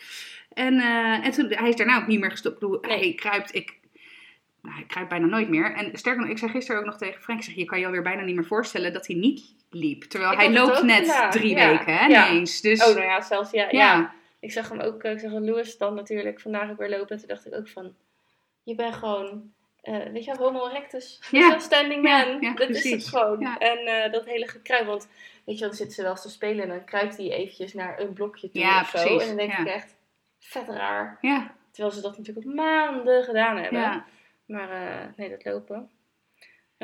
En, 0.53 0.79
eh, 0.79 1.25
en 1.25 1.31
toen, 1.31 1.45
hij 1.53 1.69
is 1.69 1.75
daarna 1.75 1.97
ook 2.01 2.07
niet 2.07 2.19
meer 2.19 2.31
gestopt. 2.31 2.55
Ik 2.55 2.59
bedoel, 2.61 2.79
Nee. 2.81 2.97
Hij 2.99 3.13
kruipt, 3.13 3.55
ik, 3.55 3.77
nou, 4.61 4.75
hij 4.75 4.83
kruipt 4.87 5.09
bijna 5.09 5.25
nooit 5.25 5.49
meer. 5.49 5.73
En 5.73 5.89
sterker 5.93 6.21
nog, 6.21 6.29
ik 6.29 6.37
zei 6.37 6.51
gisteren 6.51 6.79
ook 6.79 6.87
nog 6.87 6.97
tegen 6.97 7.21
Frank, 7.21 7.39
ik 7.39 7.45
zeg, 7.45 7.55
je 7.55 7.65
kan 7.65 7.79
je 7.79 7.85
alweer 7.85 8.01
bijna 8.03 8.21
niet 8.23 8.35
meer 8.35 8.45
voorstellen 8.45 8.93
dat 8.93 9.07
hij 9.07 9.15
niet 9.15 9.41
liep. 9.69 10.03
Terwijl 10.03 10.31
Ik 10.31 10.37
hij 10.37 10.51
loopt 10.51 10.83
net 10.83 11.07
vandaag, 11.07 11.31
drie 11.31 11.55
ja. 11.55 11.69
weken, 11.69 11.93
hè, 11.95 12.05
ineens. 12.05 12.61
Dus, 12.61 12.79
Oh, 12.87 12.95
nou 12.95 13.05
ja, 13.07 13.21
zelfs 13.21 13.51
ja. 13.51 13.67
ja. 13.71 14.17
Ik 14.39 14.51
zag 14.51 14.69
hem 14.69 14.79
ook, 14.79 15.03
eh, 15.03 15.11
ik 15.11 15.19
zag 15.19 15.31
Louis 15.31 15.77
dan 15.77 15.95
natuurlijk 15.95 16.39
vandaag 16.39 16.69
ook 16.69 16.77
weer 16.77 16.89
lopen. 16.89 17.09
En 17.09 17.17
toen 17.17 17.27
dacht 17.27 17.45
ik 17.45 17.53
ook 17.53 17.67
van, 17.67 17.95
je 18.63 18.75
bent 18.75 18.93
gewoon, 18.95 19.53
eh, 19.81 20.05
weet 20.11 20.23
je 20.25 20.35
wel, 20.35 20.45
homo 20.45 20.67
erectus. 20.67 21.19
Ja. 21.31 21.59
Standing 21.59 22.03
man. 22.03 22.41
ja, 22.41 22.53
dat 22.53 22.69
is 22.69 22.91
het 22.91 23.07
gewoon. 23.07 23.39
Ja. 23.39 23.57
En 23.57 23.77
eh, 23.77 24.11
dat 24.11 24.25
hele 24.25 24.47
gekruip, 24.47 24.85
want 24.85 25.07
weet 25.45 25.55
je 25.55 25.59
wel, 25.59 25.67
dan 25.69 25.77
zitten 25.77 25.95
ze 25.95 26.01
wel 26.01 26.11
eens 26.11 26.21
te 26.21 26.29
spelen 26.29 26.63
en 26.63 26.69
dan 26.69 26.85
kruipt 26.85 27.17
hij 27.17 27.31
eventjes 27.31 27.73
naar 27.73 27.99
een 27.99 28.13
blokje 28.13 28.49
toe 28.49 28.61
Ja, 28.61 28.81
of 28.81 28.89
zo. 28.89 28.97
precies, 28.97 29.21
En 29.21 29.27
dan 29.27 29.47
denk 29.47 29.53
ik 29.53 29.67
echt, 29.67 29.95
vet 30.39 30.67
raar. 30.67 31.17
Ja, 31.21 31.57
Terwijl 31.71 31.95
ze 31.95 32.01
dat 32.01 32.17
natuurlijk 32.17 32.47
al 32.47 32.53
maanden 32.53 33.23
gedaan 33.23 33.57
hebben. 33.57 34.05
Maar 34.45 35.13
nee, 35.15 35.29
dat 35.29 35.45
lopen. 35.45 35.89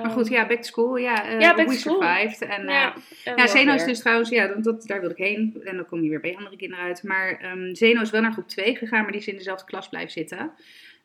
Maar 0.01 0.09
goed, 0.09 0.27
ja, 0.27 0.47
back 0.47 0.57
to 0.57 0.63
school. 0.63 0.95
Ja, 0.97 1.25
eh, 1.27 1.39
Ja, 1.39 1.55
back 1.55 1.67
we 1.67 1.73
school. 1.75 2.01
survived. 2.01 2.41
En, 2.41 2.61
eh, 2.61 2.73
ja, 2.73 2.93
en 3.23 3.35
Ja, 3.35 3.47
Zeno 3.47 3.73
is 3.73 3.83
dus 3.85 3.99
trouwens, 3.99 4.29
ja, 4.29 4.47
dat, 4.47 4.63
dat- 4.63 4.87
daar 4.87 4.99
wilde 4.99 5.15
ik 5.15 5.25
heen. 5.25 5.61
En 5.63 5.75
dan 5.75 5.85
kom 5.85 6.03
je 6.03 6.09
weer 6.09 6.19
bij 6.19 6.35
andere 6.35 6.55
kinderen 6.55 6.83
uit. 6.85 7.03
Maar 7.03 7.37
ehm 7.41 7.73
Zeno 7.73 8.01
is 8.01 8.09
wel 8.09 8.21
naar 8.21 8.31
groep 8.31 8.47
2 8.47 8.75
gegaan, 8.75 9.01
maar 9.01 9.11
die 9.11 9.21
is 9.21 9.27
in 9.27 9.35
dezelfde 9.37 9.65
klas 9.65 9.89
blijven 9.89 10.11
zitten. 10.11 10.51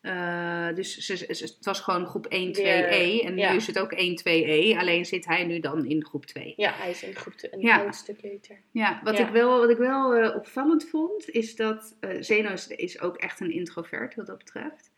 Eh, 0.01 0.69
dus 0.75 0.97
ze, 0.97 1.25
het 1.29 1.57
was 1.61 1.81
gewoon 1.81 2.07
groep 2.07 2.27
1, 2.27 2.53
2E. 2.53 3.21
En 3.25 3.37
ja. 3.37 3.51
nu 3.51 3.57
is 3.57 3.67
het 3.67 3.79
ook 3.79 3.93
1, 3.93 4.17
2E. 4.17 4.77
Alleen 4.79 5.05
zit 5.07 5.27
hij 5.27 5.45
nu 5.45 5.61
dan 5.61 5.85
in 5.87 6.05
groep 6.05 6.27
2. 6.27 6.53
Ja, 6.57 6.73
hij 6.75 6.91
is 6.91 7.03
in 7.03 7.15
groep 7.15 7.33
te- 7.35 7.49
een 7.55 7.61
Ja. 7.61 7.93
stuk 7.93 8.19
later. 8.23 8.61
Ja, 8.71 9.01
wat 9.05 9.17
Ja. 9.17 9.27
ik 9.27 9.33
wel, 9.33 9.59
wat 9.59 9.71
ik 9.71 9.77
wel 9.77 10.15
eh, 10.15 10.37
opvallend 10.37 10.89
vond, 10.89 11.29
is 11.31 11.57
dat 11.57 11.97
eh 12.01 12.11
Zeno 12.21 12.51
is, 12.53 12.67
is 12.67 13.01
ook 13.01 13.17
echt 13.17 13.41
een 13.41 13.53
introvert 13.53 14.15
wat 14.15 14.27
dat 14.27 14.39
betreft. 14.39 14.91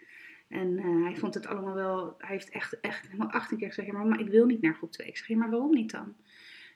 En 0.53 0.79
eh, 0.79 1.03
hij 1.03 1.17
vond 1.17 1.35
het 1.35 1.47
allemaal 1.47 1.75
wel, 1.75 2.15
hij 2.19 2.31
heeft 2.31 2.51
echt, 2.51 2.81
echt 2.81 3.07
helemaal 3.07 3.31
18 3.31 3.59
keer 3.59 3.69
gezegd, 3.69 3.93
maar 3.93 4.21
ik 4.21 4.29
wil 4.29 4.47
niet 4.47 4.61
naar 4.61 4.75
groep 4.75 4.93
2. 4.93 5.07
Ik 5.07 5.17
zeg, 5.17 5.29
ja, 5.29 5.37
maar 5.37 5.51
waarom 5.51 5.75
niet 5.75 5.91
dan? 5.91 6.15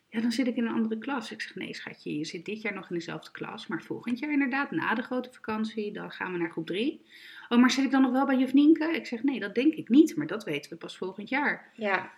Ja, 0.08 0.20
dan 0.20 0.32
zit 0.32 0.46
ik 0.46 0.56
in 0.56 0.66
een 0.66 0.74
andere 0.74 0.98
klas. 0.98 1.32
Ik 1.32 1.40
zeg, 1.40 1.54
nee 1.54 1.74
schatje, 1.74 2.18
je 2.18 2.24
zit 2.24 2.44
dit 2.44 2.62
jaar 2.62 2.74
nog 2.74 2.90
in 2.90 2.96
dezelfde 2.96 3.30
klas, 3.30 3.66
maar 3.66 3.82
volgend 3.82 4.18
jaar 4.18 4.32
inderdaad, 4.32 4.70
na 4.70 4.94
de 4.94 5.02
grote 5.02 5.32
vakantie, 5.32 5.92
dan 5.92 6.10
gaan 6.10 6.32
we 6.32 6.38
naar 6.38 6.50
groep 6.50 6.66
3. 6.66 7.04
Oh, 7.48 7.58
maar 7.58 7.70
zit 7.70 7.84
ik 7.84 7.90
dan 7.90 8.02
nog 8.02 8.12
wel 8.12 8.26
bij 8.26 8.38
juf 8.38 8.52
Nienke? 8.52 8.84
Ik 8.84 9.06
zeg, 9.06 9.22
nee, 9.22 9.40
dat 9.40 9.54
denk 9.54 9.74
ik 9.74 9.88
niet, 9.88 10.16
maar 10.16 10.26
dat 10.26 10.44
weten 10.44 10.70
we 10.70 10.76
pas 10.76 10.96
volgend 10.96 11.28
jaar. 11.28 11.72
Ja, 11.74 12.12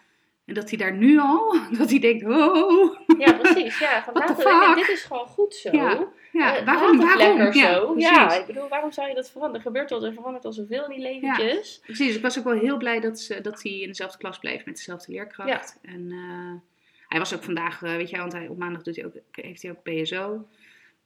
En 0.48 0.54
dat 0.54 0.68
hij 0.68 0.78
daar 0.78 0.92
nu 0.96 1.18
al, 1.18 1.56
dat 1.78 1.90
hij 1.90 1.98
denkt, 1.98 2.24
oh, 2.24 2.96
ja 3.18 3.32
precies. 3.32 3.78
Ja, 3.78 4.02
van 4.04 4.14
laten 4.14 4.36
we- 4.36 4.72
dit 4.76 4.88
is 4.88 5.02
gewoon 5.02 5.26
goed 5.26 5.54
zo. 5.54 5.70
Ja, 5.72 6.06
ja, 6.32 6.56
Eh, 6.56 6.64
waarom, 6.64 6.98
waarom? 6.98 7.18
lekker 7.38 7.56
Ja, 7.56 7.72
zo. 7.74 7.94
Ja, 7.96 8.32
ik 8.34 8.46
bedoel, 8.46 8.68
waarom 8.68 8.92
zou 8.92 9.08
je 9.08 9.14
dat 9.14 9.30
veranderen? 9.30 9.56
Er 9.66 9.72
gebeurt 9.72 9.92
al, 9.92 10.04
er 10.04 10.12
verandert 10.12 10.44
al 10.44 10.52
zoveel 10.52 10.84
in 10.84 10.90
die 10.90 11.00
leventjes. 11.00 11.80
Precies, 11.84 12.16
ik 12.16 12.22
was 12.22 12.38
ook 12.38 12.44
wel 12.44 12.58
heel 12.58 12.76
blij 12.76 13.00
dat, 13.00 13.20
ze, 13.20 13.40
dat 13.40 13.62
hij 13.62 13.72
in 13.72 13.88
dezelfde 13.88 14.18
klas 14.18 14.38
bleef 14.38 14.64
met 14.64 14.76
dezelfde 14.76 15.12
leerkracht. 15.12 15.78
En 15.82 16.06
eh, 16.10 16.60
hij 17.08 17.18
was 17.18 17.34
ook 17.34 17.42
vandaag, 17.42 17.82
eh, 17.82 17.96
weet 17.96 18.10
je, 18.10 18.16
want 18.16 18.32
hij, 18.32 18.46
op 18.48 18.58
maandag 18.58 18.82
doet 18.82 18.96
hij 18.96 19.04
ook, 19.04 19.12
heeft 19.30 19.62
hij 19.62 19.70
ook 19.70 19.82
PSO. 20.02 20.46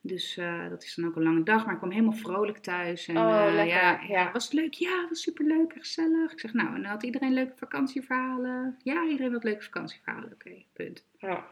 Dus 0.04 0.36
eh, 0.36 0.68
dat 0.68 0.82
is 0.84 0.94
dan 0.94 1.06
ook 1.06 1.16
een 1.16 1.22
lange 1.22 1.42
dag, 1.42 1.56
maar 1.58 1.66
hij 1.68 1.76
kwam 1.76 1.90
helemaal 1.90 2.12
vrolijk 2.12 2.58
thuis. 2.58 3.08
En, 3.08 3.16
Oh, 3.16 3.44
lekker, 3.54 3.66
Ja, 3.66 4.00
ja. 4.08 4.32
was 4.32 4.44
het 4.44 4.52
leuk? 4.52 4.72
Ja, 4.74 5.06
was 5.08 5.22
superleuk 5.22 5.72
en 5.72 5.80
gezellig. 5.80 6.32
Ik 6.32 6.40
zeg, 6.40 6.52
nou, 6.52 6.74
en 6.74 6.84
had 6.84 7.02
iedereen 7.02 7.32
leuke 7.32 7.56
vakantieverhalen? 7.56 8.76
Ja, 8.82 9.04
iedereen 9.06 9.32
had 9.32 9.44
leuke 9.44 9.62
vakantieverhalen. 9.62 10.32
Oké, 10.32 10.50
punt. 10.72 11.06
Ja. 11.18 11.46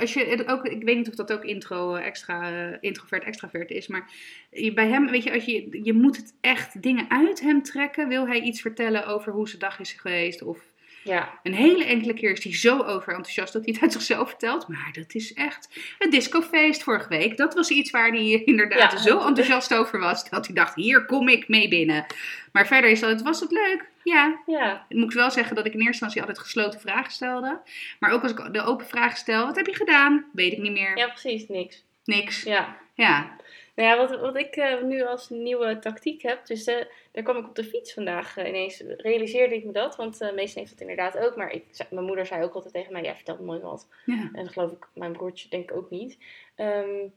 Als 0.00 0.14
je 0.14 0.46
ook, 0.46 0.64
ik 0.66 0.82
weet 0.82 0.96
niet 0.96 1.08
of 1.08 1.14
dat 1.14 1.32
ook 1.32 1.44
intro 1.44 1.94
eh, 1.94 2.06
extra, 2.06 2.50
introvert 2.80 3.24
extravert 3.24 3.70
is, 3.70 3.86
maar 3.88 4.10
je- 4.50 4.72
bij 4.74 4.88
hem, 4.88 5.10
weet 5.10 5.22
je, 5.22 5.32
als 5.32 5.44
je, 5.44 5.78
je 5.84 5.92
moet 5.92 6.16
het 6.16 6.34
echt 6.40 6.82
dingen 6.82 7.10
uit 7.10 7.40
hem 7.40 7.62
trekken. 7.62 8.08
Wil 8.08 8.26
hij 8.26 8.40
iets 8.40 8.60
vertellen 8.60 9.06
over 9.06 9.32
hoe 9.32 9.48
zijn 9.48 9.60
dag 9.60 9.80
is 9.80 9.92
geweest? 9.92 10.42
Of 10.42 10.72
ja. 11.08 11.38
een 11.42 11.54
hele 11.54 11.84
enkele 11.84 12.14
keer 12.14 12.30
is 12.30 12.44
hij 12.44 12.54
zo 12.54 12.82
overenthousiast 12.82 13.52
dat 13.52 13.64
hij 13.64 13.72
het 13.72 13.82
uit 13.82 13.92
zichzelf 13.92 14.28
vertelt. 14.28 14.68
Maar 14.68 14.88
dat 14.92 15.14
is 15.14 15.32
echt 15.32 15.68
het 15.98 16.10
discofeest 16.10 16.82
vorige 16.82 17.08
week. 17.08 17.36
Dat 17.36 17.54
was 17.54 17.70
iets 17.70 17.90
waar 17.90 18.08
hij 18.10 18.42
inderdaad 18.44 18.92
Ja. 18.92 18.98
zo 18.98 19.26
enthousiast 19.26 19.74
over 19.74 19.98
was 19.98 20.30
dat 20.30 20.46
hij 20.46 20.54
dacht, 20.54 20.74
hier 20.74 21.04
kom 21.04 21.28
ik 21.28 21.48
mee 21.48 21.68
binnen. 21.68 22.06
Maar 22.52 22.66
verder 22.66 22.90
is 22.90 23.00
dat, 23.00 23.22
was 23.22 23.40
het 23.40 23.50
leuk? 23.50 23.84
Ja, 24.04 24.40
Ja, 24.46 24.84
ik 24.88 24.96
moet 24.96 25.14
wel 25.14 25.30
zeggen 25.30 25.56
dat 25.56 25.66
ik 25.66 25.72
in 25.72 25.78
eerste 25.78 25.90
instantie 25.92 26.20
altijd 26.20 26.38
gesloten 26.38 26.80
vragen 26.80 27.12
stelde. 27.12 27.60
Maar 27.98 28.10
ook 28.10 28.22
als 28.22 28.30
ik 28.32 28.52
de 28.52 28.62
open 28.62 28.86
vraag 28.86 29.16
stel, 29.16 29.46
wat 29.46 29.56
heb 29.56 29.66
je 29.66 29.74
gedaan? 29.74 30.24
Weet 30.32 30.52
ik 30.52 30.58
niet 30.58 30.72
meer. 30.72 30.96
ja, 30.98 31.06
precies, 31.06 31.48
niks. 31.48 31.84
Niks. 32.04 32.42
Ja. 32.42 32.76
Ja. 32.94 33.36
Nou 33.74 33.88
ja, 33.88 33.96
wat, 33.96 34.20
wat 34.20 34.36
ik 34.36 34.56
eh, 34.56 34.82
nu 34.82 35.02
als 35.04 35.28
nieuwe 35.28 35.78
tactiek 35.78 36.22
heb, 36.22 36.46
dus 36.46 36.64
eh, 36.64 36.84
daar 37.18 37.26
kwam 37.32 37.36
ik 37.42 37.48
op 37.48 37.54
de 37.54 37.64
fiets 37.64 37.92
vandaag 37.94 38.36
eh, 38.36 38.48
ineens, 38.48 38.80
realiseerde 38.96 39.54
ik 39.54 39.64
me 39.64 39.72
dat, 39.72 39.96
want 39.96 40.20
eh 40.20 40.32
meestal 40.34 40.60
heeft 40.60 40.72
het 40.72 40.80
inderdaad 40.80 41.18
ook, 41.18 41.36
maar 41.36 41.50
ik, 41.50 41.64
zei- 41.70 41.88
mijn 41.92 42.06
moeder 42.06 42.26
zei 42.26 42.44
ook 42.44 42.54
altijd 42.54 42.74
tegen 42.74 42.92
mij, 42.92 43.02
jij 43.02 43.14
vertelt 43.14 43.40
nooit 43.40 43.62
wat. 43.62 43.88
ja. 44.04 44.30
En 44.32 44.44
dat 44.44 44.52
geloof 44.52 44.72
ik, 44.72 44.88
mijn 44.94 45.12
broertje 45.12 45.48
denk 45.48 45.70
ik 45.70 45.76
ook 45.76 45.90
niet. 45.90 46.18
Ehm, 46.54 47.08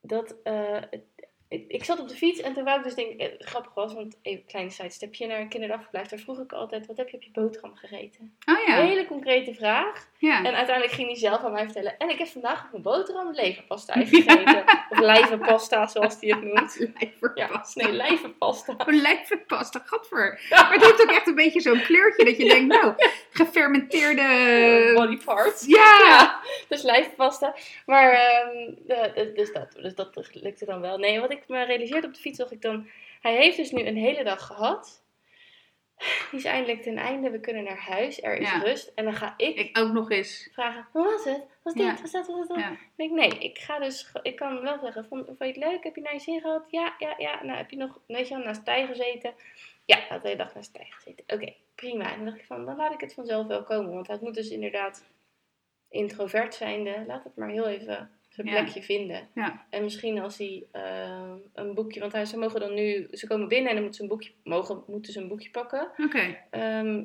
dat, 0.00 0.36
eh, 0.42 0.80
het- 0.90 1.04
ik, 1.50 1.84
zat 1.84 2.00
op 2.00 2.08
de 2.08 2.14
fiets 2.14 2.40
en 2.40 2.54
toen 2.54 2.64
wou 2.64 2.78
ik 2.78 2.84
dus 2.84 2.94
denk 2.94 3.20
het 3.20 3.34
grappig 3.38 3.74
was, 3.74 3.94
want 3.94 4.18
even 4.22 4.40
een 4.40 4.46
klein 4.46 4.70
sidestepje 4.70 5.26
naar 5.26 5.40
een 5.40 5.48
kinderdagverblijf, 5.48 6.08
daar 6.08 6.18
vroeg 6.18 6.40
ik 6.40 6.52
altijd, 6.52 6.86
wat 6.86 6.96
heb 6.96 7.08
je 7.08 7.16
op 7.16 7.22
je 7.22 7.30
boterham 7.32 7.76
gegeten? 7.76 8.34
Oh 8.46 8.58
Een 8.58 8.74
ja. 8.74 8.86
hele 8.86 9.06
concrete 9.06 9.54
vraag. 9.54 10.08
Ja. 10.18 10.44
En 10.44 10.54
uiteindelijk 10.54 10.94
ging 10.94 11.08
hij 11.08 11.16
zelf 11.16 11.44
aan 11.44 11.52
mij 11.52 11.64
vertellen, 11.64 11.98
en 11.98 12.10
ik 12.10 12.18
heb 12.18 12.26
vandaag 12.28 12.64
op 12.64 12.70
mijn 12.70 12.82
boterham 12.82 13.32
leverpasta 13.32 13.92
gegeten. 13.92 14.64
Of 14.90 14.98
lijvenpasta, 14.98 15.86
zoals 15.86 16.16
hij 16.20 16.28
het 16.30 16.42
noemt. 16.42 16.78
Ja, 17.34 17.46
Lijverpasta. 17.46 17.82
nee, 17.82 17.92
lijvenpasta. 17.92 18.72
Oh, 18.72 18.86
lijverpasta, 18.86 19.82
gadver. 19.84 20.46
Maar 20.50 20.72
het 20.72 20.84
heeft 20.84 21.02
ook 21.02 21.10
echt 21.10 21.26
een 21.26 21.34
beetje 21.34 21.60
zo'n 21.60 21.82
kleurtje 21.82 22.24
dat 22.24 22.36
je 22.36 22.48
denkt, 22.48 22.74
nou, 22.74 22.94
gefermenteerde... 23.30 24.92
Body 24.94 25.24
parts. 25.24 25.66
Ja. 25.66 25.98
Ja, 26.08 26.40
dus 26.68 26.82
lijfpasta. 26.82 27.54
Maar, 27.86 28.10
eh, 28.10 29.14
dus, 29.14 29.34
dus 29.34 29.52
dat, 29.52 29.72
dus 29.72 29.94
dat 29.94 30.30
lukte 30.32 30.64
dan 30.64 30.80
wel. 30.80 30.98
Nee, 30.98 31.20
wat 31.20 31.32
ik 31.32 31.39
me 31.48 31.62
realiseerde 31.64 32.06
op 32.06 32.14
de 32.14 32.20
fiets, 32.20 32.38
dacht 32.38 32.52
ik 32.52 32.62
dan... 32.62 32.88
Hij 33.20 33.36
heeft 33.36 33.56
dus 33.56 33.70
nu 33.70 33.86
een 33.86 33.96
hele 33.96 34.24
dag 34.24 34.46
gehad. 34.46 35.04
Die 36.30 36.38
is 36.38 36.44
eindelijk 36.44 36.82
ten 36.82 36.96
einde. 36.96 37.30
We 37.30 37.40
kunnen 37.40 37.64
naar 37.64 37.78
huis. 37.78 38.22
Er 38.22 38.36
is 38.36 38.50
Ja. 38.50 38.58
rust. 38.58 38.92
En 38.94 39.04
dan 39.04 39.14
ga 39.14 39.34
ik, 39.36 39.56
Ik 39.56 39.78
ook 39.78 39.92
nog 39.92 40.10
eens. 40.10 40.48
vragen, 40.52 40.88
hoe 40.92 41.04
was 41.04 41.24
het? 41.24 41.42
Was 41.62 41.74
dit? 41.74 41.82
Ja. 41.82 41.96
Was 42.00 42.10
dat? 42.10 42.26
Was 42.26 42.48
dat? 42.48 42.58
Ja. 42.58 42.70
Ik 42.70 42.78
denk, 42.96 43.10
nee, 43.10 43.28
ik 43.38 43.58
ga 43.58 43.78
dus... 43.78 44.12
Ik 44.22 44.36
kan 44.36 44.60
wel 44.60 44.78
zeggen, 44.78 45.04
vond, 45.04 45.26
vond 45.26 45.38
je 45.38 45.46
het 45.46 45.56
leuk? 45.56 45.84
Heb 45.84 45.94
je 45.94 46.00
naar 46.00 46.12
je 46.12 46.18
zin 46.20 46.40
gehad? 46.40 46.64
Ja, 46.70 46.94
ja, 46.98 47.14
ja. 47.18 47.42
Nou, 47.44 47.56
heb 47.56 47.70
je 47.70 47.76
nog, 47.76 48.00
weet 48.06 48.28
je 48.28 48.34
wel, 48.34 48.44
naast 48.44 48.64
Tij 48.64 48.86
gezeten? 48.86 49.34
Ja, 49.84 49.98
had 50.08 50.22
de 50.22 50.28
hele 50.28 50.42
dag 50.42 50.54
naast 50.54 50.74
Tij 50.74 50.86
gezeten. 50.90 51.24
Oké, 51.26 51.54
prima. 51.74 52.10
En 52.10 52.16
dan 52.16 52.24
dacht 52.24 52.38
ik 52.38 52.44
van, 52.46 52.64
dan 52.64 52.76
laat 52.76 52.92
ik 52.92 53.00
het 53.00 53.14
vanzelf 53.14 53.46
wel 53.46 53.62
komen. 53.62 53.94
Want 53.94 54.06
hij 54.06 54.18
moet 54.20 54.34
dus 54.34 54.50
inderdaad 54.50 55.04
introvert 55.88 56.54
zijnde. 56.54 57.04
Laat 57.06 57.24
het 57.24 57.36
maar 57.36 57.48
heel 57.48 57.66
even 57.68 58.10
zijn 58.42 58.54
plekje 58.54 58.82
vinden. 58.82 59.28
Ja. 59.34 59.66
En 59.70 59.82
misschien 59.82 60.18
als 60.18 60.38
hij 60.38 60.66
eh, 60.72 61.32
een 61.52 61.74
boekje... 61.74 62.00
Want 62.00 62.12
hij, 62.12 62.24
ze 62.24 62.38
mogen 62.38 62.60
dan 62.60 62.74
nu... 62.74 63.08
Ze 63.10 63.26
komen 63.26 63.48
binnen 63.48 63.68
en 63.68 63.74
dan 63.74 63.84
moeten 63.84 63.94
ze 63.94 64.02
een 64.02 64.16
boekje, 64.16 64.32
mogen, 64.44 64.82
moeten 64.86 65.12
ze 65.12 65.20
een 65.20 65.28
boekje 65.28 65.50
pakken. 65.50 65.90
Oké. 65.98 66.38
Ehm, 66.50 67.04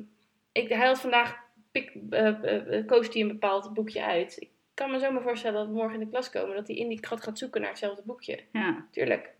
ik, 0.52 0.68
hij 0.68 0.86
had 0.86 1.00
vandaag, 1.00 1.44
pik, 1.72 1.92
eh, 2.10 2.26
eh, 2.26 2.78
eh, 2.78 2.86
koos 2.86 3.08
hij 3.08 3.22
een 3.22 3.28
bepaald 3.28 3.74
boekje 3.74 4.04
uit. 4.04 4.36
Ik 4.40 4.48
kan 4.74 4.90
me 4.90 4.98
zomaar 4.98 5.22
voorstellen 5.22 5.58
dat 5.58 5.66
we 5.66 5.72
morgen 5.72 5.94
in 5.94 6.04
de 6.04 6.10
klas 6.10 6.30
komen, 6.30 6.56
dat 6.56 6.66
hij 6.66 6.76
in 6.76 6.88
die 6.88 7.06
gat 7.06 7.22
gaat 7.22 7.38
zoeken 7.38 7.60
naar 7.60 7.70
hetzelfde 7.70 8.02
boekje. 8.04 8.40
Ja. 8.52 8.86
Tuurlijk. 8.90 9.34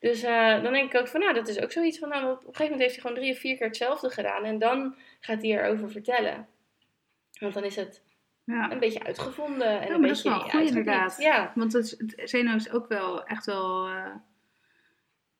Dus 0.00 0.22
dan 0.22 0.72
denk 0.72 0.92
ik 0.92 1.00
ook 1.00 1.08
van, 1.08 1.20
nou, 1.20 1.34
dat 1.34 1.48
is 1.48 1.60
ook 1.60 1.72
zoiets 1.72 1.98
van, 1.98 2.08
nou, 2.08 2.24
op 2.24 2.30
een 2.30 2.36
gegeven 2.38 2.62
moment 2.62 2.80
heeft 2.80 2.92
hij 2.92 3.02
gewoon 3.02 3.16
drie 3.16 3.32
of 3.32 3.38
vier 3.38 3.56
keer 3.56 3.66
hetzelfde 3.66 4.10
gedaan. 4.10 4.44
En 4.44 4.58
dan 4.58 4.96
gaat 5.20 5.42
hij 5.42 5.50
erover 5.50 5.90
vertellen. 5.90 6.48
Want 7.38 7.54
dan 7.54 7.64
is 7.64 7.76
het 7.76 8.02
Ja. 8.44 8.70
een 8.72 8.78
beetje 8.78 9.04
uitgevonden. 9.04 9.66
En 9.80 9.86
Ja, 9.88 9.94
een 9.94 10.00
maar 10.00 10.08
dat 10.08 10.16
is 10.16 10.22
beetje 10.22 10.38
wel 10.38 10.48
goed 10.48 10.68
inderdaad. 10.68 11.16
Ja, 11.18 11.52
Want 11.54 11.72
het, 11.72 12.12
Zeno 12.24 12.54
is 12.54 12.70
ook 12.72 12.88
wel 12.88 13.24
echt 13.26 13.46
wel... 13.46 13.86
eh, 13.88 14.06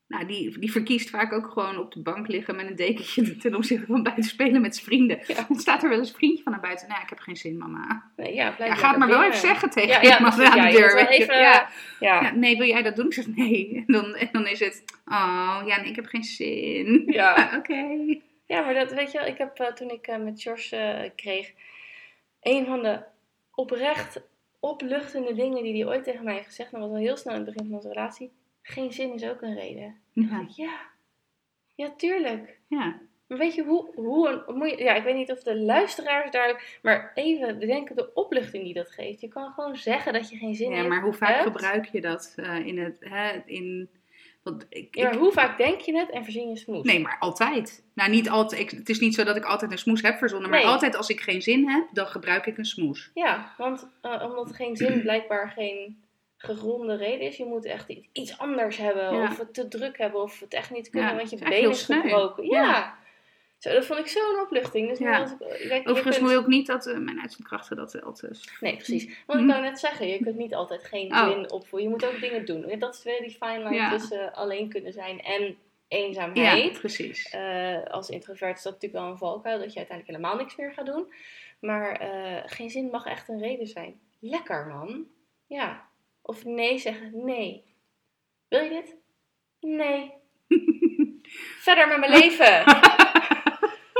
nou, 0.07 0.27
die, 0.27 0.59
die 0.59 0.71
verkiest 0.73 1.11
vaak 1.11 1.33
ook 1.33 1.47
gewoon 1.53 1.79
op 1.79 1.93
de 1.93 2.03
bank 2.03 2.29
liggen 2.29 2.57
met 2.57 2.67
een 2.71 2.77
dekentje 2.77 3.37
ten 3.37 3.55
opzichte 3.55 3.87
van 3.87 4.03
buiten 4.03 4.25
spelen 4.25 4.61
met 4.61 4.75
zijn 4.75 4.87
vrienden. 4.87 5.19
Ja. 5.27 5.45
Dan 5.49 5.59
staat 5.59 5.83
er 5.83 5.89
wel 5.89 5.99
eens 5.99 6.09
een 6.09 6.15
vriendje 6.15 6.43
van 6.43 6.53
naar 6.53 6.61
buiten. 6.61 6.89
Nou, 6.89 7.03
ik 7.03 7.09
heb 7.09 7.19
geen 7.19 7.37
zin, 7.37 7.59
mama. 7.59 8.11
nee, 8.17 8.35
ja, 8.35 8.55
Ja, 8.59 8.75
ga 8.75 8.89
het 8.89 8.99
maar 8.99 9.09
wel 9.09 9.23
even 9.25 9.39
zeggen 9.39 9.71
tegen 9.71 9.89
Ja, 10.03 10.17
iemand 10.17 10.41
aan 10.43 10.67
de 10.67 10.73
deur. 10.77 11.09
even- 11.09 11.39
ja. 11.39 11.69
Ja, 12.01 12.33
nee, 12.35 12.57
wil 12.57 12.67
jij 12.67 12.83
dat 12.83 12.97
doen? 12.97 13.07
Ik 13.07 13.13
zeg 13.13 13.27
nee. 13.27 13.85
En 13.87 13.93
dan, 13.93 14.15
en 14.15 14.29
dan 14.33 14.47
is 14.47 14.61
het, 14.61 14.85
oh 15.07 15.63
ja, 15.67 15.81
nee, 15.81 15.89
ik 15.91 15.97
heb 15.97 16.07
geen 16.07 16.25
zin. 16.25 17.03
Ja. 17.07 17.51
Oké. 17.59 17.85
Ja, 18.47 18.61
maar 18.61 18.75
dat 18.75 18.93
weet 18.93 19.13
je 19.13 19.19
wel. 19.19 19.27
Ik 19.29 19.39
heb 19.39 19.59
eh, 19.59 19.67
toen 19.67 19.91
ik 19.91 20.07
eh, 20.07 20.19
met 20.19 20.43
George 20.43 21.13
kreeg, 21.17 21.53
een 22.45 22.67
van 22.67 22.83
de 22.83 23.03
oprecht 23.55 24.21
opluchtende 24.61 25.35
dingen 25.35 25.63
die 25.63 25.83
hij 25.85 25.93
ooit 25.95 26.05
tegen 26.05 26.25
mij 26.25 26.35
heeft 26.35 26.47
gezegd. 26.47 26.73
En 26.73 26.81
dat 26.81 26.89
was 26.89 26.99
al 26.99 27.05
heel 27.05 27.17
snel 27.17 27.35
in 27.35 27.41
het 27.41 27.49
begin 27.53 27.67
van 27.69 27.77
onze 27.77 27.89
relatie. 27.89 28.33
Geen 28.63 28.93
zin 28.93 29.15
is 29.15 29.25
ook 29.29 29.43
een 29.43 29.55
reden. 29.55 29.97
Ja. 30.13 30.47
Ja, 30.57 30.81
ja, 31.75 31.91
tuurlijk. 31.97 32.59
ja. 32.69 33.01
Maar 33.27 33.39
weet 33.39 33.55
je 33.55 33.63
hoe, 33.65 33.91
hoe 33.95 34.29
een, 34.29 34.57
moet 34.57 34.71
je, 34.71 34.83
ja, 34.85 34.95
ik 34.95 35.03
weet 35.05 35.15
niet 35.15 35.31
of 35.31 35.43
de 35.43 35.57
luisteraars 35.61 36.31
daar, 36.31 36.79
maar 36.83 37.13
even 37.15 37.59
bedenken 37.59 37.97
de 37.97 38.15
opluchting 38.15 38.65
die 38.65 38.75
dat 38.75 38.91
geeft. 38.91 39.21
Je 39.21 39.29
kan 39.29 39.53
gewoon 39.53 39.77
zeggen 39.77 40.13
dat 40.13 40.31
je 40.31 40.37
geen 40.37 40.55
zin 40.55 40.71
Ja, 40.71 40.77
hebt. 40.77 40.89
maar 40.89 41.03
hoe 41.03 41.13
vaak 41.13 41.29
hebt. 41.35 41.43
gebruik 41.43 41.87
je 41.87 42.01
dat 42.01 42.33
eh, 42.37 42.67
in 42.67 42.79
het, 42.79 42.97
hè, 43.01 43.43
in, 43.47 43.89
want 44.45 44.67
ik, 44.69 44.95
Ja, 44.97 45.05
maar 45.05 45.13
ik- 45.13 45.19
hoe 45.19 45.33
vaak 45.33 45.57
denk 45.59 45.81
je 45.81 45.97
het 45.99 46.11
en 46.11 46.25
verzin 46.25 46.49
je 46.49 46.57
smoes? 46.57 46.85
nee, 46.85 47.01
maar 47.01 47.17
altijd. 47.19 47.83
Nou, 47.95 48.11
niet 48.11 48.29
altijd, 48.31 48.61
ik, 48.61 48.71
het 48.71 48.89
is 48.89 48.99
niet 48.99 49.15
zo 49.15 49.25
dat 49.25 49.37
ik 49.37 49.45
altijd 49.45 49.71
een 49.71 49.79
smoes 49.79 50.03
heb 50.03 50.19
verzonnen, 50.19 50.51
maar 50.51 50.63
altijd 50.65 50.97
als 50.97 51.09
ik 51.09 51.21
geen 51.21 51.43
zin 51.43 51.69
heb, 51.69 51.87
dan 51.93 52.07
gebruik 52.07 52.47
ik 52.47 52.59
een 52.59 52.65
smoes. 52.65 53.11
Ja, 53.15 53.55
want 53.59 53.89
eh, 54.01 54.23
omdat 54.25 54.55
geen 54.55 54.77
zin 54.77 55.01
blijkbaar 55.03 55.51
geen 55.57 56.03
gegronde 56.37 56.97
reden 56.97 57.27
is. 57.27 57.37
Je 57.37 57.45
moet 57.45 57.65
echt 57.65 57.95
iets 58.13 58.39
anders 58.39 58.77
hebben. 58.77 59.15
Ja. 59.15 59.23
Of 59.23 59.39
het 59.39 59.55
te 59.55 59.69
druk 59.69 59.99
hebben. 59.99 60.23
Of 60.23 60.41
het 60.41 60.55
echt 60.55 60.71
niet 60.71 60.91
kunnen. 60.91 61.11
Ja, 61.11 61.17
want 61.17 61.31
je 61.31 61.37
been 61.39 61.71
is 61.71 61.83
gebroken. 61.85 62.45
Ja. 62.45 62.95
Ja. 63.65 63.71
Zo, 63.71 63.77
dat 63.77 63.87
vond 63.87 63.99
ik 63.99 64.07
zo'n 64.07 64.41
opluchting. 64.43 64.89
Dus 64.89 64.99
Ja. 64.99 65.25
ik, 65.39 65.69
kijk, 65.69 65.89
Overigens 65.89 66.19
wil 66.19 66.31
je 66.31 66.37
ook 66.37 66.47
niet 66.47 66.67
dat 66.67 66.87
eh, 66.87 66.99
mijn 66.99 67.21
uitzendkrachten 67.21 67.77
dat 67.77 67.93
wel 67.93 68.15
dus. 68.21 68.57
Nee, 68.61 68.75
precies. 68.77 69.19
Want 69.27 69.41
ik 69.41 69.47
wou 69.47 69.63
net 69.63 69.79
zeggen, 69.79 70.07
je 70.09 70.19
kunt 70.23 70.37
niet 70.37 70.55
altijd 70.55 70.85
geen 70.85 71.13
Oh. 71.13 71.29
zin 71.29 71.51
opvoeren. 71.51 71.89
Je 71.89 71.95
moet 71.95 72.05
ook 72.07 72.21
dingen 72.21 72.45
doen. 72.45 72.79
Dat 72.79 72.95
is 72.95 73.03
weer 73.03 73.21
die 73.21 73.31
fine 73.43 73.59
line 73.59 73.75
Ja. 73.75 73.91
tussen 73.91 74.35
alleen 74.35 74.69
kunnen 74.69 74.93
zijn 74.93 75.21
en 75.21 75.43
Ja, 75.43 75.57
eenzaamheid. 75.89 76.79
precies. 76.79 77.31
Eh, 77.31 77.83
als 77.85 78.09
introvert 78.09 78.57
is 78.57 78.63
dat 78.63 78.73
natuurlijk 78.73 79.03
wel 79.03 79.11
een 79.13 79.19
valkuil, 79.19 79.59
dat 79.59 79.73
je 79.73 79.79
uiteindelijk 79.79 80.17
helemaal 80.19 80.37
niks 80.41 80.57
meer 80.57 80.73
gaat 80.73 80.87
doen. 80.87 81.13
Maar 81.61 81.93
eh, 81.97 82.43
geen 82.47 82.71
zin 82.71 82.89
mag 82.91 83.05
echt 83.07 83.29
een 83.29 83.39
reden 83.41 83.67
zijn. 83.67 84.01
Lekker 84.21 84.67
man. 84.67 85.07
Ja. 85.47 85.89
Of 86.23 86.45
nee 86.45 86.79
zeggen, 86.79 87.25
nee. 87.25 87.65
Wil 88.49 88.63
je 88.63 88.69
dit? 88.69 88.97
Nee. 89.61 90.13
Verder 91.67 91.89
met 91.89 91.99
mijn 91.99 92.13
leven. 92.13 92.65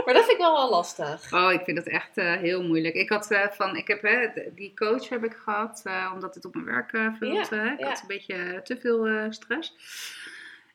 maar 0.05 0.15
dat 0.15 0.25
vind 0.25 0.39
ik 0.39 0.45
wel 0.45 0.53
wel 0.53 0.71
lastig. 0.71 1.33
Oh, 1.33 1.53
ik 1.53 1.65
vind 1.65 1.77
dat 1.77 1.87
echt 1.87 2.17
eh, 2.17 2.33
heel 2.33 2.63
moeilijk. 2.63 2.95
Ik 2.95 3.09
had 3.09 3.31
eh, 3.31 3.51
van, 3.51 3.77
ik 3.77 3.89
heb 3.89 4.03
hè, 4.03 4.29
die 4.55 4.75
coach 4.75 5.09
heb 5.09 5.25
ik 5.25 5.35
gehad, 5.35 5.81
eh, 5.85 6.11
omdat 6.15 6.35
het 6.35 6.45
op 6.45 6.55
mijn 6.55 6.67
werk. 6.67 6.93
Ja, 6.93 7.17
eh. 7.21 7.73
ik 7.73 7.79
ja. 7.79 7.89
had 7.89 8.01
een 8.01 8.07
beetje 8.07 8.61
te 8.65 8.77
veel 8.81 9.33
stress. 9.33 9.75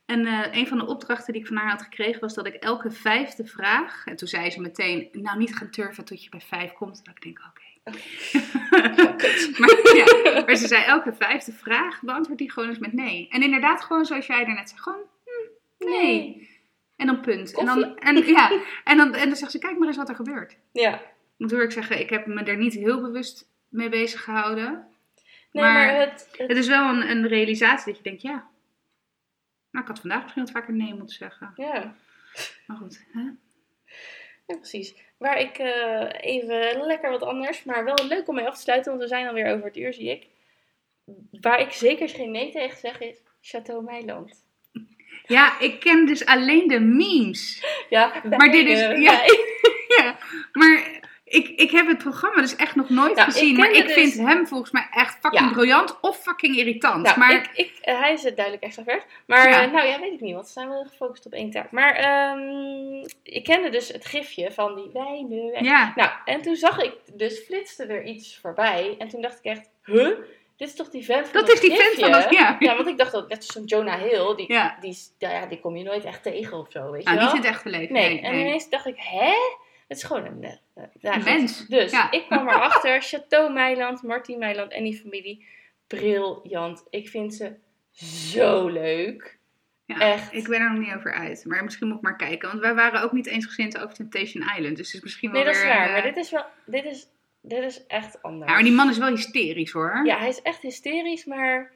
En 0.05 0.25
een 0.57 0.67
van 0.67 0.77
de 0.77 0.85
opdrachten 0.85 1.33
die 1.33 1.41
ik 1.41 1.47
van 1.47 1.57
haar 1.57 1.69
had 1.69 1.81
gekregen 1.81 2.21
was 2.21 2.33
dat 2.33 2.47
ik 2.47 2.53
elke 2.53 2.91
vijfde 2.91 3.45
vraag, 3.45 4.05
en 4.05 4.15
toen 4.15 4.27
zei 4.27 4.51
ze 4.51 4.61
meteen, 4.61 5.09
nou 5.11 5.37
niet 5.37 5.55
gaan 5.55 5.69
turven 5.69 6.05
tot 6.05 6.23
je 6.23 6.29
bij 6.29 6.41
vijf 6.41 6.71
komt. 6.71 7.05
Dat 7.05 7.15
ik 7.15 7.21
denk, 7.21 7.39
oké. 7.49 7.67
maar, 9.59 9.95
ja, 9.95 10.43
maar 10.45 10.55
ze 10.55 10.67
zei 10.67 10.83
elke 10.83 11.13
vijfde 11.13 11.51
vraag 11.51 12.01
beantwoord 12.01 12.37
die 12.37 12.51
gewoon 12.51 12.69
eens 12.69 12.79
met 12.79 12.93
nee. 12.93 13.27
En 13.29 13.43
inderdaad 13.43 13.83
gewoon 13.83 14.05
zoals 14.05 14.27
jij 14.27 14.45
daarnet 14.45 14.69
zei, 14.69 14.81
gewoon 14.81 15.03
hm, 15.25 15.89
nee. 15.89 16.48
En 16.99 17.05
dan 17.05 17.21
punt. 17.21 17.57
En 17.57 17.65
dan, 17.65 17.97
en, 17.97 18.17
ja, 18.25 18.61
en, 18.83 18.97
dan, 18.97 19.13
en 19.13 19.27
dan 19.27 19.35
zegt 19.37 19.51
ze, 19.51 19.59
kijk 19.59 19.77
maar 19.77 19.87
eens 19.87 19.97
wat 19.97 20.09
er 20.09 20.15
gebeurt. 20.15 20.57
Ja. 20.71 21.01
Moet 21.37 21.51
ik 21.51 21.71
zeggen, 21.71 21.99
ik 21.99 22.09
heb 22.09 22.25
me 22.25 22.43
er 22.43 22.57
niet 22.57 22.73
heel 22.73 23.01
bewust 23.01 23.49
mee 23.69 23.89
bezig 23.89 24.23
gehouden. 24.23 24.87
Nee, 25.51 25.63
maar, 25.63 25.73
Maar 25.73 25.99
het, 25.99 26.27
het- 26.37 26.47
Het 26.47 26.57
is 26.57 26.67
wel 26.67 26.89
een, 26.89 27.09
een 27.09 27.27
realisatie 27.27 27.85
dat 27.85 27.97
je 27.97 28.03
denkt, 28.09 28.21
ja. 28.21 28.47
Nou, 29.71 29.83
ik 29.85 29.87
had 29.91 29.99
vandaag 29.99 30.21
misschien 30.21 30.43
wat 30.43 30.51
vaker 30.51 30.73
nee 30.73 30.93
moeten 30.93 31.15
zeggen. 31.15 31.53
ja. 31.55 31.95
Maar 32.67 32.77
goed. 32.77 33.03
Hè? 33.11 33.21
Ja, 34.47 34.55
precies. 34.55 34.95
Waar 35.17 35.37
ik 35.39 35.57
eh, 35.57 36.07
even 36.35 36.85
lekker 36.85 37.09
wat 37.09 37.23
anders, 37.23 37.63
maar 37.63 37.83
wel 37.83 38.05
leuk 38.07 38.27
om 38.27 38.35
mee 38.35 38.47
af 38.47 38.55
te 38.55 38.61
sluiten, 38.61 38.91
want 38.91 39.03
we 39.03 39.09
zijn 39.09 39.27
alweer 39.27 39.53
over 39.53 39.65
het 39.65 39.77
uur, 39.77 39.93
zie 39.93 40.09
ik. 40.09 40.27
Waar 41.41 41.59
ik 41.59 41.71
zeker 41.71 42.09
geen 42.09 42.31
nee 42.31 42.51
tegen 42.51 42.77
zeg 42.77 42.99
is 42.99 43.17
Chateau 43.41 43.83
Meiland. 43.83 44.47
Ja, 45.29 45.59
ik 45.59 45.79
ken 45.79 46.05
dus 46.05 46.25
alleen 46.25 46.67
de 46.67 46.79
memes. 46.79 47.63
Ja, 47.89 48.13
Maar 48.37 48.51
dit 48.51 48.67
is- 48.67 48.79
bijna, 48.79 48.99
ja. 49.01 49.21
ja, 49.97 50.17
maar 50.51 50.97
ik, 51.23 51.47
ik 51.47 51.71
heb 51.71 51.87
het 51.87 51.97
programma 51.97 52.41
dus 52.41 52.55
echt 52.55 52.75
nog 52.75 52.89
nooit 52.89 53.15
Nou, 53.15 53.27
ik 53.27 53.33
gezien. 53.33 53.55
maar 53.55 53.65
kende 53.69 53.79
ik 53.89 53.95
dus- 53.95 54.13
vind 54.13 54.27
hem 54.27 54.47
volgens 54.47 54.71
mij 54.71 54.87
echt 54.91 55.17
fucking 55.21 55.45
Ja. 55.45 55.51
briljant 55.51 55.99
of 56.01 56.17
fucking 56.21 56.55
irritant. 56.57 57.03
Nou, 57.03 57.19
maar 57.19 57.31
ik, 57.33 57.49
ik, 57.53 57.71
eh, 57.81 57.99
hij 57.99 58.13
is 58.13 58.23
het 58.23 58.35
duidelijk 58.35 58.65
extravert. 58.65 59.05
Maar 59.27 59.49
Ja. 59.49 59.61
eh, 59.63 59.71
nou 59.71 59.87
ja, 59.87 59.99
weet 59.99 60.13
ik 60.13 60.19
niet, 60.19 60.33
want 60.33 60.47
ze 60.47 60.53
zijn 60.53 60.69
wel 60.69 60.85
gefocust 60.89 61.25
op 61.25 61.33
één 61.33 61.51
taak. 61.51 61.71
Maar 61.71 61.93
ehm, 61.95 63.07
ik 63.23 63.43
kende 63.43 63.69
dus 63.69 63.87
het 63.87 64.05
gifje 64.05 64.51
van 64.51 64.75
die 64.75 64.89
wijnen. 64.93 65.51
wijn. 65.51 65.63
ja, 65.63 65.91
Nou, 65.95 66.09
en 66.25 66.41
toen 66.41 66.55
zag 66.55 66.79
ik, 66.83 66.93
dus 67.13 67.39
flitste 67.39 67.85
er 67.85 68.03
iets 68.03 68.37
voorbij. 68.41 68.95
En 68.97 69.07
toen 69.07 69.21
dacht 69.21 69.37
ik 69.37 69.45
echt, 69.51 69.69
huh? 69.85 70.09
Dit 70.59 70.67
is 70.67 70.75
toch 70.75 70.89
die 70.89 71.05
vent 71.05 71.27
van 71.27 71.41
dat 71.41 71.51
is 71.51 71.59
die 71.59 71.75
vent 71.75 71.99
van 71.99 72.11
dat. 72.11 72.31
Ja, 72.31 72.55
Ja, 72.59 72.75
want 72.75 72.87
ik 72.87 72.97
dacht 72.97 73.11
dat 73.11 73.29
net 73.29 73.45
zo'n 73.45 73.63
Jonah 73.63 74.01
Hill, 74.01 74.35
die, 74.35 74.51
Ja. 74.53 74.77
die, 74.81 74.97
ja, 75.17 75.31
ja, 75.31 75.45
die 75.45 75.59
kom 75.59 75.75
je 75.75 75.83
nooit 75.83 76.03
echt 76.03 76.23
tegen 76.23 76.57
of 76.57 76.67
zo, 76.71 76.91
weet 76.91 77.03
je 77.03 77.09
nou, 77.09 77.17
wel? 77.21 77.25
niet 77.27 77.35
in 77.35 77.41
het 77.41 77.55
echte 77.55 77.69
leven. 77.69 77.93
nee. 77.93 78.07
Nee, 78.09 78.21
en 78.21 78.31
nee. 78.31 78.41
ineens 78.41 78.69
dacht 78.69 78.85
ik, 78.85 78.95
hè? 78.97 79.33
Het 79.87 79.97
is 79.97 80.03
gewoon 80.03 80.25
een, 80.25 80.43
eh, 80.43 80.83
eh, 81.01 81.15
Een 81.15 81.23
mens. 81.23 81.67
Dus 81.67 81.91
Ja. 81.91 82.11
ik 82.11 82.23
kwam 82.25 82.49
erachter, 82.49 83.01
Chateau 83.11 83.53
Meiland, 83.53 84.03
Martin 84.03 84.39
Meiland 84.39 84.71
en 84.71 84.83
die 84.83 84.99
familie, 84.99 85.45
briljant. 85.87 86.83
Ik 86.89 87.09
vind 87.09 87.33
ze 87.35 87.55
zo 88.35 88.67
leuk. 88.67 89.37
Ja, 89.85 89.99
Echt. 89.99 90.33
Ik 90.33 90.47
ben 90.47 90.61
er 90.61 90.69
nog 90.73 90.79
niet 90.85 90.95
over 90.95 91.13
uit. 91.13 91.45
Maar 91.47 91.63
misschien 91.63 91.87
moet 91.87 91.97
ik 91.97 92.03
maar 92.03 92.15
kijken. 92.15 92.47
Want 92.49 92.59
wij 92.61 92.73
waren 92.73 93.01
ook 93.01 93.11
niet 93.11 93.27
eensgezind 93.27 93.77
over 93.79 93.95
Temptation 93.95 94.43
Island. 94.57 94.77
Dus 94.77 94.87
het 94.87 94.95
is 94.95 95.01
misschien 95.01 95.31
wel 95.31 95.43
Nee, 95.43 95.47
dat 95.53 95.61
is 95.61 95.67
weer... 95.67 95.75
waar, 95.75 95.85
eh, 95.87 95.91
maar 95.93 96.01
dit 96.01 96.17
is 96.17 96.31
wel, 96.31 96.45
dit 96.65 96.85
is, 96.85 97.07
dit 97.41 97.63
is 97.63 97.85
echt 97.87 98.21
anders. 98.21 98.49
Ja, 98.49 98.55
maar 98.55 98.63
die 98.65 98.73
man 98.73 98.89
is 98.89 98.97
wel 98.97 99.09
hysterisch 99.09 99.71
hoor. 99.71 100.01
Ja, 100.05 100.17
hij 100.17 100.27
is 100.27 100.41
echt 100.41 100.61
hysterisch, 100.61 101.25
maar... 101.25 101.71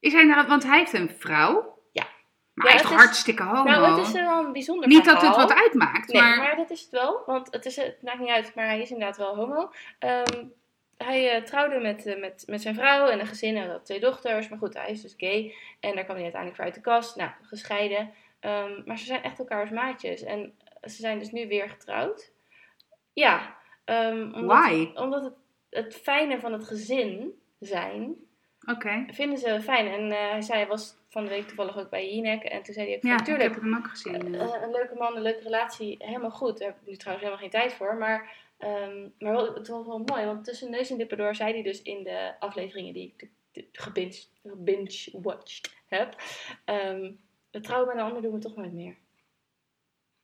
Is 0.00 0.12
hij 0.12 0.24
nou, 0.24 0.46
want 0.46 0.62
hij 0.62 0.78
heeft 0.78 0.92
een 0.92 1.10
vrouw. 1.10 1.78
Ja. 1.92 2.06
Maar 2.54 2.66
Ja, 2.66 2.72
hij 2.72 2.74
is 2.80 2.82
toch 2.88 2.90
is- 2.98 3.04
hartstikke 3.04 3.42
homo. 3.42 3.62
Nou, 3.70 3.98
het 3.98 4.06
is 4.06 4.12
wel 4.12 4.44
een 4.44 4.52
bijzonder 4.52 4.88
niet 4.88 5.04
dat 5.04 5.22
het 5.22 5.36
wat 5.36 5.52
uitmaakt, 5.54 6.12
Nee, 6.12 6.22
maar... 6.22 6.36
maar... 6.38 6.56
dat 6.56 6.70
is 6.70 6.80
het 6.80 6.90
wel. 6.90 7.22
Want 7.26 7.48
het, 7.52 7.64
is, 7.66 7.76
het 7.76 8.02
maakt 8.02 8.18
niet 8.18 8.28
uit, 8.28 8.54
maar 8.54 8.66
hij 8.66 8.80
is 8.80 8.90
inderdaad 8.90 9.16
wel 9.16 9.36
homo. 9.36 9.70
Ehm, 9.98 10.44
hij 10.96 11.30
eh, 11.30 11.42
trouwde 11.42 11.78
met, 11.78 12.06
eh, 12.06 12.20
met, 12.20 12.44
met 12.46 12.62
zijn 12.62 12.74
vrouw 12.74 13.08
en 13.08 13.20
een 13.20 13.26
gezin 13.26 13.56
en 13.56 13.70
had 13.70 13.84
twee 13.84 14.00
dochters. 14.00 14.48
Maar 14.48 14.58
goed, 14.58 14.74
hij 14.74 14.90
is 14.90 15.02
dus 15.02 15.14
gay. 15.16 15.54
En 15.80 15.94
daar 15.94 16.04
kwam 16.04 16.16
hij 16.16 16.24
uiteindelijk 16.24 16.54
voor 16.56 16.64
uit 16.64 16.74
de 16.74 16.80
kast. 16.80 17.16
Nou, 17.16 17.30
gescheiden. 17.42 18.12
Ehm, 18.40 18.82
maar 18.84 18.98
ze 18.98 19.04
zijn 19.04 19.22
echt 19.22 19.38
elkaars 19.38 19.70
maatjes. 19.70 20.22
En 20.22 20.54
ze 20.82 20.96
zijn 20.96 21.18
dus 21.18 21.30
nu 21.30 21.48
weer 21.48 21.68
getrouwd. 21.70 22.30
Ja. 23.12 23.56
Ehm, 23.86 24.32
omdat, 24.34 24.58
Why? 24.58 24.90
Omdat 24.94 25.22
het, 25.24 25.34
het 25.70 25.94
fijne 25.94 26.40
van 26.40 26.52
het 26.52 26.64
gezin 26.64 27.32
zijn, 27.58 28.14
Oké. 28.70 29.04
vinden 29.10 29.38
ze 29.38 29.60
fijn. 29.62 29.86
En 29.86 30.12
eh, 30.12 30.30
hij 30.30 30.40
zei, 30.42 30.58
hij 30.58 30.68
was 30.68 30.94
van 31.08 31.22
de 31.24 31.30
week 31.30 31.46
toevallig 31.46 31.78
ook 31.78 31.90
bij 31.90 32.14
Jinek. 32.14 32.42
En 32.42 32.62
toen 32.62 32.74
zei 32.74 32.86
hij 32.86 32.96
ook, 32.96 33.02
Ja, 33.02 33.16
natuurlijk, 33.16 33.48
ik 33.48 33.54
heb 33.54 33.62
hem 33.62 33.76
ook 33.76 33.88
gezien. 33.88 34.34
eh, 34.34 34.62
een 34.62 34.70
leuke 34.70 34.94
man, 34.94 35.16
een 35.16 35.22
leuke 35.22 35.42
relatie, 35.42 35.96
helemaal 35.98 36.30
goed. 36.30 36.58
Daar 36.58 36.68
heb 36.68 36.76
ik 36.80 36.86
nu 36.88 36.96
trouwens 36.96 37.26
helemaal 37.28 37.48
geen 37.50 37.60
tijd 37.60 37.72
voor. 37.72 37.96
Maar, 37.96 38.36
ehm, 38.58 39.00
maar 39.18 39.32
wel, 39.32 39.54
het 39.54 39.68
was 39.68 39.86
wel 39.86 40.02
mooi, 40.06 40.24
want 40.26 40.44
tussen 40.44 40.70
neus 40.70 40.90
en 40.90 40.96
lippen 40.96 41.16
door 41.18 41.34
zei 41.34 41.52
hij 41.52 41.62
dus 41.62 41.82
in 41.82 42.02
de 42.04 42.32
afleveringen 42.38 42.92
die 42.92 43.14
ik 43.16 43.28
gebinge-watched 43.72 45.74
heb. 45.86 46.16
ehm 46.64 47.10
het 47.50 47.64
trouwen 47.64 47.88
met 47.88 47.96
een 47.96 48.02
ander 48.08 48.22
doen 48.22 48.32
we 48.32 48.38
toch 48.38 48.56
nooit 48.56 48.72
meer. 48.72 48.96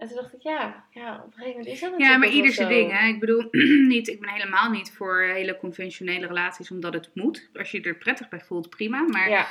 En 0.03 0.09
toen 0.09 0.17
dacht 0.17 0.35
ik, 0.35 0.43
ja, 0.43 0.85
ja 0.91 1.15
op 1.17 1.27
een 1.27 1.33
gegeven 1.33 1.51
moment 1.51 1.67
is 1.67 1.81
dat 1.81 1.91
Ja, 1.91 1.97
natuurlijk 1.97 2.19
maar 2.19 2.29
ook 2.29 2.35
ieder 2.35 2.53
zijn 2.53 2.69
ding. 2.69 2.99
Hè? 2.99 3.07
Ik 3.07 3.21
bedoel, 3.21 3.49
niet, 3.95 4.09
ik 4.09 4.21
ben 4.21 4.29
helemaal 4.31 4.71
niet 4.71 4.93
voor 4.93 5.23
hele 5.23 5.57
conventionele 5.57 6.27
relaties 6.27 6.71
omdat 6.71 6.93
het 6.95 7.11
moet. 7.15 7.51
Als 7.55 7.71
je 7.71 7.81
er 7.81 7.95
prettig 7.95 8.29
bij 8.29 8.41
voelt, 8.41 8.71
prima. 8.71 9.03
Maar, 9.03 9.31
Ja, 9.31 9.47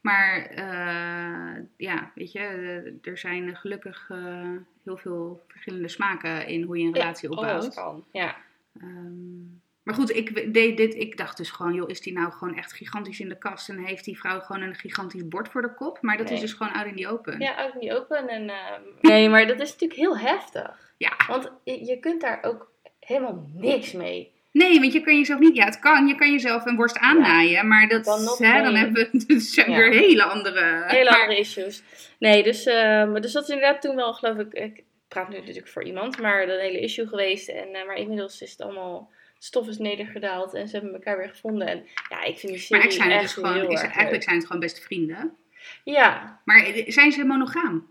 maar 0.00 0.46
eh, 0.46 1.62
ja, 1.76 2.10
weet 2.14 2.32
je, 2.32 2.38
eh, 2.38 3.10
er 3.10 3.18
zijn 3.18 3.56
gelukkig 3.56 4.06
eh, 4.10 4.50
heel 4.84 4.96
veel 4.96 5.44
verschillende 5.48 5.88
smaken 5.88 6.46
in 6.46 6.62
hoe 6.62 6.78
je 6.78 6.86
een 6.86 6.94
relatie 6.94 7.30
opbouwt. 7.30 7.74
kan. 7.74 8.04
Ja. 8.12 8.36
Ehm, 8.80 9.42
maar 9.82 9.94
goed, 9.94 10.16
ik, 10.16 10.54
deed 10.54 10.76
dit, 10.76 10.94
ik 10.94 11.16
dacht 11.16 11.36
dus 11.36 11.50
gewoon, 11.50 11.74
joh, 11.74 11.90
is 11.90 12.00
die 12.00 12.12
nou 12.12 12.32
gewoon 12.32 12.56
echt 12.56 12.72
gigantisch 12.72 13.20
in 13.20 13.28
de 13.28 13.38
kast 13.38 13.68
en 13.68 13.78
heeft 13.84 14.04
die 14.04 14.18
vrouw 14.18 14.40
gewoon 14.40 14.62
een 14.62 14.74
gigantisch 14.74 15.28
bord 15.28 15.48
voor 15.48 15.62
de 15.62 15.74
kop? 15.74 15.98
Maar 16.00 16.16
dat 16.16 16.26
Nee. 16.26 16.34
is 16.34 16.40
dus 16.40 16.52
gewoon 16.52 16.72
out 16.72 16.86
in 16.86 16.96
the 16.96 17.08
open. 17.08 17.40
Ja, 17.40 17.64
ook 17.64 17.80
niet 17.80 17.92
open. 17.92 18.28
En, 18.28 18.48
ehm, 18.50 18.80
nee, 19.10 19.28
maar 19.28 19.46
dat 19.46 19.60
is 19.60 19.70
natuurlijk 19.70 20.00
heel 20.00 20.18
heftig. 20.18 20.92
Ja. 20.98 21.12
Want 21.28 21.52
je, 21.64 21.98
kunt 22.00 22.20
daar 22.20 22.38
ook 22.42 22.70
helemaal 23.00 23.48
niks 23.54 23.92
mee. 23.92 24.32
Nee, 24.52 24.80
want 24.80 24.92
je 24.92 25.00
kan 25.00 25.16
jezelf 25.16 25.40
niet, 25.40 25.56
ja, 25.56 25.64
het 25.64 25.78
kan, 25.78 26.06
je 26.06 26.14
kan 26.14 26.30
jezelf 26.32 26.66
een 26.66 26.76
worst 26.76 26.98
aannaaien, 26.98 27.68
maar 27.68 27.88
dat, 27.88 28.04
Dan 28.04 28.20
hè, 28.38 28.62
dan 28.62 28.74
hebben 28.74 29.08
we 29.12 29.24
dus 29.26 29.54
Ja. 29.54 29.66
weer 29.66 29.92
hele 29.92 30.22
andere. 30.22 30.84
Hele 30.86 31.10
maar- 31.10 31.20
andere 31.20 31.38
issues. 31.38 31.82
Nee, 32.18 32.42
dus, 32.42 32.64
ehm, 32.66 33.20
dus 33.20 33.32
dat 33.32 33.42
is 33.42 33.48
inderdaad 33.48 33.80
toen 33.82 33.96
wel, 33.96 34.12
geloof 34.14 34.36
ik, 34.38 34.52
ik 34.52 34.82
praat 35.08 35.28
nu 35.28 35.38
natuurlijk 35.38 35.68
voor 35.68 35.84
iemand, 35.84 36.20
maar 36.20 36.46
dat 36.46 36.60
hele 36.60 36.80
issue 36.80 37.06
geweest. 37.06 37.48
En, 37.48 37.74
eh, 37.74 37.86
maar 37.86 37.96
inmiddels 37.96 38.42
is 38.42 38.50
het 38.50 38.60
allemaal, 38.60 39.10
stof 39.42 39.68
is 39.68 39.78
nedergedaald 39.78 40.54
en 40.54 40.68
ze 40.68 40.76
hebben 40.76 40.94
elkaar 40.94 41.18
weer 41.18 41.28
gevonden. 41.28 41.66
En 41.68 41.86
ja, 42.08 42.22
ik 42.22 42.38
vind 42.38 42.40
die 42.40 42.50
Maar 42.50 42.60
serie 42.60 42.80
eigenlijk 42.80 42.92
zijn, 42.92 43.10
het 43.10 43.20
echt 43.20 43.34
dus 43.34 43.44
gewoon, 43.44 43.52
heel 43.52 43.68
is, 43.68 43.72
erg 43.72 43.82
eigenlijk 43.82 44.12
leuk. 44.12 44.22
zijn 44.22 44.36
het 44.36 44.46
gewoon 44.46 44.60
beste 44.60 44.80
vrienden. 44.80 45.36
Ja, 45.84 46.40
Maar 46.44 46.72
zijn 46.86 47.12
ze 47.12 47.24
monogaam? 47.24 47.88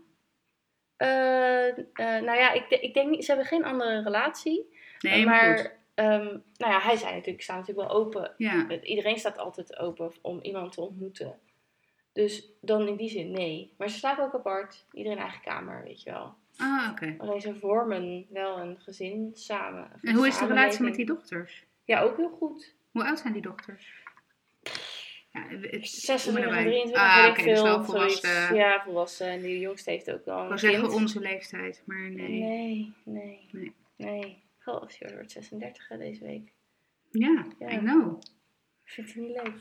eh, 0.96 1.68
eh, 1.68 1.76
nou 1.96 2.38
ja, 2.38 2.52
ik, 2.52 2.68
ik 2.68 2.94
denk 2.94 3.10
niet, 3.10 3.24
ze 3.24 3.30
hebben 3.30 3.48
geen 3.48 3.64
andere 3.64 4.02
relatie. 4.02 4.78
Nee, 5.00 5.24
maar, 5.24 5.54
maar, 5.54 5.76
ehm, 5.94 6.24
nou 6.56 6.72
ja, 6.72 6.80
hij 6.80 6.96
zei 6.96 7.14
natuurlijk, 7.14 7.42
staat 7.42 7.56
natuurlijk 7.58 7.88
wel 7.88 7.98
open. 7.98 8.34
Ja. 8.36 8.66
Iedereen 8.82 9.18
staat 9.18 9.38
altijd 9.38 9.78
open 9.78 10.12
om 10.20 10.38
iemand 10.42 10.72
te 10.72 10.80
ontmoeten. 10.80 11.38
Dus 12.12 12.50
dan 12.60 12.88
in 12.88 12.96
die 12.96 13.08
zin 13.08 13.30
nee. 13.30 13.74
Maar 13.78 13.88
ze 13.88 13.98
slapen 13.98 14.24
ook 14.24 14.34
apart. 14.34 14.84
Iedereen 14.92 15.18
eigen 15.18 15.40
kamer, 15.42 15.82
weet 15.82 16.02
je 16.02 16.10
wel. 16.10 16.34
Ah, 16.60 16.88
oké. 16.90 17.14
Alleen 17.18 17.40
ze 17.40 17.54
vormen 17.58 18.26
wel 18.30 18.58
een 18.58 18.76
gezin 18.80 19.30
samen. 19.34 19.90
En 20.02 20.14
hoe 20.14 20.26
is 20.26 20.38
de 20.38 20.46
relatie 20.46 20.82
met 20.84 20.94
die 20.94 21.06
dochters? 21.06 21.64
Ja, 21.84 22.00
ook 22.02 22.16
heel 22.16 22.30
goed. 22.30 22.74
Hoe 22.90 23.04
oud 23.04 23.18
zijn 23.18 23.32
die 23.32 23.42
dochters? 23.42 23.98
Ja, 25.32 25.46
het- 25.48 25.88
26 25.88 26.28
om 26.28 26.36
en 26.36 26.42
en 26.42 26.48
nabij. 26.48 26.64
23, 26.64 27.02
Ah, 27.02 27.28
oké, 27.30 27.40
ik 27.40 27.44
dus 27.46 27.54
veel. 27.60 27.62
wel 27.62 27.82
zoiets. 27.84 28.20
volwassen. 28.20 28.54
Ja, 28.56 28.82
volwassen. 28.84 29.26
En 29.28 29.40
die 29.40 29.58
jongste 29.58 29.90
heeft 29.90 30.10
ook 30.10 30.24
wel 30.24 30.36
Ik 30.36 30.42
een 30.42 30.48
kind. 30.48 30.60
zeggen 30.60 30.90
onze 30.90 31.20
leeftijd, 31.20 31.82
maar 31.86 32.10
nee. 32.10 32.28
Nee, 32.40 32.92
nee, 33.04 33.48
Nee. 33.52 33.72
nee. 33.96 34.42
Goh, 34.58 34.82
wordt 35.14 35.30
36 35.32 35.88
hè, 35.88 35.98
deze 35.98 36.24
week. 36.24 36.52
Ja, 37.10 37.46
Ja. 37.58 37.70
I 37.70 37.78
know. 37.78 38.20
Vindt 38.84 39.14
hij 39.14 39.22
niet 39.22 39.36
leuk. 39.42 39.52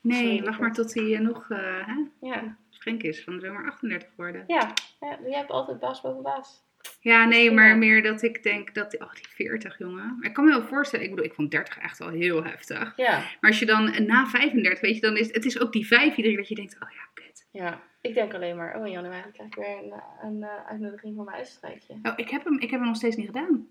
Nee, 0.00 0.42
wacht 0.42 0.60
maar 0.60 0.72
tot 0.72 0.94
hij 0.94 1.14
eh, 1.14 1.20
nog 1.20 1.50
eh, 1.50 1.86
hè, 1.86 2.04
Ja, 2.20 2.56
is. 2.96 3.24
Van 3.24 3.40
zomer 3.40 3.66
38 3.66 4.08
geworden. 4.08 4.44
ja. 4.46 4.72
ja 5.00 5.18
jij 5.24 5.38
hebt 5.38 5.50
altijd 5.50 5.78
baas 5.80 6.00
boven 6.00 6.22
baas. 6.22 6.66
Ja, 7.00 7.24
nee, 7.24 7.50
maar 7.50 7.78
meer 7.78 8.02
dat 8.02 8.22
ik 8.22 8.42
denk 8.42 8.74
dat... 8.74 8.98
Oh, 8.98 9.12
die 9.14 9.28
40, 9.28 9.78
jongen. 9.78 10.16
Ik 10.20 10.32
kan 10.32 10.44
me 10.44 10.50
wel 10.50 10.62
voorstellen... 10.62 11.04
Ik 11.04 11.10
bedoel, 11.10 11.26
ik 11.26 11.34
vond 11.34 11.50
30 11.50 11.78
echt 11.78 12.00
al 12.00 12.08
heel 12.08 12.44
heftig. 12.44 12.92
Ja, 12.96 13.18
Maar 13.40 13.50
als 13.50 13.58
je 13.58 13.66
dan 13.66 14.06
na 14.06 14.26
35, 14.26 14.80
weet 14.80 14.94
je, 14.94 15.00
dan 15.00 15.16
is 15.16 15.32
het 15.32 15.44
is 15.44 15.60
ook 15.60 15.72
die 15.72 15.86
5 15.86 16.16
iedere 16.16 16.28
keer 16.28 16.36
dat 16.36 16.48
je 16.48 16.54
denkt... 16.54 16.76
Oh 16.82 16.90
ja, 16.90 17.08
kut. 17.14 17.46
ja. 17.50 17.80
Ik 18.00 18.14
denk 18.14 18.34
alleen 18.34 18.56
maar, 18.56 18.76
oh 18.76 18.86
in 18.86 18.92
januari 18.92 19.30
krijg 19.30 19.48
ik 19.48 19.54
weer 19.54 19.78
een, 19.78 19.92
eh, 19.92 20.02
een 20.22 20.42
eh, 20.42 20.66
uitnodiging 20.66 21.14
voor 21.14 21.24
mijn 21.24 21.36
uitstrijkje. 21.36 21.98
Oh, 22.02 22.12
ik 22.16 22.30
heb, 22.30 22.44
hem, 22.44 22.58
ik 22.58 22.70
heb 22.70 22.78
hem 22.78 22.88
nog 22.88 22.96
steeds 22.96 23.16
niet 23.16 23.26
gedaan. 23.26 23.68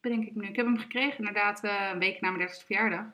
Bedenk 0.00 0.26
ik 0.26 0.34
nu. 0.34 0.48
Ik 0.48 0.56
heb 0.56 0.66
hem 0.66 0.78
gekregen 0.78 1.18
inderdaad 1.18 1.64
eh, 1.64 1.90
een 1.92 1.98
week 1.98 2.20
na 2.20 2.28
mijn 2.28 2.46
30 2.46 2.64
verjaardag. 2.64 3.04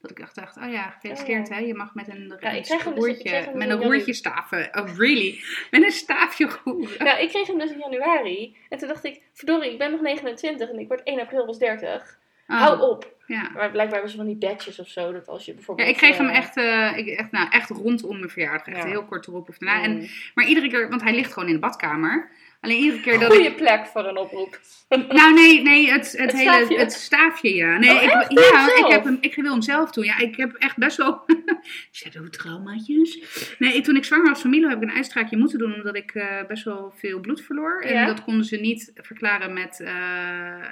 Dat 0.00 0.10
ik 0.10 0.18
echt 0.18 0.34
dacht, 0.34 0.56
oh 0.56 0.72
ja, 0.72 0.90
gefeliciteerd 0.90 1.48
Oh 1.48 1.54
hè. 1.54 1.60
Je 1.60 1.74
mag 1.74 1.94
met 1.94 2.08
een, 2.08 2.36
Ja, 2.40 2.50
ik 2.50 2.66
dus- 2.68 2.70
ik 2.72 2.82
roertje, 2.94 3.30
dus 3.30 3.46
met 3.54 3.68
een 3.70 3.82
roertje 3.82 4.12
staven. 4.12 4.68
Oh 4.72 4.96
really? 4.96 5.40
Met 5.70 5.82
een 5.82 5.90
staafje 5.90 6.48
roeren. 6.64 7.04
Nou, 7.04 7.20
ik 7.20 7.28
kreeg 7.28 7.46
hem 7.46 7.58
dus 7.58 7.70
in 7.72 7.78
januari. 7.78 8.56
En 8.68 8.78
toen 8.78 8.88
dacht 8.88 9.04
ik, 9.04 9.20
verdorie, 9.32 9.72
ik 9.72 9.78
ben 9.78 9.90
nog 9.90 10.00
29 10.00 10.70
en 10.70 10.78
ik 10.78 10.88
word 10.88 11.02
1 11.02 11.20
april 11.20 11.46
was 11.46 11.58
30. 11.58 12.18
Oh, 12.46 12.56
Hou 12.60 12.80
op. 12.80 13.14
Ja. 13.26 13.40
Maar 13.54 13.70
blijkbaar 13.70 13.92
hebben 13.92 14.10
ze 14.10 14.16
van 14.16 14.26
die 14.26 14.36
badges 14.36 14.78
of 14.78 14.88
zo. 14.88 15.12
Dat 15.12 15.28
als 15.28 15.44
je 15.44 15.50
Ja, 15.50 15.56
bijvoorbeeld... 15.56 15.88
ik 15.88 15.96
kreeg 15.96 16.16
hem 16.16 16.28
eh, 16.28 16.36
echt, 16.36 16.56
eh, 16.56 16.96
ik, 16.96 17.06
echt, 17.06 17.30
nou, 17.30 17.48
echt 17.50 17.70
rondom 17.70 18.18
mijn 18.18 18.30
verjaardag. 18.30 18.66
Echt 18.66 18.76
Ja. 18.76 18.86
heel 18.88 19.04
kort 19.04 19.26
erop 19.26 19.48
of 19.48 19.58
daarna. 19.58 19.82
En, 19.82 19.96
mm, 19.96 20.06
maar 20.34 20.46
iedere 20.46 20.68
keer, 20.68 20.88
want 20.88 21.02
hij 21.02 21.14
ligt 21.14 21.32
gewoon 21.32 21.48
in 21.48 21.54
de 21.54 21.60
badkamer. 21.60 22.30
Alleen 22.60 22.78
iedere 22.78 23.00
keer 23.02 23.18
dat 23.18 23.32
ik... 23.32 23.38
Goeie 23.38 23.54
plek 23.54 23.86
voor 23.86 24.04
een 24.04 24.16
oproep. 24.16 24.60
Nou, 25.08 25.34
nee, 25.34 25.62
nee, 25.62 25.90
het, 25.90 26.12
het, 26.12 26.20
Het 26.20 26.32
hele 26.32 26.50
staafje? 26.52 26.78
het 26.78 26.92
staafje, 26.92 27.54
ja. 27.54 27.78
Nee, 27.78 27.90
Oh, 27.90 28.02
ik, 28.02 28.10
echt? 28.12 28.32
Ja, 28.32 28.76
ik, 28.86 28.92
heb 28.92 29.04
hem, 29.04 29.18
ik 29.20 29.34
wil 29.34 29.50
hem 29.52 29.62
zelf 29.62 29.90
doen. 29.90 30.04
Ja, 30.04 30.18
ik 30.18 30.36
heb 30.36 30.54
echt 30.54 30.76
best 30.76 30.96
wel 30.96 31.24
shadow-traumaatjes. 31.92 33.18
Nee, 33.58 33.80
toen 33.80 33.96
ik 33.96 34.04
zwanger 34.04 34.28
was 34.28 34.40
van 34.40 34.50
Milo 34.50 34.68
heb 34.68 34.82
ik 34.82 34.88
een 34.88 34.94
uitstraakje 34.96 35.36
moeten 35.36 35.58
doen, 35.58 35.74
omdat 35.74 35.96
ik 35.96 36.10
eh, 36.14 36.46
best 36.48 36.64
wel 36.64 36.92
veel 36.96 37.20
bloed 37.20 37.40
verloor. 37.42 37.80
En 37.80 37.94
Ja. 37.94 38.06
dat 38.06 38.24
konden 38.24 38.44
ze 38.44 38.56
niet 38.56 38.90
verklaren 38.94 39.52
met 39.52 39.80
eh, 39.80 39.92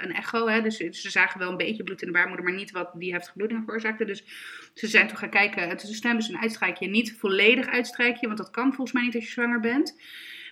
een 0.01 0.13
echo. 0.13 0.47
Hè. 0.47 0.61
Dus 0.61 0.77
ze 0.77 1.09
zagen 1.09 1.39
wel 1.39 1.49
een 1.51 1.57
beetje 1.57 1.83
bloed 1.83 2.01
in 2.01 2.07
de 2.07 2.13
baarmoeder, 2.13 2.45
maar 2.45 2.53
niet 2.55 2.71
wat 2.71 2.91
die 2.93 3.11
heftige 3.11 3.37
bloeding 3.37 3.61
veroorzaakte. 3.63 4.05
Dus 4.05 4.23
ze 4.73 4.87
zijn 4.87 5.07
toen 5.07 5.17
gaan 5.17 5.29
kijken. 5.29 5.77
Toen 5.77 5.95
hebben 6.01 6.23
ze 6.23 6.33
een 6.33 6.41
uitstrijkje, 6.41 6.87
niet 6.87 7.15
volledig 7.19 7.67
uitstrijkje, 7.67 8.25
want 8.25 8.37
dat 8.37 8.51
kan 8.51 8.67
volgens 8.73 8.91
mij 8.91 9.03
niet 9.03 9.15
als 9.15 9.23
je 9.25 9.31
zwanger 9.31 9.59
bent. 9.59 9.95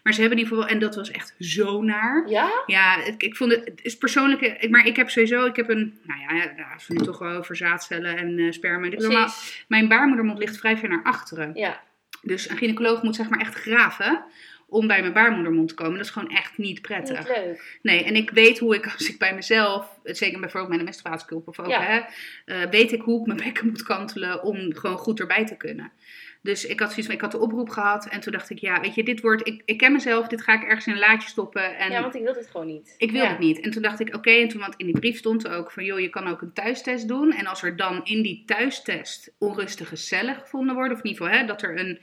Maar 0.08 0.16
ze 0.16 0.22
hebben 0.22 0.40
in 0.40 0.44
ieder 0.46 0.58
geval, 0.60 0.76
en 0.76 0.82
dat 0.82 0.96
was 0.96 1.12
echt 1.12 1.36
zo 1.40 1.82
naar. 1.82 2.30
Ja? 2.30 2.64
Ja, 2.66 3.04
ik, 3.06 3.24
ik 3.24 3.36
vond 3.36 3.52
het, 3.52 3.66
het 3.66 3.80
is 3.84 3.98
persoonlijk, 3.98 4.42
ik- 4.42 4.70
maar 4.70 4.86
ik 4.86 4.96
heb 4.96 5.10
sowieso, 5.10 5.46
ik 5.46 5.56
heb 5.56 5.70
een, 5.70 6.00
nou 6.04 6.20
ja, 6.20 6.52
als 6.74 6.88
we 6.88 6.94
nu 6.94 7.04
toch 7.04 7.20
wel 7.20 7.38
over 7.38 7.56
zaadcellen 7.56 8.18
en 8.18 8.40
eh, 8.40 8.52
sperma. 8.52 9.30
Mijn 9.68 9.88
baarmoedermond 9.88 10.38
ligt 10.38 10.58
vrij 10.58 10.78
ver 10.78 10.90
naar 10.90 11.04
achteren. 11.04 11.52
Ja. 11.56 11.82
Dus 12.22 12.50
een 12.50 12.58
gynaecoloog 12.58 13.02
moet 13.04 13.16
zeg 13.16 13.30
maar 13.30 13.40
echt 13.40 13.54
graven 13.54 14.24
om 14.68 14.88
bij 14.88 15.02
mijn 15.02 15.14
baarmoedermond 15.14 15.68
te 15.68 15.74
komen. 15.74 15.94
Dat 15.98 16.06
is 16.06 16.12
gewoon 16.12 16.30
echt 16.30 16.58
niet 16.58 16.82
prettig. 16.82 17.18
Niet 17.18 17.28
leuk. 17.38 17.80
Nee, 17.82 18.04
en 18.04 18.16
ik 18.16 18.30
weet 18.30 18.60
hoe 18.60 18.76
ik, 18.76 18.86
als 18.94 19.10
ik 19.10 19.18
bij 19.20 19.36
mezelf, 19.36 20.00
zeker 20.04 20.40
bijvoorbeeld 20.40 20.70
met 20.72 20.80
een 20.80 20.86
menstruatieculp 20.86 21.48
of 21.48 21.60
ook, 21.60 21.68
Ja. 21.68 21.82
hè, 21.82 22.00
eh, 22.54 22.70
weet 22.70 22.92
ik 22.92 23.02
hoe 23.02 23.20
ik 23.20 23.26
mijn 23.28 23.40
bekken 23.44 23.68
moet 23.68 23.84
kantelen 23.84 24.44
om 24.44 24.74
gewoon 24.76 24.98
goed 24.98 25.20
erbij 25.20 25.46
te 25.46 25.58
kunnen. 25.58 25.92
Dus 26.48 26.66
ik 26.66 26.80
had 26.80 26.90
zoiets 26.90 27.06
van, 27.06 27.16
ik 27.16 27.22
had 27.22 27.32
de 27.32 27.40
oproep 27.40 27.70
gehad 27.70 28.08
en 28.08 28.20
toen 28.20 28.32
dacht 28.32 28.50
ik, 28.50 28.58
ja, 28.58 28.82
weet 28.82 28.96
je, 28.96 29.04
dit 29.04 29.22
wordt, 29.22 29.48
ik, 29.48 29.62
ik 29.66 29.78
ken 29.78 29.92
mezelf, 29.92 30.28
dit 30.28 30.42
ga 30.42 30.54
ik 30.54 30.64
ergens 30.64 30.88
in 30.88 30.94
een 30.94 31.00
laadje 31.00 31.30
stoppen. 31.30 31.78
En 31.78 31.92
Ja, 31.92 32.02
want 32.02 32.16
ik 32.16 32.24
wil 32.24 32.34
dit 32.34 32.48
gewoon 32.52 32.68
niet. 32.68 32.96
ik 32.98 33.12
wil 33.12 33.24
ja. 33.24 33.30
het 33.30 33.40
niet. 33.40 33.60
En 33.60 33.72
toen 33.72 33.82
dacht 33.82 34.00
ik, 34.00 34.16
oké, 34.16 34.30
en 34.32 34.48
toen, 34.48 34.60
want 34.60 34.74
in 34.78 34.86
die 34.86 35.00
brief 35.00 35.18
stond 35.18 35.48
ook 35.48 35.72
van, 35.72 35.84
joh, 35.84 36.00
je 36.00 36.10
kan 36.10 36.28
ook 36.28 36.42
een 36.42 36.54
thuistest 36.54 37.08
doen. 37.08 37.32
En 37.32 37.48
als 37.48 37.64
er 37.64 37.76
dan 37.76 38.02
in 38.04 38.22
die 38.22 38.44
thuistest 38.46 39.34
onrustige 39.38 39.96
cellen 39.96 40.36
gevonden 40.36 40.76
worden, 40.76 40.98
of 40.98 41.04
in 41.04 41.10
ieder 41.10 41.26
geval, 41.26 41.40
hè, 41.40 41.46
dat 41.46 41.62
er 41.62 41.80
een, 41.80 42.00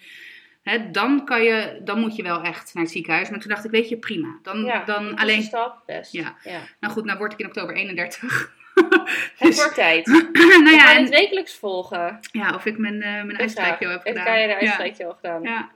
hè, 0.63 0.91
dan 0.91 1.25
kan 1.25 1.43
je, 1.43 1.81
dan 1.85 2.01
moet 2.01 2.17
je 2.17 2.23
wel 2.23 2.43
echt 2.43 2.75
naar 2.75 2.83
het 2.83 2.93
ziekenhuis. 2.93 3.31
Maar 3.31 3.41
toen 3.41 3.51
dacht 3.51 3.65
ik, 3.65 3.71
weet 3.71 3.89
je, 3.89 3.97
prima. 3.97 4.39
Dan, 4.43 4.65
Ja, 4.65 4.85
dan 4.85 5.07
een 5.07 5.19
alleen, 5.19 5.43
stap 5.43 5.83
best. 5.87 6.13
Ja. 6.13 6.37
ja. 6.43 6.61
nou 6.81 6.93
goed, 6.93 7.05
nou 7.05 7.19
word 7.19 7.33
ik 7.33 7.39
in 7.39 7.47
oktober 7.47 7.75
31. 7.75 8.53
Het 9.39 9.49
Dus- 9.49 9.57
wordt 9.57 9.75
tijd. 9.75 10.07
nou 10.65 10.71
ja, 10.71 10.95
en- 10.95 11.01
het 11.01 11.09
wekelijks 11.11 11.55
volgen. 11.55 12.19
ja, 12.33 12.55
of 12.55 12.67
ik 12.67 12.79
mijn, 12.79 13.03
eh 13.03 13.23
mijn 13.23 13.39
uitstrijkje 13.39 13.87
al 13.87 13.93
heb 13.93 14.03
gedaan. 14.03 14.25
kan 14.25 14.41
je 14.41 14.47
de 14.47 14.53
Ja. 14.53 14.59
uitstrijkje 14.59 15.07
al 15.07 15.13
gedaan. 15.15 15.43
Ja. 15.43 15.71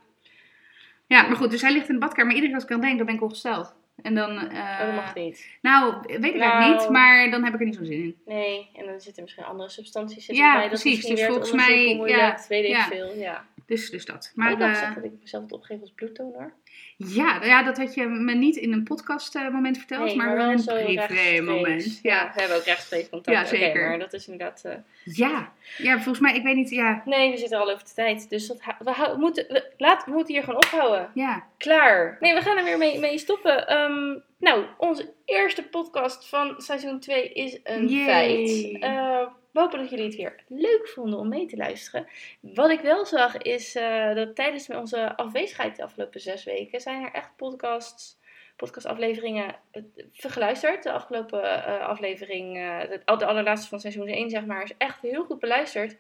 ja, 1.07 1.23
maar 1.23 1.37
goed, 1.37 1.51
dus 1.51 1.63
hij 1.63 1.73
ligt 1.73 1.89
in 1.89 1.95
de 1.95 2.01
badkamer. 2.01 2.27
Maar 2.27 2.35
iedere 2.35 2.53
keer 2.53 2.61
als 2.61 2.71
ik 2.71 2.77
aan 2.77 2.81
denk, 2.87 2.97
dan 2.97 3.07
ben 3.07 3.15
ik 3.15 3.23
ongesteld. 3.23 3.75
En 4.03 4.15
dan, 4.15 4.39
eh, 4.39 4.59
Oh, 4.59 4.79
dat 4.87 4.95
mag 4.95 5.15
niet. 5.15 5.47
nou, 5.63 5.95
weet 6.07 6.25
ik 6.25 6.35
Nou. 6.35 6.41
eigenlijk 6.41 6.81
niet, 6.81 6.91
maar 6.91 7.31
dan 7.31 7.45
heb 7.45 7.55
ik 7.55 7.61
er 7.61 7.67
niet 7.67 7.75
zo'n 7.75 7.85
zin 7.85 8.03
in. 8.03 8.17
Nee, 8.27 8.69
en 8.75 8.87
dan 8.87 9.01
zitten 9.01 9.23
misschien 9.23 9.45
andere 9.45 9.69
substanties 9.71 10.25
zitten 10.25 10.45
Ja, 10.45 10.53
bij. 10.53 10.69
Dat 10.69 10.81
precies. 10.81 11.07
Dus 11.07 11.21
het 11.21 11.29
volgens 11.29 11.53
mij, 11.53 11.97
ja, 12.07 12.39
weet 12.49 12.65
ik 12.65 12.71
ja. 12.71 12.85
veel. 12.87 13.15
Ja. 13.17 13.45
Dus, 13.67 13.91
dus 13.91 14.05
dat. 14.05 14.33
Maar 14.35 14.53
ik 14.53 14.59
eh, 14.61 14.69
gezegd 14.69 14.95
dat 14.95 15.05
ik 15.05 15.13
mezelf 15.21 15.43
had 15.43 15.53
opgegeven 15.53 15.83
als 15.83 15.93
bloeddonor. 15.95 16.53
Ja, 17.01 17.35
nou 17.35 17.47
ja, 17.47 17.63
dat 17.63 17.77
had 17.77 17.95
je 17.95 18.07
me 18.07 18.35
niet 18.35 18.57
in 18.57 18.73
een 18.73 18.83
podcast 18.83 19.35
eh, 19.35 19.49
moment 19.49 19.79
verteld, 19.79 20.05
Nee, 20.05 20.17
maar, 20.17 20.37
wel 20.37 20.51
een 20.51 20.65
privé 20.65 21.41
moment. 21.43 22.01
Ja. 22.03 22.15
Ja. 22.15 22.33
we 22.35 22.41
hebben 22.41 22.59
ook 22.59 22.65
rechtstreeks 22.65 23.09
contact. 23.09 23.37
Ja, 23.37 23.45
zeker. 23.45 23.89
maar 23.89 23.99
dat 23.99 24.13
is 24.13 24.29
inderdaad... 24.29 24.63
eh, 24.65 24.75
ja, 25.05 25.53
ja, 25.77 25.93
volgens 25.95 26.19
mij, 26.19 26.35
ik 26.35 26.43
weet 26.43 26.55
niet, 26.57 26.71
ja, 26.71 27.03
Nee, 27.05 27.31
we 27.31 27.37
zitten 27.37 27.59
al 27.59 27.71
over 27.71 27.85
de 27.85 27.93
tijd. 27.95 28.31
Dus 28.31 28.47
dat 28.47 28.59
we, 28.79 29.15
moeten, 29.19 29.47
we, 29.49 29.73
laat, 29.77 30.05
we 30.05 30.11
moeten 30.11 30.35
hier 30.35 30.43
gewoon 30.43 30.65
ophouden. 30.65 31.11
ja. 31.15 31.47
Klaar. 31.57 32.17
Nee, 32.21 32.35
we 32.35 32.41
gaan 32.41 32.57
er 32.57 32.65
weer 32.65 32.79
mee, 32.79 32.99
mee 32.99 33.19
stoppen. 33.19 33.69
Ehm, 33.69 34.19
nou, 34.39 34.65
onze 34.79 35.13
eerste 35.25 35.63
podcast 35.63 36.29
van 36.29 36.55
seizoen 36.59 37.01
2 37.01 37.29
is 37.33 37.59
een 37.65 37.89
Yay. 37.89 38.05
feit. 38.05 38.49
We 38.81 39.29
hopen 39.53 39.79
dat 39.79 39.91
jullie 39.91 40.05
het 40.05 40.17
weer 40.17 40.45
leuk 40.49 40.89
vonden 40.89 41.19
om 41.19 41.29
mee 41.29 41.47
te 41.47 41.57
luisteren. 41.57 42.07
Wat 42.41 42.71
ik 42.71 42.81
wel 42.81 43.07
zag 43.07 43.37
is 43.37 43.75
eh, 43.75 44.15
dat 44.15 44.35
tijdens 44.35 44.69
onze 44.69 45.17
afwezigheid 45.17 45.77
de 45.77 45.83
afgelopen 45.83 46.21
zes 46.21 46.45
weken 46.45 46.81
zijn 46.81 47.03
er 47.03 47.13
echt 47.13 47.37
podcasts, 47.37 48.19
podcastafleveringen 48.57 49.57
eh, 49.71 49.83
vergeluisterd. 50.13 50.83
De 50.83 50.93
afgelopen 50.93 51.65
eh, 51.65 51.87
aflevering, 51.87 52.55
de, 52.55 53.17
de 53.17 53.27
allerlaatste 53.27 53.69
van 53.69 53.81
seizoen 53.81 54.09
1 54.09 54.31
zeg 54.31 54.45
maar, 54.45 54.63
is 54.63 54.77
echt 54.79 55.01
heel 55.01 55.25
goed 55.25 55.39
beluisterd. 55.39 55.97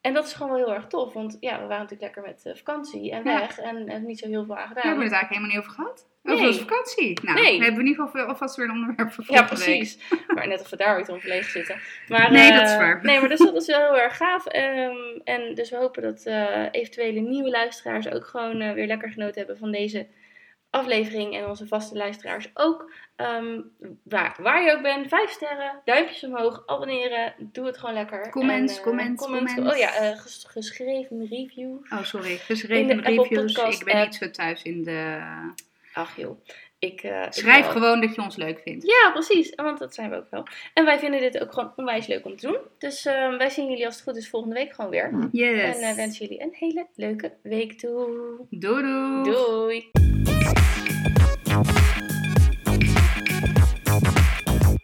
En 0.00 0.12
dat 0.14 0.26
is 0.26 0.32
gewoon 0.32 0.48
wel 0.56 0.64
heel 0.66 0.74
erg 0.74 0.86
tof, 0.86 1.12
want 1.12 1.36
ja, 1.40 1.52
we 1.60 1.66
waren 1.66 1.82
natuurlijk 1.82 2.02
lekker 2.02 2.22
met 2.22 2.42
eh, 2.46 2.54
vakantie 2.54 3.10
en 3.12 3.24
Ja. 3.24 3.38
weg 3.40 3.58
en, 3.58 3.88
en 3.88 4.06
niet 4.06 4.18
zo 4.18 4.26
heel 4.28 4.44
veel 4.44 4.56
aan 4.56 4.68
gedaan. 4.68 4.82
hebben 4.86 4.98
we 5.04 5.10
het 5.10 5.12
eigenlijk 5.20 5.28
helemaal 5.28 5.48
niet 5.50 5.58
over 5.58 5.70
gehad. 5.72 6.06
Over 6.22 6.38
Nee. 6.40 6.46
onze 6.48 6.60
vakantie. 6.66 7.18
Nou, 7.22 7.40
Nee. 7.40 7.44
dan 7.52 7.60
hebben 7.62 7.74
we 7.74 7.80
in 7.80 7.86
ieder 7.90 8.04
geval 8.06 8.26
alvast 8.26 8.56
weer 8.56 8.66
een 8.68 8.72
onderwerp 8.72 9.12
voor 9.12 9.24
Ja, 9.28 9.42
precies. 9.42 9.98
Maar 10.34 10.48
net 10.48 10.60
of 10.60 10.70
we 10.70 10.76
daar 10.76 10.96
ooit 10.96 11.08
om 11.08 11.20
verlegen 11.20 11.50
zitten. 11.50 11.80
Maar, 12.08 12.32
Nee, 12.32 12.50
eh, 12.50 12.58
dat 12.58 12.68
is 12.68 12.76
waar. 12.76 13.04
Nee, 13.04 13.20
maar 13.20 13.28
dus 13.28 13.38
dat 13.38 13.54
is 13.54 13.66
wel 13.66 13.78
heel 13.80 13.98
erg 13.98 14.16
gaaf. 14.16 14.46
Ehm, 14.46 14.96
en 15.24 15.54
dus 15.54 15.70
we 15.70 15.76
hopen 15.76 16.02
dat 16.02 16.22
eh, 16.26 16.66
eventuele 16.70 17.20
nieuwe 17.20 17.50
luisteraars 17.50 18.10
ook 18.12 18.24
gewoon 18.26 18.60
eh, 18.60 18.72
weer 18.72 18.86
lekker 18.86 19.10
genoten 19.10 19.38
hebben 19.38 19.58
van 19.58 19.70
deze 19.72 20.06
aflevering. 20.70 21.34
En 21.36 21.48
onze 21.48 21.66
vaste 21.66 21.96
luisteraars 21.96 22.50
ook. 22.54 22.92
Ehm, 23.16 23.60
waar, 24.02 24.36
waar 24.42 24.62
je 24.64 24.72
ook 24.72 24.82
bent, 24.82 25.08
vijf 25.08 25.30
sterren, 25.30 25.80
duimpjes 25.84 26.24
omhoog, 26.24 26.62
abonneren. 26.66 27.34
Doe 27.38 27.66
het 27.66 27.78
gewoon 27.78 27.94
lekker. 27.94 28.30
Comments, 28.30 28.72
En, 28.72 28.78
eh, 28.78 28.84
comments, 28.84 29.22
comments. 29.24 29.58
Oh 29.58 29.76
ja, 29.76 29.94
eh, 29.94 30.18
ges- 30.18 30.46
geschreven 30.48 31.26
reviews. 31.30 31.90
Oh, 31.90 32.02
sorry. 32.02 32.36
Geschreven 32.36 33.00
reviews. 33.02 33.78
Ik 33.78 33.84
ben 33.84 34.00
niet 34.00 34.14
zo 34.14 34.30
thuis 34.30 34.62
in 34.62 34.82
de... 34.84 35.18
Ach 35.92 36.16
joh. 36.16 36.40
Ik, 36.78 37.02
eh, 37.02 37.26
Schrijf 37.30 37.66
gewoon 37.66 38.00
dat 38.00 38.14
je 38.14 38.22
ons 38.22 38.36
leuk 38.36 38.60
vindt. 38.64 38.86
Ja, 38.86 39.10
precies. 39.12 39.52
Want 39.54 39.78
dat 39.78 39.94
zijn 39.94 40.10
we 40.10 40.16
ook 40.16 40.30
wel. 40.30 40.46
En 40.74 40.84
wij 40.84 40.98
vinden 40.98 41.20
dit 41.20 41.40
ook 41.42 41.52
gewoon 41.52 41.72
onwijs 41.76 42.06
leuk 42.06 42.24
om 42.24 42.36
te 42.36 42.46
doen. 42.46 42.58
Dus 42.78 43.04
ehm, 43.06 43.36
wij 43.38 43.50
zien 43.50 43.68
jullie 43.70 43.86
als 43.86 43.94
het 43.94 44.04
goed 44.04 44.16
is 44.16 44.28
volgende 44.28 44.54
week 44.54 44.72
gewoon 44.74 44.90
weer. 44.90 45.28
Yes. 45.32 45.76
En 45.80 45.88
eh, 45.88 45.94
wensen 45.96 46.26
jullie 46.26 46.42
een 46.42 46.54
hele 46.58 46.86
leuke 46.94 47.32
week 47.42 47.72
toe. 47.78 48.06
Doei 48.50 48.82
doei. 48.82 49.22
Doei! 49.22 49.90
now. 51.64 52.17